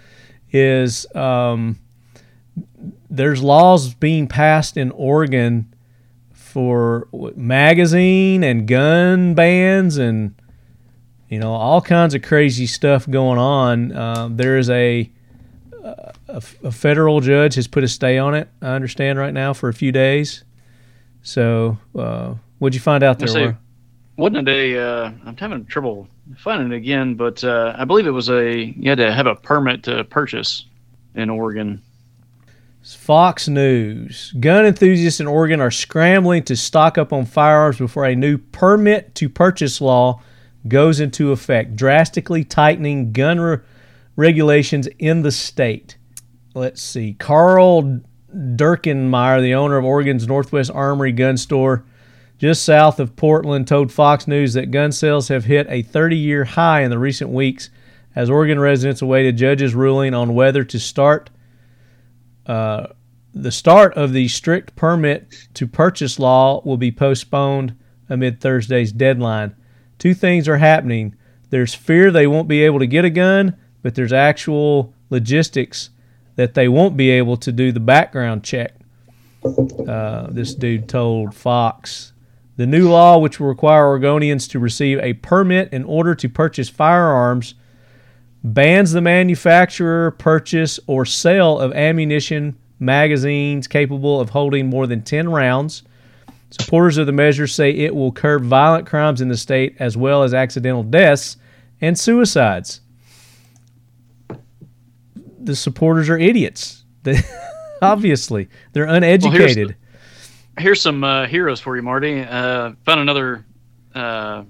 is 0.51 1.05
um, 1.15 1.79
there's 3.09 3.41
laws 3.41 3.93
being 3.93 4.27
passed 4.27 4.77
in 4.77 4.91
Oregon 4.91 5.73
for 6.33 7.07
magazine 7.35 8.43
and 8.43 8.67
gun 8.67 9.33
bans 9.35 9.97
and 9.97 10.35
you 11.29 11.39
know, 11.39 11.53
all 11.53 11.81
kinds 11.81 12.13
of 12.13 12.21
crazy 12.21 12.67
stuff 12.67 13.09
going 13.09 13.39
on. 13.39 13.95
Um, 13.95 14.37
there 14.37 14.57
is 14.57 14.69
a, 14.69 15.11
a, 15.83 16.13
a 16.63 16.71
federal 16.71 17.19
judge 17.19 17.55
has 17.55 17.67
put 17.67 17.83
a 17.83 17.87
stay 17.87 18.17
on 18.17 18.35
it. 18.35 18.47
I 18.61 18.67
understand 18.67 19.17
right 19.19 19.33
now 19.33 19.53
for 19.53 19.69
a 19.69 19.73
few 19.73 19.91
days. 19.91 20.43
So, 21.23 21.77
uh, 21.97 22.35
what'd 22.65 22.73
you 22.73 22.81
find 22.81 23.03
out 23.03 23.19
there? 23.19 23.27
Say, 23.27 23.55
wasn't 24.17 24.47
it 24.47 24.51
a? 24.51 24.81
Uh, 24.81 25.11
I'm 25.23 25.37
having 25.37 25.65
trouble 25.67 26.07
finding 26.35 26.71
it 26.71 26.75
again, 26.75 27.13
but 27.13 27.43
uh, 27.43 27.75
I 27.77 27.85
believe 27.85 28.07
it 28.07 28.11
was 28.11 28.27
a. 28.27 28.73
You 28.75 28.89
had 28.89 28.97
to 28.97 29.13
have 29.13 29.27
a 29.27 29.35
permit 29.35 29.83
to 29.83 30.03
purchase 30.05 30.65
in 31.13 31.29
Oregon. 31.29 31.79
Fox 32.83 33.47
News. 33.47 34.33
Gun 34.39 34.65
enthusiasts 34.65 35.19
in 35.19 35.27
Oregon 35.27 35.61
are 35.61 35.69
scrambling 35.69 36.41
to 36.45 36.55
stock 36.55 36.97
up 36.97 37.13
on 37.13 37.25
firearms 37.25 37.77
before 37.77 38.05
a 38.05 38.15
new 38.15 38.39
permit 38.39 39.13
to 39.15 39.29
purchase 39.29 39.79
law 39.79 40.21
goes 40.67 40.99
into 40.99 41.31
effect, 41.31 41.75
drastically 41.75 42.43
tightening 42.43 43.11
gun 43.11 43.39
re- 43.39 43.57
regulations 44.15 44.87
in 44.97 45.21
the 45.21 45.31
state. 45.31 45.97
Let's 46.55 46.81
see. 46.81 47.13
Carl 47.13 48.01
Durkenmeyer, 48.35 49.41
the 49.41 49.53
owner 49.53 49.77
of 49.77 49.85
Oregon's 49.85 50.27
Northwest 50.27 50.71
Armory 50.71 51.11
gun 51.11 51.37
store 51.37 51.85
just 52.37 52.63
south 52.63 52.99
of 52.99 53.15
Portland, 53.15 53.67
told 53.67 53.91
Fox 53.91 54.27
News 54.27 54.53
that 54.53 54.71
gun 54.71 54.91
sales 54.91 55.29
have 55.29 55.45
hit 55.45 55.67
a 55.69 55.81
30 55.81 56.17
year 56.17 56.43
high 56.43 56.81
in 56.81 56.89
the 56.89 56.99
recent 56.99 57.29
weeks 57.29 57.69
as 58.15 58.29
Oregon 58.29 58.59
residents 58.59 59.01
awaited 59.01 59.37
judges' 59.37 59.75
ruling 59.75 60.13
on 60.13 60.35
whether 60.35 60.63
to 60.63 60.79
start. 60.79 61.29
Uh, 62.45 62.87
the 63.33 63.51
start 63.51 63.93
of 63.95 64.13
the 64.13 64.27
strict 64.27 64.75
permit 64.75 65.33
to 65.53 65.67
purchase 65.67 66.19
law 66.19 66.61
will 66.63 66.77
be 66.77 66.91
postponed 66.91 67.75
amid 68.09 68.39
Thursday's 68.39 68.91
deadline 68.91 69.55
two 69.99 70.13
things 70.13 70.47
are 70.47 70.57
happening. 70.57 71.15
There's 71.49 71.73
fear 71.73 72.11
they 72.11 72.27
won't 72.27 72.47
be 72.47 72.63
able 72.63 72.79
to 72.79 72.87
get 72.87 73.05
a 73.05 73.09
gun, 73.09 73.55
but 73.81 73.95
there's 73.95 74.13
actual 74.13 74.93
logistics 75.09 75.89
that 76.35 76.53
they 76.53 76.67
won't 76.67 76.97
be 76.97 77.09
able 77.11 77.37
to 77.37 77.51
do 77.51 77.71
the 77.71 77.79
background 77.79 78.43
check. 78.43 78.73
Uh, 79.43 80.27
this 80.31 80.55
dude 80.55 80.89
told 80.89 81.33
Fox. 81.33 82.13
The 82.57 82.65
new 82.65 82.89
law, 82.89 83.17
which 83.17 83.39
will 83.39 83.47
require 83.47 83.83
Oregonians 83.83 84.49
to 84.51 84.59
receive 84.59 84.99
a 84.99 85.13
permit 85.13 85.73
in 85.73 85.83
order 85.83 86.15
to 86.15 86.29
purchase 86.29 86.69
firearms, 86.69 87.55
bans 88.43 88.91
the 88.91 89.01
manufacturer, 89.01 90.11
purchase, 90.11 90.79
or 90.87 91.05
sale 91.05 91.59
of 91.59 91.73
ammunition 91.73 92.57
magazines 92.79 93.67
capable 93.67 94.21
of 94.21 94.29
holding 94.29 94.69
more 94.69 94.87
than 94.87 95.01
10 95.01 95.29
rounds 95.29 95.83
Supporters 96.59 96.97
of 96.97 97.05
the 97.05 97.11
measure 97.11 97.47
say 97.47 97.71
it 97.71 97.93
will 97.93 98.11
curb 98.11 98.43
violent 98.43 98.87
crimes 98.87 99.19
in 99.19 99.27
the 99.27 99.37
state 99.37 99.75
as 99.79 99.97
well 99.97 100.23
as 100.23 100.33
accidental 100.33 100.83
deaths 100.83 101.37
and 101.81 101.97
suicides. 101.97 102.81
The 105.39 105.55
supporters 105.55 106.09
are 106.09 106.17
idiots. 106.17 106.83
They, 107.03 107.19
obviously, 107.81 108.49
they're 108.73 108.85
uneducated. 108.85 109.67
Well, 109.67 109.75
here's, 110.57 110.81
some 110.81 111.03
uh, 111.03 111.27
heroes 111.27 111.59
for 111.59 111.75
you, 111.75 111.81
Marty. 111.81 112.21
Uh, 112.21 112.73
found 112.85 113.01
another 113.01 113.45
uh, 113.93 114.43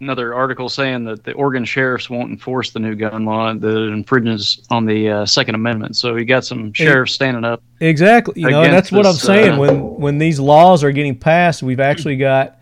another 0.00 0.34
article 0.34 0.68
saying 0.68 1.04
that 1.04 1.24
the 1.24 1.32
Oregon 1.32 1.64
sheriffs 1.64 2.08
won't 2.08 2.30
enforce 2.30 2.70
the 2.70 2.78
new 2.78 2.94
gun 2.94 3.24
law 3.24 3.52
that 3.52 3.76
infringes 3.92 4.64
on 4.70 4.86
the 4.86 5.10
uh, 5.10 5.26
Second 5.26 5.54
Amendment. 5.54 5.96
So 5.96 6.16
you 6.16 6.24
got 6.24 6.44
some 6.44 6.72
sheriffs 6.72 7.12
standing 7.12 7.44
up. 7.44 7.62
Exactly. 7.80 8.40
You 8.40 8.50
know, 8.50 8.62
that's 8.62 8.92
what 8.92 9.06
I'm 9.06 9.14
saying. 9.14 9.52
Uh, 9.52 9.58
when 9.58 9.94
when 9.96 10.18
these 10.18 10.38
laws 10.40 10.84
are 10.84 10.92
getting 10.92 11.18
passed, 11.18 11.62
we've 11.62 11.80
actually 11.80 12.16
got, 12.16 12.58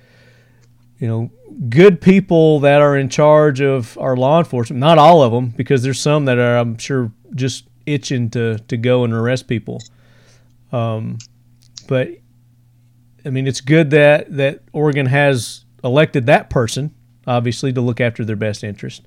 you 0.99 1.09
know, 1.09 1.31
good 1.69 2.01
people 2.01 2.61
that 2.61 2.81
are 2.81 2.97
in 2.97 3.09
charge 3.09 3.61
of 3.61 3.97
our 3.99 4.17
law 4.17 4.39
enforcement. 4.39 4.81
Not 4.81 4.99
all 4.99 5.23
of 5.23 5.33
them, 5.33 5.51
because 5.51 5.83
there's 5.83 6.01
some 6.01 6.25
that 6.27 6.39
are, 6.39 6.57
I'm 6.57 6.79
sure, 6.79 7.13
just 7.35 7.65
itching 7.87 8.31
to 8.31 8.59
to 8.59 8.77
go 8.77 9.05
and 9.05 9.13
arrest 9.13 9.47
people. 9.47 9.83
Um, 10.73 11.19
but 11.87 12.11
I 13.27 13.31
mean, 13.31 13.47
it's 13.47 13.61
good 13.61 13.91
that 13.91 14.37
that 14.37 14.63
Oregon 14.73 15.07
has 15.07 15.65
elected 15.85 16.27
that 16.27 16.49
person 16.49 16.95
obviously, 17.27 17.73
to 17.73 17.81
look 17.81 18.01
after 18.01 18.25
their 18.25 18.37
best 18.37 18.63
interest. 18.63 19.03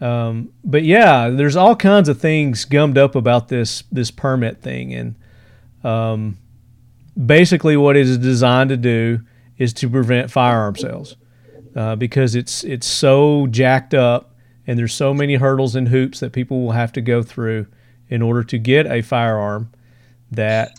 Um, 0.00 0.52
but 0.64 0.82
yeah, 0.84 1.28
there's 1.28 1.56
all 1.56 1.76
kinds 1.76 2.08
of 2.08 2.20
things 2.20 2.64
gummed 2.64 2.98
up 2.98 3.14
about 3.14 3.48
this 3.48 3.84
this 3.92 4.10
permit 4.10 4.60
thing, 4.62 4.94
and 4.94 5.14
um, 5.84 6.38
basically, 7.16 7.76
what 7.76 7.96
it 7.96 8.06
is 8.06 8.18
designed 8.18 8.70
to 8.70 8.76
do 8.76 9.20
is 9.58 9.72
to 9.74 9.88
prevent 9.88 10.30
firearm 10.30 10.76
sales. 10.76 11.16
uh, 11.76 11.96
because 11.96 12.34
it's 12.34 12.64
it's 12.64 12.86
so 12.86 13.46
jacked 13.48 13.94
up 13.94 14.34
and 14.66 14.78
there's 14.78 14.94
so 14.94 15.14
many 15.14 15.36
hurdles 15.36 15.74
and 15.76 15.88
hoops 15.88 16.20
that 16.20 16.32
people 16.32 16.60
will 16.62 16.72
have 16.72 16.92
to 16.92 17.00
go 17.00 17.22
through 17.22 17.66
in 18.08 18.22
order 18.22 18.42
to 18.42 18.58
get 18.58 18.86
a 18.86 19.02
firearm 19.02 19.70
that 20.30 20.78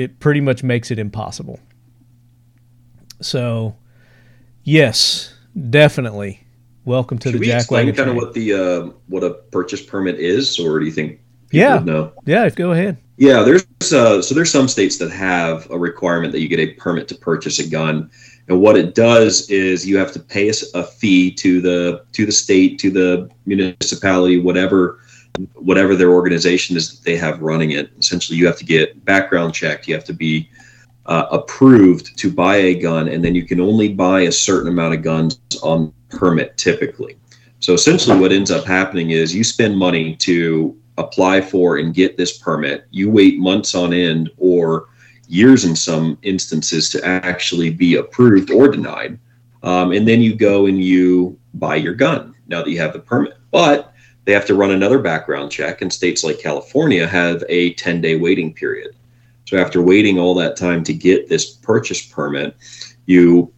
it 0.00 0.18
pretty 0.18 0.40
much 0.40 0.62
makes 0.62 0.90
it 0.90 0.98
impossible. 0.98 1.60
So, 3.20 3.76
yes, 4.64 5.34
definitely. 5.68 6.42
Welcome 6.86 7.18
to 7.18 7.28
Should 7.28 7.34
the 7.34 7.40
we 7.40 7.46
Jack 7.46 7.60
explain 7.60 7.94
kind 7.94 8.08
of 8.08 8.16
what 8.16 8.32
the 8.32 8.54
uh, 8.54 8.90
what 9.08 9.22
a 9.22 9.34
purchase 9.52 9.82
permit 9.82 10.18
is, 10.18 10.58
or 10.58 10.80
do 10.80 10.86
you 10.86 10.92
think? 10.92 11.20
Yeah. 11.52 11.80
know? 11.80 12.12
Yeah, 12.24 12.48
go 12.48 12.72
ahead. 12.72 12.96
Yeah, 13.18 13.42
there's 13.42 13.66
uh, 13.92 14.22
so 14.22 14.34
there's 14.34 14.50
some 14.50 14.68
states 14.68 14.96
that 14.98 15.10
have 15.10 15.70
a 15.70 15.78
requirement 15.78 16.32
that 16.32 16.40
you 16.40 16.48
get 16.48 16.58
a 16.58 16.72
permit 16.74 17.06
to 17.08 17.14
purchase 17.14 17.58
a 17.58 17.68
gun, 17.68 18.10
and 18.48 18.62
what 18.62 18.78
it 18.78 18.94
does 18.94 19.50
is 19.50 19.86
you 19.86 19.98
have 19.98 20.12
to 20.12 20.20
pay 20.20 20.48
a 20.48 20.84
fee 20.84 21.30
to 21.32 21.60
the 21.60 22.02
to 22.12 22.24
the 22.24 22.32
state, 22.32 22.78
to 22.78 22.90
the 22.90 23.30
municipality, 23.44 24.38
whatever 24.38 25.00
whatever 25.54 25.96
their 25.96 26.10
organization 26.10 26.76
is 26.76 26.90
that 26.90 27.04
they 27.04 27.16
have 27.16 27.40
running 27.40 27.72
it. 27.72 27.90
Essentially, 27.98 28.38
you 28.38 28.46
have 28.46 28.58
to 28.58 28.64
get 28.64 29.04
background 29.04 29.54
checked. 29.54 29.88
You 29.88 29.94
have 29.94 30.04
to 30.04 30.12
be 30.12 30.50
uh, 31.06 31.26
approved 31.30 32.18
to 32.18 32.30
buy 32.30 32.56
a 32.56 32.74
gun, 32.74 33.08
and 33.08 33.24
then 33.24 33.34
you 33.34 33.44
can 33.44 33.60
only 33.60 33.88
buy 33.88 34.22
a 34.22 34.32
certain 34.32 34.68
amount 34.68 34.94
of 34.94 35.02
guns 35.02 35.40
on 35.62 35.92
permit 36.08 36.56
typically. 36.56 37.16
So 37.60 37.74
essentially, 37.74 38.18
what 38.18 38.32
ends 38.32 38.50
up 38.50 38.64
happening 38.64 39.10
is 39.10 39.34
you 39.34 39.44
spend 39.44 39.76
money 39.76 40.16
to 40.16 40.76
apply 40.98 41.40
for 41.40 41.78
and 41.78 41.94
get 41.94 42.16
this 42.16 42.38
permit. 42.38 42.86
You 42.90 43.10
wait 43.10 43.38
months 43.38 43.74
on 43.74 43.92
end 43.92 44.30
or 44.36 44.88
years 45.28 45.64
in 45.64 45.76
some 45.76 46.18
instances 46.22 46.90
to 46.90 47.04
actually 47.04 47.70
be 47.70 47.96
approved 47.96 48.50
or 48.50 48.68
denied. 48.68 49.18
Um, 49.62 49.92
and 49.92 50.06
then 50.06 50.20
you 50.20 50.34
go 50.34 50.66
and 50.66 50.82
you 50.82 51.38
buy 51.54 51.76
your 51.76 51.94
gun 51.94 52.34
now 52.48 52.62
that 52.62 52.70
you 52.70 52.78
have 52.80 52.92
the 52.92 52.98
permit. 52.98 53.34
But 53.50 53.89
they 54.30 54.34
have 54.34 54.46
to 54.46 54.54
run 54.54 54.70
another 54.70 55.00
background 55.00 55.50
check, 55.50 55.82
and 55.82 55.92
states 55.92 56.22
like 56.22 56.38
California 56.38 57.04
have 57.04 57.42
a 57.48 57.74
10 57.74 58.00
day 58.00 58.14
waiting 58.14 58.54
period. 58.54 58.94
So 59.44 59.56
after 59.56 59.82
waiting 59.82 60.20
all 60.20 60.36
that 60.36 60.56
time 60.56 60.84
to 60.84 60.94
get 60.94 61.28
this 61.28 61.50
purchase 61.50 62.06
permit, 62.06 62.54
you 63.06 63.52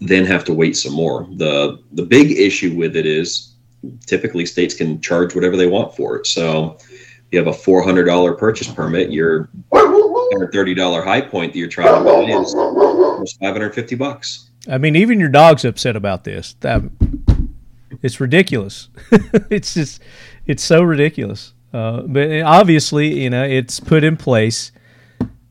then 0.00 0.24
have 0.24 0.42
to 0.46 0.54
wait 0.54 0.74
some 0.78 0.94
more. 0.94 1.28
The 1.36 1.82
the 1.92 2.02
big 2.02 2.30
issue 2.30 2.74
with 2.74 2.96
it 2.96 3.04
is 3.04 3.52
typically 4.06 4.46
states 4.46 4.72
can 4.72 5.02
charge 5.02 5.34
whatever 5.34 5.58
they 5.58 5.66
want 5.66 5.94
for 5.94 6.16
it. 6.16 6.26
So 6.26 6.78
you 7.30 7.38
have 7.38 7.48
a 7.48 7.52
four 7.52 7.82
hundred 7.82 8.04
dollar 8.04 8.32
purchase 8.32 8.68
permit, 8.68 9.10
your 9.10 9.50
thirty 10.50 10.72
dollar 10.72 11.04
high 11.04 11.20
point 11.20 11.52
that 11.52 11.58
you're 11.58 11.68
trying 11.68 11.94
to 11.94 12.02
buy 12.02 13.20
is 13.22 13.34
five 13.34 13.52
hundred 13.52 13.74
fifty 13.74 13.96
bucks. 13.96 14.48
I 14.66 14.78
mean, 14.78 14.96
even 14.96 15.20
your 15.20 15.28
dog's 15.28 15.66
upset 15.66 15.94
about 15.94 16.24
this. 16.24 16.56
That 16.60 16.80
it's 18.02 18.20
ridiculous. 18.20 18.88
it's 19.50 19.74
just 19.74 20.02
it's 20.46 20.62
so 20.62 20.82
ridiculous. 20.82 21.52
Uh, 21.72 22.02
but 22.02 22.42
obviously, 22.42 23.22
you 23.22 23.30
know, 23.30 23.44
it's 23.44 23.78
put 23.78 24.02
in 24.02 24.16
place 24.16 24.72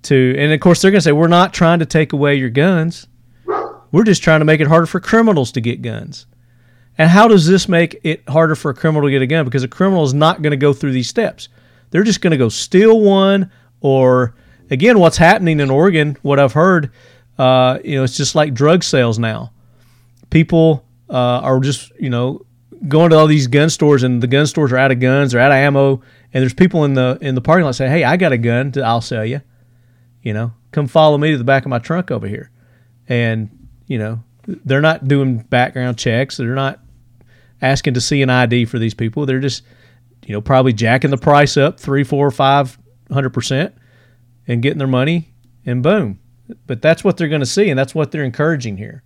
to, 0.03 0.35
and 0.37 0.51
of 0.51 0.59
course, 0.59 0.81
they're 0.81 0.91
going 0.91 0.99
to 0.99 1.03
say 1.03 1.11
we're 1.11 1.27
not 1.27 1.53
trying 1.53 1.79
to 1.79 1.85
take 1.85 2.13
away 2.13 2.35
your 2.35 2.49
guns. 2.49 3.07
We're 3.91 4.03
just 4.03 4.21
trying 4.21 4.39
to 4.39 4.45
make 4.45 4.61
it 4.61 4.67
harder 4.67 4.85
for 4.85 4.99
criminals 4.99 5.51
to 5.53 5.61
get 5.61 5.81
guns. 5.81 6.25
And 6.97 7.09
how 7.09 7.27
does 7.27 7.47
this 7.47 7.69
make 7.69 7.99
it 8.03 8.27
harder 8.27 8.55
for 8.55 8.71
a 8.71 8.73
criminal 8.73 9.07
to 9.07 9.11
get 9.11 9.21
a 9.21 9.27
gun? 9.27 9.45
Because 9.45 9.63
a 9.63 9.69
criminal 9.69 10.03
is 10.03 10.13
not 10.13 10.41
going 10.41 10.51
to 10.51 10.57
go 10.57 10.73
through 10.73 10.91
these 10.91 11.07
steps. 11.07 11.47
They're 11.89 12.03
just 12.03 12.21
going 12.21 12.31
to 12.31 12.37
go 12.37 12.49
steal 12.49 12.99
one, 12.99 13.51
or 13.79 14.35
again, 14.69 14.99
what's 14.99 15.17
happening 15.17 15.59
in 15.59 15.71
Oregon, 15.71 16.17
what 16.21 16.39
I've 16.39 16.53
heard, 16.53 16.91
uh, 17.37 17.79
you 17.83 17.95
know, 17.95 18.03
it's 18.03 18.17
just 18.17 18.35
like 18.35 18.53
drug 18.53 18.83
sales 18.83 19.17
now. 19.17 19.53
People 20.29 20.85
uh, 21.09 21.39
are 21.41 21.59
just, 21.59 21.91
you 21.99 22.09
know, 22.09 22.45
going 22.87 23.09
to 23.09 23.17
all 23.17 23.27
these 23.27 23.47
gun 23.47 23.69
stores, 23.69 24.03
and 24.03 24.21
the 24.21 24.27
gun 24.27 24.47
stores 24.47 24.71
are 24.71 24.77
out 24.77 24.91
of 24.91 24.99
guns, 24.99 25.31
they're 25.31 25.41
out 25.41 25.51
of 25.51 25.57
ammo, 25.57 26.01
and 26.33 26.41
there's 26.41 26.53
people 26.53 26.85
in 26.85 26.93
the 26.93 27.17
in 27.21 27.35
the 27.35 27.41
parking 27.41 27.65
lot 27.65 27.75
saying, 27.75 27.91
"Hey, 27.91 28.03
I 28.03 28.17
got 28.17 28.31
a 28.31 28.37
gun, 28.37 28.71
to, 28.73 28.81
I'll 28.81 29.01
sell 29.01 29.25
you." 29.25 29.41
You 30.21 30.33
know, 30.33 30.53
come 30.71 30.87
follow 30.87 31.17
me 31.17 31.31
to 31.31 31.37
the 31.37 31.43
back 31.43 31.65
of 31.65 31.69
my 31.69 31.79
trunk 31.79 32.11
over 32.11 32.27
here, 32.27 32.51
and 33.07 33.49
you 33.87 33.97
know, 33.97 34.23
they're 34.45 34.81
not 34.81 35.07
doing 35.07 35.39
background 35.39 35.97
checks. 35.97 36.37
They're 36.37 36.55
not 36.55 36.79
asking 37.61 37.95
to 37.95 38.01
see 38.01 38.21
an 38.21 38.29
ID 38.29 38.65
for 38.65 38.79
these 38.79 38.93
people. 38.93 39.25
They're 39.25 39.39
just, 39.39 39.63
you 40.25 40.33
know, 40.33 40.41
probably 40.41 40.73
jacking 40.73 41.11
the 41.11 41.17
price 41.17 41.57
up 41.57 41.79
three, 41.79 42.03
four, 42.03 42.29
five 42.31 42.77
hundred 43.11 43.31
percent, 43.31 43.75
and 44.47 44.61
getting 44.61 44.79
their 44.79 44.87
money, 44.87 45.33
and 45.65 45.83
boom. 45.83 46.19
But 46.65 46.81
that's 46.81 47.03
what 47.03 47.17
they're 47.17 47.27
going 47.27 47.41
to 47.41 47.45
see, 47.45 47.69
and 47.69 47.77
that's 47.77 47.93
what 47.93 48.11
they're 48.11 48.23
encouraging 48.23 48.77
here. 48.77 49.03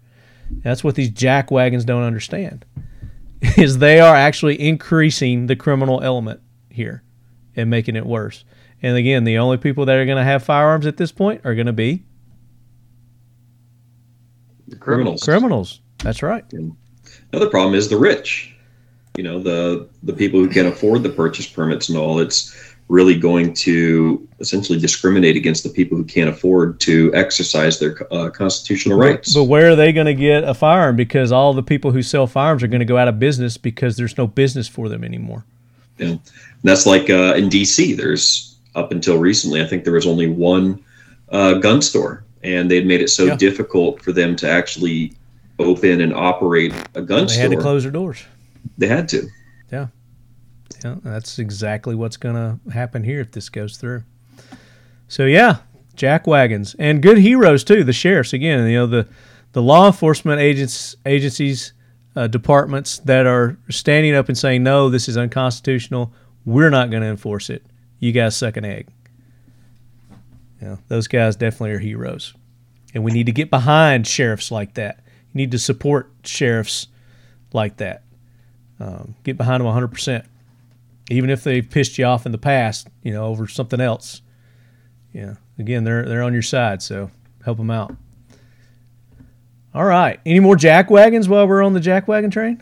That's 0.64 0.84
what 0.84 0.96
these 0.96 1.10
jack 1.10 1.52
wagons 1.52 1.86
don't 1.86 2.04
understand, 2.04 2.66
is 3.58 3.78
they 3.80 4.00
are 4.00 4.16
actually 4.16 4.60
increasing 4.62 5.48
the 5.48 5.56
criminal 5.56 6.02
element 6.04 6.42
here, 6.70 7.04
and 7.56 7.70
making 7.70 7.96
it 7.96 8.06
worse. 8.06 8.46
And 8.82 8.98
again, 8.98 9.24
the 9.24 9.38
only 9.38 9.58
people 9.58 9.86
that 9.86 9.96
are 9.98 10.06
going 10.06 10.18
to 10.18 10.24
have 10.24 10.44
firearms 10.44 10.86
at 10.86 10.98
this 10.98 11.12
point 11.12 11.42
are 11.46 11.56
going 11.56 11.68
to 11.68 11.74
be 11.74 12.04
The 14.68 14.76
criminals. 14.76 15.24
criminals. 15.24 15.82
That's 16.00 16.22
right. 16.22 16.44
Another 17.32 17.50
problem 17.50 17.76
is 17.76 17.90
the 17.90 17.98
rich. 17.98 18.54
You 19.18 19.24
know, 19.24 19.40
the 19.42 19.88
the 20.02 20.14
people 20.14 20.40
who 20.40 20.50
can 20.50 20.66
afford 20.66 21.04
the 21.04 21.10
purchase 21.10 21.48
permits 21.48 21.88
and 21.90 21.98
all. 21.98 22.20
It's 22.20 22.73
really 22.90 23.16
going 23.18 23.54
to 23.54 24.28
essentially 24.40 24.78
discriminate 24.80 25.36
against 25.36 25.64
the 25.64 25.70
people 25.70 25.98
who 25.98 26.04
can't 26.04 26.30
afford 26.30 26.80
to 26.82 27.12
exercise 27.16 27.80
their 27.80 27.96
uh, 28.14 28.30
constitutional 28.30 28.98
rights. 28.98 29.34
But 29.34 29.46
where 29.46 29.72
are 29.72 29.76
they 29.76 29.94
going 29.94 30.06
to 30.06 30.14
get 30.14 30.44
a 30.44 30.54
firearm? 30.54 30.96
Because 30.96 31.32
all 31.32 31.54
the 31.54 31.64
people 31.64 31.92
who 31.92 32.02
sell 32.02 32.28
firearms 32.28 32.62
are 32.62 32.68
going 32.68 32.80
to 32.80 32.86
go 32.86 32.98
out 32.98 33.08
of 33.08 33.20
business 33.20 33.58
because 33.58 33.96
there's 33.98 34.18
no 34.18 34.28
business 34.28 34.68
for 34.68 34.90
them 34.90 35.04
anymore. 35.04 35.46
Yeah, 35.98 36.08
and 36.08 36.20
that's 36.64 36.86
like 36.86 37.10
uh, 37.10 37.36
in 37.38 37.50
DC. 37.50 37.96
There's 37.96 38.58
up 38.76 38.92
until 38.92 39.18
recently, 39.18 39.62
I 39.62 39.66
think 39.68 39.84
there 39.84 39.94
was 39.94 40.08
only 40.08 40.28
one 40.28 40.84
uh, 41.30 41.54
gun 41.56 41.82
store, 41.82 42.24
and 42.44 42.70
they'd 42.70 42.86
made 42.86 43.02
it 43.02 43.10
so 43.10 43.26
Yeah. 43.26 43.36
difficult 43.38 44.02
for 44.02 44.12
them 44.12 44.36
to 44.38 44.50
actually 44.50 45.14
open 45.60 46.02
and 46.02 46.14
operate 46.14 46.74
a 46.96 47.02
gun 47.02 47.28
They 47.28 47.34
store. 47.34 47.42
had 47.44 47.52
to 47.52 47.58
close 47.58 47.84
their 47.84 47.92
doors. 47.92 48.24
They 48.78 48.88
had 48.88 49.08
to. 49.10 49.28
Yeah, 49.72 49.88
that's 51.04 51.40
exactly 51.40 51.96
what's 51.96 52.18
going 52.18 52.36
to 52.36 52.72
happen 52.72 53.04
here 53.04 53.22
if 53.22 53.32
this 53.32 53.50
goes 53.50 53.78
through. 53.78 54.04
So 55.08 55.26
yeah, 55.26 55.58
jack 55.96 56.28
wagons 56.28 56.76
and 56.80 57.02
good 57.02 57.18
heroes 57.18 57.64
too. 57.64 57.84
The 57.84 57.94
sheriffs 57.94 58.34
again, 58.34 58.68
you 58.68 58.78
know 58.78 58.88
the 58.88 59.08
the 59.54 59.62
law 59.62 59.88
enforcement 59.88 60.42
agents 60.42 60.96
agencies 61.06 61.74
uh, 62.16 62.28
departments 62.28 63.00
that 63.00 63.26
are 63.26 63.58
standing 63.70 64.16
up 64.16 64.28
and 64.30 64.38
saying 64.38 64.64
no, 64.64 64.90
this 64.90 65.08
is 65.08 65.18
unconstitutional. 65.18 66.12
We're 66.46 66.70
not 66.70 66.90
going 66.90 67.04
to 67.04 67.10
enforce 67.10 67.50
it. 67.50 67.64
You 68.00 68.12
guys 68.12 68.36
suck 68.36 68.58
an 68.58 68.66
egg. 68.66 68.88
Know, 70.60 70.80
those 70.88 71.08
guys 71.08 71.36
definitely 71.36 71.72
are 71.72 71.80
heroes, 71.80 72.34
and 72.94 73.04
we 73.04 73.12
need 73.12 73.26
to 73.26 73.34
get 73.34 73.50
behind 73.50 74.08
sheriffs 74.08 74.50
like 74.50 74.76
that. 74.76 75.02
You 75.34 75.40
need 75.40 75.52
to 75.52 75.60
support 75.60 76.10
sheriffs 76.24 76.88
like 77.52 77.78
that. 77.78 78.04
Um, 78.80 79.16
get 79.24 79.36
behind 79.36 79.60
them 79.60 79.66
100 79.66 79.90
percent 79.90 80.26
even 81.14 81.30
if 81.30 81.44
they've 81.44 81.68
pissed 81.70 81.98
you 81.98 82.06
off 82.06 82.26
in 82.26 82.32
the 82.32 82.38
past, 82.38 82.88
you 83.04 83.14
know, 83.14 83.26
over 83.26 83.48
something 83.48 83.80
else. 83.82 84.22
Yeah, 85.14 85.36
again, 85.60 85.84
they're 85.84 86.04
they're 86.08 86.24
on 86.24 86.34
your 86.34 86.42
side, 86.42 86.82
so 86.82 87.12
help 87.46 87.58
them 87.58 87.70
out. 87.72 87.96
All 89.74 89.86
right, 89.86 90.20
any 90.26 90.40
more 90.40 90.56
jack 90.56 90.90
wagons 90.92 91.28
while 91.30 91.48
we're 91.48 91.64
on 91.64 91.74
the 91.74 91.80
jack 91.80 92.08
wagon 92.08 92.30
train? 92.32 92.62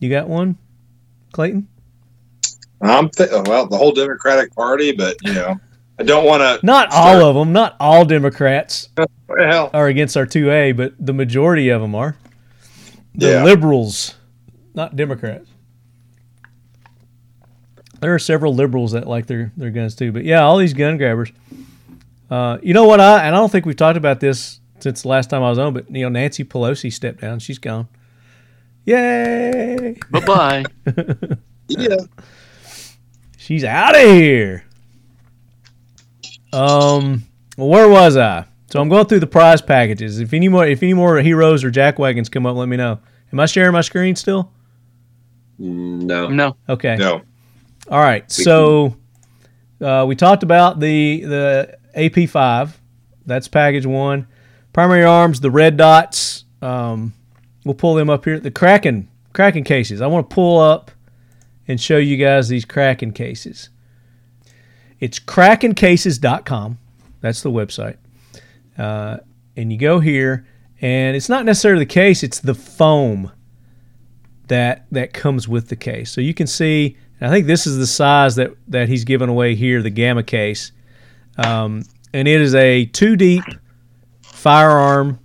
You 0.00 0.08
got 0.10 0.28
one, 0.28 0.56
Clayton? 1.32 1.66
I'm 2.80 3.08
th- 3.10 3.30
oh, 3.32 3.42
well, 3.46 3.66
the 3.66 3.76
whole 3.76 3.92
Democratic 3.92 4.54
Party, 4.54 4.92
but 4.92 5.16
you 5.24 5.32
know, 5.34 5.56
I 5.98 6.02
don't 6.04 6.24
want 6.24 6.40
to. 6.42 6.60
Not 6.66 6.88
all 6.92 7.22
of 7.24 7.34
them. 7.34 7.52
Not 7.52 7.76
all 7.80 8.04
Democrats 8.04 8.88
Well, 9.28 9.70
are 9.74 9.88
against 9.88 10.16
our 10.16 10.26
two 10.26 10.50
A, 10.50 10.72
but 10.72 10.94
the 10.98 11.12
majority 11.12 11.68
of 11.70 11.80
them 11.82 11.94
are. 11.94 12.16
The 13.14 13.30
Yeah. 13.32 13.44
liberals, 13.44 14.14
not 14.74 14.94
Democrats. 14.94 15.47
There 18.00 18.14
are 18.14 18.18
several 18.18 18.54
liberals 18.54 18.92
that 18.92 19.06
like 19.06 19.26
their, 19.26 19.52
their 19.56 19.70
guns 19.70 19.94
too, 19.94 20.12
but 20.12 20.24
yeah, 20.24 20.42
all 20.42 20.56
these 20.56 20.74
gun 20.74 20.96
grabbers. 20.98 21.32
Uh, 22.30 22.58
you 22.62 22.74
know 22.74 22.84
what? 22.84 23.00
I 23.00 23.26
and 23.26 23.34
I 23.34 23.38
don't 23.38 23.50
think 23.50 23.66
we've 23.66 23.76
talked 23.76 23.96
about 23.96 24.20
this 24.20 24.60
since 24.80 25.02
the 25.02 25.08
last 25.08 25.30
time 25.30 25.42
I 25.42 25.50
was 25.50 25.58
on, 25.58 25.74
but 25.74 25.90
you 25.90 26.02
know, 26.02 26.08
Nancy 26.08 26.44
Pelosi 26.44 26.92
stepped 26.92 27.20
down. 27.20 27.38
She's 27.38 27.58
gone. 27.58 27.88
Yay! 28.84 29.96
Bye 30.10 30.24
bye. 30.24 30.64
yeah, 31.68 31.96
She's 33.36 33.64
out 33.64 33.94
of 33.96 34.02
here. 34.02 34.64
Um, 36.52 37.24
where 37.56 37.88
was 37.88 38.16
I? 38.16 38.44
So 38.70 38.80
I'm 38.80 38.90
going 38.90 39.06
through 39.06 39.20
the 39.20 39.26
prize 39.26 39.62
packages. 39.62 40.20
If 40.20 40.34
any 40.34 40.48
more, 40.48 40.66
if 40.66 40.82
any 40.82 40.92
more 40.92 41.18
heroes 41.20 41.64
or 41.64 41.70
jack 41.70 41.98
wagons 41.98 42.28
come 42.28 42.44
up, 42.44 42.56
let 42.56 42.68
me 42.68 42.76
know. 42.76 43.00
Am 43.32 43.40
I 43.40 43.46
sharing 43.46 43.72
my 43.72 43.80
screen 43.80 44.16
still? 44.16 44.52
No. 45.58 46.28
no. 46.28 46.56
Okay. 46.68 46.96
no, 46.96 47.22
All 47.90 48.00
right. 48.00 48.30
So 48.30 48.96
uh, 49.80 50.04
we 50.06 50.14
talked 50.14 50.42
about 50.42 50.80
the 50.80 51.20
the 51.20 51.78
AP5. 51.96 52.72
That's 53.24 53.48
package 53.48 53.86
one. 53.86 54.26
Primary 54.72 55.04
arms, 55.04 55.40
the 55.40 55.50
red 55.50 55.76
dots 55.76 56.44
Um, 56.62 57.12
we'll 57.64 57.74
pull 57.74 57.94
them 57.94 58.10
up 58.10 58.24
here. 58.24 58.38
The 58.38 58.50
Kraken 58.50 59.08
Kraken 59.32 59.64
cases. 59.64 60.00
I 60.00 60.06
want 60.06 60.28
to 60.28 60.34
pull 60.34 60.58
up 60.58 60.90
and 61.66 61.80
show 61.80 61.98
you 61.98 62.16
guys 62.16 62.48
these 62.48 62.64
Kraken 62.64 63.12
cases. 63.12 63.70
It's 65.00 65.18
krakencases.com. 65.18 66.78
That's 67.20 67.42
the 67.42 67.50
website. 67.50 67.96
Uh, 68.76 69.18
and 69.56 69.72
you 69.72 69.78
go 69.78 70.00
here, 70.00 70.46
and 70.80 71.16
it's 71.16 71.28
not 71.28 71.44
necessarily 71.44 71.84
the 71.84 71.86
case; 71.90 72.22
it's 72.22 72.40
the 72.40 72.54
foam 72.54 73.32
that 74.48 74.86
that 74.90 75.12
comes 75.12 75.48
with 75.48 75.68
the 75.68 75.76
case. 75.76 76.10
So 76.10 76.20
you 76.20 76.34
can 76.34 76.46
see. 76.46 76.96
I 77.20 77.28
think 77.30 77.46
this 77.46 77.66
is 77.66 77.78
the 77.78 77.86
size 77.86 78.36
that 78.36 78.52
that 78.68 78.88
he's 78.88 79.04
given 79.04 79.28
away 79.28 79.54
here, 79.54 79.82
the 79.82 79.90
Gamma 79.90 80.22
case, 80.22 80.72
um, 81.36 81.82
and 82.14 82.28
it 82.28 82.40
is 82.40 82.54
a 82.54 82.86
two 82.86 83.16
deep 83.16 83.44
firearm. 84.22 85.18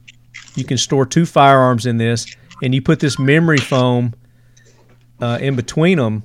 You 0.55 0.63
can 0.63 0.77
store 0.77 1.05
two 1.05 1.25
firearms 1.25 1.85
in 1.85 1.97
this, 1.97 2.25
and 2.61 2.73
you 2.73 2.81
put 2.81 2.99
this 2.99 3.17
memory 3.19 3.57
foam 3.57 4.13
uh, 5.21 5.37
in 5.41 5.55
between 5.55 5.97
them, 5.97 6.23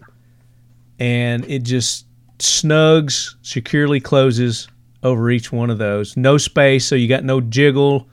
and 0.98 1.44
it 1.46 1.64
just 1.64 2.06
snugs, 2.38 3.34
securely 3.42 4.00
closes 4.00 4.68
over 5.02 5.30
each 5.30 5.52
one 5.52 5.70
of 5.70 5.78
those. 5.78 6.16
No 6.16 6.38
space, 6.38 6.86
so 6.86 6.94
you 6.94 7.08
got 7.08 7.24
no 7.24 7.40
jiggle, 7.40 8.08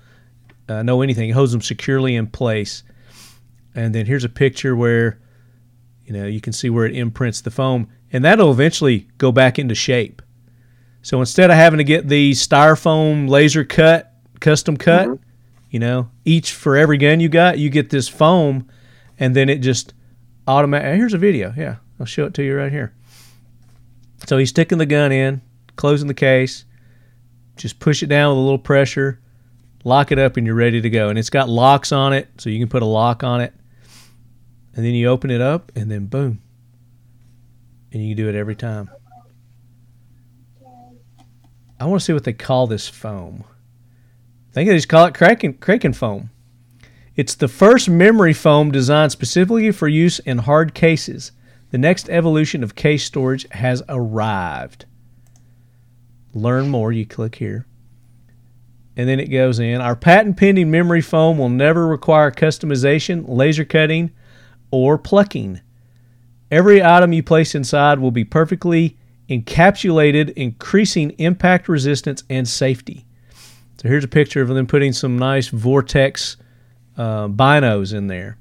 uh, 0.70 0.84
no 0.84 1.02
anything. 1.02 1.30
It 1.30 1.34
holds 1.34 1.52
them 1.52 1.62
securely 1.62 2.16
in 2.16 2.28
place. 2.28 2.84
And 3.76 3.94
then 3.94 4.06
here's 4.06 4.24
a 4.24 4.30
picture 4.30 4.76
where, 4.76 5.20
you 6.06 6.14
know, 6.14 6.26
you 6.26 6.42
can 6.42 6.54
see 6.54 6.70
where 6.70 6.86
it 6.86 6.96
imprints 6.96 7.42
the 7.42 7.52
foam, 7.52 7.88
and 8.12 8.24
that'll 8.24 8.52
eventually 8.52 9.08
go 9.18 9.32
back 9.32 9.58
into 9.60 9.76
shape. 9.76 10.22
So 11.02 11.20
instead 11.20 11.50
of 11.50 11.56
having 11.56 11.78
to 11.78 11.84
get 11.84 12.08
the 12.08 12.32
styrofoam 12.32 13.30
laser 13.30 13.64
cut, 13.64 14.14
custom 14.40 14.78
cut, 14.78 15.08
mm-hmm. 15.08 15.24
you 15.70 15.80
know, 15.80 16.10
each 16.24 16.52
for 16.52 16.78
every 16.78 16.98
gun 16.98 17.20
you 17.20 17.30
got, 17.30 17.60
you 17.60 17.70
get 17.70 17.90
this 17.90 18.08
foam, 18.08 18.68
and 19.20 19.36
then 19.36 19.50
it 19.50 19.60
just 19.60 19.94
automatic. 20.48 20.96
Here's 20.96 21.14
a 21.14 21.18
video. 21.18 21.54
Yeah, 21.56 21.78
I'll 22.00 22.06
show 22.06 22.26
it 22.26 22.34
to 22.36 22.44
you 22.44 22.56
right 22.56 22.72
here. 22.72 22.94
So 24.28 24.38
he's 24.38 24.50
sticking 24.50 24.78
the 24.78 24.86
gun 24.86 25.12
in, 25.12 25.42
closing 25.76 26.08
the 26.08 26.14
case, 26.14 26.66
just 27.58 27.80
push 27.80 28.02
it 28.02 28.08
down 28.08 28.32
with 28.32 28.40
a 28.40 28.42
little 28.42 28.58
pressure, 28.58 29.20
lock 29.84 30.12
it 30.12 30.20
up, 30.20 30.38
and 30.38 30.46
you're 30.46 30.56
ready 30.56 30.82
to 30.82 30.90
go. 30.90 31.10
And 31.10 31.20
it's 31.20 31.30
got 31.30 31.50
locks 31.50 31.92
on 31.92 32.14
it, 32.14 32.28
so 32.38 32.50
you 32.50 32.60
can 32.60 32.70
put 32.70 32.82
a 32.82 32.88
lock 32.88 33.24
on 33.24 33.42
it. 33.42 33.54
And 34.76 34.86
then 34.86 34.94
you 34.94 35.08
open 35.08 35.32
it 35.32 35.42
up, 35.42 35.72
and 35.76 35.90
then 35.90 36.08
boom. 36.08 36.42
And 37.92 38.06
you 38.06 38.14
do 38.14 38.28
it 38.28 38.36
every 38.36 38.56
time. 38.56 38.90
I 41.80 41.86
want 41.86 42.02
to 42.02 42.06
see 42.06 42.14
what 42.14 42.26
they 42.26 42.34
call 42.34 42.68
this 42.68 42.88
foam. 42.88 43.44
I 44.50 44.54
think 44.54 44.70
they 44.70 44.76
just 44.76 44.90
call 44.90 45.06
it 45.06 45.14
Kraken, 45.14 45.54
Kraken 45.56 45.94
foam. 45.94 46.30
It's 47.16 47.36
the 47.36 47.48
first 47.48 47.90
memory 47.90 48.34
foam 48.34 48.72
designed 48.72 49.14
specifically 49.14 49.72
for 49.72 49.88
use 49.88 50.20
in 50.20 50.40
hard 50.40 50.74
cases. 50.74 51.32
The 51.72 51.78
next 51.78 52.10
evolution 52.10 52.64
of 52.64 52.76
case 52.76 53.06
storage 53.06 53.48
has 53.52 53.82
arrived. 53.88 54.86
Learn 56.34 56.70
more, 56.70 56.92
you 56.92 57.06
click 57.06 57.36
here. 57.36 57.66
And 58.98 59.08
then 59.08 59.20
it 59.20 59.28
goes 59.28 59.60
in. 59.60 59.80
Our 59.80 59.96
patent 59.96 60.38
pending 60.38 60.72
memory 60.72 61.02
foam 61.02 61.38
will 61.38 61.50
never 61.50 61.88
require 61.88 62.32
customization, 62.32 63.26
laser 63.28 63.66
cutting, 63.66 64.12
or 64.76 64.98
plucking. 64.98 65.62
Every 66.52 66.84
item 66.84 67.14
you 67.14 67.24
place 67.24 67.56
inside 67.56 68.00
will 68.00 68.12
be 68.12 68.24
perfectly 68.24 68.98
encapsulated, 69.30 70.34
increasing 70.34 71.12
impact 71.12 71.68
resistance 71.68 72.24
and 72.30 72.48
safety. 72.48 73.06
So 73.82 73.90
here's 73.90 74.04
a 74.04 74.10
picture 74.10 74.42
of 74.42 74.50
them 74.50 74.68
putting 74.68 74.94
some 74.94 75.18
nice 75.18 75.48
Vortex 75.48 76.38
uh, 76.98 77.28
binos 77.28 77.94
in 77.94 78.08
there. 78.08 78.38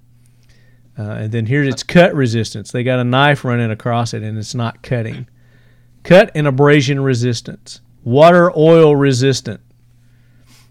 Uh, 0.99 1.03
and 1.03 1.33
then 1.33 1.47
here's 1.47 1.67
its 1.67 1.83
cut 1.83 2.15
resistance. 2.15 2.71
They 2.71 2.85
got 2.85 3.01
a 3.01 3.05
knife 3.05 3.45
running 3.45 3.71
across 3.71 4.15
it 4.15 4.23
and 4.23 4.39
it's 4.39 4.55
not 4.55 4.83
cutting. 4.83 5.27
Cut 6.05 6.31
and 6.35 6.47
abrasion 6.47 7.01
resistance. 7.01 7.81
Water 8.05 8.53
oil 8.57 8.95
resistant. 8.95 9.61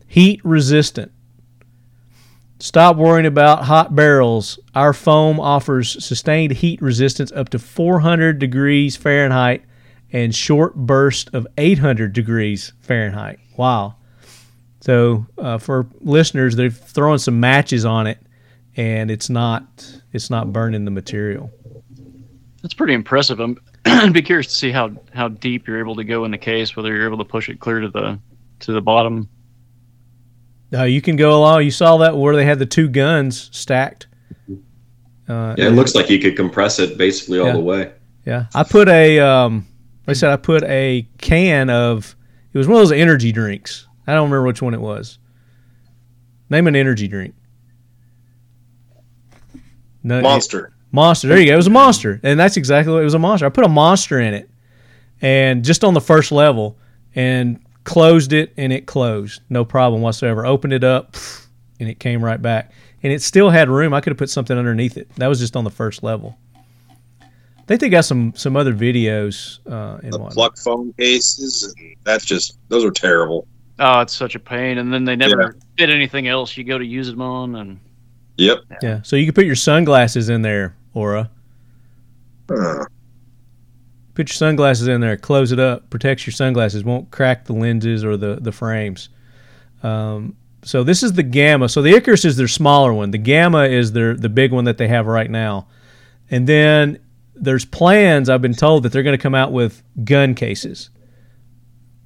Heat 0.08 0.40
resistant. 0.46 1.12
Stop 2.64 2.96
worrying 2.96 3.26
about 3.26 3.66
hot 3.66 3.94
barrels. 3.94 4.58
Our 4.74 4.94
foam 4.94 5.38
offers 5.38 6.02
sustained 6.02 6.54
heat 6.54 6.82
resistance 6.82 7.30
up 7.34 7.50
to 7.50 7.60
400 7.60 8.40
degrees 8.40 8.96
Fahrenheit 8.96 9.66
and 10.14 10.34
short 10.34 10.74
bursts 10.74 11.30
of 11.34 11.46
800 11.58 12.14
degrees 12.14 12.72
Fahrenheit. 12.80 13.40
Wow. 13.58 13.96
So 14.80 15.26
uh, 15.38 15.58
for 15.58 15.88
listeners, 16.00 16.56
they're 16.56 16.70
throwing 16.70 17.18
some 17.18 17.38
matches 17.38 17.84
on 17.84 18.08
it, 18.08 18.18
and 18.78 19.12
it's 19.12 19.30
not 19.30 20.00
it's 20.14 20.30
not 20.30 20.54
burning 20.54 20.86
the 20.86 20.92
material. 20.92 21.52
That's 22.62 22.74
pretty 22.74 22.94
impressive. 22.94 23.42
I'm 23.42 23.58
I'd 23.86 24.14
be 24.14 24.22
curious 24.22 24.48
to 24.48 24.54
see 24.54 24.72
how 24.72 24.92
how 25.14 25.28
deep 25.28 25.68
you're 25.68 25.80
able 25.80 25.98
to 25.98 26.06
go 26.06 26.24
in 26.24 26.32
the 26.32 26.38
case, 26.38 26.78
whether 26.78 26.96
you're 26.96 27.08
able 27.08 27.18
to 27.18 27.26
push 27.26 27.50
it 27.50 27.60
clear 27.60 27.82
to 27.82 27.90
the 27.90 28.18
to 28.62 28.72
the 28.72 28.82
bottom. 28.82 29.28
Uh, 30.74 30.84
you 30.84 31.02
can 31.02 31.16
go 31.16 31.38
along. 31.38 31.64
You 31.64 31.72
saw 31.72 31.98
that 31.98 32.18
where 32.18 32.36
they 32.36 32.46
had 32.46 32.60
the 32.60 32.66
two 32.66 32.88
guns 32.88 33.50
stacked. 33.52 34.08
Uh, 35.28 35.56
yeah, 35.58 35.68
it 35.68 35.72
looks 35.72 35.96
like 35.96 36.10
you 36.10 36.20
could 36.20 36.36
compress 36.36 36.80
it 36.80 36.98
basically 36.98 37.40
all 37.40 37.48
yeah. 37.48 37.54
the 37.54 37.60
way. 37.60 37.92
Yeah, 38.26 38.46
I 38.56 38.64
put 38.64 38.90
a 38.90 39.20
um, 39.20 39.68
like 40.08 40.16
I 40.16 40.20
said, 40.20 40.32
I 40.32 40.38
put 40.38 40.64
a 40.64 41.08
can 41.20 41.70
of. 41.70 42.16
It 42.54 42.58
was 42.58 42.68
one 42.68 42.76
of 42.76 42.82
those 42.82 42.92
energy 42.92 43.32
drinks. 43.32 43.88
I 44.06 44.14
don't 44.14 44.30
remember 44.30 44.46
which 44.46 44.62
one 44.62 44.74
it 44.74 44.82
was. 44.82 45.18
Name 46.50 46.68
an 46.68 46.76
energy 46.76 47.08
drink. 47.08 47.34
No, 50.04 50.22
monster. 50.22 50.66
It, 50.66 50.74
monster. 50.92 51.30
There 51.30 51.40
you 51.40 51.48
go. 51.48 51.54
It 51.54 51.58
was 51.58 51.68
a 51.68 51.72
monster, 51.72 52.20
and 52.22 52.40
that's 52.40 52.58
exactly 52.58 52.94
what 52.94 53.02
it 53.02 53.06
was. 53.06 53.14
A 53.14 53.20
monster. 53.20 53.46
I 53.46 53.50
put 53.50 53.66
a 53.66 53.70
monster 53.70 54.20
in 54.20 54.34
it, 54.34 54.50
and 55.22 55.64
just 55.64 55.84
on 55.84 55.94
the 55.94 56.02
first 56.02 56.32
level, 56.32 56.78
and 57.16 57.63
closed 57.84 58.34
it, 58.34 58.54
and 58.58 58.72
it 58.72 58.86
closed, 58.86 59.42
no 59.50 59.66
problem 59.66 60.02
whatsoever. 60.02 60.46
Opened 60.46 60.74
it 60.74 60.84
up, 60.84 61.16
and 61.80 61.90
it 61.90 62.00
came 62.00 62.24
right 62.24 62.42
back, 62.42 62.72
and 63.02 63.12
it 63.12 63.22
still 63.22 63.50
had 63.50 63.70
room. 63.70 63.94
I 63.94 64.02
could 64.02 64.12
have 64.12 64.18
put 64.18 64.30
something 64.30 64.58
underneath 64.58 64.98
it. 64.98 65.14
That 65.16 65.28
was 65.28 65.40
just 65.40 65.56
on 65.56 65.64
the 65.64 65.72
first 65.72 66.04
level. 66.04 66.38
I 67.22 67.66
think 67.66 67.80
they 67.80 67.90
got 67.90 68.06
some 68.06 68.34
some 68.36 68.58
other 68.58 68.74
videos 68.74 69.60
uh, 69.72 70.00
in 70.04 70.12
the 70.12 70.20
one. 70.20 70.32
plug 70.32 70.58
phone 70.58 70.92
cases, 70.94 71.64
and 71.64 71.96
that's 72.04 72.26
just 72.26 72.58
those 72.68 72.84
are 72.84 72.92
terrible. 72.92 73.48
Oh, 73.80 74.02
it's 74.02 74.14
such 74.14 74.36
a 74.36 74.40
pain, 74.40 74.78
and 74.78 74.94
then 74.94 75.06
they 75.06 75.16
never 75.16 75.42
yeah. 75.42 75.62
fit 75.78 75.90
anything 75.90 76.28
else 76.28 76.58
you 76.58 76.64
go 76.64 76.78
to 76.78 76.86
use 76.86 77.08
them 77.10 77.22
on, 77.22 77.56
and 77.56 77.80
yep, 78.38 78.60
yeah. 78.70 78.78
yeah. 78.82 79.02
So 79.04 79.16
you 79.16 79.26
can 79.26 79.34
put 79.34 79.46
your 79.46 79.56
sunglasses 79.56 80.30
in 80.30 80.42
there, 80.42 80.76
Ora. 80.94 81.30
Uh. 82.50 82.84
Put 84.14 84.30
your 84.30 84.36
sunglasses 84.36 84.88
in 84.88 85.02
there, 85.02 85.18
close 85.18 85.52
it 85.52 85.60
up, 85.60 85.90
protects 85.90 86.28
your 86.28 86.34
sunglasses, 86.34 86.84
won't 86.84 87.10
crack 87.10 87.46
the 87.46 87.54
lenses 87.54 88.04
or 88.04 88.16
the 88.16 88.36
the 88.36 88.52
frames. 88.52 89.10
Um, 89.82 90.36
so 90.64 90.84
this 90.84 91.04
is 91.04 91.14
the 91.14 91.24
Gamma. 91.24 91.68
So 91.68 91.82
the 91.82 91.96
Icarus 91.96 92.24
is 92.26 92.38
their 92.38 92.48
smaller 92.48 92.94
one. 92.94 93.12
The 93.12 93.18
Gamma 93.18 93.64
is 93.66 93.92
their 93.92 94.16
the 94.16 94.30
big 94.30 94.52
one 94.52 94.66
that 94.66 94.78
they 94.78 94.88
have 94.88 95.08
right 95.08 95.30
now, 95.30 95.68
and 96.30 96.48
then 96.48 97.00
there's 97.36 97.66
plans. 97.66 98.30
I've 98.30 98.42
been 98.42 98.54
told 98.54 98.84
that 98.84 98.92
they're 98.92 99.04
going 99.04 99.18
to 99.18 99.22
come 99.22 99.36
out 99.36 99.52
with 99.52 99.84
gun 100.04 100.36
cases. 100.36 100.90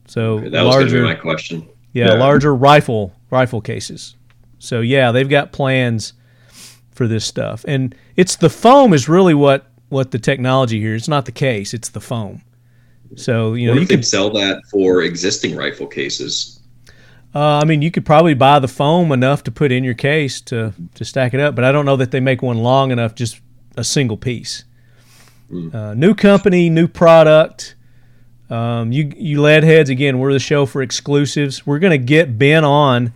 So 0.08 0.40
okay, 0.40 0.50
that 0.50 0.64
larger, 0.64 0.84
was 0.84 0.94
going 0.94 1.04
to 1.04 1.10
be 1.10 1.16
my 1.16 1.22
question. 1.22 1.70
Yeah, 1.94 2.14
yeah, 2.14 2.14
larger 2.14 2.56
rifle 2.56 3.14
rifle 3.30 3.62
cases. 3.62 4.16
So 4.60 4.82
yeah, 4.82 5.12
they've 5.12 5.30
got 5.30 5.52
plans 5.52 6.14
for 6.92 7.08
this 7.08 7.26
stuff, 7.26 7.64
and 7.68 7.94
it's 8.16 8.38
the 8.38 8.50
foam 8.50 8.94
is 8.94 9.08
really 9.08 9.34
what 9.34 9.72
what 9.90 10.12
the 10.12 10.20
technology 10.20 10.80
here. 10.80 10.96
It's 10.96 11.08
not 11.08 11.26
the 11.26 11.32
case; 11.32 11.74
it's 11.74 11.90
the 11.90 12.02
foam. 12.02 12.42
So 13.16 13.54
you 13.54 13.68
know, 13.68 13.74
what 13.74 13.82
you 13.82 13.88
could 13.88 14.06
sell 14.06 14.30
that 14.32 14.62
for 14.72 15.02
existing 15.02 15.56
rifle 15.56 15.88
cases. 15.88 16.60
Uh, 17.34 17.60
I 17.62 17.66
mean, 17.66 17.82
you 17.82 17.92
could 17.92 18.06
probably 18.06 18.34
buy 18.34 18.60
the 18.60 18.68
foam 18.68 19.12
enough 19.12 19.44
to 19.44 19.52
put 19.52 19.72
in 19.72 19.84
your 19.84 19.94
case 19.94 20.42
to 20.42 20.74
to 20.96 21.06
stack 21.06 21.34
it 21.34 21.40
up, 21.40 21.56
but 21.56 21.64
I 21.64 21.72
don't 21.72 21.86
know 21.86 21.96
that 21.98 22.12
they 22.12 22.20
make 22.20 22.42
one 22.42 22.58
long 22.58 22.92
enough, 22.92 23.16
just 23.16 23.42
a 23.76 23.84
single 23.84 24.18
piece. 24.18 24.66
Mm. 25.52 25.74
Uh, 25.74 25.94
new 25.94 26.14
company, 26.14 26.70
new 26.70 26.88
product. 26.88 27.76
Um, 28.50 28.92
you 28.92 29.12
you 29.16 29.42
lead 29.42 29.64
heads 29.64 29.90
again. 29.90 30.20
We're 30.20 30.34
the 30.34 30.40
show 30.40 30.66
for 30.66 30.82
exclusives. 30.82 31.66
We're 31.66 31.80
gonna 31.80 31.98
get 31.98 32.38
Ben 32.38 32.64
on 32.64 33.14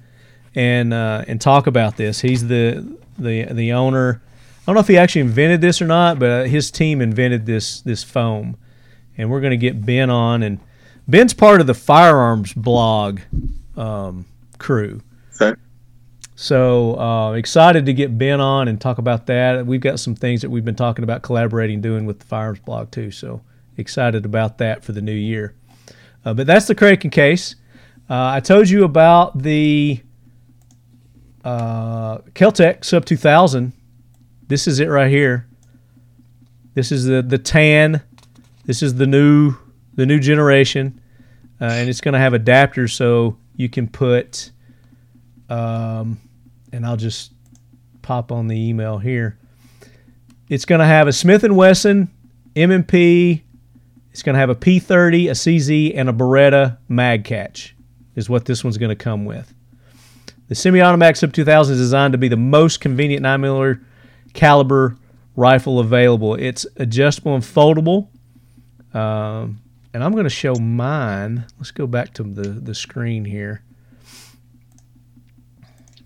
and 0.55 0.93
uh, 0.93 1.25
and 1.27 1.39
talk 1.39 1.67
about 1.67 1.97
this. 1.97 2.21
He's 2.21 2.47
the 2.47 2.97
the 3.17 3.45
the 3.45 3.73
owner. 3.73 4.21
I 4.71 4.73
don't 4.73 4.77
know 4.77 4.81
if 4.83 4.87
he 4.87 4.97
actually 4.97 5.21
invented 5.21 5.59
this 5.59 5.81
or 5.81 5.85
not, 5.85 6.17
but 6.17 6.47
his 6.47 6.71
team 6.71 7.01
invented 7.01 7.45
this 7.45 7.81
this 7.81 8.05
foam, 8.05 8.55
and 9.17 9.29
we're 9.29 9.41
gonna 9.41 9.57
get 9.57 9.85
Ben 9.85 10.09
on. 10.09 10.43
And 10.43 10.61
Ben's 11.09 11.33
part 11.33 11.59
of 11.59 11.67
the 11.67 11.73
firearms 11.73 12.53
blog 12.53 13.19
um, 13.75 14.25
crew. 14.59 15.01
Okay. 15.41 15.59
So 16.35 16.97
uh, 16.97 17.33
excited 17.33 17.85
to 17.85 17.91
get 17.91 18.17
Ben 18.17 18.39
on 18.39 18.69
and 18.69 18.79
talk 18.79 18.97
about 18.97 19.25
that. 19.25 19.65
We've 19.65 19.81
got 19.81 19.99
some 19.99 20.15
things 20.15 20.39
that 20.39 20.49
we've 20.49 20.63
been 20.63 20.75
talking 20.75 21.03
about 21.03 21.21
collaborating, 21.21 21.81
doing 21.81 22.05
with 22.05 22.19
the 22.19 22.25
firearms 22.27 22.59
blog 22.59 22.91
too. 22.91 23.11
So 23.11 23.41
excited 23.75 24.23
about 24.23 24.57
that 24.59 24.85
for 24.85 24.93
the 24.93 25.01
new 25.01 25.11
year. 25.11 25.53
Uh, 26.23 26.33
but 26.33 26.47
that's 26.47 26.67
the 26.67 26.75
Kraken 26.75 27.09
case. 27.09 27.57
Uh, 28.09 28.31
I 28.35 28.39
told 28.39 28.69
you 28.69 28.85
about 28.85 29.37
the 29.37 30.01
uh, 31.43 32.19
Keltec 32.19 32.85
Sub 32.85 33.03
2000. 33.03 33.73
This 34.51 34.67
is 34.67 34.81
it 34.81 34.87
right 34.87 35.09
here. 35.09 35.47
This 36.73 36.91
is 36.91 37.05
the 37.05 37.21
the 37.21 37.37
tan. 37.37 38.01
This 38.65 38.83
is 38.83 38.95
the 38.95 39.07
new 39.07 39.55
the 39.95 40.05
new 40.05 40.19
generation, 40.19 40.99
uh, 41.61 41.67
and 41.67 41.87
it's 41.87 42.01
going 42.01 42.15
to 42.15 42.19
have 42.19 42.33
adapters 42.33 42.91
so 42.91 43.37
you 43.55 43.69
can 43.69 43.87
put. 43.87 44.51
Um, 45.49 46.19
and 46.73 46.85
I'll 46.85 46.97
just 46.97 47.31
pop 48.01 48.29
on 48.33 48.47
the 48.47 48.57
email 48.57 48.97
here. 48.97 49.37
It's 50.49 50.65
going 50.65 50.79
to 50.79 50.85
have 50.85 51.07
a 51.07 51.13
Smith 51.13 51.45
and 51.45 51.55
Wesson 51.55 52.11
M&P. 52.53 53.45
It's 54.11 54.21
going 54.21 54.33
to 54.33 54.39
have 54.39 54.49
a 54.49 54.55
P30, 54.55 55.29
a 55.29 55.31
CZ, 55.31 55.93
and 55.95 56.09
a 56.09 56.13
Beretta 56.13 56.77
mag 56.89 57.23
catch. 57.23 57.73
Is 58.15 58.29
what 58.29 58.43
this 58.43 58.65
one's 58.65 58.77
going 58.77 58.89
to 58.89 59.01
come 59.01 59.23
with. 59.23 59.53
The 60.49 60.55
semi-automatic 60.55 61.15
Sub 61.15 61.31
2000 61.31 61.75
is 61.75 61.79
designed 61.79 62.11
to 62.11 62.17
be 62.17 62.27
the 62.27 62.35
most 62.35 62.81
convenient 62.81 63.23
9mm 63.23 63.81
caliber 64.33 64.97
rifle 65.35 65.79
available. 65.79 66.35
It's 66.35 66.65
adjustable 66.77 67.35
and 67.35 67.43
foldable. 67.43 68.07
Um, 68.93 69.61
and 69.93 70.03
I'm 70.03 70.11
going 70.11 70.23
to 70.25 70.29
show 70.29 70.55
mine. 70.55 71.45
Let's 71.57 71.71
go 71.71 71.87
back 71.87 72.13
to 72.15 72.23
the, 72.23 72.43
the 72.49 72.75
screen 72.75 73.25
here. 73.25 73.63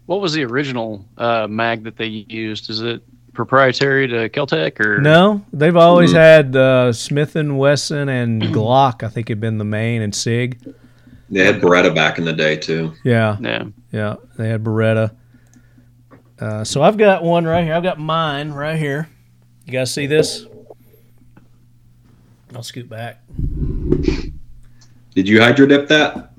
What 0.06 0.22
was 0.22 0.34
the 0.34 0.44
original 0.44 1.06
uh, 1.18 1.48
mag 1.50 1.84
that 1.86 1.98
they 1.98 2.06
used? 2.08 2.70
Is 2.70 2.82
it 2.82 3.02
proprietary 3.34 4.08
to 4.08 4.30
Keltec 4.30 4.80
or 4.80 5.02
No, 5.02 5.44
they've 5.52 5.76
always 5.76 6.12
had 6.12 6.56
uh, 6.56 6.94
Smith 6.94 7.36
and 7.36 7.58
Wesson 7.58 8.08
and 8.08 8.42
Glock. 8.44 9.04
I 9.04 9.10
think 9.10 9.30
had 9.30 9.40
been 9.40 9.58
the 9.58 9.64
main 9.66 10.02
and 10.02 10.14
Sig. 10.14 10.60
They 11.30 11.44
had 11.44 11.60
Beretta 11.60 11.94
back 11.94 12.20
in 12.20 12.26
the 12.26 12.34
day 12.34 12.56
too. 12.56 12.94
Yeah, 13.04 13.38
Yeah. 13.42 13.66
yeah, 13.92 14.16
they 14.38 14.48
had 14.48 14.64
Beretta. 14.64 15.16
Uh, 16.40 16.64
so 16.64 16.82
I've 16.82 16.98
got 16.98 17.24
one 17.24 17.46
right 17.46 17.64
here. 17.64 17.74
I've 17.74 17.84
got 17.84 18.00
mine 18.00 18.52
right 18.52 18.78
here. 18.78 19.10
You 19.66 19.72
guys 19.72 19.94
see 19.94 20.06
this? 20.06 20.46
I'll 22.54 22.64
scoot 22.64 22.90
back. 22.90 23.22
Did 25.16 25.28
you 25.30 25.42
hydro 25.42 25.66
dip 25.66 25.88
that? 25.88 26.34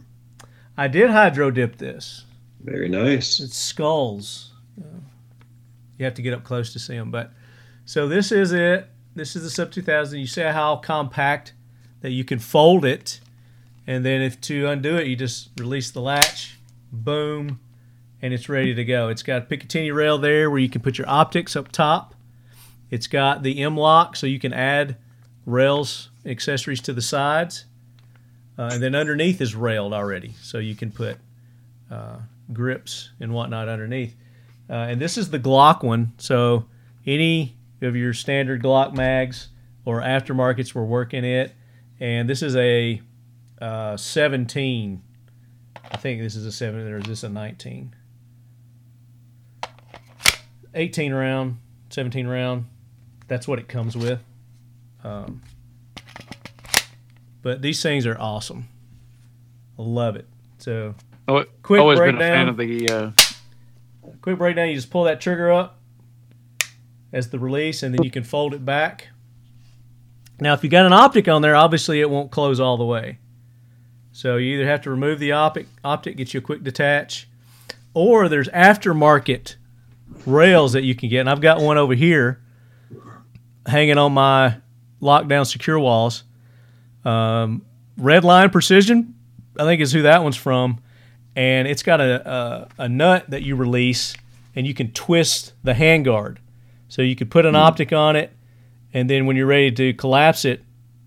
I 0.76 0.88
did 0.88 1.10
hydro 1.10 1.50
dip 1.50 1.78
this. 1.78 2.24
Very 2.60 2.88
nice. 2.88 3.40
It's 3.40 3.56
skulls. 3.56 4.52
You 5.98 6.04
have 6.04 6.14
to 6.14 6.22
get 6.22 6.34
up 6.34 6.44
close 6.44 6.72
to 6.74 6.78
see 6.78 6.94
them. 6.94 7.10
But 7.10 7.32
so 7.84 8.06
this 8.06 8.32
is 8.32 8.52
it. 8.52 8.88
This 9.14 9.34
is 9.34 9.42
the 9.42 9.50
Sub 9.50 9.70
2000. 9.70 10.18
You 10.18 10.26
see 10.26 10.42
how 10.42 10.76
compact 10.76 11.54
that 12.02 12.10
you 12.10 12.22
can 12.22 12.38
fold 12.38 12.84
it, 12.84 13.20
and 13.86 14.04
then 14.04 14.20
if 14.20 14.38
to 14.42 14.66
undo 14.66 14.96
it, 14.96 15.06
you 15.06 15.16
just 15.16 15.48
release 15.58 15.90
the 15.90 16.02
latch, 16.02 16.58
boom, 16.92 17.60
and 18.26 18.34
it's 18.34 18.48
ready 18.48 18.74
to 18.74 18.84
go. 18.84 19.08
It's 19.08 19.22
got 19.22 19.42
a 19.42 19.44
Picatinny 19.46 19.94
rail 19.94 20.18
there 20.18 20.50
where 20.50 20.58
you 20.58 20.68
can 20.68 20.82
put 20.82 20.98
your 20.98 21.08
optics 21.08 21.54
up 21.54 21.70
top. 21.70 22.12
It's 22.90 23.06
got 23.06 23.44
the 23.44 23.62
M 23.62 23.76
lock 23.76 24.16
so 24.16 24.26
you 24.26 24.40
can 24.40 24.52
add 24.52 24.96
rails 25.46 26.10
accessories 26.24 26.80
to 26.80 26.92
the 26.92 27.00
sides, 27.00 27.66
uh, 28.58 28.70
and 28.72 28.82
then 28.82 28.96
underneath 28.96 29.40
is 29.40 29.54
railed 29.54 29.92
already, 29.92 30.34
so 30.42 30.58
you 30.58 30.74
can 30.74 30.90
put 30.90 31.18
uh, 31.88 32.16
grips 32.52 33.10
and 33.20 33.32
whatnot 33.32 33.68
underneath. 33.68 34.16
Uh, 34.68 34.72
and 34.72 35.00
this 35.00 35.16
is 35.16 35.30
the 35.30 35.38
Glock 35.38 35.84
one. 35.84 36.12
So 36.18 36.66
any 37.06 37.54
of 37.80 37.94
your 37.94 38.12
standard 38.12 38.60
Glock 38.60 38.92
mags 38.92 39.50
or 39.84 40.00
aftermarkets 40.00 40.74
will 40.74 40.88
work 40.88 41.14
in 41.14 41.24
it. 41.24 41.54
And 42.00 42.28
this 42.28 42.42
is 42.42 42.56
a 42.56 43.00
uh, 43.60 43.96
17. 43.96 45.00
I 45.92 45.96
think 45.96 46.20
this 46.20 46.34
is 46.34 46.44
a 46.44 46.50
7 46.50 46.80
or 46.92 46.98
is 46.98 47.04
this 47.04 47.22
a 47.22 47.28
19? 47.28 47.94
18 50.76 51.12
round, 51.12 51.58
17 51.90 52.26
round. 52.26 52.66
That's 53.28 53.48
what 53.48 53.58
it 53.58 53.68
comes 53.68 53.96
with. 53.96 54.20
Um, 55.02 55.42
but 57.42 57.62
these 57.62 57.82
things 57.82 58.06
are 58.06 58.18
awesome. 58.18 58.68
I 59.78 59.82
love 59.82 60.16
it. 60.16 60.26
So 60.58 60.94
Oh, 61.28 61.44
Quick 61.62 61.80
always 61.80 61.98
been 61.98 62.14
a 62.14 62.18
fan 62.18 62.48
of 62.48 62.56
the. 62.56 62.88
Uh, 62.88 63.10
quick 64.22 64.38
breakdown 64.38 64.68
you 64.68 64.74
just 64.74 64.90
pull 64.90 65.04
that 65.04 65.20
trigger 65.20 65.52
up 65.52 65.78
as 67.12 67.30
the 67.30 67.38
release 67.38 67.82
and 67.82 67.94
then 67.94 68.02
you 68.02 68.10
can 68.10 68.22
fold 68.22 68.54
it 68.54 68.64
back 68.64 69.08
now 70.40 70.52
if 70.52 70.62
you 70.62 70.70
got 70.70 70.86
an 70.86 70.92
optic 70.92 71.28
on 71.28 71.42
there 71.42 71.56
obviously 71.56 72.00
it 72.00 72.10
won't 72.10 72.30
close 72.30 72.58
all 72.60 72.76
the 72.76 72.84
way 72.84 73.18
so 74.12 74.36
you 74.36 74.54
either 74.56 74.66
have 74.68 74.80
to 74.80 74.90
remove 74.90 75.18
the 75.18 75.32
optic 75.32 75.66
optic 75.84 76.16
get 76.16 76.32
you 76.34 76.38
a 76.38 76.42
quick 76.42 76.62
detach 76.62 77.28
or 77.94 78.28
there's 78.28 78.48
aftermarket 78.48 79.56
rails 80.26 80.72
that 80.72 80.82
you 80.82 80.94
can 80.94 81.08
get 81.08 81.20
and 81.20 81.30
i've 81.30 81.40
got 81.40 81.60
one 81.60 81.78
over 81.78 81.94
here 81.94 82.42
hanging 83.66 83.98
on 83.98 84.12
my 84.12 84.56
lockdown 85.02 85.46
secure 85.46 85.78
walls. 85.78 86.22
Um, 87.04 87.64
red 87.96 88.24
line 88.24 88.50
precision 88.50 89.14
i 89.58 89.64
think 89.64 89.80
is 89.80 89.92
who 89.92 90.02
that 90.02 90.22
one's 90.22 90.36
from 90.36 90.80
and 91.36 91.68
it's 91.68 91.82
got 91.82 92.00
a, 92.00 92.30
a, 92.30 92.68
a 92.78 92.88
nut 92.88 93.26
that 93.28 93.42
you 93.42 93.56
release 93.56 94.14
and 94.54 94.66
you 94.66 94.74
can 94.74 94.90
twist 94.92 95.52
the 95.62 95.72
handguard 95.72 96.38
so 96.88 97.02
you 97.02 97.14
could 97.14 97.30
put 97.30 97.46
an 97.46 97.54
optic 97.54 97.92
on 97.92 98.16
it 98.16 98.32
and 98.92 99.08
then 99.08 99.26
when 99.26 99.36
you're 99.36 99.46
ready 99.46 99.70
to 99.70 99.94
collapse 99.94 100.44
it 100.44 100.64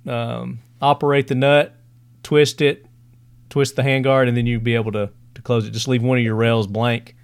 um, 0.07 0.59
operate 0.81 1.27
the 1.27 1.35
nut 1.35 1.75
twist 2.23 2.61
it 2.61 2.85
twist 3.49 3.75
the 3.75 3.81
handguard 3.81 4.27
and 4.27 4.37
then 4.37 4.45
you'd 4.45 4.63
be 4.63 4.75
able 4.75 4.91
to, 4.91 5.09
to 5.35 5.41
close 5.41 5.67
it. 5.67 5.71
Just 5.71 5.87
leave 5.87 6.03
one 6.03 6.17
of 6.17 6.23
your 6.23 6.35
rails 6.35 6.67
blank. 6.67 7.15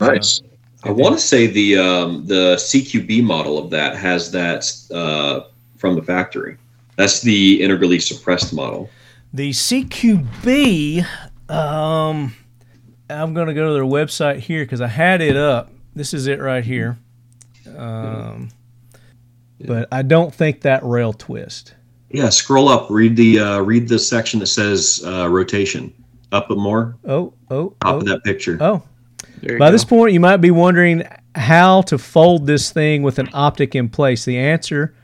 Nice. 0.00 0.42
I 0.82 0.90
want 0.90 1.14
to 1.14 1.20
say 1.20 1.46
the 1.46 1.78
um, 1.78 2.26
the 2.26 2.56
CQB 2.56 3.22
model 3.22 3.58
of 3.58 3.70
that 3.70 3.96
has 3.96 4.30
that 4.32 4.70
uh, 4.94 5.48
from 5.76 5.94
the 5.94 6.02
factory. 6.02 6.56
That's 6.96 7.20
the 7.20 7.62
integrally 7.62 7.98
suppressed 7.98 8.52
model. 8.52 8.90
The 9.32 9.50
CQB, 9.50 11.06
um, 11.48 12.34
I'm 13.08 13.34
going 13.34 13.46
to 13.46 13.54
go 13.54 13.68
to 13.68 13.72
their 13.72 13.84
website 13.84 14.38
here 14.38 14.64
because 14.64 14.80
I 14.80 14.88
had 14.88 15.20
it 15.20 15.36
up. 15.36 15.70
This 15.94 16.14
is 16.14 16.26
it 16.26 16.40
right 16.40 16.64
here. 16.64 16.98
Um, 17.76 18.48
but 19.60 19.88
I 19.92 20.02
don't 20.02 20.34
think 20.34 20.62
that 20.62 20.82
rail 20.82 21.12
twist. 21.12 21.74
Yeah, 22.10 22.28
scroll 22.30 22.68
up. 22.68 22.90
Read 22.90 23.16
the 23.16 23.38
uh, 23.38 23.60
read 23.60 23.88
the 23.88 23.98
section 23.98 24.40
that 24.40 24.46
says 24.46 25.02
uh, 25.06 25.28
rotation. 25.28 25.92
Up 26.32 26.50
a 26.50 26.54
more. 26.54 26.96
Oh, 27.04 27.32
oh, 27.50 27.70
Top 27.80 27.94
oh. 27.94 27.98
of 27.98 28.04
that 28.06 28.22
picture. 28.24 28.56
Oh, 28.60 28.82
by 29.42 29.68
go. 29.68 29.72
this 29.72 29.84
point, 29.84 30.12
you 30.12 30.20
might 30.20 30.38
be 30.38 30.50
wondering 30.50 31.04
how 31.34 31.82
to 31.82 31.98
fold 31.98 32.46
this 32.46 32.70
thing 32.70 33.02
with 33.02 33.18
an 33.18 33.28
optic 33.32 33.74
in 33.74 33.88
place. 33.88 34.24
The 34.24 34.38
answer 34.38 34.94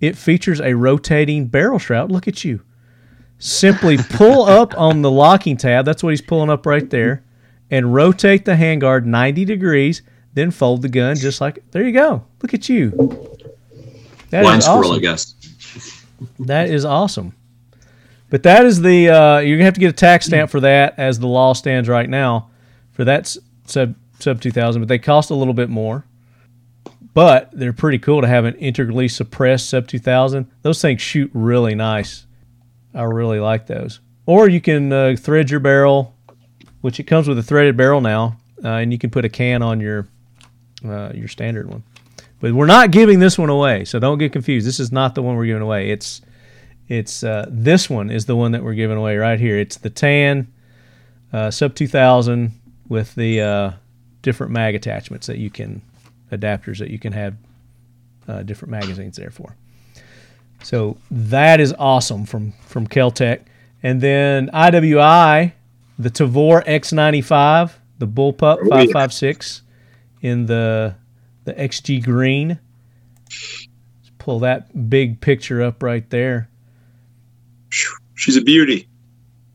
it 0.00 0.16
features 0.16 0.60
a 0.60 0.74
rotating 0.74 1.46
barrel 1.46 1.78
shroud. 1.78 2.10
Look 2.10 2.26
at 2.28 2.44
you. 2.44 2.62
Simply 3.38 3.96
pull 4.10 4.44
up 4.44 4.76
on 4.78 5.02
the 5.02 5.10
locking 5.10 5.56
tab. 5.56 5.84
That's 5.84 6.02
what 6.02 6.10
he's 6.10 6.22
pulling 6.22 6.50
up 6.50 6.66
right 6.66 6.88
there. 6.88 7.24
And 7.70 7.94
rotate 7.94 8.44
the 8.44 8.52
handguard 8.52 9.04
90 9.04 9.44
degrees. 9.44 10.02
Then 10.34 10.50
fold 10.50 10.82
the 10.82 10.88
gun 10.88 11.16
just 11.16 11.40
like. 11.40 11.70
There 11.70 11.84
you 11.84 11.92
go. 11.92 12.24
Look 12.42 12.54
at 12.54 12.68
you. 12.68 12.90
That 14.30 14.42
is 14.42 14.46
Blind 14.46 14.62
squirrel, 14.62 14.90
awesome. 14.90 14.94
I 14.96 14.98
guess. 14.98 15.34
That 16.40 16.70
is 16.70 16.84
awesome. 16.84 17.34
But 18.28 18.44
that 18.44 18.64
is 18.64 18.80
the 18.80 19.08
uh, 19.08 19.38
you're 19.38 19.56
gonna 19.56 19.64
have 19.64 19.74
to 19.74 19.80
get 19.80 19.90
a 19.90 19.92
tax 19.92 20.26
stamp 20.26 20.50
for 20.50 20.60
that 20.60 20.94
as 20.98 21.18
the 21.18 21.26
law 21.26 21.52
stands 21.52 21.88
right 21.88 22.08
now 22.08 22.50
for 22.92 23.04
that 23.04 23.20
s- 23.22 23.38
sub 23.70 23.94
sub 24.18 24.40
2000. 24.40 24.82
But 24.82 24.88
they 24.88 24.98
cost 24.98 25.30
a 25.30 25.34
little 25.34 25.54
bit 25.54 25.68
more. 25.68 26.04
But 27.12 27.50
they're 27.52 27.72
pretty 27.72 27.98
cool 27.98 28.20
to 28.20 28.28
have 28.28 28.44
an 28.44 28.54
integrally 28.56 29.08
suppressed 29.08 29.68
sub 29.68 29.88
2000. 29.88 30.48
Those 30.62 30.80
things 30.80 31.00
shoot 31.00 31.30
really 31.34 31.74
nice. 31.74 32.26
I 32.94 33.02
really 33.02 33.40
like 33.40 33.66
those. 33.66 34.00
Or 34.26 34.48
you 34.48 34.60
can 34.60 34.92
uh, 34.92 35.16
thread 35.18 35.50
your 35.50 35.60
barrel, 35.60 36.14
which 36.80 37.00
it 37.00 37.04
comes 37.04 37.26
with 37.26 37.38
a 37.38 37.42
threaded 37.42 37.76
barrel 37.76 38.00
now, 38.00 38.36
uh, 38.62 38.68
and 38.68 38.92
you 38.92 38.98
can 38.98 39.10
put 39.10 39.24
a 39.24 39.28
can 39.28 39.62
on 39.62 39.80
your 39.80 40.06
uh, 40.84 41.10
your 41.14 41.28
standard 41.28 41.68
one. 41.68 41.82
But 42.40 42.52
we're 42.52 42.66
not 42.66 42.90
giving 42.90 43.18
this 43.18 43.38
one 43.38 43.50
away, 43.50 43.84
so 43.84 43.98
don't 43.98 44.18
get 44.18 44.32
confused. 44.32 44.66
This 44.66 44.80
is 44.80 44.92
not 44.92 45.14
the 45.14 45.22
one 45.22 45.36
we're 45.36 45.46
giving 45.46 45.62
away. 45.62 45.90
It's 45.90 46.22
it's 46.88 47.22
uh, 47.22 47.46
this 47.48 47.90
one 47.90 48.10
is 48.10 48.26
the 48.26 48.36
one 48.36 48.52
that 48.52 48.62
we're 48.62 48.74
giving 48.74 48.96
away 48.96 49.16
right 49.16 49.38
here. 49.38 49.58
It's 49.58 49.76
the 49.76 49.90
tan 49.90 50.52
uh, 51.32 51.50
sub 51.50 51.74
2000 51.74 52.52
with 52.90 53.14
the 53.14 53.40
uh, 53.40 53.70
different 54.20 54.52
mag 54.52 54.74
attachments 54.74 55.26
that 55.28 55.38
you 55.38 55.48
can 55.48 55.80
adapters 56.30 56.78
that 56.78 56.90
you 56.90 56.98
can 56.98 57.12
have 57.14 57.34
uh, 58.28 58.42
different 58.42 58.70
magazines 58.70 59.16
there 59.16 59.30
for. 59.30 59.56
So 60.62 60.98
that 61.10 61.60
is 61.60 61.74
awesome 61.78 62.26
from 62.26 62.52
from 62.66 62.86
Keltec. 62.86 63.40
And 63.82 64.02
then 64.02 64.48
IWI, 64.48 65.52
the 65.98 66.10
Tavor 66.10 66.62
X95, 66.66 67.72
the 67.98 68.06
Bullpup 68.06 68.58
Oh, 68.70 68.76
yeah. 68.76 68.92
556 68.92 69.62
in 70.20 70.44
the 70.46 70.94
the 71.44 71.54
XG 71.54 72.04
green. 72.04 72.58
Let's 73.28 74.10
pull 74.18 74.40
that 74.40 74.90
big 74.90 75.20
picture 75.20 75.62
up 75.62 75.82
right 75.82 76.08
there. 76.10 76.48
She's 78.14 78.36
a 78.36 78.42
beauty. 78.42 78.86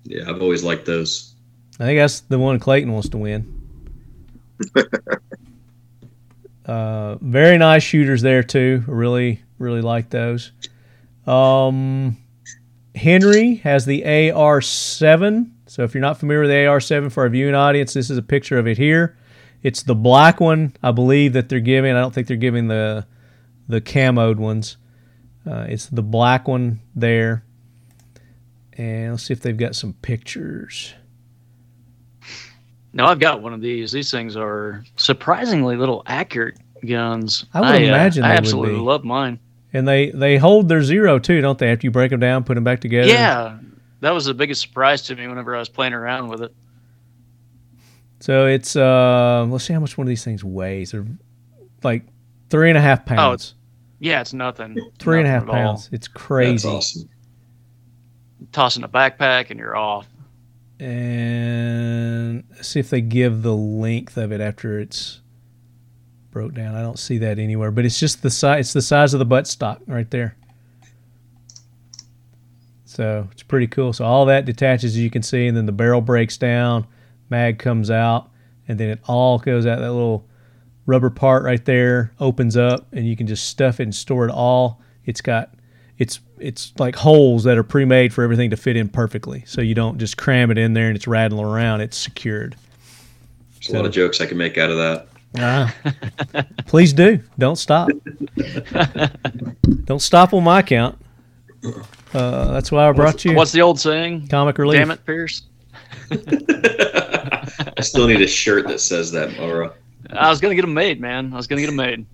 Yeah, 0.03 0.27
I've 0.29 0.41
always 0.41 0.63
liked 0.63 0.85
those. 0.85 1.24
I 1.79 1.85
think 1.85 1.99
that's 1.99 2.21
the 2.21 2.39
one 2.39 2.59
Clayton 2.59 2.91
wants 2.91 3.09
to 3.09 3.17
win. 3.17 3.61
uh, 6.65 7.15
very 7.15 7.57
nice 7.57 7.83
shooters 7.83 8.21
there 8.21 8.43
too. 8.43 8.83
Really, 8.87 9.41
really 9.59 9.81
like 9.81 10.09
those. 10.09 10.51
Um, 11.27 12.17
Henry 12.95 13.55
has 13.55 13.85
the 13.85 14.03
AR7. 14.03 15.51
So 15.67 15.83
if 15.83 15.93
you're 15.93 16.01
not 16.01 16.17
familiar 16.17 16.41
with 16.41 16.49
the 16.49 16.55
AR7 16.55 17.11
for 17.11 17.23
our 17.23 17.29
viewing 17.29 17.55
audience, 17.55 17.93
this 17.93 18.09
is 18.09 18.17
a 18.17 18.21
picture 18.21 18.57
of 18.57 18.67
it 18.67 18.77
here. 18.77 19.17
It's 19.61 19.83
the 19.83 19.95
black 19.95 20.39
one, 20.39 20.75
I 20.81 20.91
believe 20.91 21.33
that 21.33 21.49
they're 21.49 21.59
giving. 21.59 21.95
I 21.95 21.99
don't 21.99 22.13
think 22.13 22.27
they're 22.27 22.37
giving 22.37 22.67
the 22.67 23.05
the 23.67 23.81
camoed 23.81 24.37
ones. 24.37 24.77
Uh, 25.45 25.65
it's 25.67 25.87
the 25.87 26.03
black 26.03 26.47
one 26.47 26.81
there. 26.95 27.43
And 28.73 29.11
let's 29.11 29.23
see 29.23 29.33
if 29.33 29.41
they've 29.41 29.57
got 29.57 29.75
some 29.75 29.93
pictures. 30.01 30.93
No, 32.95 33.05
I've 33.05 33.19
got 33.19 33.41
one 33.41 33.53
of 33.53 33.59
these. 33.59 33.91
These 33.91 34.09
things 34.09 34.35
are 34.37 34.83
surprisingly 34.95 35.75
little 35.75 36.01
accurate 36.07 36.57
guns. 36.87 37.45
I 37.53 37.59
would 37.59 37.81
imagine 37.83 38.23
I 38.23 38.29
they 38.29 38.33
would 38.33 38.37
absolutely 38.39 38.75
be. 38.75 38.79
love 38.81 39.03
mine. 39.03 39.37
And 39.73 39.85
they 39.85 40.11
they 40.11 40.37
hold 40.37 40.69
their 40.69 40.81
zero 40.81 41.19
too, 41.19 41.41
don't 41.41 41.59
they? 41.59 41.69
After 41.71 41.85
you 41.85 41.91
break 41.91 42.09
them 42.11 42.21
down, 42.21 42.45
put 42.45 42.55
them 42.55 42.63
back 42.63 42.79
together. 42.79 43.09
Yeah, 43.09 43.57
that 43.99 44.11
was 44.11 44.23
the 44.25 44.33
biggest 44.33 44.61
surprise 44.61 45.01
to 45.03 45.15
me 45.15 45.27
whenever 45.27 45.53
I 45.53 45.59
was 45.59 45.67
playing 45.67 45.91
around 45.93 46.29
with 46.29 46.41
it. 46.41 46.55
So 48.21 48.45
it's 48.47 48.77
uh, 48.77 49.45
let's 49.49 49.65
see 49.65 49.73
how 49.73 49.81
much 49.81 49.97
one 49.97 50.07
of 50.07 50.09
these 50.09 50.23
things 50.23 50.41
weighs. 50.43 50.91
They're 50.91 51.05
like 51.83 52.03
three 52.49 52.69
and 52.69 52.77
a 52.77 52.81
half 52.81 53.05
pounds. 53.05 53.55
Yeah, 53.99 54.21
it's 54.21 54.33
nothing. 54.33 54.77
three 54.99 55.19
and 55.19 55.27
a 55.27 55.31
half 55.31 55.45
Nothing 55.45 55.59
at 55.59 55.65
all. 55.65 55.73
pounds. 55.73 55.89
It's 55.91 56.07
crazy. 56.07 56.69
That's 56.69 56.95
awesome. 56.95 57.09
Toss 58.53 58.77
in 58.77 58.83
a 58.85 58.89
backpack 58.89 59.49
and 59.49 59.59
you're 59.59 59.75
off. 59.75 60.07
And 60.79 62.43
see 62.61 62.79
if 62.79 62.89
they 62.89 63.01
give 63.01 63.43
the 63.43 63.55
length 63.55 64.17
of 64.17 64.31
it 64.31 64.41
after 64.41 64.79
it's 64.79 65.21
broke 66.31 66.53
down. 66.53 66.75
I 66.75 66.81
don't 66.81 66.99
see 66.99 67.17
that 67.19 67.39
anywhere, 67.39 67.71
but 67.71 67.85
it's 67.85 67.99
just 67.99 68.21
the 68.21 68.29
size. 68.29 68.65
It's 68.65 68.73
the 68.73 68.81
size 68.81 69.13
of 69.13 69.19
the 69.19 69.25
butt 69.25 69.47
stock 69.47 69.81
right 69.87 70.09
there. 70.11 70.35
So 72.83 73.29
it's 73.31 73.43
pretty 73.43 73.67
cool. 73.67 73.93
So 73.93 74.05
all 74.05 74.25
that 74.25 74.45
detaches, 74.45 74.91
as 74.91 74.97
you 74.97 75.09
can 75.09 75.23
see, 75.23 75.47
and 75.47 75.55
then 75.55 75.65
the 75.65 75.71
barrel 75.71 76.01
breaks 76.01 76.37
down, 76.37 76.87
mag 77.29 77.57
comes 77.59 77.89
out, 77.89 78.29
and 78.67 78.77
then 78.77 78.89
it 78.89 78.99
all 79.05 79.39
goes 79.39 79.65
out. 79.65 79.79
That 79.79 79.91
little 79.91 80.27
rubber 80.85 81.09
part 81.09 81.43
right 81.43 81.63
there 81.63 82.13
opens 82.19 82.57
up, 82.57 82.87
and 82.91 83.07
you 83.07 83.15
can 83.15 83.27
just 83.27 83.47
stuff 83.47 83.79
it 83.79 83.83
and 83.83 83.95
store 83.95 84.25
it 84.25 84.31
all. 84.31 84.81
It's 85.05 85.21
got 85.21 85.53
it's 85.97 86.19
it's 86.39 86.73
like 86.77 86.95
holes 86.95 87.43
that 87.45 87.57
are 87.57 87.63
pre-made 87.63 88.13
for 88.13 88.23
everything 88.23 88.49
to 88.49 88.57
fit 88.57 88.75
in 88.75 88.89
perfectly. 88.89 89.43
So 89.45 89.61
you 89.61 89.73
don't 89.75 89.97
just 89.97 90.17
cram 90.17 90.51
it 90.51 90.57
in 90.57 90.73
there 90.73 90.87
and 90.87 90.95
it's 90.95 91.07
rattling 91.07 91.45
around. 91.45 91.81
It's 91.81 91.97
secured. 91.97 92.55
There's 93.53 93.69
a 93.69 93.77
lot 93.77 93.85
of 93.85 93.91
jokes 93.91 94.21
I 94.21 94.25
can 94.25 94.37
make 94.37 94.57
out 94.57 94.69
of 94.69 94.77
that. 94.77 95.07
Ah. 95.37 95.75
Please 96.67 96.93
do. 96.93 97.19
Don't 97.37 97.57
stop. 97.57 97.89
Don't 99.85 100.01
stop 100.01 100.33
on 100.33 100.43
my 100.43 100.59
account. 100.59 100.97
Uh, 102.13 102.51
that's 102.51 102.71
why 102.71 102.87
I 102.87 102.91
brought 102.91 103.25
you 103.25 103.33
What's 103.33 103.51
the 103.51 103.61
old 103.61 103.79
saying? 103.79 104.27
comic 104.27 104.57
relief. 104.57 104.79
Damn 104.79 104.91
it, 104.91 105.03
Pearce. 105.05 105.43
I 106.11 107.81
still 107.81 108.07
need 108.07 108.21
a 108.21 108.27
shirt 108.27 108.67
that 108.67 108.79
says 108.79 109.11
that, 109.11 109.35
Maura. 109.37 109.73
I 110.11 110.29
was 110.29 110.39
gonna 110.39 110.55
get 110.55 110.61
them 110.61 110.73
made, 110.73 111.01
man. 111.01 111.33
I 111.33 111.37
was 111.37 111.47
gonna 111.47 111.61
get 111.61 111.67
them 111.67 111.75
made. 111.75 112.05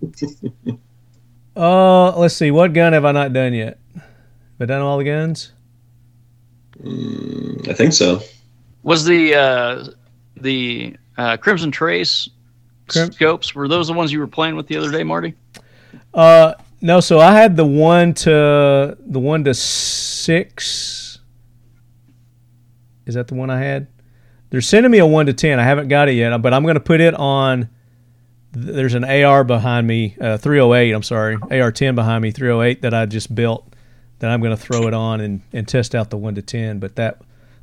Uh, 1.54 2.16
let's 2.18 2.34
see. 2.34 2.50
What 2.50 2.72
gun 2.72 2.94
have 2.94 3.04
I 3.04 3.12
not 3.12 3.32
done 3.32 3.52
yet? 3.52 3.78
Have 4.62 4.70
I 4.70 4.74
done 4.74 4.82
all 4.82 4.96
the 4.96 5.02
guns? 5.02 5.50
I 7.68 7.72
think 7.72 7.92
so. 7.92 8.20
Was 8.84 9.04
the 9.04 9.34
uh, 9.34 9.88
the 10.36 10.94
uh, 11.18 11.36
Crimson 11.36 11.72
Trace 11.72 12.30
Crim- 12.86 13.10
scopes 13.10 13.56
were 13.56 13.66
those 13.66 13.88
the 13.88 13.92
ones 13.92 14.12
you 14.12 14.20
were 14.20 14.28
playing 14.28 14.54
with 14.54 14.68
the 14.68 14.76
other 14.76 14.92
day, 14.92 15.02
Marty? 15.02 15.34
Uh, 16.14 16.54
no. 16.80 17.00
So 17.00 17.18
I 17.18 17.32
had 17.32 17.56
the 17.56 17.66
one 17.66 18.14
to 18.14 18.96
the 19.00 19.18
one 19.18 19.42
to 19.42 19.52
six. 19.52 21.18
Is 23.04 23.14
that 23.14 23.26
the 23.26 23.34
one 23.34 23.50
I 23.50 23.58
had? 23.58 23.88
They're 24.50 24.60
sending 24.60 24.92
me 24.92 24.98
a 24.98 25.06
one 25.06 25.26
to 25.26 25.32
ten. 25.32 25.58
I 25.58 25.64
haven't 25.64 25.88
got 25.88 26.08
it 26.08 26.12
yet, 26.12 26.40
but 26.40 26.54
I'm 26.54 26.62
going 26.62 26.74
to 26.74 26.80
put 26.80 27.00
it 27.00 27.14
on. 27.14 27.68
There's 28.52 28.94
an 28.94 29.02
AR 29.02 29.42
behind 29.42 29.88
me, 29.88 30.14
uh, 30.20 30.36
308. 30.36 30.92
I'm 30.92 31.02
sorry, 31.02 31.36
AR10 31.38 31.96
behind 31.96 32.22
me, 32.22 32.30
308 32.30 32.82
that 32.82 32.94
I 32.94 33.06
just 33.06 33.34
built. 33.34 33.71
That 34.22 34.30
I'm 34.30 34.38
going 34.40 34.56
to 34.56 34.62
throw 34.62 34.86
it 34.86 34.94
on 34.94 35.20
and, 35.20 35.40
and 35.52 35.66
test 35.66 35.96
out 35.96 36.10
the 36.10 36.16
one 36.16 36.36
to 36.36 36.42
ten. 36.42 36.78
But 36.78 36.94
that 36.94 37.20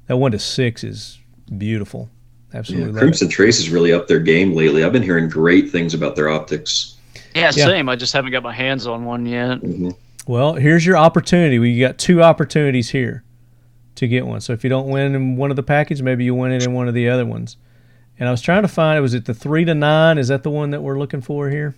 that 0.08 0.18
one 0.18 0.34
to 0.34 0.40
six 0.40 0.84
is 0.84 1.18
beautiful. 1.58 2.10
Absolutely 2.54 2.88
Yeah, 2.88 2.92
love 2.92 2.98
it. 2.98 3.00
Crimson 3.00 3.30
Trace 3.30 3.60
has 3.60 3.70
really 3.70 3.94
upped 3.94 4.10
their 4.10 4.20
game 4.20 4.52
lately. 4.54 4.84
I've 4.84 4.92
been 4.92 5.02
hearing 5.02 5.30
great 5.30 5.70
things 5.70 5.94
about 5.94 6.18
their 6.18 6.28
optics. 6.28 6.98
Yeah, 7.34 7.44
Yeah. 7.44 7.52
same. 7.66 7.88
I 7.88 7.96
just 7.96 8.12
haven't 8.12 8.34
got 8.34 8.44
my 8.44 8.52
hands 8.52 8.88
on 8.88 9.06
one 9.06 9.26
yet. 9.26 9.62
Mhm. 9.62 9.96
Well, 10.28 10.56
here's 10.56 10.86
your 10.86 10.98
opportunity. 10.98 11.60
We 11.60 11.80
got 11.80 11.98
two 11.98 12.22
opportunities 12.22 12.90
here 12.90 13.24
to 13.96 14.06
get 14.10 14.28
one. 14.28 14.42
So 14.42 14.52
if 14.52 14.62
you 14.66 14.70
don't 14.70 14.90
win 14.90 15.16
in 15.16 15.38
one 15.38 15.52
of 15.52 15.56
the 15.56 15.64
package, 15.64 16.02
maybe 16.02 16.26
you 16.26 16.36
win 16.36 16.52
it 16.52 16.62
in 16.66 16.74
one 16.74 16.90
of 16.90 16.94
the 16.94 17.08
other 17.08 17.26
ones. 17.26 17.56
And 18.20 18.28
I 18.28 18.32
was 18.32 18.42
trying 18.42 18.64
to 18.64 18.68
find 18.68 19.02
was 19.02 19.14
it 19.14 19.24
the 19.24 19.34
three 19.34 19.64
to 19.64 19.74
nine? 19.74 20.18
Is 20.18 20.28
that 20.28 20.44
the 20.44 20.50
one 20.50 20.72
that 20.72 20.84
we're 20.84 21.00
looking 21.00 21.22
for 21.22 21.50
here? 21.50 21.76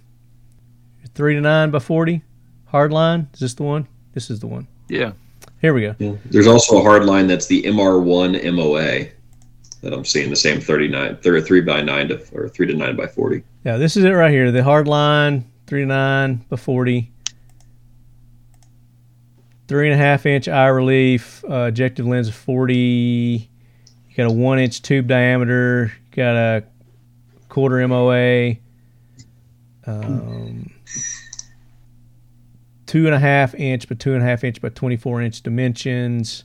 Three 1.13 1.35
to 1.35 1.41
nine 1.41 1.69
by 1.69 1.77
forty, 1.77 2.23
hard 2.65 2.91
line. 2.91 3.27
Is 3.35 3.41
this 3.41 3.53
the 3.53 3.61
one? 3.63 3.87
This 4.13 4.29
is 4.29 4.39
the 4.39 4.47
one. 4.47 4.67
Yeah. 4.89 5.13
Here 5.61 5.73
we 5.73 5.81
go. 5.81 5.95
Yeah. 5.99 6.15
There's 6.25 6.47
also 6.47 6.79
a 6.79 6.81
hard 6.81 7.05
line 7.05 7.27
that's 7.27 7.47
the 7.47 7.63
MR1 7.63 8.53
MOA 8.53 9.07
that 9.81 9.93
I'm 9.93 10.05
seeing 10.05 10.29
the 10.29 10.35
same 10.35 10.59
39, 10.59 11.17
thir- 11.17 11.41
three 11.41 11.61
by 11.61 11.81
nine 11.81 12.07
to 12.09 12.21
or 12.33 12.49
three 12.49 12.67
to 12.67 12.73
nine 12.73 12.95
by 12.95 13.07
40. 13.07 13.43
Yeah, 13.63 13.77
this 13.77 13.95
is 13.95 14.03
it 14.03 14.09
right 14.09 14.31
here. 14.31 14.51
The 14.51 14.63
hard 14.63 14.87
line, 14.87 15.45
three 15.67 15.81
to 15.81 15.85
nine 15.85 16.43
by 16.49 16.57
forty. 16.57 17.11
Three 19.67 19.89
and 19.89 19.93
a 19.93 20.03
half 20.03 20.25
inch 20.25 20.47
eye 20.47 20.67
relief, 20.67 21.43
uh, 21.47 21.67
objective 21.67 22.07
lens 22.07 22.27
of 22.27 22.35
forty. 22.35 23.49
You 24.09 24.15
got 24.17 24.25
a 24.25 24.33
one 24.33 24.57
inch 24.59 24.81
tube 24.81 25.07
diameter. 25.07 25.91
You 26.11 26.15
got 26.15 26.35
a 26.35 26.63
quarter 27.49 27.87
MOA. 27.87 28.55
Um, 29.85 30.70
two 32.91 33.05
and 33.05 33.15
a 33.15 33.19
half 33.19 33.55
inch 33.55 33.87
by 33.87 33.95
two 33.95 34.13
and 34.13 34.21
a 34.21 34.25
half 34.25 34.43
inch 34.43 34.59
by 34.59 34.67
twenty 34.67 34.97
four 34.97 35.21
inch 35.21 35.41
dimensions. 35.41 36.43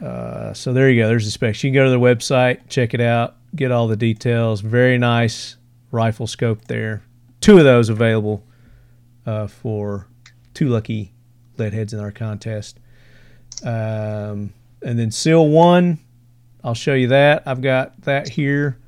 Uh, 0.00 0.52
so 0.52 0.72
there 0.72 0.88
you 0.88 1.02
go. 1.02 1.08
There's 1.08 1.24
the 1.24 1.32
specs. 1.32 1.64
You 1.64 1.70
can 1.70 1.74
go 1.74 1.82
to 1.82 1.90
their 1.90 1.98
website, 1.98 2.68
check 2.68 2.94
it 2.94 3.00
out, 3.00 3.34
get 3.56 3.72
all 3.72 3.88
the 3.88 3.96
details. 3.96 4.60
Very 4.60 4.96
nice 4.96 5.56
rifle 5.90 6.28
scope 6.28 6.66
there. 6.66 7.02
Two 7.40 7.58
of 7.58 7.64
those 7.64 7.88
available 7.88 8.44
uh, 9.26 9.48
for 9.48 10.06
two 10.54 10.68
lucky 10.68 11.12
lead 11.56 11.72
heads 11.72 11.92
in 11.92 11.98
our 11.98 12.12
contest. 12.12 12.78
Um, 13.64 14.52
and 14.80 14.96
then 14.96 15.10
seal 15.10 15.48
one, 15.48 15.98
I'll 16.62 16.74
show 16.74 16.94
you 16.94 17.08
that. 17.08 17.42
I've 17.46 17.62
got 17.62 18.00
that 18.02 18.28
here. 18.28 18.78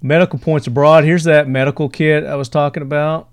Medical 0.00 0.38
points 0.38 0.68
abroad. 0.68 1.02
Here's 1.02 1.24
that 1.24 1.48
medical 1.48 1.88
kit 1.88 2.22
I 2.22 2.36
was 2.36 2.48
talking 2.48 2.84
about. 2.84 3.30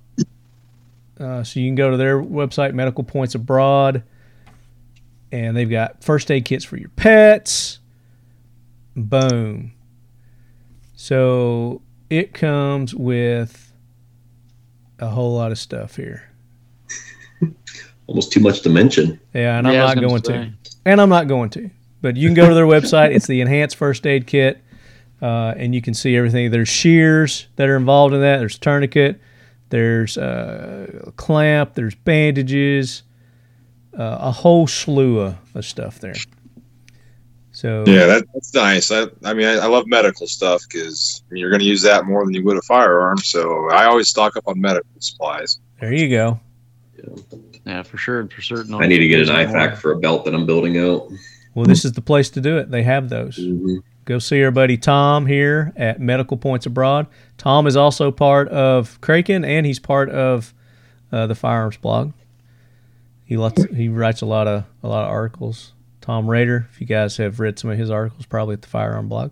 Uh, 1.22 1.44
so 1.44 1.60
you 1.60 1.68
can 1.68 1.76
go 1.76 1.92
to 1.92 1.98
their 1.98 2.22
website, 2.22 2.74
Medical 2.74 3.04
Points 3.04 3.36
Abroad, 3.36 4.04
and 5.32 5.56
they've 5.56 5.70
got 5.70 6.04
first 6.04 6.32
aid 6.32 6.46
kits 6.46 6.66
for 6.66 6.78
your 6.78 6.90
pets. 6.90 7.80
Boom. 8.96 9.74
So 10.96 11.82
it 12.10 12.34
comes 12.34 12.96
with 12.96 13.72
a 15.00 15.08
whole 15.08 15.36
lot 15.36 15.52
of 15.52 15.60
stuff 15.60 15.96
here. 15.96 16.30
Almost 18.08 18.32
too 18.32 18.40
much 18.40 18.62
to 18.62 18.70
mention. 18.70 19.20
Yeah, 19.34 19.58
and 19.58 19.68
I'm 19.68 19.74
Yeah, 19.74 19.86
not 19.86 19.96
gonna 19.96 20.20
to. 20.22 20.52
And 20.86 21.00
I'm 21.00 21.10
not 21.10 21.28
going 21.28 21.50
to. 21.52 21.70
But 22.02 22.18
you 22.18 22.28
can 22.28 22.34
go 22.34 22.50
to 22.50 22.56
their 22.56 22.66
website. 22.66 23.14
It's 23.16 23.28
the 23.28 23.42
enhanced 23.42 23.76
first 23.76 24.08
aid 24.08 24.26
kit, 24.26 24.62
uh, 25.22 25.54
and 25.56 25.76
you 25.76 25.82
can 25.84 25.94
see 25.94 26.16
everything. 26.18 26.50
There's 26.50 26.68
shears 26.68 27.48
that 27.58 27.70
are 27.70 27.78
involved 27.78 28.16
in 28.16 28.22
that. 28.22 28.40
There's 28.40 28.58
tourniquet. 28.58 29.22
There's 29.72 30.18
uh, 30.18 31.02
a 31.08 31.12
clamp. 31.14 31.74
There's 31.74 31.96
bandages. 31.96 33.04
Uh, 33.98 34.18
a 34.22 34.32
whole 34.32 34.68
slew 34.68 35.20
of, 35.20 35.38
of 35.54 35.66
stuff 35.66 36.00
there. 36.00 36.14
So 37.52 37.84
Yeah, 37.86 38.06
that, 38.06 38.26
that's 38.34 38.54
nice. 38.54 38.92
I, 38.92 39.08
I 39.24 39.34
mean, 39.34 39.48
I, 39.48 39.56
I 39.56 39.66
love 39.68 39.86
medical 39.88 40.28
stuff 40.28 40.62
because 40.68 41.24
you're 41.32 41.50
going 41.50 41.60
to 41.60 41.66
use 41.66 41.82
that 41.82 42.06
more 42.06 42.24
than 42.26 42.34
you 42.34 42.44
would 42.44 42.58
a 42.58 42.62
firearm. 42.62 43.18
So 43.18 43.70
I 43.72 43.86
always 43.86 44.08
stock 44.08 44.38
up 44.38 44.48
on 44.48 44.60
medical 44.60 44.90
supplies. 45.00 45.60
there 45.80 45.94
you 45.94 46.10
go. 46.10 46.40
Yeah, 46.98 47.38
yeah 47.66 47.84
for 47.84 47.98
sure. 47.98 48.28
For 48.28 48.42
certain. 48.42 48.74
I 48.76 48.88
need 48.88 49.00
to 49.00 49.08
get 49.08 49.22
an 49.22 49.36
EFAK 49.36 49.78
for 49.78 49.92
a 49.92 50.00
belt 50.00 50.26
that 50.26 50.34
I'm 50.34 50.46
building 50.46 50.78
out. 50.78 51.10
Well, 51.54 51.66
this 51.66 51.84
is 51.84 51.92
the 51.94 52.02
place 52.02 52.30
to 52.32 52.42
do 52.42 52.58
it. 52.58 52.72
They 52.72 52.84
have 52.84 53.10
those. 53.10 53.38
Go 54.12 54.20
see 54.20 54.44
our 54.44 54.52
buddy 54.52 54.76
Tom 54.76 55.26
here 55.26 55.72
at 55.78 56.02
Medical 56.02 56.36
Points 56.36 56.66
Abroad. 56.66 57.08
Tom 57.38 57.66
is 57.66 57.78
also 57.78 58.12
part 58.12 58.50
of 58.50 59.00
Kraken, 59.00 59.46
and 59.46 59.66
he's 59.66 59.80
part 59.80 60.10
of 60.10 60.54
uh, 61.14 61.28
the 61.28 61.34
Firearms 61.34 61.78
blog. 61.78 62.12
He 63.24 63.38
he 63.74 63.88
writes 63.88 64.20
a 64.20 64.26
lot 64.26 64.50
of 64.50 64.66
a 64.84 64.90
lot 64.90 65.06
of 65.06 65.12
articles. 65.12 65.72
Tom 66.02 66.30
Rader, 66.30 66.68
if 66.74 66.82
you 66.82 66.88
guys 66.88 67.16
have 67.16 67.40
read 67.40 67.58
some 67.58 67.70
of 67.70 67.78
his 67.78 67.90
articles, 67.90 68.26
probably 68.26 68.52
at 68.52 68.64
the 68.64 68.68
Firearm 68.68 69.08
blog. 69.08 69.32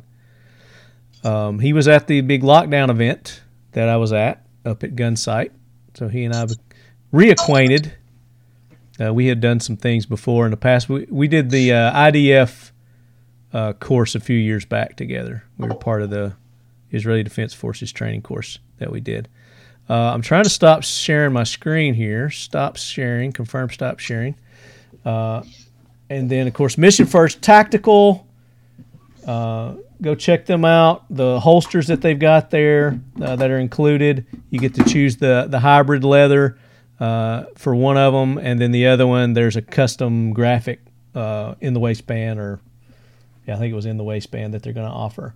Um, 1.25 1.59
he 1.59 1.73
was 1.73 1.89
at 1.89 2.07
the 2.07 2.21
big 2.21 2.41
lockdown 2.41 2.89
event 2.89 3.41
that 3.73 3.89
I 3.89 3.97
was 3.97 4.13
at 4.13 4.45
up 4.63 4.81
at 4.85 4.95
Gunsite, 4.95 5.51
so 5.93 6.07
he 6.07 6.23
and 6.23 6.33
I 6.33 6.47
reacquainted. 7.11 7.91
Uh, 8.97 9.13
we 9.13 9.25
had 9.25 9.41
done 9.41 9.59
some 9.59 9.75
things 9.75 10.05
before 10.05 10.45
in 10.45 10.51
the 10.51 10.57
past. 10.57 10.87
We 10.87 11.05
we 11.09 11.27
did 11.27 11.49
the 11.49 11.73
uh, 11.73 11.91
IDF 11.91 12.71
uh, 13.53 13.73
course 13.73 14.15
a 14.15 14.19
few 14.19 14.37
years 14.37 14.65
back 14.65 14.95
together. 14.95 15.43
We 15.57 15.67
were 15.67 15.75
part 15.75 16.01
of 16.01 16.09
the 16.09 16.33
Israeli 16.91 17.23
Defense 17.23 17.53
Forces 17.53 17.91
training 17.91 18.21
course 18.21 18.59
that 18.77 18.91
we 18.91 18.99
did. 18.99 19.27
Uh, 19.89 20.13
I'm 20.13 20.21
trying 20.21 20.43
to 20.43 20.49
stop 20.49 20.83
sharing 20.83 21.33
my 21.33 21.43
screen 21.43 21.95
here. 21.95 22.29
Stop 22.29 22.77
sharing. 22.77 23.31
Confirm 23.31 23.69
stop 23.71 23.99
sharing. 23.99 24.35
Uh, 25.03 25.43
and 26.09 26.29
then, 26.29 26.47
of 26.47 26.53
course, 26.53 26.77
Mission 26.77 27.05
First 27.05 27.41
Tactical. 27.41 28.27
Uh, 29.25 29.75
go 30.01 30.15
check 30.15 30.45
them 30.45 30.65
out. 30.65 31.05
The 31.09 31.39
holsters 31.39 31.87
that 31.87 32.01
they've 32.01 32.17
got 32.17 32.49
there 32.51 32.99
uh, 33.21 33.35
that 33.35 33.49
are 33.51 33.59
included. 33.59 34.25
You 34.49 34.59
get 34.59 34.75
to 34.75 34.83
choose 34.83 35.17
the 35.17 35.47
the 35.49 35.59
hybrid 35.59 36.03
leather 36.03 36.57
uh, 36.99 37.45
for 37.55 37.75
one 37.75 37.97
of 37.97 38.13
them, 38.13 38.37
and 38.37 38.59
then 38.59 38.71
the 38.71 38.87
other 38.87 39.07
one 39.07 39.33
there's 39.33 39.55
a 39.55 39.61
custom 39.61 40.33
graphic 40.33 40.81
uh, 41.15 41.55
in 41.61 41.73
the 41.73 41.79
waistband, 41.79 42.39
or 42.39 42.59
yeah, 43.49 43.55
I 43.55 43.57
think 43.57 43.71
it 43.71 43.75
was 43.75 43.87
in 43.87 43.97
the 43.97 44.03
waistband 44.03 44.53
that 44.53 44.61
they're 44.61 44.73
going 44.73 44.87
to 44.87 44.93
offer. 44.93 45.33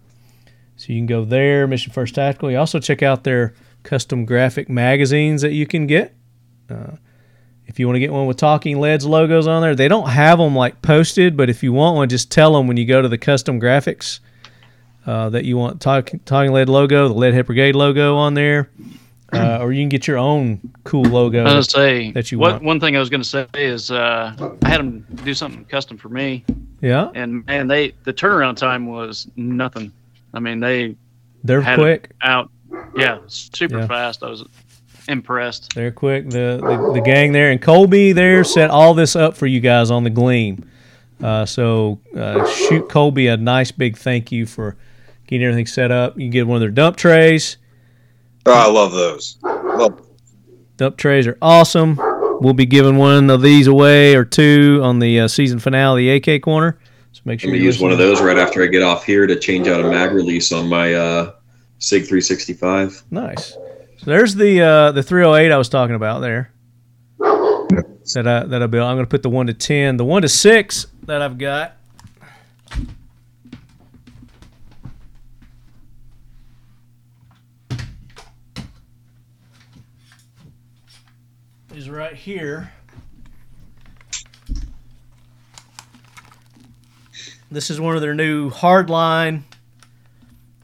So 0.75 0.93
you 0.93 0.99
can 0.99 1.07
go 1.07 1.25
there, 1.25 1.65
Mission 1.65 1.91
First 1.91 2.13
Tactical. 2.13 2.51
You 2.51 2.59
also 2.59 2.79
check 2.79 3.01
out 3.01 3.23
their 3.23 3.55
custom 3.81 4.25
graphic 4.25 4.69
magazines 4.69 5.41
that 5.41 5.53
you 5.53 5.65
can 5.65 5.87
get. 5.87 6.13
Uh, 6.69 6.97
if 7.65 7.79
you 7.79 7.87
want 7.87 7.95
to 7.95 7.99
get 7.99 8.13
one 8.13 8.27
with 8.27 8.37
Talking 8.37 8.79
Leads 8.79 9.07
logos 9.07 9.47
on 9.47 9.63
there, 9.63 9.73
they 9.73 9.87
don't 9.87 10.09
have 10.09 10.37
them 10.37 10.55
like 10.55 10.83
posted, 10.83 11.35
but 11.35 11.49
if 11.49 11.63
you 11.63 11.73
want 11.73 11.95
one, 11.95 12.07
just 12.07 12.29
tell 12.31 12.53
them 12.53 12.67
when 12.67 12.77
you 12.77 12.85
go 12.85 13.01
to 13.01 13.07
the 13.07 13.17
custom 13.17 13.59
graphics 13.59 14.19
uh, 15.07 15.29
that 15.29 15.43
you 15.43 15.57
want 15.57 15.81
Talk, 15.81 16.11
Talking 16.23 16.53
Lead 16.53 16.69
logo, 16.69 17.07
the 17.07 17.15
Leadhead 17.15 17.47
Brigade 17.47 17.73
logo 17.73 18.15
on 18.15 18.35
there, 18.35 18.69
uh, 19.33 19.59
or 19.61 19.71
you 19.71 19.81
can 19.81 19.89
get 19.89 20.07
your 20.07 20.17
own 20.17 20.59
cool 20.83 21.03
logo. 21.03 21.41
I 21.41 21.55
was 21.55 21.67
gonna 21.67 21.85
say 21.85 22.11
that 22.11 22.31
you 22.31 22.39
what, 22.39 22.53
want. 22.53 22.63
One 22.63 22.79
thing 22.79 22.95
I 22.95 22.99
was 22.99 23.09
gonna 23.09 23.23
say 23.23 23.47
is 23.53 23.91
uh, 23.91 24.55
I 24.63 24.67
had 24.69 24.79
them 24.79 25.05
do 25.23 25.33
something 25.33 25.65
custom 25.65 25.97
for 25.97 26.09
me, 26.09 26.43
yeah, 26.81 27.11
and 27.15 27.45
man, 27.45 27.67
they 27.67 27.93
the 28.03 28.13
turnaround 28.13 28.57
time 28.57 28.85
was 28.87 29.27
nothing. 29.35 29.91
I 30.33 30.39
mean, 30.39 30.59
they 30.59 30.95
they're 31.43 31.61
quick. 31.61 32.11
out, 32.21 32.49
yeah, 32.95 33.19
super 33.27 33.79
Yeah. 33.79 33.87
fast. 33.87 34.23
I 34.23 34.29
was 34.29 34.43
impressed. 35.07 35.73
They're 35.75 35.91
quick. 35.91 36.29
The, 36.29 36.59
the 36.61 36.93
the 36.93 37.01
gang 37.01 37.31
there 37.33 37.51
and 37.51 37.61
Colby 37.61 38.13
there 38.13 38.43
set 38.43 38.69
all 38.69 38.93
this 38.93 39.15
up 39.15 39.35
for 39.35 39.47
you 39.47 39.59
guys 39.59 39.91
on 39.91 40.03
the 40.03 40.09
Gleam. 40.09 40.69
Uh, 41.21 41.45
so 41.45 41.99
uh, 42.17 42.45
shoot 42.49 42.89
Colby 42.89 43.27
a 43.27 43.37
nice 43.37 43.71
big 43.71 43.97
thank 43.97 44.31
you 44.31 44.45
for 44.45 44.75
getting 45.27 45.45
everything 45.45 45.65
set 45.65 45.91
up. 45.91 46.17
You 46.17 46.23
can 46.23 46.31
get 46.31 46.47
one 46.47 46.55
of 46.57 46.61
their 46.61 46.69
dump 46.71 46.97
trays. 46.97 47.57
Oh, 48.45 48.53
I 48.53 48.69
love 48.69 48.91
those. 48.91 49.37
Love 49.43 50.01
Dump 50.77 50.97
trays 50.97 51.27
are 51.27 51.37
awesome. 51.41 51.97
We'll 52.41 52.53
be 52.53 52.65
giving 52.65 52.97
one 52.97 53.29
of 53.29 53.41
these 53.41 53.67
away 53.67 54.15
or 54.15 54.25
two 54.25 54.81
on 54.83 54.99
the 54.99 55.21
uh, 55.21 55.27
season 55.27 55.59
finale, 55.59 56.09
the 56.09 56.33
AK 56.33 56.41
corner. 56.41 56.79
So 57.11 57.21
make 57.25 57.39
sure 57.39 57.49
I'm 57.49 57.51
sure 57.53 57.57
gonna 57.57 57.59
you 57.59 57.65
use 57.65 57.79
one 57.79 57.91
of 57.91 57.99
those 57.99 58.21
right 58.21 58.37
after 58.37 58.63
I 58.63 58.67
get 58.67 58.81
off 58.81 59.05
here 59.05 59.27
to 59.27 59.39
change 59.39 59.67
out 59.67 59.79
a 59.79 59.87
mag 59.87 60.11
release 60.11 60.51
on 60.51 60.67
my 60.67 60.93
uh, 60.93 61.33
Sig 61.77 62.01
365. 62.01 63.03
Nice. 63.11 63.51
So 63.51 64.05
there's 64.05 64.35
the 64.35 64.61
uh, 64.61 64.91
the 64.91 65.03
308 65.03 65.51
I 65.51 65.57
was 65.57 65.69
talking 65.69 65.95
about 65.95 66.19
there. 66.19 66.51
That 67.19 68.27
I 68.27 68.43
that 68.45 68.61
I 68.61 68.67
built. 68.67 68.85
I'm 68.85 68.97
gonna 68.97 69.07
put 69.07 69.23
the 69.23 69.29
one 69.29 69.47
to 69.47 69.53
ten. 69.53 69.95
The 69.95 70.03
one 70.03 70.23
to 70.23 70.29
six 70.29 70.87
that 71.03 71.21
I've 71.21 71.37
got. 71.37 71.77
Right 81.93 82.15
here. 82.15 82.71
This 87.51 87.69
is 87.69 87.79
one 87.79 87.93
of 87.93 88.01
their 88.01 88.15
new 88.15 88.49
hardline 88.49 89.43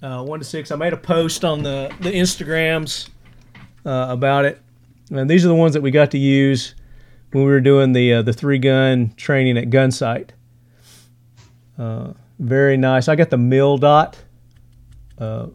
uh, 0.02 0.24
one 0.24 0.40
to 0.40 0.46
six. 0.46 0.72
I 0.72 0.76
made 0.76 0.92
a 0.92 0.98
post 0.98 1.46
on 1.46 1.62
the 1.62 1.94
the 2.00 2.10
Instagrams 2.10 3.10
uh, 3.86 4.08
about 4.10 4.46
it, 4.46 4.60
and 5.12 5.30
these 5.30 5.46
are 5.46 5.50
the 5.50 5.56
ones 5.56 5.74
that 5.76 5.82
we 5.82 5.92
got 5.92 6.10
to 6.12 6.18
use 6.18 6.74
when 7.32 7.44
we 7.44 7.52
were 7.52 7.62
doing 7.62 7.94
the 7.94 8.14
uh, 8.16 8.22
the 8.24 8.34
three 8.34 8.58
gun 8.58 9.14
training 9.16 9.56
at 9.56 9.70
Gunsite. 9.70 10.32
Uh, 11.78 12.14
very 12.40 12.76
nice. 12.76 13.08
I 13.08 13.16
got 13.16 13.30
the 13.30 13.38
mil 13.38 13.78
dot 13.78 14.18
uh, 15.20 15.46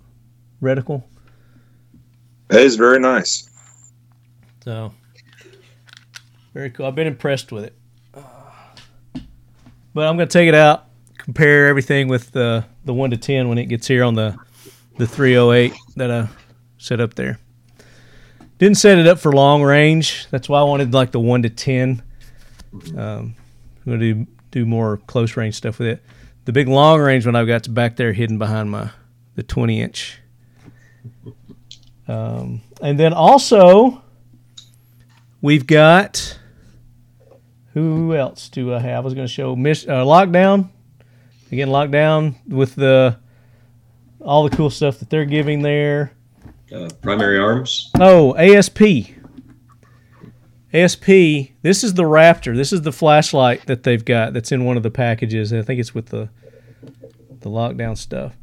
reticle, 0.62 1.03
It 2.51 2.61
is 2.61 2.77
very 2.77 3.01
nice. 3.01 3.49
so 4.62 4.93
very 6.55 6.71
cool. 6.71 6.87
I've 6.87 6.95
been 6.95 7.07
impressed 7.07 7.53
with 7.53 7.65
it. 7.65 7.75
But 9.93 10.09
I'm 10.09 10.17
gonna 10.17 10.27
take 10.27 10.49
it 10.49 10.55
out, 10.55 10.87
compare 11.19 11.69
everything 11.69 12.09
with 12.09 12.33
the 12.33 12.65
the 12.85 12.95
one 12.95 13.11
to 13.11 13.17
ten 13.17 13.49
when 13.49 13.59
it 13.59 13.67
gets 13.67 13.87
here 13.87 14.03
on 14.03 14.15
the 14.15 14.37
the 14.97 15.07
308 15.07 15.73
that 15.97 16.11
I 16.11 16.29
set 16.79 17.01
up 17.01 17.15
there. 17.15 17.39
Didn't 18.59 18.77
set 18.77 18.99
it 18.99 19.07
up 19.07 19.19
for 19.19 19.33
long 19.33 19.63
range. 19.63 20.27
That's 20.31 20.49
why 20.49 20.61
I 20.61 20.63
wanted 20.63 20.95
like 20.95 21.11
the 21.11 21.21
one 21.21 21.43
to 21.43 21.51
ten. 21.51 22.03
Um, 22.97 23.35
I'm 23.37 23.37
gonna 23.85 23.99
do 23.99 24.27
do 24.51 24.65
more 24.65 24.97
close 25.07 25.37
range 25.37 25.55
stuff 25.55 25.79
with 25.79 25.89
it. 25.89 26.03
The 26.45 26.53
big 26.53 26.69
long 26.69 27.01
range 27.01 27.27
one 27.27 27.37
I've 27.37 27.47
got's 27.47 27.69
back 27.69 27.97
there 27.97 28.13
hidden 28.13 28.39
behind 28.39 28.71
my 28.71 28.91
the 29.35 29.43
20 29.43 29.81
inch. 29.81 30.21
Um, 32.07 32.63
and 32.81 32.99
then 32.99 33.13
also 33.13 34.03
we've 35.41 35.67
got 35.67 36.39
who 37.75 38.14
else 38.14 38.49
do 38.49 38.72
I 38.72 38.79
have? 38.79 38.97
I 38.97 39.05
was 39.05 39.14
going 39.14 39.27
to 39.27 39.33
show 39.33 39.55
Miss 39.55 39.85
uh, 39.87 40.05
Lockdown 40.05 40.70
again. 41.53 41.68
Lockdown 41.68 42.37
with 42.49 42.75
the 42.75 43.18
all 44.20 44.49
the 44.49 44.57
cool 44.57 44.70
stuff 44.70 44.99
that 45.01 45.11
they're 45.11 45.25
giving 45.27 45.61
there. 45.62 46.12
Uh, 46.75 46.89
primary 47.03 47.39
arms. 47.39 47.91
Oh, 48.01 48.35
ASP. 48.37 48.81
ASP. 50.72 51.07
This 51.62 51.85
is 51.85 51.95
the 51.95 52.03
Raptor. 52.03 52.57
This 52.57 52.72
is 52.72 52.83
the 52.83 52.93
flashlight 52.93 53.66
that 53.66 53.83
they've 53.85 54.05
got. 54.05 54.33
That's 54.33 54.51
in 54.51 54.64
one 54.64 54.77
of 54.77 54.83
the 54.83 54.91
packages. 54.91 55.53
I 55.53 55.62
think 55.62 55.78
it's 55.81 55.94
with 55.94 56.07
the 56.07 56.28
the 57.40 57.51
lockdown 57.51 57.97
stuff. 57.97 58.35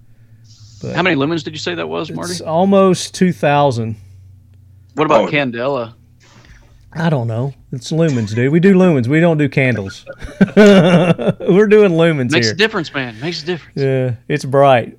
But 0.82 0.96
How 0.96 1.02
many 1.04 1.16
lumens 1.16 1.44
did 1.44 1.54
you 1.54 1.60
say 1.60 1.76
that 1.76 1.88
was, 1.90 2.12
Marty? 2.12 2.32
It's 2.32 2.42
almost 2.42 3.14
two 3.16 3.34
thousand. 3.34 3.96
What 4.96 5.06
about 5.06 5.28
Oh. 5.30 5.32
Candela? 5.32 5.94
I 6.94 7.10
don't 7.10 7.28
know. 7.28 7.54
It's 7.72 7.92
lumens, 7.92 8.36
dude. 8.36 8.52
We 8.52 8.60
do 8.60 8.74
lumens. 8.74 9.08
We 9.08 9.20
don't 9.22 9.38
do 9.38 9.48
candles. 9.48 10.06
We're 10.58 11.68
doing 11.68 11.92
lumens 11.94 12.32
Makes 12.32 12.48
here. 12.48 12.54
a 12.54 12.58
difference, 12.58 12.94
man. 12.94 13.20
Makes 13.22 13.44
a 13.44 13.46
difference. 13.46 13.78
Yeah, 13.82 14.16
it's 14.28 14.44
bright. 14.46 14.98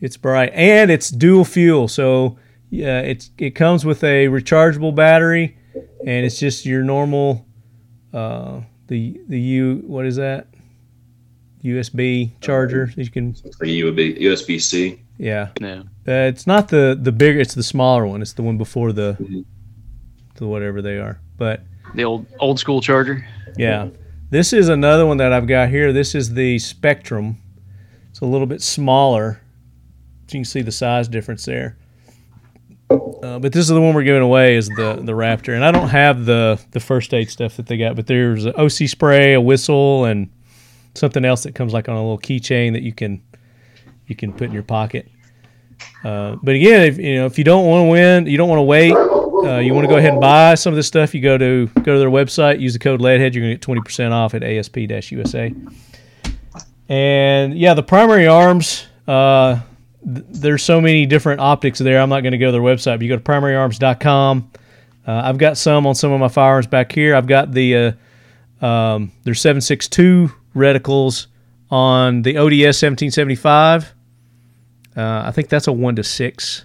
It's 0.00 0.16
bright, 0.16 0.52
and 0.54 0.90
it's 0.90 1.10
dual 1.10 1.44
fuel. 1.44 1.88
So 1.88 2.38
yeah, 2.70 3.00
it's 3.00 3.30
it 3.38 3.50
comes 3.52 3.84
with 3.84 4.04
a 4.04 4.26
rechargeable 4.28 4.94
battery, 4.94 5.56
and 6.06 6.26
it's 6.26 6.38
just 6.38 6.66
your 6.66 6.82
normal, 6.84 7.46
uh, 8.12 8.60
the 8.88 9.18
the 9.28 9.40
U 9.40 9.82
what 9.86 10.04
is 10.06 10.16
that? 10.16 10.46
USB 11.64 12.30
charger. 12.40 12.92
You 12.96 13.10
can 13.10 13.34
For 13.34 13.64
USB 13.66 14.20
USB 14.20 14.60
C. 14.60 15.00
yeah. 15.18 15.48
Yeah. 15.60 15.80
Uh, 16.06 16.28
it's 16.28 16.46
not 16.46 16.68
the 16.68 16.96
the 17.00 17.10
bigger. 17.12 17.40
It's 17.40 17.54
the 17.54 17.62
smaller 17.64 18.06
one. 18.06 18.22
It's 18.22 18.34
the 18.34 18.42
one 18.42 18.58
before 18.58 18.92
the 18.92 19.16
Mhm. 19.20 19.44
The 20.38 20.46
whatever 20.48 20.82
they 20.82 20.98
are. 20.98 21.20
But 21.36 21.62
The 21.94 22.04
old 22.04 22.26
old 22.40 22.58
school 22.58 22.80
charger. 22.80 23.26
Yeah. 23.56 23.88
This 24.30 24.52
is 24.52 24.68
another 24.68 25.06
one 25.06 25.16
that 25.18 25.32
I've 25.32 25.46
got 25.46 25.70
here. 25.70 25.92
This 25.92 26.14
is 26.14 26.34
the 26.34 26.58
Spectrum. 26.58 27.38
It's 28.10 28.20
a 28.20 28.26
little 28.26 28.46
bit 28.46 28.60
smaller. 28.60 29.40
So 30.26 30.34
you 30.36 30.40
can 30.40 30.44
see 30.44 30.60
the 30.60 30.72
size 30.72 31.08
difference 31.08 31.46
there. 31.46 31.78
Uh, 32.90 33.38
but 33.38 33.52
this 33.52 33.62
is 33.62 33.68
the 33.68 33.80
one 33.80 33.94
we're 33.94 34.02
giving 34.02 34.22
away 34.22 34.56
is 34.56 34.68
the 34.68 35.00
the 35.02 35.12
Raptor. 35.12 35.54
And 35.54 35.64
I 35.64 35.70
don't 35.70 35.88
have 35.88 36.24
the 36.24 36.60
the 36.70 36.80
first 36.80 37.12
aid 37.14 37.30
stuff 37.30 37.56
that 37.56 37.66
they 37.66 37.76
got, 37.76 37.96
but 37.96 38.06
there's 38.06 38.44
an 38.44 38.54
OC 38.56 38.88
spray, 38.88 39.34
a 39.34 39.40
whistle, 39.40 40.04
and 40.04 40.30
something 40.94 41.24
else 41.24 41.42
that 41.44 41.54
comes 41.54 41.72
like 41.72 41.88
on 41.88 41.96
a 41.96 42.00
little 42.00 42.18
keychain 42.18 42.72
that 42.72 42.82
you 42.82 42.92
can 42.92 43.22
you 44.06 44.16
can 44.16 44.32
put 44.32 44.44
in 44.44 44.52
your 44.52 44.62
pocket. 44.62 45.08
Uh, 46.04 46.36
but 46.42 46.54
again, 46.54 46.82
if 46.82 46.98
you 46.98 47.16
know 47.16 47.26
if 47.26 47.38
you 47.38 47.44
don't 47.44 47.66
want 47.66 47.86
to 47.86 47.90
win, 47.90 48.26
you 48.26 48.36
don't 48.36 48.48
want 48.48 48.58
to 48.58 48.62
wait. 48.64 48.92
Uh, 49.44 49.58
you 49.58 49.72
want 49.72 49.84
to 49.84 49.88
go 49.88 49.96
ahead 49.96 50.12
and 50.12 50.20
buy 50.20 50.54
some 50.54 50.72
of 50.72 50.76
this 50.76 50.86
stuff. 50.86 51.14
You 51.14 51.20
go 51.20 51.38
to 51.38 51.66
go 51.82 51.94
to 51.94 51.98
their 51.98 52.10
website, 52.10 52.60
use 52.60 52.72
the 52.72 52.78
code 52.78 53.00
LEADHEAD. 53.00 53.34
You're 53.34 53.42
going 53.42 53.50
to 53.50 53.54
get 53.54 53.62
twenty 53.62 53.80
percent 53.80 54.12
off 54.12 54.34
at 54.34 54.42
ASP-USA. 54.42 55.54
And 56.88 57.58
yeah, 57.58 57.74
the 57.74 57.82
primary 57.82 58.26
arms. 58.26 58.86
Uh, 59.06 59.60
th- 60.04 60.24
there's 60.28 60.62
so 60.62 60.80
many 60.80 61.06
different 61.06 61.40
optics 61.40 61.78
there. 61.78 62.00
I'm 62.00 62.08
not 62.08 62.20
going 62.20 62.32
to 62.32 62.38
go 62.38 62.46
to 62.46 62.52
their 62.52 62.60
website. 62.60 62.96
But 62.96 63.02
you 63.02 63.08
go 63.08 63.16
to 63.16 63.22
primaryarms.com. 63.22 64.50
Uh, 65.06 65.22
I've 65.24 65.38
got 65.38 65.56
some 65.56 65.86
on 65.86 65.94
some 65.94 66.12
of 66.12 66.20
my 66.20 66.28
firearms 66.28 66.66
back 66.66 66.92
here. 66.92 67.14
I've 67.14 67.26
got 67.26 67.52
the 67.52 67.96
uh, 68.60 68.66
um, 68.66 69.12
there's 69.24 69.40
762 69.40 70.30
reticles 70.54 71.26
on 71.70 72.22
the 72.22 72.36
ODS 72.38 72.82
1775. 72.82 73.94
Uh, 74.96 75.22
I 75.26 75.30
think 75.30 75.48
that's 75.48 75.66
a 75.68 75.72
one 75.72 75.96
to 75.96 76.04
six. 76.04 76.64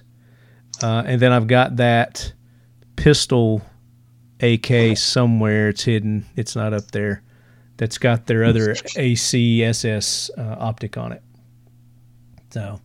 Uh, 0.82 1.04
and 1.06 1.22
then 1.22 1.32
I've 1.32 1.48
got 1.48 1.78
that 1.78 2.34
pistol 3.04 3.62
AK 4.40 4.96
somewhere. 4.98 5.70
It's 5.70 5.84
hidden. 5.84 6.26
It's 6.38 6.56
not 6.56 6.74
up 6.74 6.90
there. 6.92 7.22
That's 7.76 7.98
got 7.98 8.28
their 8.28 8.46
other 8.46 8.76
ACSS 8.76 10.30
uh, 10.38 10.56
optic 10.58 10.96
on 10.98 11.12
it. 11.12 11.22
So 12.52 12.80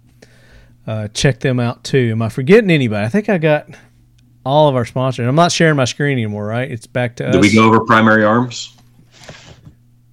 uh, 0.89 1.09
check 1.09 1.39
them 1.39 1.61
out 1.61 1.85
too. 1.85 2.09
Am 2.11 2.23
I 2.23 2.31
forgetting 2.31 2.70
anybody? 2.70 3.05
I 3.07 3.09
think 3.09 3.28
I 3.28 3.39
got 3.39 3.69
all 4.45 4.69
of 4.69 4.74
our 4.74 4.85
sponsors. 4.85 5.28
I'm 5.28 5.36
not 5.36 5.53
sharing 5.53 5.77
my 5.77 5.85
screen 5.85 6.12
anymore, 6.12 6.47
right? 6.47 6.69
It's 6.69 6.86
back 6.89 7.15
to 7.16 7.28
us. 7.28 7.32
Did 7.35 7.43
we 7.43 7.55
go 7.55 7.66
over 7.69 7.81
primary 7.85 8.24
arms? 8.24 8.74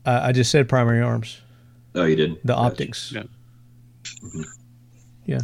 Uh, 0.06 0.20
I 0.22 0.34
just 0.34 0.52
said 0.52 0.70
primary 0.70 1.02
arms. 1.02 1.42
Oh, 1.96 2.04
you 2.04 2.16
did. 2.16 2.38
The 2.44 2.54
optics. 2.54 3.12
Yeah. 3.12 3.24
Yeah. 5.26 5.40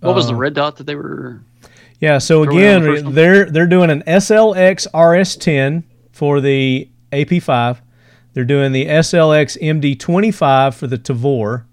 What 0.00 0.16
was 0.16 0.26
the 0.26 0.34
Uh, 0.34 0.38
red 0.38 0.54
dot 0.54 0.76
that 0.76 0.84
they 0.84 0.96
were? 0.96 1.42
Yeah, 2.00 2.18
so 2.18 2.44
it 2.44 2.50
the 2.50 2.56
again, 2.56 3.12
they're 3.14 3.44
they're 3.46 3.66
doing 3.66 3.90
an 3.90 4.02
SLX 4.02 4.86
RS10 4.92 5.82
for 6.12 6.40
the 6.40 6.88
AP5. 7.12 7.78
They're 8.34 8.44
doing 8.44 8.70
the 8.72 8.86
SLX 8.86 9.60
MD25 9.60 10.74
for 10.74 10.86
the 10.86 10.98
Tavor. 10.98 11.64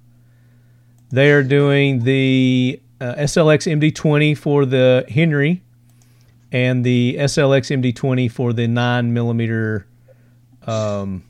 They 1.12 1.32
are 1.32 1.44
doing 1.44 2.04
the 2.04 2.82
uh, 3.00 3.14
SLX 3.16 3.72
MD20 3.80 4.36
for 4.36 4.66
the 4.66 5.06
Henry, 5.08 5.62
and 6.52 6.84
the 6.84 7.18
SLX 7.20 7.94
MD20 7.94 8.32
for 8.32 8.52
the 8.52 8.68
nine 8.68 9.14
millimeter 9.14 9.86
um, 10.66 11.24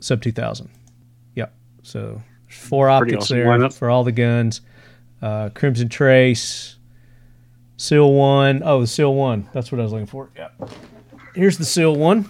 sub 0.00 0.22
2000. 0.22 0.70
Yep. 1.34 1.52
So 1.82 2.22
four 2.48 2.86
Pretty 2.86 3.14
optics 3.14 3.24
awesome 3.24 3.36
there 3.36 3.46
lineup. 3.46 3.76
for 3.76 3.90
all 3.90 4.04
the 4.04 4.12
guns. 4.12 4.62
Uh, 5.20 5.50
Crimson 5.50 5.88
Trace, 5.90 6.77
Seal 7.78 8.12
One. 8.12 8.62
Oh, 8.64 8.80
the 8.80 8.86
Seal 8.86 9.14
One. 9.14 9.48
That's 9.54 9.72
what 9.72 9.80
I 9.80 9.84
was 9.84 9.92
looking 9.92 10.06
for. 10.06 10.28
Yeah. 10.36 10.48
Here's 11.34 11.56
the 11.56 11.64
Seal 11.64 11.94
One. 11.94 12.28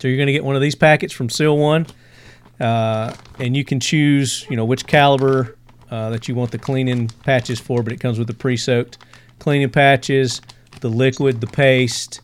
So 0.00 0.08
you're 0.08 0.16
going 0.16 0.26
to 0.26 0.32
get 0.32 0.44
one 0.44 0.56
of 0.56 0.60
these 0.62 0.74
packets 0.74 1.12
from 1.12 1.30
Seal 1.30 1.56
One, 1.56 1.86
uh, 2.60 3.14
and 3.38 3.56
you 3.56 3.64
can 3.64 3.80
choose, 3.80 4.46
you 4.50 4.56
know, 4.56 4.64
which 4.64 4.86
caliber 4.86 5.56
uh, 5.90 6.10
that 6.10 6.28
you 6.28 6.34
want 6.34 6.50
the 6.50 6.58
cleaning 6.58 7.08
patches 7.24 7.58
for. 7.58 7.82
But 7.82 7.92
it 7.92 8.00
comes 8.00 8.18
with 8.18 8.28
the 8.28 8.34
pre-soaked 8.34 8.98
cleaning 9.38 9.70
patches, 9.70 10.40
the 10.80 10.88
liquid, 10.88 11.40
the 11.40 11.46
paste, 11.46 12.20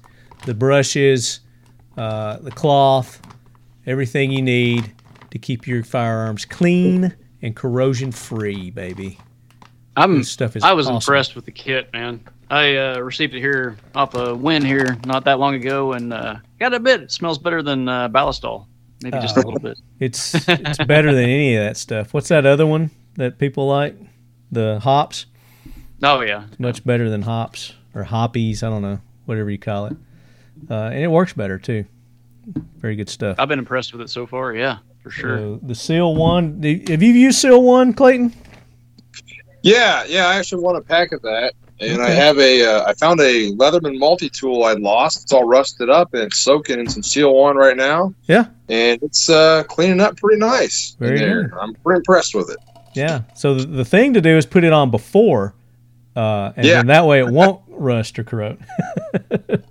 the 0.46 0.54
brushes, 0.54 1.40
uh, 1.96 2.38
the 2.38 2.50
cloth, 2.50 3.20
everything 3.86 4.32
you 4.32 4.42
need 4.42 4.92
to 5.30 5.38
keep 5.38 5.66
your 5.66 5.84
firearms 5.84 6.44
clean 6.44 7.14
and 7.40 7.54
corrosion 7.54 8.10
free, 8.10 8.70
baby. 8.70 9.18
I'm. 9.96 10.18
This 10.18 10.30
stuff 10.30 10.56
is 10.56 10.62
I 10.64 10.72
was 10.72 10.86
awesome. 10.86 10.96
impressed 10.96 11.34
with 11.36 11.44
the 11.44 11.52
kit, 11.52 11.92
man. 11.92 12.20
I 12.50 12.76
uh, 12.76 12.98
received 12.98 13.34
it 13.34 13.40
here 13.40 13.76
off 13.94 14.14
a 14.14 14.34
win 14.34 14.64
here 14.64 14.96
not 15.06 15.24
that 15.24 15.38
long 15.38 15.54
ago, 15.54 15.92
and 15.92 16.12
uh, 16.12 16.36
got 16.58 16.74
a 16.74 16.80
bit. 16.80 17.02
It 17.02 17.12
smells 17.12 17.38
better 17.38 17.62
than 17.62 17.88
uh, 17.88 18.08
Ballistol, 18.08 18.66
maybe 19.02 19.18
just 19.20 19.36
a 19.36 19.40
Uh, 19.40 19.44
little 19.44 19.60
bit. 19.60 19.78
It's 20.00 20.34
it's 20.48 20.84
better 20.84 21.12
than 21.14 21.24
any 21.24 21.56
of 21.56 21.64
that 21.64 21.76
stuff. 21.76 22.12
What's 22.12 22.28
that 22.28 22.44
other 22.46 22.66
one 22.66 22.90
that 23.16 23.38
people 23.38 23.66
like? 23.68 23.96
The 24.52 24.78
hops. 24.80 25.26
Oh 26.02 26.20
yeah, 26.20 26.44
Much 26.58 26.84
better 26.84 27.08
than 27.08 27.22
hops 27.22 27.72
or 27.94 28.02
hoppies. 28.04 28.62
I 28.62 28.68
don't 28.68 28.82
know, 28.82 28.98
whatever 29.26 29.50
you 29.50 29.58
call 29.58 29.86
it. 29.86 29.96
Uh, 30.70 30.74
and 30.92 30.98
it 31.02 31.08
works 31.08 31.32
better 31.32 31.58
too. 31.58 31.84
Very 32.78 32.94
good 32.94 33.08
stuff. 33.08 33.36
I've 33.38 33.48
been 33.48 33.58
impressed 33.58 33.92
with 33.92 34.02
it 34.02 34.10
so 34.10 34.26
far. 34.26 34.54
Yeah, 34.54 34.78
for 35.02 35.10
sure. 35.10 35.56
The 35.62 35.74
Seal 35.74 36.14
One. 36.14 36.62
Have 36.62 37.02
you 37.02 37.12
used 37.12 37.38
Seal 37.38 37.62
One, 37.62 37.94
Clayton? 37.94 38.34
Yeah, 39.64 40.04
yeah. 40.06 40.26
I 40.26 40.36
actually 40.36 40.62
want 40.62 40.76
a 40.76 40.82
pack 40.82 41.12
of 41.12 41.22
that, 41.22 41.54
and 41.80 42.02
I 42.02 42.10
have 42.10 42.38
a. 42.38 42.64
Uh, 42.64 42.84
I 42.86 42.92
found 42.94 43.18
a 43.20 43.50
Leatherman 43.52 43.98
multi 43.98 44.28
tool 44.28 44.64
I'd 44.64 44.78
lost. 44.80 45.22
It's 45.22 45.32
all 45.32 45.44
rusted 45.44 45.88
up 45.88 46.12
and 46.12 46.24
it's 46.24 46.38
soaking 46.38 46.78
in 46.78 46.88
some 46.88 47.02
Seal 47.02 47.34
One 47.34 47.56
right 47.56 47.76
now. 47.76 48.12
Yeah. 48.26 48.46
and 48.68 49.02
it's 49.02 49.28
uh, 49.30 49.64
cleaning 49.64 50.00
up 50.00 50.16
pretty 50.18 50.38
nice. 50.38 50.96
Very 51.00 51.18
there. 51.18 51.44
good. 51.48 51.58
I'm 51.58 51.74
pretty 51.76 51.98
impressed 51.98 52.34
with 52.34 52.50
it. 52.50 52.58
Yeah. 52.94 53.22
So 53.34 53.54
the, 53.54 53.66
the 53.66 53.84
thing 53.84 54.12
to 54.14 54.20
do 54.20 54.36
is 54.36 54.44
put 54.46 54.64
it 54.64 54.72
on 54.72 54.90
before, 54.90 55.54
uh, 56.14 56.52
and 56.56 56.66
Yeah. 56.66 56.82
that 56.82 57.06
way 57.06 57.20
it 57.20 57.28
won't 57.28 57.62
rust 57.68 58.18
or 58.18 58.24
corrode. 58.24 58.58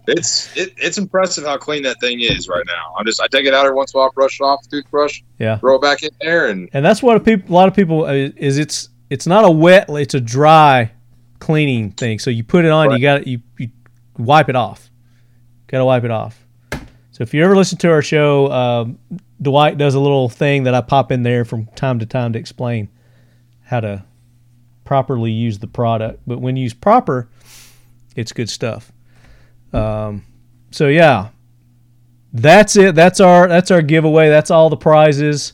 It's 0.05 0.55
it, 0.57 0.73
it's 0.77 0.97
impressive 0.97 1.45
how 1.45 1.57
clean 1.57 1.83
that 1.83 1.99
thing 2.01 2.19
is 2.19 2.49
right 2.49 2.65
now. 2.67 2.93
I'm 2.97 3.05
just 3.05 3.21
I 3.21 3.27
take 3.27 3.45
it 3.45 3.53
out 3.53 3.65
every 3.65 3.75
once 3.75 3.93
in 3.93 3.97
a 3.97 4.01
while, 4.01 4.11
brush 4.11 4.39
it 4.39 4.43
off 4.43 4.67
toothbrush, 4.69 5.21
Yeah. 5.39 5.57
throw 5.57 5.75
it 5.75 5.81
back 5.81 6.03
in 6.03 6.09
there, 6.19 6.47
and 6.47 6.69
and 6.73 6.83
that's 6.85 7.01
what 7.01 7.15
a, 7.15 7.19
peop- 7.21 7.49
a 7.49 7.53
lot 7.53 7.69
of 7.69 7.73
people 7.73 8.03
uh, 8.05 8.11
is 8.11 8.57
it's 8.57 8.89
it's 9.13 9.27
not 9.27 9.45
a 9.45 9.51
wet 9.51 9.85
it's 9.89 10.15
a 10.15 10.19
dry 10.19 10.91
cleaning 11.37 11.91
thing. 11.91 12.17
So 12.17 12.31
you 12.31 12.43
put 12.43 12.65
it 12.65 12.71
on 12.71 12.91
you 12.91 12.99
got 12.99 13.27
you, 13.27 13.41
you 13.59 13.69
wipe 14.17 14.49
it 14.49 14.55
off. 14.55 14.89
Got 15.67 15.77
to 15.79 15.85
wipe 15.85 16.03
it 16.03 16.11
off. 16.11 16.43
So 16.71 17.21
if 17.21 17.33
you 17.33 17.43
ever 17.43 17.55
listen 17.55 17.77
to 17.79 17.91
our 17.91 18.01
show 18.01 18.51
um, 18.51 18.99
dwight 19.39 19.77
does 19.77 19.93
a 19.93 19.99
little 19.99 20.29
thing 20.29 20.63
that 20.63 20.73
i 20.73 20.81
pop 20.81 21.11
in 21.11 21.21
there 21.21 21.45
from 21.45 21.67
time 21.67 21.99
to 21.99 22.05
time 22.05 22.33
to 22.33 22.39
explain 22.39 22.89
how 23.65 23.81
to 23.81 24.03
properly 24.83 25.31
use 25.31 25.59
the 25.59 25.67
product. 25.67 26.21
But 26.25 26.39
when 26.39 26.57
used 26.57 26.81
proper 26.81 27.29
it's 28.15 28.31
good 28.31 28.49
stuff. 28.49 28.91
Um, 29.73 30.25
so 30.71 30.87
yeah. 30.87 31.29
That's 32.35 32.75
it. 32.75 32.95
That's 32.95 33.19
our 33.19 33.47
that's 33.47 33.69
our 33.69 33.83
giveaway. 33.83 34.29
That's 34.29 34.49
all 34.49 34.71
the 34.71 34.77
prizes 34.77 35.53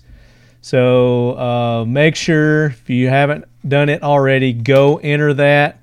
so 0.62 1.38
uh, 1.38 1.86
make 1.86 2.16
sure 2.16 2.68
if 2.68 2.90
you 2.90 3.08
haven't 3.08 3.46
done 3.68 3.90
it 3.90 4.04
already, 4.04 4.54
go 4.54 4.98
enter 4.98 5.34
that. 5.36 5.82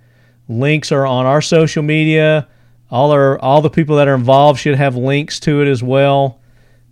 Links 0.48 0.92
are 0.92 1.06
on 1.06 1.26
our 1.26 1.42
social 1.42 1.82
media. 1.82 2.48
All 2.90 3.10
our 3.10 3.38
all 3.40 3.62
the 3.62 3.70
people 3.70 3.96
that 3.96 4.06
are 4.06 4.14
involved 4.14 4.60
should 4.60 4.76
have 4.76 4.96
links 4.96 5.40
to 5.40 5.60
it 5.62 5.68
as 5.68 5.82
well. 5.82 6.40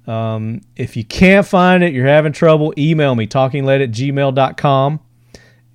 Um, 0.06 0.60
if 0.76 0.96
you 0.96 1.04
can't 1.04 1.46
find 1.46 1.82
it, 1.84 1.92
you're 1.92 2.06
having 2.06 2.32
trouble, 2.32 2.74
email 2.76 3.14
me 3.14 3.26
talkinglead 3.26 3.82
at 3.82 3.90
gmail.com 3.90 5.00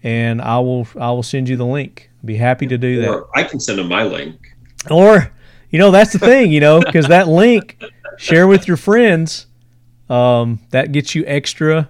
and 0.04 0.42
I 0.42 0.60
will 0.60 0.88
I 1.00 1.12
will 1.12 1.24
send 1.24 1.50
you 1.50 1.58
the 1.58 1.66
link. 1.66 2.10
Be 2.24 2.36
happy 2.36 2.68
to 2.68 2.78
do 2.78 3.02
that. 3.02 3.10
Or 3.10 3.30
I 3.36 3.44
can 3.44 3.60
send 3.60 3.80
them 3.80 3.88
my 3.88 4.04
link. 4.04 4.56
Or, 4.90 5.32
you 5.70 5.80
know, 5.80 5.92
that's 5.92 6.14
the 6.14 6.20
thing, 6.20 6.52
you 6.52 6.60
know, 6.60 6.80
because 6.80 7.08
that 7.08 7.28
link, 7.28 7.82
share 8.18 8.48
with 8.48 8.68
your 8.68 8.78
friends. 8.78 9.46
Um, 10.10 10.60
that 10.72 10.92
gets 10.92 11.14
you 11.14 11.24
extra 11.28 11.90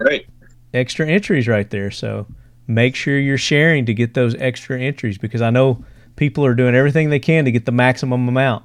right. 0.00 0.26
extra 0.74 1.06
entries 1.06 1.48
right 1.48 1.68
there. 1.70 1.90
So 1.90 2.26
make 2.66 2.94
sure 2.94 3.18
you're 3.18 3.38
sharing 3.38 3.86
to 3.86 3.94
get 3.94 4.14
those 4.14 4.34
extra 4.36 4.80
entries 4.80 5.18
because 5.18 5.42
I 5.42 5.50
know 5.50 5.84
people 6.16 6.44
are 6.44 6.54
doing 6.54 6.74
everything 6.74 7.10
they 7.10 7.18
can 7.18 7.44
to 7.44 7.52
get 7.52 7.66
the 7.66 7.72
maximum 7.72 8.28
amount. 8.28 8.64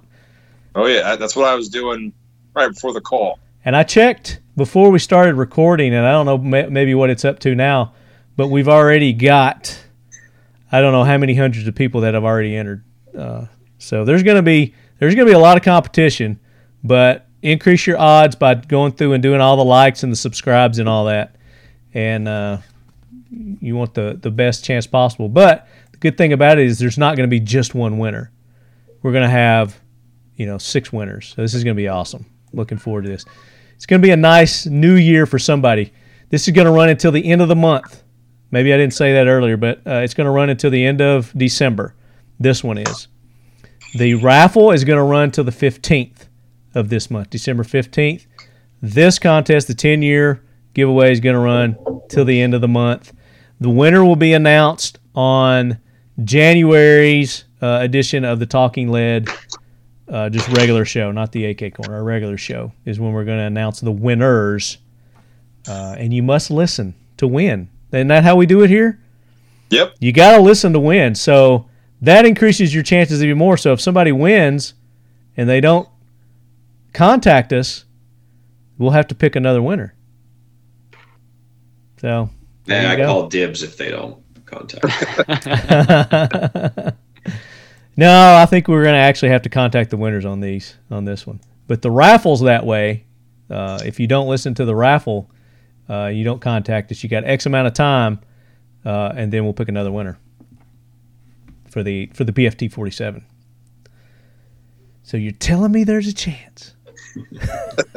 Oh 0.76 0.88
yeah, 0.88 1.16
that's 1.16 1.36
what 1.36 1.48
I 1.48 1.56
was 1.56 1.70
doing 1.70 2.14
right 2.54 2.68
before 2.68 2.94
the 2.94 3.02
call. 3.02 3.40
And 3.64 3.76
I 3.76 3.84
checked 3.84 4.40
before 4.56 4.92
we 4.92 5.00
started 5.00 5.36
recording, 5.36 5.94
and 5.94 6.06
I 6.06 6.12
don't 6.12 6.26
know 6.26 6.38
maybe 6.70 6.94
what 6.94 7.10
it's 7.10 7.26
up 7.26 7.40
to 7.40 7.56
now, 7.56 7.94
but 8.36 8.50
we've 8.50 8.68
already 8.68 9.14
got 9.14 9.82
I 10.72 10.82
don't 10.82 10.92
know 10.92 11.04
how 11.04 11.18
many 11.18 11.36
hundreds 11.36 11.68
of 11.68 11.76
people 11.76 12.02
that 12.02 12.14
have 12.14 12.24
already 12.24 12.56
entered. 12.56 12.84
Uh, 13.18 13.46
so 13.78 14.04
there's 14.04 14.24
gonna 14.24 14.42
be 14.42 14.74
there's 15.00 15.16
gonna 15.16 15.26
be 15.26 15.34
a 15.34 15.40
lot 15.40 15.58
of 15.58 15.64
competition, 15.64 16.40
but 16.84 17.25
increase 17.46 17.86
your 17.86 17.98
odds 17.98 18.36
by 18.36 18.56
going 18.56 18.94
through 18.94 19.14
and 19.14 19.24
doing 19.24 19.40
all 19.40 19.56
the 19.56 19.64
likes 19.64 20.04
and 20.04 20.12
the 20.12 20.18
subscribes 20.18 20.80
and 20.80 20.90
all 20.90 21.06
that, 21.06 21.36
and 21.94 22.28
uh, 22.28 22.58
you 23.30 23.76
want 23.76 23.94
the 23.94 24.18
the 24.22 24.32
best 24.32 24.64
chance 24.66 24.88
possible. 24.88 25.30
But 25.30 25.68
the 25.92 25.98
good 25.98 26.18
thing 26.18 26.34
about 26.34 26.58
it 26.58 26.66
is 26.66 26.80
there's 26.80 26.98
not 26.98 27.16
going 27.16 27.28
to 27.28 27.32
be 27.32 27.40
just 27.40 27.76
one 27.76 27.98
winner. 27.98 28.32
We're 29.02 29.12
going 29.12 29.24
to 29.24 29.30
have, 29.30 29.80
you 30.36 30.48
know, 30.48 30.58
six 30.58 30.92
winners. 30.92 31.34
So 31.36 31.42
this 31.42 31.54
is 31.54 31.64
going 31.64 31.76
to 31.76 31.82
be 31.82 31.88
awesome. 31.88 32.26
Looking 32.54 32.80
forward 32.80 33.04
to 33.04 33.10
this. 33.10 33.26
It's 33.76 33.86
going 33.86 34.02
to 34.02 34.06
be 34.06 34.12
a 34.12 34.18
nice 34.18 34.66
new 34.66 34.96
year 34.96 35.26
for 35.26 35.38
somebody. 35.38 35.94
This 36.30 36.48
is 36.48 36.54
going 36.54 36.66
to 36.66 36.72
run 36.72 36.90
until 36.90 37.12
the 37.12 37.30
end 37.30 37.42
of 37.42 37.48
the 37.48 37.56
month. 37.56 38.04
Maybe 38.50 38.74
I 38.74 38.78
didn't 38.78 38.94
say 38.94 39.14
that 39.14 39.28
earlier, 39.28 39.58
but 39.58 39.86
uh, 39.86 39.96
it's 39.96 40.14
going 40.14 40.26
to 40.26 40.32
run 40.32 40.50
until 40.50 40.72
the 40.72 40.84
end 40.84 41.02
of 41.02 41.32
December. 41.38 41.94
This 42.40 42.64
one 42.64 42.78
is. 42.78 43.08
The 43.98 44.16
raffle 44.16 44.72
is 44.72 44.84
going 44.84 44.98
to 44.98 45.04
run 45.04 45.32
till 45.32 45.44
the 45.44 45.52
15th 45.52 46.28
of 46.76 46.90
this 46.90 47.10
month, 47.10 47.30
December 47.30 47.64
15th. 47.64 48.28
This 48.82 49.18
contest, 49.18 49.68
the 49.68 49.74
10 49.74 50.02
year 50.02 50.44
giveaway, 50.74 51.12
is 51.12 51.20
going 51.20 51.34
to 51.34 51.40
run 51.40 51.78
till 52.10 52.26
the 52.26 52.42
end 52.42 52.54
of 52.54 52.62
the 52.62 52.68
month. 52.68 53.14
The 53.60 53.70
winner 53.70 54.04
will 54.04 54.18
be 54.18 54.34
announced 54.34 55.00
on 55.16 55.80
January's 56.24 57.46
uh, 57.62 57.80
edition 57.82 58.26
of 58.26 58.40
the 58.40 58.46
Talking 58.46 58.90
Lead, 58.90 59.30
uh, 60.10 60.30
just 60.30 60.48
regular 60.50 60.86
show, 60.86 61.12
not 61.12 61.32
the 61.32 61.46
AK 61.46 61.74
Corner. 61.74 61.96
Our 61.96 62.04
regular 62.04 62.38
show 62.38 62.74
is 62.84 63.00
when 63.00 63.14
we're 63.14 63.26
going 63.26 63.40
to 63.40 63.46
announce 63.46 63.80
the 63.80 63.92
winners. 63.92 64.78
Uh, 65.68 65.96
and 65.98 66.14
you 66.14 66.22
must 66.22 66.52
listen 66.52 66.94
to 67.18 67.28
win. 67.28 67.70
Isn't 67.92 68.10
that 68.10 68.24
how 68.24 68.36
we 68.36 68.46
do 68.46 68.62
it 68.62 68.70
here? 68.70 69.00
Yep. 69.70 69.96
You 70.00 70.12
got 70.12 70.36
to 70.36 70.42
listen 70.42 70.74
to 70.74 70.80
win. 70.80 71.16
So 71.16 71.68
that 72.02 72.26
increases 72.26 72.74
your 72.74 72.84
chances 72.84 73.24
even 73.24 73.38
more. 73.38 73.58
So 73.58 73.74
if 73.74 73.82
somebody 73.82 74.12
wins 74.12 74.74
and 75.38 75.50
they 75.50 75.62
don't 75.62 75.90
contact 76.96 77.54
us, 77.54 77.86
we'll 78.78 78.92
have 78.92 79.08
to 79.08 79.16
pick 79.16 79.36
another 79.36 79.62
winner. 79.62 79.96
So 82.02 82.30
And 82.68 82.88
I 82.88 82.96
go. 82.96 83.06
call 83.06 83.28
dibs 83.30 83.64
if 83.64 83.78
they 83.78 83.90
don't. 83.92 84.22
contact. 84.46 84.86
no, 87.98 88.36
I 88.36 88.46
think 88.46 88.68
we're 88.68 88.84
going 88.84 88.94
to 88.94 89.00
actually 89.00 89.30
have 89.30 89.42
to 89.44 89.50
contact 89.50 89.90
the 89.90 89.98
winners 89.98 90.26
on 90.26 90.40
these 90.40 90.76
on 90.92 91.06
this 91.06 91.26
one. 91.26 91.40
But 91.68 91.82
the 91.82 91.92
raffle's 91.92 92.42
that 92.42 92.66
way. 92.66 93.06
Uh, 93.50 93.80
if 93.86 94.00
you 94.00 94.08
don't 94.08 94.28
listen 94.28 94.54
to 94.56 94.66
the 94.66 94.76
raffle, 94.76 95.30
uh, 95.90 96.08
you 96.08 96.24
don't 96.24 96.42
contact 96.42 96.92
us. 96.92 97.04
You 97.04 97.10
got 97.10 97.24
X 97.26 97.46
amount 97.46 97.68
of 97.68 97.74
time, 97.74 98.20
uh, 98.86 99.14
and 99.16 99.32
then 99.32 99.44
we'll 99.44 99.54
pick 99.54 99.70
another 99.70 99.92
winner 99.92 100.18
for 101.70 101.84
the 101.84 102.08
for 102.14 102.24
the 102.24 102.32
BFT 102.32 102.72
forty 102.72 102.92
seven. 102.92 103.26
So 105.04 105.18
you're 105.18 105.32
telling 105.34 105.72
me 105.72 105.84
there's 105.84 106.08
a 106.08 106.14
chance? 106.14 106.75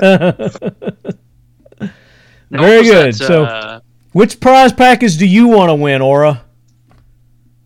Very 2.51 2.83
good. 2.85 3.13
that, 3.13 3.15
So- 3.15 3.45
uh, 3.45 3.81
Which 4.13 4.41
prize 4.41 4.73
package 4.73 5.17
do 5.19 5.27
you 5.27 5.49
want 5.49 5.71
to 5.71 5.75
win, 5.75 6.01
Ora? 6.03 6.45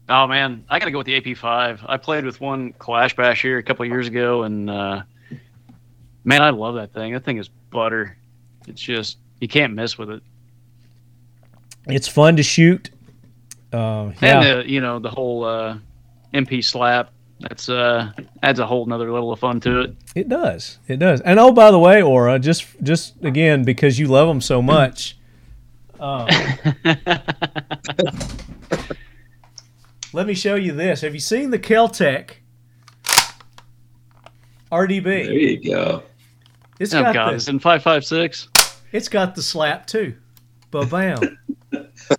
oh 0.09 0.27
man, 0.27 0.65
I 0.69 0.79
got 0.79 0.87
to 0.87 0.91
go 0.91 0.99
with 0.99 1.07
the 1.07 1.19
AP5. 1.21 1.81
I 1.87 1.97
played 1.97 2.25
with 2.27 2.39
one 2.41 2.73
Clash 2.75 3.17
Bash 3.17 3.41
here 3.41 3.57
a 3.59 3.63
couple 3.63 3.87
years 3.87 4.09
ago, 4.09 4.43
and 4.43 4.69
uh, 4.69 5.03
man, 6.25 6.43
I 6.43 6.51
love 6.51 6.75
that 6.75 6.93
thing. 6.93 7.13
That 7.15 7.25
thing 7.25 7.39
is 7.39 7.49
butter. 7.49 8.17
It's 8.67 8.81
just 8.83 9.19
you 9.41 9.49
can't 9.49 9.73
mess 9.73 9.97
with 9.97 10.11
it. 10.11 10.23
It's 11.87 12.09
fun 12.09 12.37
to 12.37 12.43
shoot. 12.43 12.91
Uh, 13.73 14.07
And 14.07 14.17
yeah, 14.21 14.55
the, 14.57 14.69
you 14.69 14.81
know 14.81 14.99
the 14.99 15.09
whole 15.11 15.45
uh, 15.45 15.79
MP 16.35 16.63
slap. 16.63 17.12
That's 17.43 17.69
uh 17.69 18.13
adds 18.43 18.59
a 18.61 18.67
whole 18.67 18.87
nother 18.87 19.11
level 19.13 19.33
of 19.33 19.39
fun 19.39 19.61
to 19.61 19.81
it. 19.81 19.95
it 20.15 20.29
does. 20.29 20.79
It 20.89 20.99
does. 20.99 21.21
And 21.21 21.39
oh, 21.39 21.53
by 21.53 21.71
the 21.71 21.79
way, 21.79 22.03
Ora, 22.03 22.39
just 22.39 22.67
just 22.83 23.23
again 23.25 23.65
because 23.65 23.99
you 23.99 24.07
love 24.07 24.29
them 24.29 24.41
so 24.41 24.63
much. 24.63 25.17
uh, 26.01 26.27
let 30.13 30.27
me 30.27 30.35
show 30.35 30.55
you 30.55 30.73
this. 30.73 31.01
Have 31.03 31.15
you 31.15 31.21
seen 31.21 31.51
the 31.51 31.59
Keltec 31.59 32.37
RDB? 34.71 35.05
there 35.05 35.33
you 35.33 35.71
go. 35.71 36.03
It's 36.79 36.95
oh 36.95 37.03
got 37.03 37.15
god, 37.15 37.31
the, 37.31 37.35
it's 37.37 37.49
in 37.49 37.59
five 37.59 37.83
five 37.83 38.05
six. 38.05 38.49
it's 38.93 39.09
got 39.09 39.35
the 39.35 39.43
slap 39.43 39.87
too. 39.87 40.15
Ba 40.71 40.87
bam. 40.87 41.19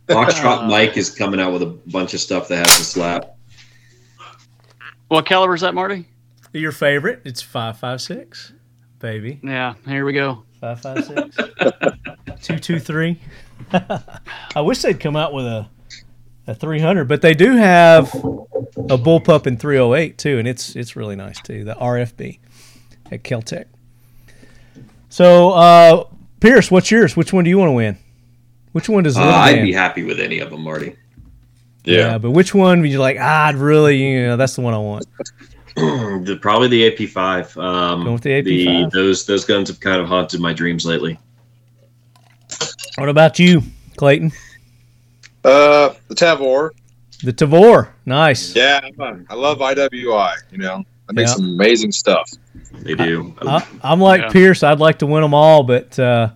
Foxtrot 0.08 0.64
Uh, 0.64 0.68
Mike 0.68 0.96
is 0.98 1.10
coming 1.10 1.40
out 1.40 1.52
with 1.54 1.62
a 1.64 1.68
bunch 1.68 2.14
of 2.14 2.20
stuff 2.20 2.48
that 2.48 2.68
has 2.68 2.78
the 2.78 2.84
slap. 2.84 3.33
What 5.14 5.28
caliber 5.28 5.54
is 5.54 5.62
that, 5.62 5.76
Marty? 5.76 6.08
Your 6.54 6.72
favorite? 6.72 7.22
It's 7.24 7.40
five 7.40 7.78
five 7.78 8.02
six, 8.02 8.52
baby. 8.98 9.40
Yeah, 9.44 9.76
here 9.86 10.06
we 10.06 10.14
go. 10.14 10.44
Five 10.60 10.82
five 10.82 11.06
six. 11.06 11.38
two 12.42 12.58
two 12.58 12.80
three. 12.80 13.22
I 14.56 14.62
wish 14.62 14.82
they'd 14.82 15.00
come 15.00 15.16
out 15.16 15.32
with 15.32 15.46
a 15.46 15.68
a 16.48 16.56
three 16.56 16.80
hundred, 16.80 17.08
but 17.08 17.22
they 17.22 17.36
do 17.36 17.56
have 17.58 18.12
a 18.16 18.98
bullpup 18.98 19.46
in 19.46 19.56
three 19.56 19.78
oh 19.78 19.94
eight 19.94 20.18
too, 20.18 20.40
and 20.40 20.48
it's 20.48 20.76
it's 20.76 20.96
really 20.96 21.16
nice 21.16 21.40
too. 21.40 21.64
The 21.64 21.76
RFB 21.76 22.40
at 23.12 23.24
Keltec. 23.24 23.66
So 25.10 25.52
uh, 25.52 26.06
Pearce, 26.40 26.72
what's 26.72 26.90
yours? 26.90 27.16
Which 27.16 27.32
one 27.32 27.44
do 27.44 27.52
you 27.52 27.60
want 27.60 27.70
to 27.70 27.74
win? 27.74 28.00
Which 28.72 28.90
one 28.90 29.04
does 29.04 29.16
Uh, 29.16 29.22
I'd 29.22 29.62
be 29.62 29.74
happy 29.74 30.04
with 30.04 30.20
any 30.20 30.40
of 30.40 30.50
them, 30.50 30.64
Marty. 30.64 30.96
Yeah. 31.86 32.18
but 32.18 32.32
which 32.32 32.54
one 32.54 32.82
would 32.82 32.90
you 32.92 33.00
like? 33.00 33.18
Ah, 33.20 33.48
I'd 33.48 33.56
really, 33.56 33.98
you 33.98 34.24
know, 34.28 34.38
that's 34.38 34.56
the 34.56 34.62
one 34.62 34.74
I 34.74 34.78
want. 34.78 35.06
the, 35.76 36.38
probably 36.42 36.68
the 36.68 36.92
AP5. 36.92 37.58
Um, 37.62 38.02
Going 38.04 38.14
with 38.14 38.24
the 38.24 38.30
AP5? 38.42 38.92
those 38.92 39.26
those 39.26 39.44
guns 39.46 39.70
have 39.70 39.80
kind 39.80 40.00
of 40.02 40.08
haunted 40.08 40.40
my 40.40 40.54
dreams 40.54 40.86
lately. 40.86 41.18
What 42.98 43.10
about 43.10 43.40
you, 43.40 43.62
Clayton? 43.98 44.32
Uh, 45.44 45.94
the 46.08 46.16
Tavor. 46.16 46.70
The 47.24 47.34
Tavor, 47.34 47.90
nice. 48.06 48.56
Yeah, 48.56 48.82
I 49.30 49.34
love 49.34 49.60
IWI. 49.60 50.34
You 50.52 50.58
know, 50.60 50.84
they 51.08 51.14
make 51.16 51.28
Yeah. 51.28 51.34
some 51.34 51.46
amazing 51.54 51.92
stuff. 51.92 52.30
They 52.74 52.94
do. 52.96 53.34
I, 53.42 53.66
I'm 53.82 54.00
like 54.00 54.22
Yeah. 54.22 54.30
Pearce. 54.30 54.62
I'd 54.64 54.80
like 54.80 55.00
to 55.00 55.06
win 55.06 55.22
them 55.22 55.34
all, 55.34 55.64
but 55.64 55.98
uh, 55.98 56.30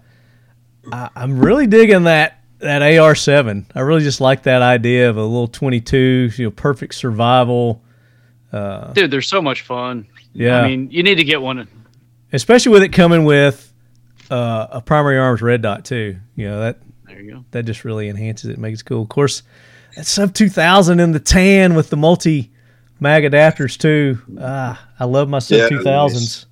I, 0.92 1.10
I'm 1.16 1.40
really 1.40 1.68
digging 1.68 2.04
that 2.04 2.37
that 2.60 2.82
AR7. 2.82 3.66
I 3.76 3.80
really 3.82 4.02
just 4.04 4.22
like 4.22 4.44
that 4.44 4.62
idea 4.62 5.10
of 5.10 5.18
a 5.18 5.24
little 5.24 5.48
22, 5.48 6.32
you 6.38 6.46
know, 6.46 6.52
perfect 6.52 6.96
survival. 6.96 7.84
Uh, 8.52 8.94
Dude, 8.94 9.12
they're 9.12 9.22
so 9.22 9.42
much 9.42 9.62
fun. 9.62 10.08
yeah, 10.34 10.62
I 10.62 10.68
mean, 10.68 10.90
you 10.92 11.04
need 11.04 11.16
to 11.16 11.24
get 11.24 11.42
one. 11.42 11.68
especially 12.34 12.72
with 12.72 12.84
it 12.84 12.90
coming 12.94 13.26
with 13.26 13.72
uh, 14.32 14.68
a 14.72 14.82
primary 14.82 15.18
arms 15.18 15.42
red 15.42 15.62
dot 15.62 15.86
too. 15.86 16.18
You 16.36 16.48
know 16.50 16.60
that 16.62 16.80
There 17.08 17.22
you 17.22 17.32
go. 17.34 17.46
that 17.52 17.64
just 17.66 17.84
really 17.86 18.08
enhances 18.10 18.50
it, 18.50 18.58
makes 18.58 18.82
it 18.82 18.86
cool. 18.86 19.02
Of 19.02 19.10
course, 19.10 19.44
that 19.96 20.06
sub 20.06 20.34
2000 20.34 21.00
in 21.00 21.12
the 21.12 21.20
tan 21.20 21.76
with 21.76 21.90
the 21.90 21.98
multi 21.98 22.52
mag 23.00 23.24
adapters 23.24 23.78
too. 23.78 24.20
Ah, 24.40 24.82
I 25.00 25.06
love 25.06 25.28
my 25.30 25.40
sub 25.40 25.60
Yeah, 25.60 25.70
2000s. 25.70 26.46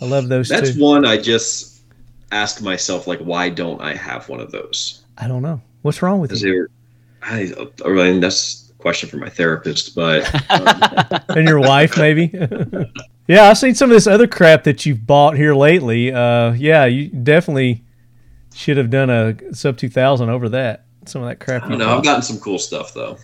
I 0.00 0.04
love 0.06 0.28
those 0.28 0.48
That's 0.48 0.74
too. 0.74 0.82
one 0.82 1.04
I 1.04 1.16
just 1.18 1.75
ask 2.32 2.62
myself, 2.62 3.06
like, 3.06 3.20
why 3.20 3.48
don't 3.48 3.80
I 3.80 3.94
have 3.94 4.28
one 4.28 4.40
of 4.40 4.50
those? 4.52 5.04
I 5.18 5.28
don't 5.28 5.42
know 5.42 5.60
what's 5.82 6.02
wrong 6.02 6.20
with 6.20 6.30
Because 6.30 6.42
you. 6.42 6.68
I, 7.22 7.52
I 7.84 7.88
mean, 7.88 8.20
that's 8.20 8.70
a 8.70 8.82
question 8.82 9.08
for 9.08 9.16
my 9.16 9.28
therapist, 9.28 9.94
but 9.94 10.24
um, 10.50 11.20
and 11.36 11.48
your 11.48 11.60
wife 11.60 11.96
maybe 11.96 12.30
yeah 13.26 13.48
i've 13.48 13.58
seen 13.58 13.74
some 13.74 13.90
of 13.90 13.94
this 13.94 14.06
other 14.06 14.26
crap 14.28 14.62
that 14.64 14.86
you've 14.86 15.04
bought 15.06 15.36
here 15.36 15.52
lately 15.54 16.12
uh 16.12 16.52
yeah 16.52 16.84
you 16.84 17.08
definitely 17.08 17.82
should 18.54 18.76
have 18.76 18.88
done 18.90 19.10
a 19.10 19.34
sub 19.52 19.76
2000 19.76 20.28
over 20.28 20.48
that 20.50 20.84
some 21.06 21.22
of 21.22 21.28
that 21.28 21.40
crap 21.40 21.64
I 21.64 21.70
you 21.70 21.76
know. 21.78 21.96
I've 21.98 22.04
gotten 22.04 22.22
some 22.22 22.38
cool 22.38 22.58
stuff 22.60 22.94
though. 22.94 23.16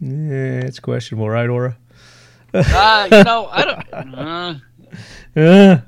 yeah 0.00 0.60
it's 0.64 0.78
questionable 0.80 1.28
right 1.28 1.48
Ora 1.50 1.76
Uh, 2.54 3.08
you 3.10 3.24
know, 3.24 3.48
I 3.50 3.64
don't. 3.64 4.14
Uh, 4.14 4.54
uh, 5.40 5.80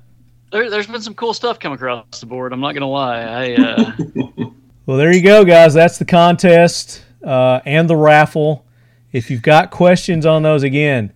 there, 0.55 0.71
there's 0.71 0.87
been 0.87 1.03
some 1.03 1.15
cool 1.15 1.35
stuff 1.35 1.59
come 1.59 1.73
across 1.73 2.21
the 2.21 2.27
board. 2.27 2.53
I'm 2.53 2.61
not 2.61 2.75
gonna 2.75 2.89
lie. 2.89 3.23
I 3.23 3.55
uh, 3.55 3.93
well 4.87 4.97
there 4.97 5.13
you 5.13 5.21
go 5.21 5.45
guys. 5.45 5.75
That's 5.75 5.99
the 5.99 6.05
contest 6.05 7.05
uh 7.25 7.61
and 7.67 7.91
the 7.91 7.97
raffle. 7.97 8.65
If 9.13 9.31
you've 9.31 9.43
got 9.43 9.73
questions 9.73 10.25
on 10.25 10.43
those 10.43 10.63
again 10.63 11.13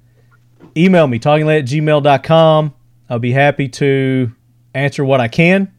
email 0.77 1.07
me 1.07 1.19
talkinglay 1.19 1.61
at 1.61 1.65
gmail.com 1.65 2.75
i'll 3.09 3.19
be 3.19 3.33
happy 3.33 3.69
to 3.69 4.31
answer 4.75 5.05
what 5.05 5.21
i 5.21 5.29
can. 5.29 5.73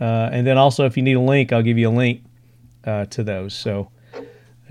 Uh, 0.00 0.30
and 0.32 0.46
then 0.46 0.56
also 0.56 0.86
if 0.86 0.96
you 0.96 1.02
need 1.02 1.14
a 1.14 1.20
link 1.20 1.52
i'll 1.52 1.62
give 1.62 1.78
you 1.78 1.88
a 1.88 1.90
link 1.90 2.22
uh, 2.84 3.04
to 3.06 3.24
those. 3.24 3.54
So 3.54 3.90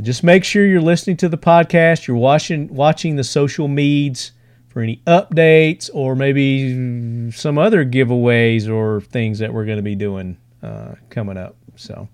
just 0.01 0.23
make 0.23 0.45
sure 0.45 0.65
you're 0.65 0.79
listening 0.79 1.17
to 1.17 1.29
the 1.29 1.37
podcast. 1.37 2.07
You're 2.07 2.17
watching 2.17 2.73
watching 2.73 3.17
the 3.17 3.23
social 3.25 3.67
meds 3.67 4.31
for 4.77 4.83
any 4.83 5.01
updates 5.07 5.89
or 5.91 6.15
maybe 6.15 6.71
mm, 6.71 7.33
some 7.33 7.57
other 7.57 7.83
giveaways 7.83 8.71
or 8.71 9.01
things 9.01 9.39
that 9.39 9.51
we're 9.51 9.65
going 9.65 9.77
to 9.77 9.81
be 9.81 9.95
doing 9.95 10.37
uh, 10.61 10.93
coming 11.09 11.35
up 11.35 11.55
so 11.75 12.07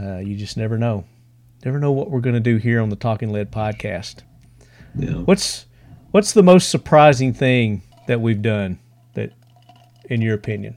uh, 0.00 0.16
you 0.16 0.34
just 0.34 0.56
never 0.56 0.78
know 0.78 1.04
never 1.66 1.78
know 1.78 1.92
what 1.92 2.10
we're 2.10 2.22
going 2.22 2.32
to 2.32 2.40
do 2.40 2.56
here 2.56 2.80
on 2.80 2.88
the 2.88 2.96
talking 2.96 3.30
lead 3.30 3.52
podcast 3.52 4.22
Yeah. 4.98 5.10
What's 5.10 5.66
what's 6.12 6.32
the 6.32 6.42
most 6.42 6.70
surprising 6.70 7.34
thing 7.34 7.82
that 8.06 8.18
we've 8.18 8.40
done 8.40 8.78
that 9.12 9.34
in 10.08 10.22
your 10.22 10.36
opinion? 10.36 10.74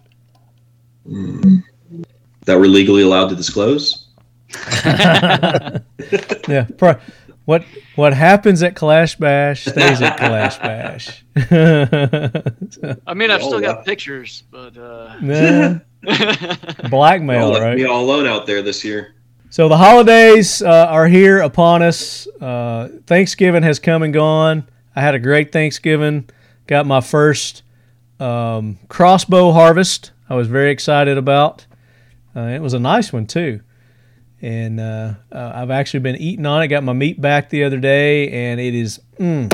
That 1.05 2.59
we're 2.59 2.65
legally 2.65 3.03
allowed 3.03 3.29
to 3.29 3.37
disclose. 3.37 4.07
Yeah. 6.49 6.67
Pro- 6.77 6.99
what 7.45 7.63
what 7.95 8.13
happens 8.13 8.61
at 8.63 8.75
Clash 8.75 9.15
Bash 9.15 9.61
stays 9.65 10.01
at 10.01 10.17
Clash 10.17 10.57
Bash. 10.59 11.23
I 11.35 13.13
mean, 13.13 13.31
I've 13.31 13.41
Oh, 13.41 13.47
still 13.47 13.61
wow. 13.61 13.73
got 13.75 13.85
pictures, 13.85 14.43
but 14.51 14.77
uh, 14.77 15.15
Nah, 15.21 15.79
blackmail, 16.89 17.51
Y'all 17.53 17.61
right? 17.61 17.77
me 17.77 17.85
all 17.85 18.03
alone 18.03 18.27
out 18.27 18.45
there 18.45 18.61
this 18.61 18.83
year. 18.83 19.15
So 19.49 19.67
the 19.67 19.77
holidays 19.77 20.61
uh, 20.61 20.87
are 20.89 21.07
here 21.07 21.39
upon 21.39 21.81
us. 21.81 22.25
Uh, 22.39 22.89
Thanksgiving 23.05 23.63
has 23.63 23.79
come 23.79 24.01
and 24.03 24.13
gone. 24.13 24.67
I 24.95 25.01
had 25.01 25.13
a 25.15 25.19
great 25.19 25.51
Thanksgiving. 25.51 26.29
Got 26.67 26.85
my 26.85 27.01
first 27.01 27.63
um, 28.19 28.79
crossbow 28.87 29.51
harvest. 29.51 30.11
I 30.29 30.35
was 30.35 30.47
very 30.47 30.71
excited 30.71 31.17
about. 31.17 31.65
Uh, 32.33 32.41
it 32.41 32.59
was 32.61 32.73
a 32.73 32.79
nice 32.79 33.11
one 33.11 33.25
too, 33.27 33.59
and 34.41 34.79
uh, 34.79 35.13
uh, 35.31 35.51
I've 35.55 35.71
actually 35.71 36.01
been 36.01 36.15
eating 36.17 36.45
on 36.45 36.61
it. 36.63 36.67
Got 36.67 36.83
my 36.83 36.93
meat 36.93 37.19
back 37.21 37.49
the 37.49 37.63
other 37.63 37.79
day, 37.79 38.29
and 38.29 38.59
it 38.59 38.73
is 38.73 38.99
mm, 39.19 39.51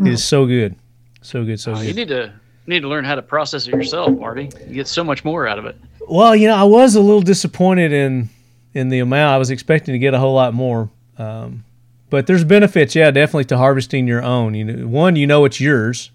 it 0.00 0.06
is 0.08 0.24
so 0.24 0.46
good, 0.46 0.76
so 1.22 1.44
good, 1.44 1.60
so 1.60 1.74
oh, 1.74 1.80
you 1.80 1.94
need 1.94 2.08
to 2.08 2.32
need 2.66 2.80
to 2.80 2.88
learn 2.88 3.04
how 3.04 3.14
to 3.14 3.22
process 3.22 3.66
it 3.66 3.74
yourself, 3.74 4.10
Marty. 4.18 4.50
You 4.66 4.74
get 4.74 4.88
so 4.88 5.04
much 5.04 5.24
more 5.24 5.46
out 5.46 5.58
of 5.58 5.66
it. 5.66 5.76
Well, 6.08 6.34
you 6.36 6.48
know, 6.48 6.54
I 6.56 6.64
was 6.64 6.94
a 6.96 7.00
little 7.00 7.20
disappointed 7.22 7.92
in 7.92 8.28
in 8.74 8.88
the 8.88 8.98
amount. 8.98 9.34
I 9.34 9.38
was 9.38 9.50
expecting 9.50 9.92
to 9.92 9.98
get 9.98 10.14
a 10.14 10.18
whole 10.18 10.34
lot 10.34 10.52
more. 10.54 10.90
Um, 11.18 11.64
but 12.10 12.26
there's 12.26 12.44
benefits, 12.44 12.94
yeah, 12.94 13.10
definitely 13.10 13.46
to 13.46 13.56
harvesting 13.56 14.06
your 14.06 14.22
own. 14.22 14.54
You 14.54 14.64
know, 14.64 14.86
one, 14.86 15.16
you 15.16 15.26
know 15.26 15.44
it's 15.44 15.60
yours, 15.60 16.10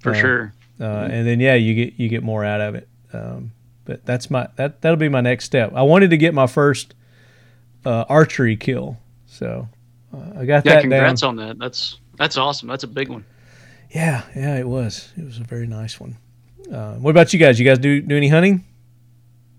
For 0.00 0.10
Uh, 0.10 0.14
sure. 0.14 0.52
uh, 0.80 0.84
and 1.10 1.26
then 1.26 1.38
yeah, 1.38 1.54
you 1.54 1.74
get 1.74 1.94
you 1.98 2.08
get 2.08 2.22
more 2.22 2.44
out 2.44 2.60
of 2.60 2.74
it. 2.74 2.88
Um, 3.12 3.52
but 3.86 4.04
that's 4.04 4.30
my 4.30 4.48
that 4.56 4.82
that'll 4.82 4.98
be 4.98 5.08
my 5.08 5.22
next 5.22 5.44
step. 5.44 5.72
I 5.74 5.82
wanted 5.82 6.10
to 6.10 6.16
get 6.18 6.34
my 6.34 6.46
first 6.46 6.94
uh, 7.86 8.04
archery 8.08 8.56
kill 8.56 8.98
So 9.26 9.68
uh, 10.12 10.40
I 10.40 10.44
got 10.44 10.64
that. 10.64 10.66
Yeah, 10.66 10.74
that 10.74 10.80
congrats 10.82 11.20
down. 11.22 11.30
on 11.30 11.36
that. 11.36 11.58
That's 11.58 12.00
that's 12.16 12.36
awesome. 12.36 12.68
That's 12.68 12.84
a 12.84 12.88
big 12.88 13.08
one. 13.08 13.24
Yeah, 13.90 14.22
yeah, 14.34 14.56
it 14.56 14.66
was. 14.66 15.12
It 15.16 15.24
was 15.24 15.38
a 15.38 15.44
very 15.44 15.66
nice 15.66 16.00
one. 16.00 16.16
Uh, 16.70 16.94
what 16.94 17.10
about 17.10 17.32
you 17.32 17.38
guys? 17.38 17.58
You 17.58 17.64
guys 17.64 17.78
do 17.78 18.02
do 18.02 18.16
any 18.16 18.28
hunting? 18.28 18.64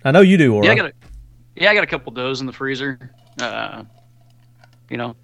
I 0.04 0.12
know 0.12 0.22
you 0.22 0.38
do, 0.38 0.54
Ora. 0.54 0.66
Yeah, 0.66 0.72
I 0.74 0.76
got 0.76 0.86
a 0.86 0.94
yeah, 1.56 1.72
I 1.72 1.74
got 1.74 1.84
a 1.84 1.88
couple 1.88 2.12
does 2.12 2.42
in 2.42 2.46
the 2.48 2.54
freezer. 2.54 3.12
Uh, 3.42 3.84
you 4.90 4.98
know, 4.98 5.16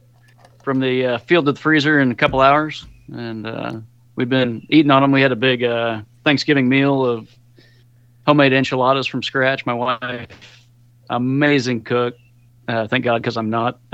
from 0.64 0.80
the 0.80 1.06
uh, 1.06 1.18
field 1.20 1.46
to 1.46 1.52
the 1.52 1.60
freezer 1.60 2.00
in 2.00 2.12
a 2.12 2.16
couple 2.16 2.42
hours, 2.42 2.86
and 3.14 3.46
uh, 3.46 3.74
we've 4.16 4.30
been 4.30 4.66
eating 4.70 4.92
on 4.92 5.02
them. 5.02 5.12
We 5.12 5.22
had 5.22 5.32
a 5.32 5.38
big 5.38 5.64
uh, 5.64 6.02
Thanksgiving 6.24 6.70
meal 6.70 7.06
of 7.06 7.30
homemade 8.26 8.54
enchiladas 8.54 9.08
from 9.08 9.24
scratch. 9.24 9.66
My 9.66 9.74
wife, 9.74 10.28
amazing 11.10 11.84
cook. 11.84 12.16
Uh, 12.68 12.88
thank 12.88 13.04
God, 13.04 13.22
because 13.22 13.38
I'm 13.38 13.50
not. 13.50 13.80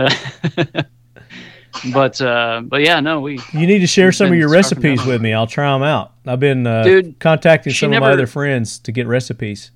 but 1.93 2.19
uh, 2.21 2.61
but 2.65 2.81
yeah, 2.81 2.99
no, 2.99 3.21
we 3.21 3.39
You 3.53 3.67
need 3.67 3.79
to 3.79 3.87
share 3.87 4.11
some 4.11 4.27
of 4.31 4.35
your 4.37 4.49
recipes 4.49 5.05
with 5.05 5.21
me. 5.21 5.33
I'll 5.33 5.47
try 5.47 5.71
them 5.73 5.83
out. 5.83 6.13
I've 6.25 6.39
been 6.39 6.65
uh, 6.67 6.83
Dude, 6.83 7.19
contacting 7.19 7.73
some 7.73 7.93
of 7.93 8.01
my 8.01 8.11
other 8.11 8.27
friends 8.27 8.79
to 8.79 8.91
get 8.91 9.07
recipes. 9.07 9.71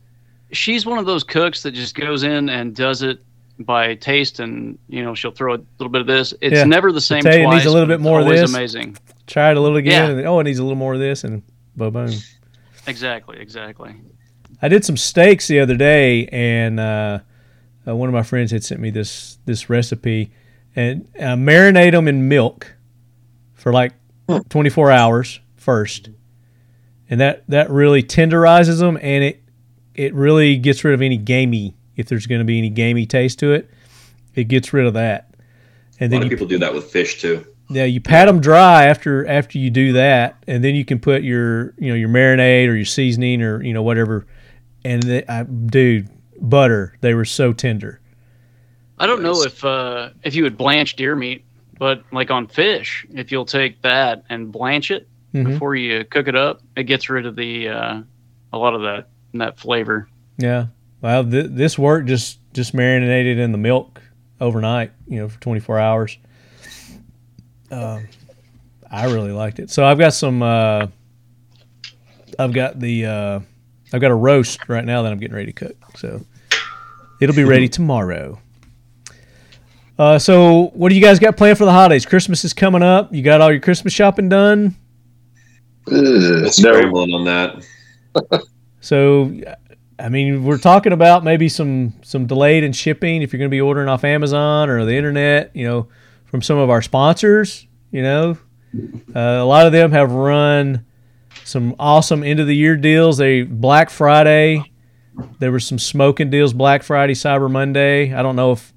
she's 0.52 0.86
one 0.86 1.00
of 1.00 1.06
those 1.06 1.24
cooks 1.24 1.64
that 1.64 1.72
just 1.72 1.96
goes 1.96 2.24
in 2.24 2.50
and 2.50 2.76
does 2.76 3.02
it 3.02 3.20
by 3.60 3.94
taste 3.96 4.40
and 4.40 4.78
you 4.90 5.04
know 5.04 5.14
she'll 5.14 5.32
throw 5.32 5.54
a 5.54 5.62
little 5.78 5.90
bit 5.92 6.02
of 6.02 6.08
this 6.08 6.34
it's 6.42 6.56
Yeah. 6.56 6.64
never 6.64 6.92
the 6.92 7.00
same 7.00 7.24
you 7.24 7.32
it 7.32 7.48
needs 7.50 7.66
a 7.66 7.72
little 7.72 7.88
bit 7.88 8.00
more 8.02 8.20
of 8.20 8.28
this. 8.28 8.50
amazing 8.52 8.98
Try 9.28 9.52
it 9.52 9.58
a 9.58 9.60
little 9.62 9.78
again. 9.78 10.10
Yeah. 10.10 10.18
And 10.18 10.28
oh, 10.28 10.40
it 10.40 10.44
needs 10.44 10.60
a 10.60 10.64
little 10.64 10.76
more 10.78 10.94
of 10.96 11.00
this, 11.00 11.24
and 11.24 11.44
boom, 11.78 11.94
boom. 11.94 12.10
exactly 12.88 13.38
exactly 13.40 13.96
I 14.64 14.70
did 14.70 14.86
some 14.86 14.96
steaks 14.96 15.48
the 15.50 15.60
other 15.60 15.76
day, 15.76 16.26
and 16.28 16.80
uh, 16.80 17.20
uh, 17.86 17.94
one 17.94 18.08
of 18.08 18.14
my 18.14 18.24
friends 18.24 18.50
had 18.52 18.64
sent 18.64 18.80
me 18.80 18.92
this 18.92 19.38
this 19.44 19.70
recipe, 19.70 20.32
and 20.74 21.06
uh, 21.20 21.36
marinate 21.36 21.92
them 21.92 22.08
in 22.08 22.30
milk 22.30 22.74
for 23.56 23.74
like 23.74 23.92
24 24.48 24.90
hours 24.90 25.42
first, 25.58 26.12
and 27.10 27.20
that 27.20 27.44
that 27.50 27.70
really 27.70 28.02
tenderizes 28.02 28.80
them, 28.80 28.98
and 29.02 29.26
it 29.26 29.44
it 29.96 30.14
really 30.14 30.56
gets 30.56 30.82
rid 30.86 30.94
of 30.94 31.02
any 31.02 31.18
gamey 31.18 31.76
if 31.98 32.08
there's 32.08 32.26
going 32.26 32.40
to 32.40 32.46
be 32.46 32.58
any 32.58 32.70
gamey 32.70 33.06
taste 33.06 33.40
to 33.40 33.52
it. 33.52 33.70
It 34.34 34.46
gets 34.46 34.72
rid 34.72 34.86
of 34.86 34.94
that, 34.94 35.36
and 36.00 36.08
A 36.08 36.10
then 36.10 36.20
lot 36.22 36.26
of 36.28 36.32
you 36.32 36.38
people 36.38 36.48
do 36.48 36.60
that 36.60 36.74
with 36.74 36.86
fish 36.86 37.20
too. 37.20 37.46
yeah, 37.70 37.84
you 37.84 38.00
pat 38.00 38.28
them 38.28 38.40
dry 38.40 38.86
after 38.86 39.28
after 39.28 39.58
you 39.58 39.70
do 39.70 39.92
that, 39.92 40.42
and 40.48 40.64
then 40.64 40.74
you 40.74 40.86
can 40.86 41.00
put 41.00 41.22
your 41.22 41.74
you 41.78 41.90
know 41.90 41.96
your 41.96 42.08
marinade 42.08 42.70
or 42.70 42.76
your 42.76 42.86
seasoning 42.86 43.42
or 43.42 43.62
you 43.62 43.74
know 43.74 43.84
whatever. 43.84 44.26
And 44.86 45.02
they, 45.04 45.26
I, 45.28 45.44
dude, 45.44 46.10
butter, 46.42 46.96
they 47.02 47.14
were 47.14 47.26
so 47.26 47.54
tender. 47.54 48.00
i 49.00 49.08
don't 49.08 49.22
know 49.24 49.42
if 49.44 49.64
uh 49.66 50.10
if 50.24 50.36
you 50.36 50.44
would 50.44 50.58
blanch 50.58 50.96
deer 50.96 51.16
meat 51.16 51.44
but 51.80 52.04
like 52.12 52.30
on 52.32 52.48
fish 52.48 53.06
if 53.14 53.32
you'll 53.32 53.46
take 53.46 53.82
that 53.82 54.24
and 54.30 54.52
blanch 54.52 54.92
it 54.92 55.08
Mhm. 55.34 55.46
before 55.46 55.76
you 55.76 56.04
cook 56.06 56.28
it 56.28 56.36
up 56.36 56.62
it 56.78 56.84
gets 56.84 57.10
rid 57.10 57.26
of 57.26 57.36
the 57.36 57.68
uh 57.70 58.02
a 58.54 58.58
lot 58.58 58.74
of 58.76 58.82
that 58.84 59.10
that 59.34 59.58
flavor 59.60 60.08
Yeah, 60.38 60.68
well, 61.02 61.24
th- 61.24 61.48
this 61.50 61.78
worked 61.78 62.08
just 62.08 62.38
just 62.54 62.74
marinated 62.76 63.40
in 63.40 63.52
the 63.52 63.58
milk 63.58 64.00
overnight, 64.40 64.92
you 65.08 65.18
know, 65.20 65.28
for 65.30 65.40
24 65.42 65.80
hours. 65.80 66.18
Um, 67.72 68.08
I 68.92 69.06
really 69.06 69.32
liked 69.32 69.58
it. 69.60 69.72
So 69.72 69.84
I've 69.86 69.98
got 69.98 70.14
some. 70.14 70.44
Uh, 70.44 70.88
I've 72.38 72.54
got 72.54 72.80
the. 72.80 73.06
I've 73.94 74.02
got 74.02 74.12
a 74.12 74.16
roast 74.16 74.68
right 74.68 74.84
now 74.84 75.04
that 75.04 75.12
I'm 75.12 75.20
getting 75.20 75.36
ready 75.36 75.54
to 75.54 75.68
cook. 75.68 75.78
So 75.98 76.26
it'll 77.22 77.36
be 77.36 77.44
ready 77.44 77.70
tomorrow. 77.70 78.40
Uh, 80.00 80.18
so 80.18 80.72
what 80.74 80.90
do 80.90 80.96
you 80.96 81.02
guys 81.02 81.20
got 81.20 81.38
planned 81.38 81.60
for 81.60 81.66
the 81.66 81.72
holidays? 81.72 82.06
Christmas 82.06 82.44
is 82.44 82.54
coming 82.54 82.82
up. 82.82 83.14
You 83.14 83.22
got 83.22 83.40
all 83.40 83.52
your 83.52 83.62
Christmas 83.62 83.94
shopping 83.94 84.28
done? 84.28 84.76
No. 85.88 86.48
Scrambling 86.48 87.14
on 87.14 87.26
that. 87.26 88.44
So, 88.84 89.34
I 89.98 90.10
mean, 90.10 90.44
we're 90.44 90.58
talking 90.58 90.92
about 90.92 91.24
maybe 91.24 91.48
some 91.48 91.94
some 92.02 92.26
delayed 92.28 92.66
in 92.66 92.74
shipping 92.74 93.22
if 93.22 93.32
you're 93.32 93.38
going 93.38 93.50
to 93.50 93.56
be 93.56 93.62
ordering 93.62 93.88
off 93.88 94.04
Amazon 94.04 94.70
or 94.70 94.84
the 94.84 94.94
internet. 94.94 95.56
You 95.56 95.66
know, 95.66 95.88
from 96.26 96.42
some 96.42 96.58
of 96.58 96.70
our 96.70 96.82
sponsors. 96.82 97.66
You 97.92 98.02
know, 98.02 98.38
uh, 99.16 99.20
a 99.20 99.46
lot 99.46 99.68
of 99.68 99.72
them 99.72 99.94
have 99.94 100.12
run 100.12 100.86
some 101.44 101.76
awesome 101.80 102.24
end 102.24 102.40
of 102.40 102.48
the 102.48 102.56
year 102.56 102.76
deals. 102.76 103.18
They 103.18 103.44
Black 103.44 103.90
Friday, 103.90 104.72
there 105.40 105.52
were 105.52 105.60
some 105.60 105.80
smoking 105.80 106.30
deals. 106.30 106.54
Black 106.54 106.84
Friday, 106.84 107.14
Cyber 107.14 107.50
Monday. 107.50 108.14
I 108.14 108.22
don't 108.22 108.36
know 108.36 108.54
if 108.54 108.74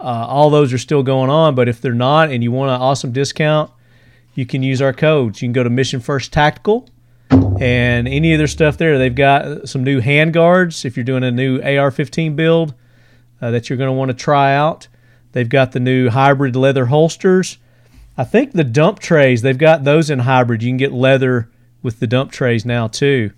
uh, 0.00 0.26
all 0.28 0.50
those 0.50 0.72
are 0.72 0.78
still 0.78 1.02
going 1.02 1.30
on, 1.30 1.54
but 1.54 1.68
if 1.68 1.80
they're 1.80 1.92
not, 1.92 2.30
and 2.30 2.42
you 2.42 2.52
want 2.52 2.70
an 2.70 2.80
awesome 2.80 3.12
discount, 3.12 3.70
you 4.34 4.46
can 4.46 4.62
use 4.62 4.82
our 4.82 4.92
codes. 4.92 5.40
You 5.40 5.46
can 5.46 5.52
go 5.52 5.62
to 5.62 5.70
Mission 5.70 6.00
First 6.00 6.32
Tactical 6.32 6.88
and 7.30 8.08
any 8.08 8.32
of 8.32 8.38
their 8.38 8.46
stuff 8.46 8.76
there. 8.76 8.98
They've 8.98 9.14
got 9.14 9.68
some 9.68 9.84
new 9.84 10.00
hand 10.00 10.32
guards 10.32 10.84
if 10.84 10.96
you're 10.96 11.04
doing 11.04 11.24
a 11.24 11.30
new 11.30 11.56
AR-15 11.58 12.36
build 12.36 12.74
uh, 13.40 13.50
that 13.50 13.68
you're 13.68 13.76
going 13.76 13.88
to 13.88 13.92
want 13.92 14.10
to 14.10 14.14
try 14.14 14.54
out. 14.54 14.88
They've 15.32 15.48
got 15.48 15.72
the 15.72 15.80
new 15.80 16.10
hybrid 16.10 16.56
leather 16.56 16.86
holsters. 16.86 17.58
I 18.16 18.24
think 18.24 18.52
the 18.52 18.64
dump 18.64 19.00
trays 19.00 19.42
they've 19.42 19.58
got 19.58 19.84
those 19.84 20.10
in 20.10 20.20
hybrid. 20.20 20.62
You 20.62 20.70
can 20.70 20.76
get 20.76 20.92
leather 20.92 21.50
with 21.84 22.00
the 22.00 22.08
dump 22.08 22.32
trays 22.32 22.64
now 22.64 22.88
too. 22.88 23.30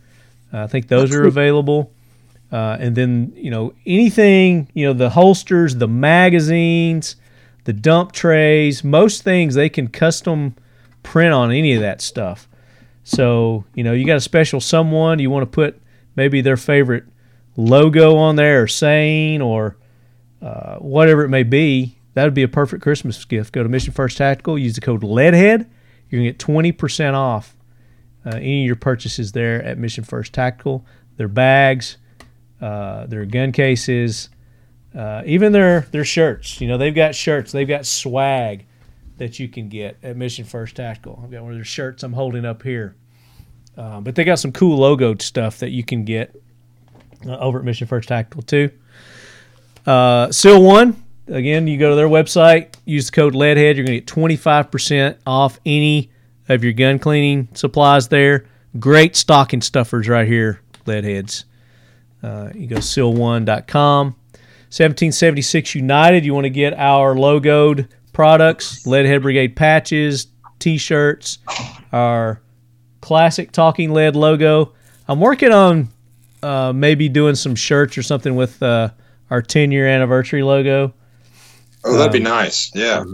Uh, 0.50 0.62
I 0.62 0.66
think 0.68 0.88
those 0.88 1.14
are 1.14 1.26
available. 1.26 1.92
Uh, 2.50 2.76
and 2.80 2.96
then 2.96 3.32
you 3.34 3.50
know 3.50 3.74
anything 3.84 4.70
you 4.72 4.86
know 4.86 4.92
the 4.92 5.10
holsters, 5.10 5.74
the 5.76 5.88
magazines, 5.88 7.16
the 7.64 7.72
dump 7.72 8.12
trays, 8.12 8.84
most 8.84 9.22
things 9.24 9.56
they 9.56 9.68
can 9.68 9.88
custom 9.88 10.54
print 11.02 11.34
on 11.34 11.50
any 11.50 11.74
of 11.74 11.80
that 11.80 12.00
stuff. 12.00 12.48
So, 13.02 13.64
you 13.74 13.84
know, 13.84 13.92
you 13.92 14.06
got 14.06 14.16
a 14.16 14.20
special 14.20 14.60
someone, 14.60 15.18
you 15.18 15.30
want 15.30 15.42
to 15.42 15.50
put 15.50 15.80
maybe 16.14 16.40
their 16.40 16.56
favorite 16.56 17.04
logo 17.56 18.16
on 18.16 18.36
there 18.36 18.62
or 18.62 18.66
saying 18.66 19.42
or 19.42 19.76
uh, 20.40 20.76
whatever 20.76 21.24
it 21.24 21.28
may 21.28 21.42
be. 21.42 21.98
That 22.14 22.24
would 22.24 22.34
be 22.34 22.42
a 22.42 22.48
perfect 22.48 22.82
Christmas 22.82 23.24
gift. 23.24 23.52
Go 23.52 23.62
to 23.62 23.68
Mission 23.68 23.92
First 23.92 24.16
Tactical, 24.16 24.56
use 24.56 24.74
the 24.76 24.80
code 24.80 25.02
LEADHEAD. 25.02 25.66
You're 26.08 26.22
to 26.22 26.32
get 26.32 26.38
20% 26.38 27.14
off 27.14 27.55
uh, 28.26 28.36
any 28.36 28.62
of 28.62 28.66
your 28.66 28.76
purchases 28.76 29.32
there 29.32 29.62
at 29.62 29.78
Mission 29.78 30.04
First 30.04 30.32
Tactical. 30.32 30.84
Their 31.16 31.28
bags, 31.28 31.96
uh, 32.60 33.06
their 33.06 33.24
gun 33.24 33.52
cases, 33.52 34.28
uh, 34.94 35.22
even 35.24 35.52
their, 35.52 35.82
their 35.92 36.04
shirts. 36.04 36.60
You 36.60 36.68
know, 36.68 36.76
they've 36.76 36.94
got 36.94 37.14
shirts, 37.14 37.52
they've 37.52 37.68
got 37.68 37.86
swag 37.86 38.66
that 39.18 39.38
you 39.38 39.48
can 39.48 39.68
get 39.68 39.96
at 40.02 40.16
Mission 40.16 40.44
First 40.44 40.76
Tactical. 40.76 41.20
I've 41.22 41.30
got 41.30 41.42
one 41.42 41.52
of 41.52 41.58
their 41.58 41.64
shirts 41.64 42.02
I'm 42.02 42.12
holding 42.12 42.44
up 42.44 42.62
here. 42.62 42.96
Uh, 43.76 44.00
but 44.00 44.14
they 44.14 44.24
got 44.24 44.38
some 44.38 44.52
cool 44.52 44.78
logoed 44.78 45.22
stuff 45.22 45.58
that 45.58 45.70
you 45.70 45.84
can 45.84 46.04
get 46.04 46.34
uh, 47.26 47.36
over 47.38 47.58
at 47.58 47.64
Mission 47.64 47.86
First 47.86 48.08
Tactical 48.08 48.42
too. 48.42 48.70
Uh, 49.86 50.32
Seal 50.32 50.62
One, 50.62 51.04
again, 51.28 51.66
you 51.66 51.78
go 51.78 51.90
to 51.90 51.96
their 51.96 52.08
website, 52.08 52.74
use 52.84 53.06
the 53.06 53.12
code 53.12 53.34
LEADHEAD, 53.34 53.76
you're 53.76 53.86
going 53.86 54.00
to 54.00 54.00
get 54.00 54.06
25% 54.06 55.18
off 55.26 55.60
any 55.64 56.10
of 56.48 56.64
your 56.64 56.72
gun 56.72 56.98
cleaning 56.98 57.48
supplies 57.54 58.08
there. 58.08 58.46
Great 58.78 59.16
stocking 59.16 59.60
stuffers 59.60 60.08
right 60.08 60.26
here, 60.26 60.60
Leadheads. 60.86 61.44
Uh, 62.22 62.50
you 62.54 62.66
go 62.66 62.76
to 62.76 62.82
seal1.com. 62.82 64.16
1776 64.68 65.74
United, 65.74 66.24
you 66.24 66.34
want 66.34 66.44
to 66.44 66.50
get 66.50 66.74
our 66.74 67.14
logoed 67.14 67.88
products, 68.12 68.84
Leadhead 68.84 69.22
Brigade 69.22 69.54
patches, 69.54 70.26
t-shirts, 70.58 71.38
our 71.92 72.42
classic 73.00 73.52
Talking 73.52 73.92
Lead 73.92 74.16
logo. 74.16 74.74
I'm 75.06 75.20
working 75.20 75.52
on 75.52 75.88
uh, 76.42 76.72
maybe 76.74 77.08
doing 77.08 77.36
some 77.36 77.54
shirts 77.54 77.96
or 77.96 78.02
something 78.02 78.34
with 78.34 78.62
uh, 78.62 78.90
our 79.30 79.40
10 79.40 79.70
year 79.70 79.86
anniversary 79.86 80.42
logo. 80.42 80.92
Oh, 81.84 81.96
that'd 81.96 82.12
be 82.12 82.18
nice. 82.18 82.72
Yeah. 82.74 83.04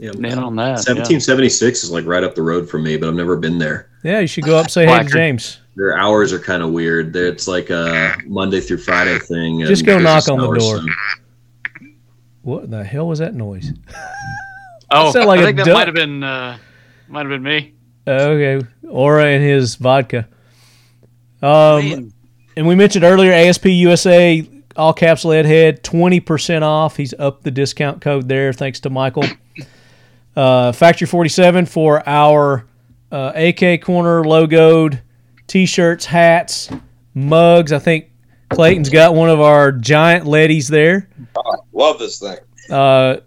Yeah, 0.00 0.12
Nail 0.12 0.38
on 0.40 0.56
that. 0.56 0.62
yeah. 0.64 0.94
1776 0.96 1.84
is 1.84 1.90
like 1.90 2.06
right 2.06 2.24
up 2.24 2.34
the 2.34 2.42
road 2.42 2.68
from 2.70 2.82
me, 2.84 2.96
but 2.96 3.08
I've 3.08 3.14
never 3.14 3.36
been 3.36 3.58
there. 3.58 3.90
Yeah, 4.02 4.20
you 4.20 4.26
should 4.26 4.44
go 4.44 4.56
up 4.56 4.70
say 4.70 4.86
hey 4.86 5.02
to 5.02 5.04
James. 5.04 5.60
Their 5.76 5.96
hours 5.98 6.32
are 6.32 6.38
kind 6.38 6.62
of 6.62 6.70
weird. 6.70 7.14
It's 7.14 7.46
like 7.46 7.68
a 7.68 8.16
Monday 8.26 8.60
through 8.60 8.78
Friday 8.78 9.18
thing. 9.18 9.60
Just 9.60 9.80
and 9.82 9.86
go 9.86 9.98
knock 9.98 10.26
on 10.28 10.38
the 10.38 10.46
door. 10.58 10.76
something. 10.78 10.94
What 12.42 12.70
the 12.70 12.82
hell 12.82 13.06
was 13.08 13.18
that 13.18 13.34
noise? 13.34 13.72
Oh, 14.92 15.12
sound 15.12 15.28
like 15.28 15.38
I 15.38 15.42
a 15.42 15.46
think 15.46 15.58
that 15.58 15.66
duck. 15.66 15.74
might 15.74 15.86
have 15.86 15.94
been 15.94 16.24
uh, 16.24 16.58
might 17.06 17.20
have 17.20 17.28
been 17.28 17.44
me. 17.44 17.74
Okay, 18.08 18.66
Ora 18.88 19.24
and 19.26 19.40
his 19.40 19.76
vodka. 19.76 20.26
Um, 21.40 21.88
Man, 21.88 22.12
and 22.56 22.66
we 22.66 22.74
mentioned 22.74 23.04
earlier 23.04 23.30
ASP 23.30 23.66
USA 23.66 24.44
all 24.74 24.92
caps 24.92 25.24
lead 25.24 25.46
head 25.46 25.84
20% 25.84 26.62
off. 26.62 26.96
He's 26.96 27.14
up 27.20 27.44
the 27.44 27.52
discount 27.52 28.00
code 28.00 28.28
there 28.28 28.52
thanks 28.52 28.80
to 28.80 28.90
Michael. 28.90 29.24
Uh, 30.40 30.72
Factory 30.72 31.06
47 31.06 31.66
for 31.66 32.02
our 32.08 32.64
uh, 33.12 33.30
AK 33.34 33.82
corner 33.82 34.24
logoed 34.24 35.02
t-shirts, 35.46 36.06
hats, 36.06 36.70
mugs. 37.12 37.72
I 37.74 37.78
think 37.78 38.10
Clayton's 38.48 38.88
got 38.88 39.14
one 39.14 39.28
of 39.28 39.38
our 39.38 39.70
giant 39.70 40.24
leadies 40.24 40.66
there. 40.66 41.10
Love 41.74 41.98
this 41.98 42.20
thing. 42.20 42.38
Uh, 42.70 43.20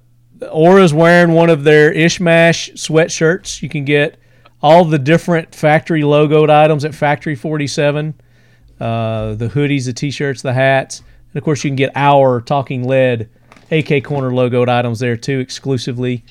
Ora's 0.52 0.92
wearing 0.92 1.34
one 1.34 1.52
of 1.52 1.64
their 1.64 1.94
Izhmash 1.94 2.74
sweatshirts. 2.74 3.62
You 3.62 3.70
can 3.70 3.86
get 3.86 4.20
all 4.64 4.84
the 4.84 4.98
different 4.98 5.54
factory 5.54 6.02
logoed 6.02 6.50
items 6.50 6.84
at 6.84 6.96
Factory 6.96 7.36
47 7.36 8.16
uh, 8.80 9.36
the 9.36 9.50
hoodies, 9.50 9.86
the 9.86 9.94
t 9.94 10.10
shirts, 10.10 10.42
the 10.42 10.54
hats. 10.54 11.04
And 11.32 11.36
of 11.36 11.44
course, 11.44 11.64
you 11.64 11.70
can 11.70 11.76
get 11.76 11.92
our 11.94 12.42
Talking 12.42 12.88
Lead 12.88 13.30
AK 13.70 14.04
Corner 14.04 14.32
logoed 14.32 14.68
items 14.68 14.98
there 14.98 15.16
too, 15.16 15.38
exclusively 15.38 16.24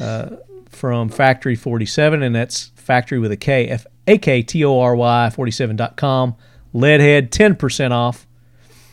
uh, 0.00 0.36
from 0.68 1.08
Factory 1.08 1.56
47. 1.56 2.22
And 2.22 2.34
that's 2.34 2.68
factory 2.76 3.18
with 3.18 3.32
a 3.32 3.36
K, 3.36 3.68
F 3.68 3.86
A 4.06 4.18
K 4.18 4.42
T 4.42 4.64
O 4.64 4.80
R 4.80 4.96
Y 4.96 5.30
47.com. 5.34 6.36
Leadhead, 6.74 7.28
10% 7.30 7.90
off. 7.90 8.26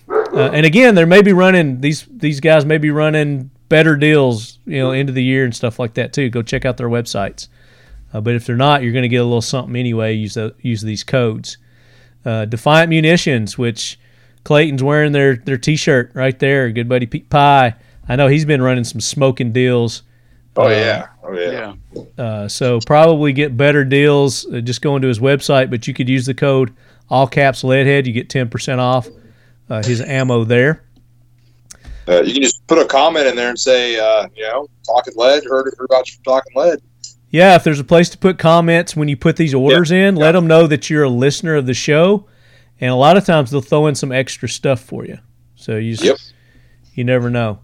Uh, 0.09 0.49
and 0.51 0.65
again, 0.65 0.95
they 0.95 1.05
may 1.05 1.21
be 1.21 1.33
running 1.33 1.81
these 1.81 2.05
these 2.09 2.39
guys 2.39 2.65
may 2.65 2.77
be 2.77 2.89
running 2.89 3.51
better 3.69 3.95
deals, 3.95 4.59
you 4.65 4.79
know, 4.79 4.91
into 4.91 5.13
the 5.13 5.23
year 5.23 5.45
and 5.45 5.55
stuff 5.55 5.79
like 5.79 5.93
that 5.93 6.13
too. 6.13 6.29
Go 6.29 6.41
check 6.41 6.65
out 6.65 6.77
their 6.77 6.89
websites. 6.89 7.47
Uh, 8.11 8.19
but 8.19 8.33
if 8.35 8.45
they're 8.45 8.55
not, 8.55 8.81
you're 8.81 8.91
going 8.91 9.03
to 9.03 9.09
get 9.09 9.17
a 9.17 9.23
little 9.23 9.41
something 9.41 9.75
anyway. 9.75 10.13
Use 10.13 10.33
the, 10.33 10.55
use 10.61 10.81
these 10.81 11.03
codes. 11.03 11.57
Uh, 12.25 12.45
Defiant 12.45 12.89
Munitions, 12.89 13.57
which 13.57 13.99
Clayton's 14.43 14.83
wearing 14.83 15.11
their 15.11 15.35
their 15.35 15.57
T-shirt 15.57 16.11
right 16.13 16.37
there. 16.39 16.69
Good 16.71 16.89
buddy 16.89 17.05
Pete 17.05 17.29
Pie. 17.29 17.75
I 18.07 18.15
know 18.15 18.27
he's 18.27 18.45
been 18.45 18.61
running 18.61 18.83
some 18.83 18.99
smoking 18.99 19.51
deals. 19.51 20.03
Oh 20.59 20.65
Uh, 20.67 20.69
yeah, 20.69 21.07
oh 21.23 21.33
yeah. 21.33 21.73
Yeah. 22.17 22.23
Uh, 22.23 22.47
so 22.47 22.79
probably 22.85 23.31
get 23.33 23.55
better 23.55 23.83
deals 23.85 24.45
uh, 24.47 24.59
just 24.61 24.81
going 24.81 25.01
to 25.01 25.07
his 25.07 25.19
website. 25.19 25.69
But 25.69 25.87
you 25.87 25.93
could 25.93 26.09
use 26.09 26.25
the 26.25 26.33
code 26.33 26.75
all 27.09 27.27
caps 27.27 27.63
leadhead. 27.63 28.05
You 28.05 28.13
get 28.13 28.29
ten 28.29 28.49
percent 28.49 28.81
off 28.81 29.07
uh, 29.69 29.83
his 29.83 30.01
ammo 30.01 30.43
there. 30.43 30.83
Uh, 32.07 32.21
you 32.23 32.33
can 32.33 32.41
just 32.41 32.65
put 32.67 32.77
a 32.79 32.85
comment 32.85 33.27
in 33.27 33.35
there 33.35 33.49
and 33.49 33.59
say, 33.59 33.97
uh, 33.99 34.27
you 34.35 34.43
know, 34.43 34.67
talking 34.85 35.13
lead. 35.15 35.43
Heard 35.45 35.73
heard 35.77 35.85
about 35.85 36.07
you 36.09 36.15
from 36.15 36.23
talking 36.23 36.51
lead. 36.55 36.79
Yeah, 37.29 37.55
if 37.55 37.63
there's 37.63 37.79
a 37.79 37.83
place 37.83 38.09
to 38.09 38.17
put 38.17 38.39
comments 38.39 38.95
when 38.95 39.07
you 39.07 39.15
put 39.15 39.35
these 39.37 39.53
orders 39.53 39.91
in, 39.91 40.15
let 40.15 40.31
them 40.31 40.47
know 40.47 40.65
that 40.65 40.89
you're 40.89 41.03
a 41.03 41.09
listener 41.09 41.55
of 41.55 41.67
the 41.67 41.75
show. 41.75 42.25
And 42.81 42.89
a 42.89 42.95
lot 42.95 43.17
of 43.17 43.25
times 43.25 43.51
they'll 43.51 43.61
throw 43.61 43.85
in 43.87 43.93
some 43.93 44.11
extra 44.11 44.49
stuff 44.49 44.79
for 44.81 45.05
you. 45.05 45.19
So 45.55 45.75
you 45.75 45.91
just, 45.91 46.03
Yep. 46.03 46.17
you 46.95 47.03
never 47.03 47.29
know. 47.29 47.59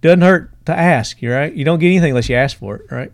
Doesn't 0.00 0.22
hurt 0.22 0.54
to 0.66 0.76
ask, 0.76 1.22
you 1.22 1.32
right? 1.32 1.52
You 1.52 1.64
don't 1.64 1.78
get 1.78 1.88
anything 1.88 2.10
unless 2.10 2.28
you 2.28 2.36
ask 2.36 2.56
for 2.56 2.76
it, 2.76 2.90
right? 2.90 3.12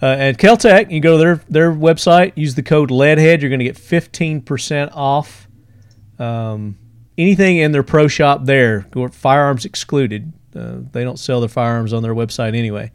Uh, 0.00 0.06
and 0.06 0.38
Keltec, 0.38 0.90
you 0.90 1.00
go 1.00 1.16
to 1.16 1.18
their 1.18 1.40
their 1.48 1.72
website, 1.72 2.32
use 2.36 2.54
the 2.54 2.62
code 2.62 2.90
LEADHEAD, 2.90 3.40
you're 3.40 3.48
going 3.48 3.60
to 3.60 3.64
get 3.64 3.76
15% 3.76 4.90
off 4.94 5.48
um, 6.18 6.76
anything 7.16 7.58
in 7.58 7.72
their 7.72 7.82
pro 7.82 8.08
shop 8.08 8.44
there, 8.44 8.86
firearms 9.12 9.64
excluded. 9.64 10.32
Uh, 10.54 10.76
they 10.92 11.04
don't 11.04 11.18
sell 11.18 11.40
their 11.40 11.48
firearms 11.48 11.92
on 11.92 12.02
their 12.02 12.14
website 12.14 12.56
anyway. 12.56 12.90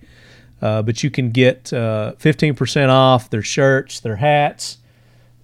Uh, 0.61 0.81
but 0.83 1.03
you 1.03 1.09
can 1.09 1.31
get 1.31 1.73
uh, 1.73 2.13
15% 2.19 2.89
off 2.89 3.29
their 3.29 3.41
shirts, 3.41 3.99
their 3.99 4.17
hats, 4.17 4.77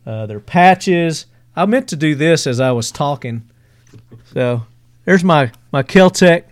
uh, 0.05 0.27
their 0.27 0.39
patches. 0.39 1.25
I 1.55 1.65
meant 1.65 1.89
to 1.89 1.95
do 1.95 2.13
this 2.13 2.45
as 2.45 2.59
I 2.59 2.71
was 2.71 2.91
talking. 2.91 3.49
So 4.31 4.63
there's 5.05 5.23
my, 5.23 5.51
my 5.71 5.81
Keltec 5.81 6.43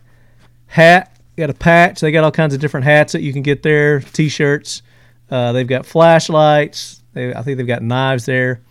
hat. 0.68 1.15
Got 1.38 1.50
a 1.50 1.54
patch. 1.54 2.00
They 2.00 2.12
got 2.12 2.24
all 2.24 2.32
kinds 2.32 2.54
of 2.54 2.62
different 2.62 2.86
hats 2.86 3.14
that 3.14 3.22
you 3.22 3.34
can 3.34 3.42
get 3.42 3.62
there, 3.62 4.00
t 4.00 4.30
shirts. 4.30 4.82
Uh, 5.30 5.52
they've 5.52 5.68
got 5.68 5.86
flashlights. 5.86 7.02
They, 7.14 7.34
I 7.34 7.42
think 7.42 7.58
they've 7.58 7.68
got 7.68 7.82
knives 7.82 8.26
there. 8.26 8.62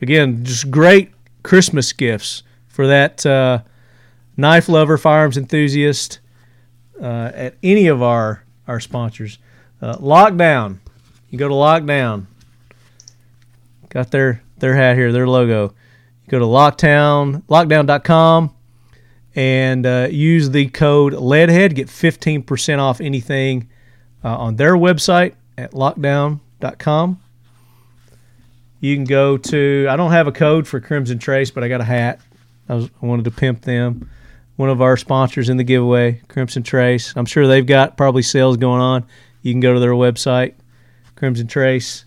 Again, 0.00 0.44
just 0.44 0.70
great 0.70 1.12
Christmas 1.42 1.92
gifts 1.92 2.42
for 2.66 2.86
that 2.86 3.24
uh, 3.24 3.62
knife 4.36 4.68
lover, 4.68 4.96
firearms 4.96 5.36
enthusiast 5.36 6.20
uh, 7.00 7.30
at 7.34 7.56
any 7.62 7.86
of 7.88 8.02
our 8.02 8.44
our 8.66 8.80
sponsors. 8.80 9.38
Uh, 9.80 9.96
Lockdown, 9.96 10.78
you 11.30 11.38
go 11.38 11.48
to 11.48 11.54
Lockdown. 11.54 12.26
Got 13.88 14.10
their 14.10 14.42
their 14.58 14.74
hat 14.74 14.96
here, 14.96 15.12
their 15.12 15.28
logo. 15.28 15.74
You 16.24 16.30
go 16.30 16.38
to 16.38 16.44
Lockdown, 16.44 17.42
Lockdown.com, 17.44 18.54
and 19.38 19.86
uh, 19.86 20.08
use 20.10 20.50
the 20.50 20.66
code 20.66 21.12
Leadhead. 21.12 21.76
Get 21.76 21.88
fifteen 21.88 22.42
percent 22.42 22.80
off 22.80 23.00
anything 23.00 23.68
uh, 24.24 24.36
on 24.36 24.56
their 24.56 24.74
website 24.74 25.34
at 25.56 25.70
Lockdown.com. 25.70 27.20
You 28.80 28.96
can 28.96 29.04
go 29.04 29.36
to. 29.36 29.86
I 29.88 29.94
don't 29.94 30.10
have 30.10 30.26
a 30.26 30.32
code 30.32 30.66
for 30.66 30.80
Crimson 30.80 31.20
Trace, 31.20 31.52
but 31.52 31.62
I 31.62 31.68
got 31.68 31.80
a 31.80 31.84
hat. 31.84 32.18
I, 32.68 32.74
was, 32.74 32.90
I 33.00 33.06
wanted 33.06 33.26
to 33.26 33.30
pimp 33.30 33.62
them 33.62 34.10
one 34.56 34.70
of 34.70 34.82
our 34.82 34.96
sponsors 34.96 35.48
in 35.48 35.56
the 35.56 35.62
giveaway, 35.62 36.20
Crimson 36.26 36.64
Trace. 36.64 37.12
I'm 37.14 37.24
sure 37.24 37.46
they've 37.46 37.64
got 37.64 37.96
probably 37.96 38.22
sales 38.22 38.56
going 38.56 38.80
on. 38.80 39.06
You 39.42 39.52
can 39.52 39.60
go 39.60 39.72
to 39.72 39.78
their 39.78 39.92
website, 39.92 40.54
Crimson 41.14 41.46
Trace. 41.46 42.06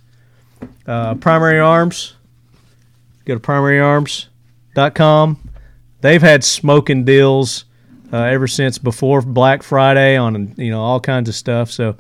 Uh, 0.86 1.16
Primary 1.16 1.62
Arms, 1.62 2.16
go 3.24 3.36
to 3.36 3.40
primaryarms.com. 3.40 5.51
They've 6.02 6.22
had 6.22 6.44
smoking 6.44 7.06
deals 7.06 7.66
uh, 8.12 8.18
ever 8.24 8.48
since 8.48 8.78
before 8.78 9.22
Black 9.22 9.64
Friday 9.64 10.18
on 10.18 10.54
you 10.58 10.72
know 10.72 10.82
all 10.82 11.00
kinds 11.00 11.30
of 11.30 11.36
stuff. 11.36 11.72
So 11.72 11.96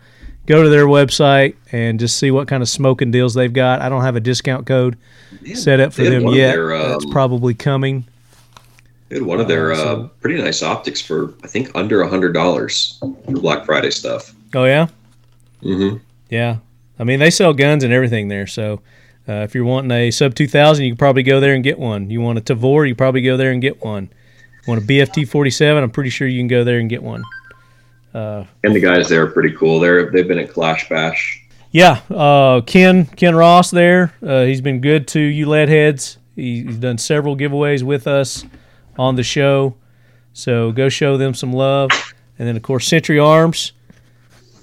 go 0.45 0.63
to 0.63 0.69
their 0.69 0.85
website 0.87 1.55
and 1.71 1.99
just 1.99 2.17
see 2.17 2.31
what 2.31 2.47
kind 2.47 2.61
of 2.63 2.69
smoking 2.69 3.11
deals 3.11 3.33
they've 3.33 3.53
got. 3.53 3.81
I 3.81 3.89
don't 3.89 4.01
have 4.01 4.15
a 4.15 4.19
discount 4.19 4.65
code 4.65 4.97
Yeah, 5.41 5.55
set 5.55 5.79
up 5.79 5.93
for 5.93 6.03
them 6.03 6.27
yet. 6.27 6.53
their, 6.53 6.77
That's 6.77 7.05
um, 7.05 7.11
probably 7.11 7.53
coming. 7.53 8.05
They 9.09 9.17
had 9.17 9.25
one 9.25 9.39
of 9.39 9.47
their 9.47 9.73
Uh, 9.73 9.77
uh, 9.77 10.07
pretty 10.21 10.41
nice 10.41 10.63
optics 10.63 11.01
for 11.01 11.33
I 11.43 11.47
think 11.47 11.69
under 11.75 12.01
a 12.01 12.07
hundred 12.09 12.33
dollars 12.33 12.97
for 12.99 13.33
Black 13.33 13.65
Friday 13.65 13.91
stuff. 13.91 14.33
Oh 14.55 14.65
yeah. 14.65 14.87
hmm 15.61 15.97
Yeah, 16.29 16.57
I 16.97 17.03
mean 17.03 17.19
they 17.19 17.29
sell 17.29 17.53
guns 17.53 17.83
and 17.83 17.93
everything 17.93 18.27
there. 18.29 18.47
So 18.47 18.81
uh, 19.29 19.33
if 19.43 19.53
you're 19.55 19.63
wanting 19.65 19.91
a 19.91 20.11
sub 20.11 20.33
2000, 20.35 20.83
you 20.85 20.91
can 20.91 20.97
probably 20.97 21.23
go 21.23 21.39
there 21.39 21.53
and 21.53 21.63
get 21.63 21.77
one. 21.79 22.09
You 22.09 22.21
want 22.21 22.37
a 22.37 22.41
Tavor, 22.41 22.87
you 22.87 22.95
probably 22.95 23.21
go 23.21 23.37
there 23.37 23.51
and 23.51 23.61
get 23.61 23.83
one. 23.83 24.09
You 24.67 24.71
Want 24.73 24.83
a 24.83 24.85
BFT 24.87 25.27
47? 25.27 25.83
I'm 25.83 25.89
pretty 25.89 26.09
sure 26.11 26.27
you 26.27 26.39
can 26.39 26.47
go 26.47 26.63
there 26.63 26.79
and 26.79 26.89
get 26.89 27.01
one. 27.01 27.23
Uh, 28.13 28.43
And 28.63 28.75
the 28.75 28.79
guys 28.79 29.09
there 29.09 29.23
are 29.23 29.27
pretty 29.31 29.55
cool. 29.55 29.79
They're 29.79 30.11
they've 30.11 30.27
been 30.27 30.37
at 30.39 30.49
Clash 30.51 30.89
Bash. 30.89 31.41
yeah, 31.71 32.01
uh, 32.09 32.61
Ken 32.61 33.05
Ken 33.05 33.35
Ross 33.35 33.71
there. 33.71 34.13
Uh, 34.21 34.43
he's 34.43 34.61
been 34.61 34.81
good 34.81 35.07
to 35.09 35.19
you 35.19 35.47
lead 35.47 35.69
heads. 35.69 36.17
He, 36.35 36.63
he's 36.63 36.77
done 36.77 36.97
several 36.97 37.35
giveaways 37.37 37.83
with 37.83 38.07
us 38.07 38.43
on 38.99 39.15
the 39.15 39.23
show. 39.23 39.75
So 40.33 40.71
go 40.71 40.89
show 40.89 41.17
them 41.17 41.33
some 41.33 41.53
love. 41.53 41.89
And 42.37 42.47
then 42.47 42.55
of 42.57 42.63
course 42.63 42.85
Century 42.87 43.17
Arms, 43.19 43.71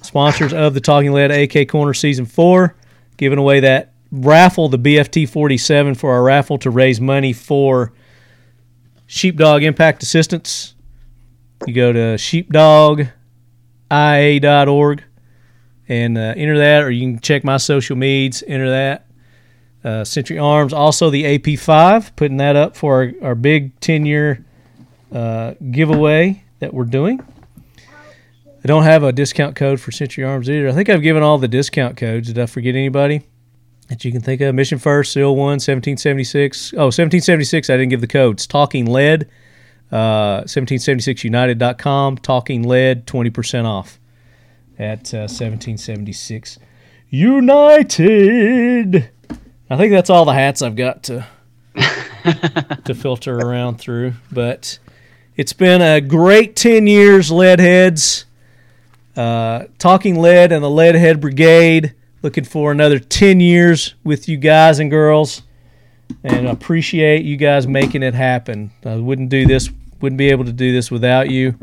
sponsors 0.02 0.52
of 0.52 0.74
the 0.74 0.80
Talking 0.80 1.12
Lead 1.12 1.30
AK 1.30 1.68
Corner 1.68 1.94
Season 1.94 2.26
Four, 2.26 2.74
giving 3.16 3.38
away 3.38 3.60
that 3.60 3.92
raffle, 4.10 4.68
the 4.68 4.78
BFT 4.78 5.28
47 5.28 5.94
for 5.94 6.12
our 6.12 6.22
raffle 6.22 6.58
to 6.58 6.70
raise 6.70 7.00
money 7.00 7.32
for 7.32 7.92
Sheepdog 9.06 9.62
Impact 9.62 10.02
Assistance. 10.02 10.74
You 11.66 11.74
go 11.74 11.92
to 11.92 12.16
sheepdogia.org 12.16 15.04
and 15.90 16.18
uh, 16.18 16.34
enter 16.36 16.58
that, 16.58 16.82
or 16.82 16.90
you 16.90 17.00
can 17.00 17.18
check 17.20 17.44
my 17.44 17.56
social 17.56 17.96
medias, 17.96 18.44
enter 18.46 18.70
that. 18.70 19.06
Uh, 19.84 20.04
Century 20.04 20.38
Arms, 20.38 20.72
also 20.72 21.08
the 21.08 21.38
AP5, 21.38 22.16
putting 22.16 22.38
that 22.38 22.56
up 22.56 22.76
for 22.76 23.12
our, 23.22 23.28
our 23.28 23.34
big 23.34 23.78
10 23.80 24.06
year 24.06 24.44
uh, 25.12 25.54
giveaway 25.70 26.42
that 26.58 26.74
we're 26.74 26.84
doing. 26.84 27.20
I 27.78 28.66
don't 28.66 28.82
have 28.82 29.04
a 29.04 29.12
discount 29.12 29.56
code 29.56 29.80
for 29.80 29.92
Century 29.92 30.24
Arms 30.24 30.50
either. 30.50 30.68
I 30.68 30.72
think 30.72 30.88
I've 30.88 31.02
given 31.02 31.22
all 31.22 31.38
the 31.38 31.48
discount 31.48 31.96
codes. 31.96 32.28
Did 32.28 32.38
I 32.38 32.46
forget 32.46 32.74
anybody 32.74 33.22
that 33.88 34.04
you 34.04 34.12
can 34.12 34.20
think 34.20 34.40
of? 34.40 34.54
Mission 34.54 34.78
First, 34.78 35.12
Seal 35.12 35.34
1, 35.34 35.38
1776. 35.38 36.74
Oh, 36.74 36.86
1776, 36.86 37.70
I 37.70 37.74
didn't 37.74 37.90
give 37.90 38.00
the 38.00 38.06
codes. 38.06 38.46
Talking 38.46 38.86
Lead, 38.86 39.28
uh, 39.90 40.42
1776united.com. 40.42 42.18
Talking 42.18 42.66
Lead, 42.66 43.06
20% 43.06 43.64
off 43.64 43.98
at 44.78 45.12
uh, 45.12 45.26
1776 45.26 46.58
United. 47.10 49.10
I 49.70 49.76
think 49.76 49.92
that's 49.92 50.10
all 50.10 50.24
the 50.24 50.32
hats 50.32 50.62
I've 50.62 50.76
got 50.76 51.02
to 51.04 51.26
to 52.84 52.94
filter 52.94 53.36
around 53.36 53.78
through. 53.78 54.14
But 54.30 54.78
it's 55.36 55.52
been 55.52 55.82
a 55.82 56.00
great 56.00 56.56
10 56.56 56.86
years, 56.86 57.30
Leadheads. 57.30 58.24
Uh, 59.16 59.64
Talking 59.78 60.20
Lead 60.20 60.52
and 60.52 60.62
the 60.62 60.68
Leadhead 60.68 61.20
Brigade. 61.20 61.94
Looking 62.20 62.44
for 62.44 62.72
another 62.72 62.98
10 62.98 63.38
years 63.38 63.94
with 64.02 64.28
you 64.28 64.36
guys 64.36 64.80
and 64.80 64.90
girls. 64.90 65.42
And 66.24 66.48
I 66.48 66.50
appreciate 66.50 67.24
you 67.24 67.36
guys 67.36 67.68
making 67.68 68.02
it 68.02 68.14
happen. 68.14 68.72
I 68.84 68.96
wouldn't 68.96 69.28
do 69.28 69.46
this, 69.46 69.70
wouldn't 70.00 70.18
be 70.18 70.30
able 70.30 70.44
to 70.46 70.52
do 70.52 70.72
this 70.72 70.90
without 70.90 71.30
you. 71.30 71.56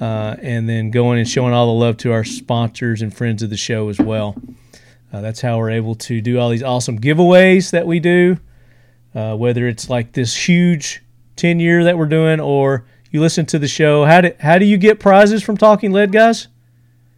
Uh, 0.00 0.36
and 0.40 0.66
then 0.68 0.90
going 0.90 1.18
and 1.18 1.28
showing 1.28 1.52
all 1.52 1.66
the 1.66 1.78
love 1.78 1.96
to 1.98 2.12
our 2.12 2.24
sponsors 2.24 3.02
and 3.02 3.14
friends 3.14 3.42
of 3.42 3.50
the 3.50 3.56
show 3.56 3.88
as 3.90 3.98
well. 3.98 4.34
Uh, 5.12 5.20
that's 5.20 5.42
how 5.42 5.58
we're 5.58 5.70
able 5.70 5.94
to 5.94 6.22
do 6.22 6.38
all 6.38 6.48
these 6.48 6.62
awesome 6.62 6.98
giveaways 6.98 7.70
that 7.70 7.86
we 7.86 8.00
do, 8.00 8.38
uh, 9.14 9.36
whether 9.36 9.68
it's 9.68 9.90
like 9.90 10.12
this 10.12 10.34
huge 10.34 11.02
10 11.36 11.60
year 11.60 11.84
that 11.84 11.98
we're 11.98 12.06
doing 12.06 12.40
or 12.40 12.86
you 13.10 13.20
listen 13.20 13.44
to 13.46 13.58
the 13.58 13.68
show. 13.68 14.06
How 14.06 14.22
do, 14.22 14.32
how 14.40 14.56
do 14.56 14.64
you 14.64 14.78
get 14.78 14.98
prizes 14.98 15.42
from 15.42 15.58
Talking 15.58 15.92
Lead, 15.92 16.12
guys? 16.12 16.48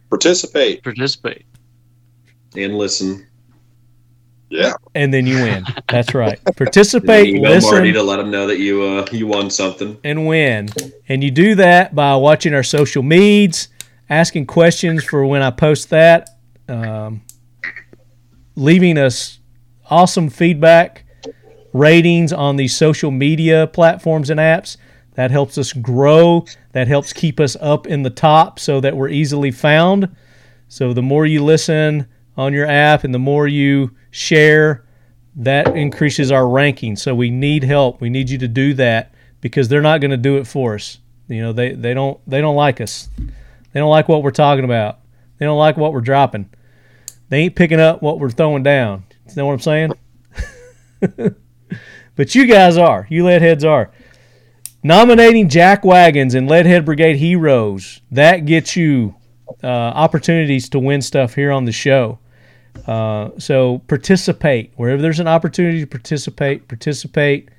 Participate. 0.09 0.83
Participate. 0.83 1.45
And 2.57 2.77
listen. 2.77 3.25
Yeah. 4.49 4.73
and 4.93 5.13
then 5.13 5.25
you 5.25 5.35
win. 5.41 5.65
That's 5.89 6.13
right. 6.13 6.37
And 6.37 6.45
then 6.45 6.53
Participate, 6.55 7.35
email 7.35 7.59
Marty 7.61 7.91
to 7.91 8.03
let 8.03 8.19
him 8.19 8.29
know 8.31 8.47
that 8.47 8.59
you 8.59 8.83
uh, 8.83 9.05
you 9.11 9.27
won 9.27 9.49
something. 9.49 9.97
and 10.03 10.27
win. 10.27 10.69
And 11.09 11.23
you 11.23 11.31
do 11.31 11.55
that 11.55 11.95
by 11.95 12.15
watching 12.15 12.53
our 12.53 12.63
social 12.63 13.03
medias, 13.03 13.69
asking 14.09 14.45
questions 14.45 15.03
for 15.03 15.25
when 15.25 15.41
I 15.41 15.49
post 15.51 15.89
that, 15.89 16.29
um, 16.69 17.21
leaving 18.55 18.97
us 18.97 19.39
awesome 19.89 20.29
feedback, 20.29 21.05
ratings 21.73 22.31
on 22.31 22.55
these 22.55 22.75
social 22.75 23.11
media 23.11 23.67
platforms 23.67 24.29
and 24.29 24.39
apps. 24.39 24.77
That 25.15 25.31
helps 25.31 25.57
us 25.57 25.73
grow. 25.73 26.45
That 26.73 26.87
helps 26.87 27.13
keep 27.13 27.39
us 27.39 27.55
up 27.61 27.87
in 27.87 28.03
the 28.03 28.09
top 28.09 28.59
so 28.59 28.79
that 28.81 28.95
we're 28.95 29.09
easily 29.09 29.51
found. 29.51 30.13
So 30.67 30.93
the 30.93 31.01
more 31.01 31.25
you 31.25 31.43
listen 31.43 32.07
on 32.37 32.53
your 32.53 32.67
app 32.67 33.03
and 33.03 33.13
the 33.13 33.19
more 33.19 33.47
you 33.47 33.95
share, 34.11 34.85
that 35.35 35.75
increases 35.75 36.31
our 36.31 36.47
ranking. 36.47 36.95
So 36.95 37.13
we 37.13 37.29
need 37.29 37.63
help. 37.63 38.01
We 38.01 38.09
need 38.09 38.29
you 38.29 38.37
to 38.39 38.47
do 38.47 38.73
that 38.75 39.13
because 39.41 39.67
they're 39.67 39.81
not 39.81 40.01
going 40.01 40.11
to 40.11 40.17
do 40.17 40.37
it 40.37 40.47
for 40.47 40.75
us. 40.75 40.99
You 41.27 41.41
know, 41.41 41.53
they, 41.53 41.73
they 41.73 41.93
don't 41.93 42.19
they 42.29 42.39
don't 42.41 42.55
like 42.55 42.81
us. 42.81 43.09
They 43.17 43.79
don't 43.79 43.89
like 43.89 44.07
what 44.07 44.23
we're 44.23 44.31
talking 44.31 44.63
about. 44.63 44.99
They 45.37 45.45
don't 45.45 45.57
like 45.57 45.75
what 45.75 45.91
we're 45.91 46.01
dropping. 46.01 46.49
They 47.29 47.39
ain't 47.39 47.55
picking 47.55 47.79
up 47.79 48.01
what 48.01 48.19
we're 48.19 48.29
throwing 48.29 48.63
down. 48.63 49.05
You 49.27 49.35
know 49.37 49.47
what 49.47 49.53
I'm 49.53 49.59
saying? 49.59 49.91
but 52.15 52.35
you 52.35 52.45
guys 52.45 52.77
are. 52.77 53.07
You 53.09 53.23
leadheads 53.23 53.67
are. 53.67 53.91
Nominating 54.83 55.49
Jack 55.49 55.83
Wagons 55.83 56.35
and 56.35 56.47
Leadhead 56.47 56.85
Brigade 56.85 57.17
Heroes. 57.17 58.01
That 58.11 58.45
gets 58.45 58.75
you 58.75 59.15
uh, 59.63 59.67
opportunities 59.67 60.69
to 60.69 60.79
win 60.79 61.01
stuff 61.01 61.33
here 61.33 61.51
on 61.51 61.65
the 61.65 61.71
show. 61.71 62.19
Uh, 62.87 63.29
so 63.37 63.79
participate 63.87 64.71
wherever 64.75 65.01
there's 65.01 65.19
an 65.19 65.27
opportunity 65.27 65.79
to 65.79 65.87
participate. 65.87 66.67
Participate. 66.67 67.49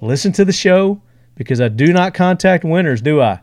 Listen 0.00 0.32
to 0.32 0.44
the 0.44 0.52
show 0.52 1.02
because 1.34 1.60
I 1.60 1.68
do 1.68 1.92
not 1.92 2.14
contact 2.14 2.64
winners, 2.64 3.02
do 3.02 3.20
I? 3.20 3.40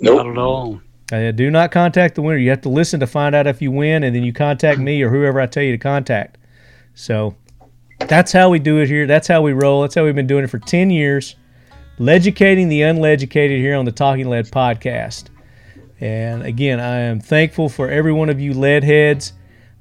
Nope. 0.00 0.16
Not 0.18 0.32
at 0.32 0.38
all. 0.38 0.80
I 1.10 1.30
do 1.30 1.50
not 1.50 1.70
contact 1.70 2.14
the 2.14 2.22
winner. 2.22 2.38
You 2.38 2.50
have 2.50 2.60
to 2.62 2.68
listen 2.68 3.00
to 3.00 3.06
find 3.06 3.34
out 3.34 3.46
if 3.46 3.62
you 3.62 3.70
win, 3.70 4.04
and 4.04 4.14
then 4.14 4.22
you 4.22 4.32
contact 4.32 4.78
me 4.78 5.02
or 5.02 5.08
whoever 5.08 5.40
I 5.40 5.46
tell 5.46 5.62
you 5.62 5.72
to 5.72 5.78
contact. 5.78 6.36
So 6.94 7.34
that's 8.00 8.30
how 8.30 8.50
we 8.50 8.58
do 8.58 8.78
it 8.78 8.88
here. 8.88 9.06
That's 9.06 9.26
how 9.26 9.40
we 9.40 9.52
roll. 9.52 9.82
That's 9.82 9.94
how 9.94 10.04
we've 10.04 10.14
been 10.14 10.26
doing 10.26 10.44
it 10.44 10.50
for 10.50 10.58
10 10.58 10.90
years, 10.90 11.34
educating 11.98 12.68
the 12.68 12.82
uneducated 12.82 13.58
here 13.58 13.76
on 13.76 13.86
the 13.86 13.92
Talking 13.92 14.28
Lead 14.28 14.46
podcast. 14.46 15.28
And 16.00 16.42
again, 16.42 16.78
I 16.78 16.98
am 17.00 17.20
thankful 17.20 17.68
for 17.68 17.88
every 17.88 18.12
one 18.12 18.28
of 18.28 18.38
you 18.38 18.52
lead 18.52 18.84
heads. 18.84 19.32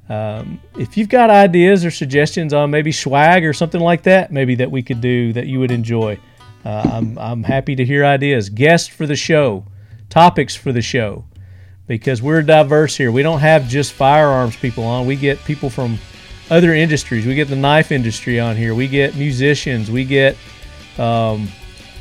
Um, 0.10 0.62
if 0.78 0.98
you've 0.98 1.10
got 1.10 1.30
ideas 1.30 1.84
or 1.84 1.92
suggestions 1.92 2.54
on 2.54 2.72
maybe 2.72 2.92
swag 2.92 3.44
or 3.44 3.54
something 3.54 3.82
like 3.82 4.04
that, 4.04 4.32
maybe 4.32 4.56
that 4.56 4.72
we 4.72 4.82
could 4.82 5.02
do 5.02 5.34
that 5.34 5.48
you 5.48 5.60
would 5.60 5.72
enjoy, 5.72 6.18
uh, 6.64 6.90
I'm, 6.94 7.18
I'm 7.18 7.44
happy 7.44 7.76
to 7.76 7.86
hear 7.86 8.06
ideas. 8.06 8.50
Guests 8.50 8.88
for 8.88 9.06
the 9.06 9.16
show, 9.16 9.66
topics 10.10 10.56
for 10.56 10.72
the 10.72 10.82
show, 10.82 11.26
because 11.88 12.22
we're 12.22 12.42
diverse 12.42 12.96
here. 12.96 13.12
We 13.12 13.24
don't 13.24 13.40
have 13.40 13.68
just 13.68 13.94
firearms 13.94 14.56
people 14.56 14.84
on. 14.84 15.08
We 15.08 15.16
get 15.16 15.44
people 15.46 15.70
from 15.70 15.98
other 16.50 16.74
industries. 16.74 17.26
We 17.26 17.36
get 17.36 17.50
the 17.50 17.56
knife 17.56 17.92
industry 17.92 18.40
on 18.40 18.56
here. 18.56 18.74
We 18.74 18.88
get 18.88 19.16
musicians. 19.16 19.92
We 19.92 20.06
get 20.06 20.36
um, 20.98 21.48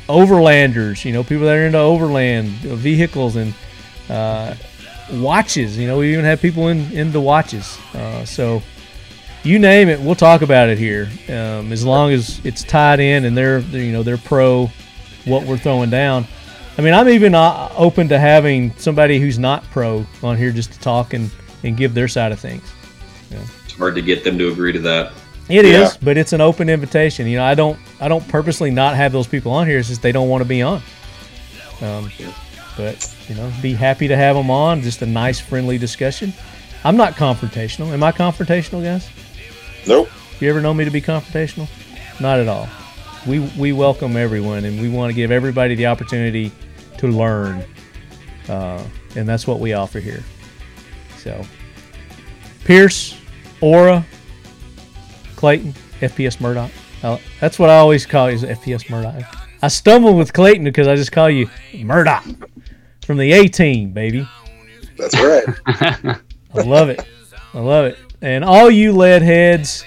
overlanders. 0.07 1.03
You 1.03 1.13
know, 1.13 1.23
people 1.23 1.45
that 1.45 1.55
are 1.55 1.65
into 1.65 1.79
overland 1.79 2.49
vehicles 2.59 3.35
and 3.35 3.53
uh, 4.09 4.55
watches. 5.11 5.77
You 5.77 5.87
know, 5.87 5.97
we 5.99 6.13
even 6.13 6.25
have 6.25 6.41
people 6.41 6.67
in 6.69 6.91
in 6.91 7.11
the 7.11 7.21
watches. 7.21 7.77
Uh, 7.93 8.25
so 8.25 8.61
you 9.43 9.59
name 9.59 9.87
it, 9.89 9.99
we'll 9.99 10.15
talk 10.15 10.41
about 10.41 10.69
it 10.69 10.77
here. 10.77 11.09
Um, 11.29 11.71
as 11.71 11.85
long 11.85 12.11
as 12.11 12.41
it's 12.43 12.63
tied 12.63 12.99
in 12.99 13.25
and 13.25 13.37
they're, 13.37 13.61
they're 13.61 13.81
you 13.83 13.91
know 13.93 14.03
they're 14.03 14.17
pro 14.17 14.69
what 15.25 15.43
we're 15.45 15.57
throwing 15.57 15.89
down. 15.89 16.25
I 16.77 16.81
mean, 16.81 16.93
I'm 16.93 17.09
even 17.09 17.33
uh, 17.33 17.69
open 17.75 18.07
to 18.09 18.19
having 18.19 18.71
somebody 18.77 19.19
who's 19.19 19.39
not 19.39 19.63
pro 19.71 20.05
on 20.21 20.37
here 20.37 20.51
just 20.51 20.73
to 20.73 20.79
talk 20.79 21.13
and, 21.13 21.31
and 21.63 21.75
give 21.75 21.93
their 21.95 22.07
side 22.07 22.31
of 22.31 22.39
things. 22.39 22.63
It's 23.65 23.73
hard 23.73 23.95
to 23.95 24.01
get 24.01 24.23
them 24.23 24.37
to 24.37 24.51
agree 24.51 24.71
to 24.73 24.79
that. 24.79 25.11
It 25.49 25.65
is, 25.65 25.93
Yeah. 25.93 25.97
but 26.03 26.17
it's 26.17 26.33
an 26.33 26.41
open 26.41 26.69
invitation. 26.69 27.25
You 27.25 27.37
know, 27.37 27.45
I 27.45 27.55
don't 27.55 27.79
I 27.99 28.07
don't 28.07 28.27
purposely 28.27 28.69
not 28.69 28.95
have 28.95 29.11
those 29.11 29.27
people 29.27 29.51
on 29.53 29.65
here. 29.65 29.79
It's 29.79 29.87
just 29.87 30.01
they 30.01 30.11
don't 30.11 30.29
want 30.29 30.43
to 30.43 30.47
be 30.47 30.61
on. 30.61 30.81
Um, 31.81 32.11
but 32.77 33.15
you 33.27 33.35
know, 33.35 33.51
be 33.61 33.73
happy 33.73 34.07
to 34.07 34.15
have 34.15 34.35
them 34.35 34.49
on. 34.51 34.81
Just 34.81 35.01
a 35.01 35.05
nice, 35.05 35.39
friendly 35.39 35.77
discussion. 35.77 36.31
I'm 36.83 36.95
not 36.95 37.13
confrontational. 37.13 37.91
Am 37.91 38.03
I 38.03 38.11
confrontational, 38.11 38.83
guys? 38.83 39.09
Nope. 39.87 40.09
You 40.39 40.49
ever 40.49 40.61
know 40.61 40.73
me 40.73 40.85
to 40.85 40.91
be 40.91 41.01
confrontational? 41.01 41.67
Not 42.21 42.39
at 42.39 42.47
all. 42.47 42.69
We 43.27 43.39
we 43.57 43.73
welcome 43.73 44.15
everyone, 44.15 44.63
and 44.63 44.79
we 44.79 44.87
want 44.87 45.09
to 45.09 45.15
give 45.15 45.31
everybody 45.31 45.75
the 45.75 45.87
opportunity 45.87 46.51
to 46.99 47.07
learn, 47.07 47.65
uh, 48.47 48.81
and 49.15 49.27
that's 49.27 49.45
what 49.45 49.59
we 49.59 49.73
offer 49.73 49.99
here. 49.99 50.23
So, 51.17 51.43
Pearce, 52.63 53.19
Ora, 53.59 54.05
Clayton, 55.35 55.73
FPS 55.99 56.39
Murdoch. 56.39 56.71
Uh, 57.03 57.17
that's 57.39 57.59
what 57.59 57.69
I 57.69 57.77
always 57.77 58.05
call 58.05 58.29
you, 58.29 58.35
is 58.35 58.43
FPS 58.43 58.89
Murdoch. 58.89 59.23
I 59.61 59.67
stumble 59.67 60.15
with 60.15 60.33
Clayton 60.33 60.63
because 60.63 60.87
I 60.87 60.95
just 60.95 61.11
call 61.11 61.29
you 61.29 61.49
Murdoch 61.73 62.23
from 63.07 63.17
the 63.17 63.31
A 63.31 63.47
Team, 63.47 63.91
baby. 63.91 64.27
That's 64.97 65.17
right. 65.17 65.45
I 65.65 66.61
love 66.61 66.89
it. 66.89 67.01
I 67.53 67.59
love 67.59 67.85
it. 67.85 67.97
And 68.21 68.43
all 68.43 68.69
you 68.69 68.91
lead 68.91 69.21
heads, 69.21 69.85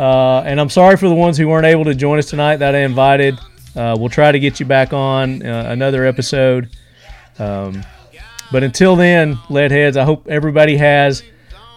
uh, 0.00 0.40
and 0.40 0.60
I'm 0.60 0.68
sorry 0.68 0.96
for 0.96 1.08
the 1.08 1.14
ones 1.14 1.38
who 1.38 1.46
weren't 1.46 1.66
able 1.66 1.84
to 1.84 1.94
join 1.94 2.18
us 2.18 2.28
tonight 2.28 2.56
that 2.56 2.74
I 2.74 2.80
invited. 2.80 3.38
Uh, 3.76 3.94
we'll 3.96 4.08
try 4.08 4.32
to 4.32 4.40
get 4.40 4.58
you 4.58 4.66
back 4.66 4.92
on 4.92 5.46
uh, 5.46 5.66
another 5.68 6.04
episode. 6.04 6.68
Um, 7.38 7.84
but 8.50 8.64
until 8.64 8.96
then, 8.96 9.38
lead 9.48 9.70
heads, 9.70 9.96
I 9.96 10.02
hope 10.02 10.26
everybody 10.26 10.76
has 10.78 11.22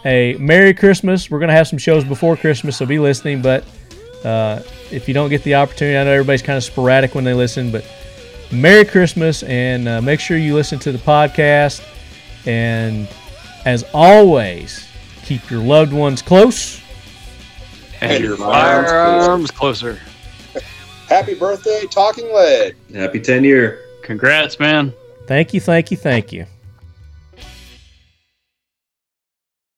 a 0.04 0.34
Merry 0.40 0.74
Christmas. 0.74 1.30
We're 1.30 1.40
going 1.40 1.50
to 1.50 1.56
have 1.56 1.68
some 1.68 1.78
shows 1.78 2.04
before 2.04 2.36
Christmas, 2.36 2.78
so 2.78 2.88
be 2.88 2.98
listening. 2.98 3.44
But 3.44 3.66
uh, 4.26 4.64
if 4.90 5.08
you 5.08 5.14
don't 5.14 5.30
get 5.30 5.44
the 5.44 5.54
opportunity, 5.54 5.96
I 5.96 6.06
know 6.06 6.12
everybody's 6.12 6.42
kind 6.42 6.58
of 6.58 6.64
sporadic 6.64 7.14
when 7.14 7.24
they 7.24 7.36
listen, 7.36 7.72
but 7.72 7.86
Merry 8.52 8.86
Christmas 8.86 9.44
and 9.44 9.88
uh, 9.88 10.02
make 10.02 10.20
sure 10.20 10.38
you 10.38 10.54
listen 10.56 10.80
to 10.80 10.92
the 10.92 10.98
podcast. 10.98 11.88
And 12.46 13.08
as 13.66 13.86
always, 13.94 14.88
keep 15.24 15.50
your 15.50 15.62
loved 15.62 15.94
ones 15.94 16.22
close. 16.22 16.82
And 18.02 18.12
And 18.12 18.24
your 18.24 18.38
firearms 18.38 18.90
firearms 18.90 19.52
closer. 19.52 20.00
Happy 21.08 21.36
birthday, 21.36 21.86
Talking 21.90 22.34
Lead. 22.34 22.76
Happy 22.94 23.20
10 23.20 23.44
year. 23.44 23.86
Congrats, 24.02 24.60
man. 24.60 24.94
Thank 25.28 25.54
you, 25.54 25.60
thank 25.62 25.92
you, 25.92 25.98
thank 25.98 26.32
you. 26.34 26.46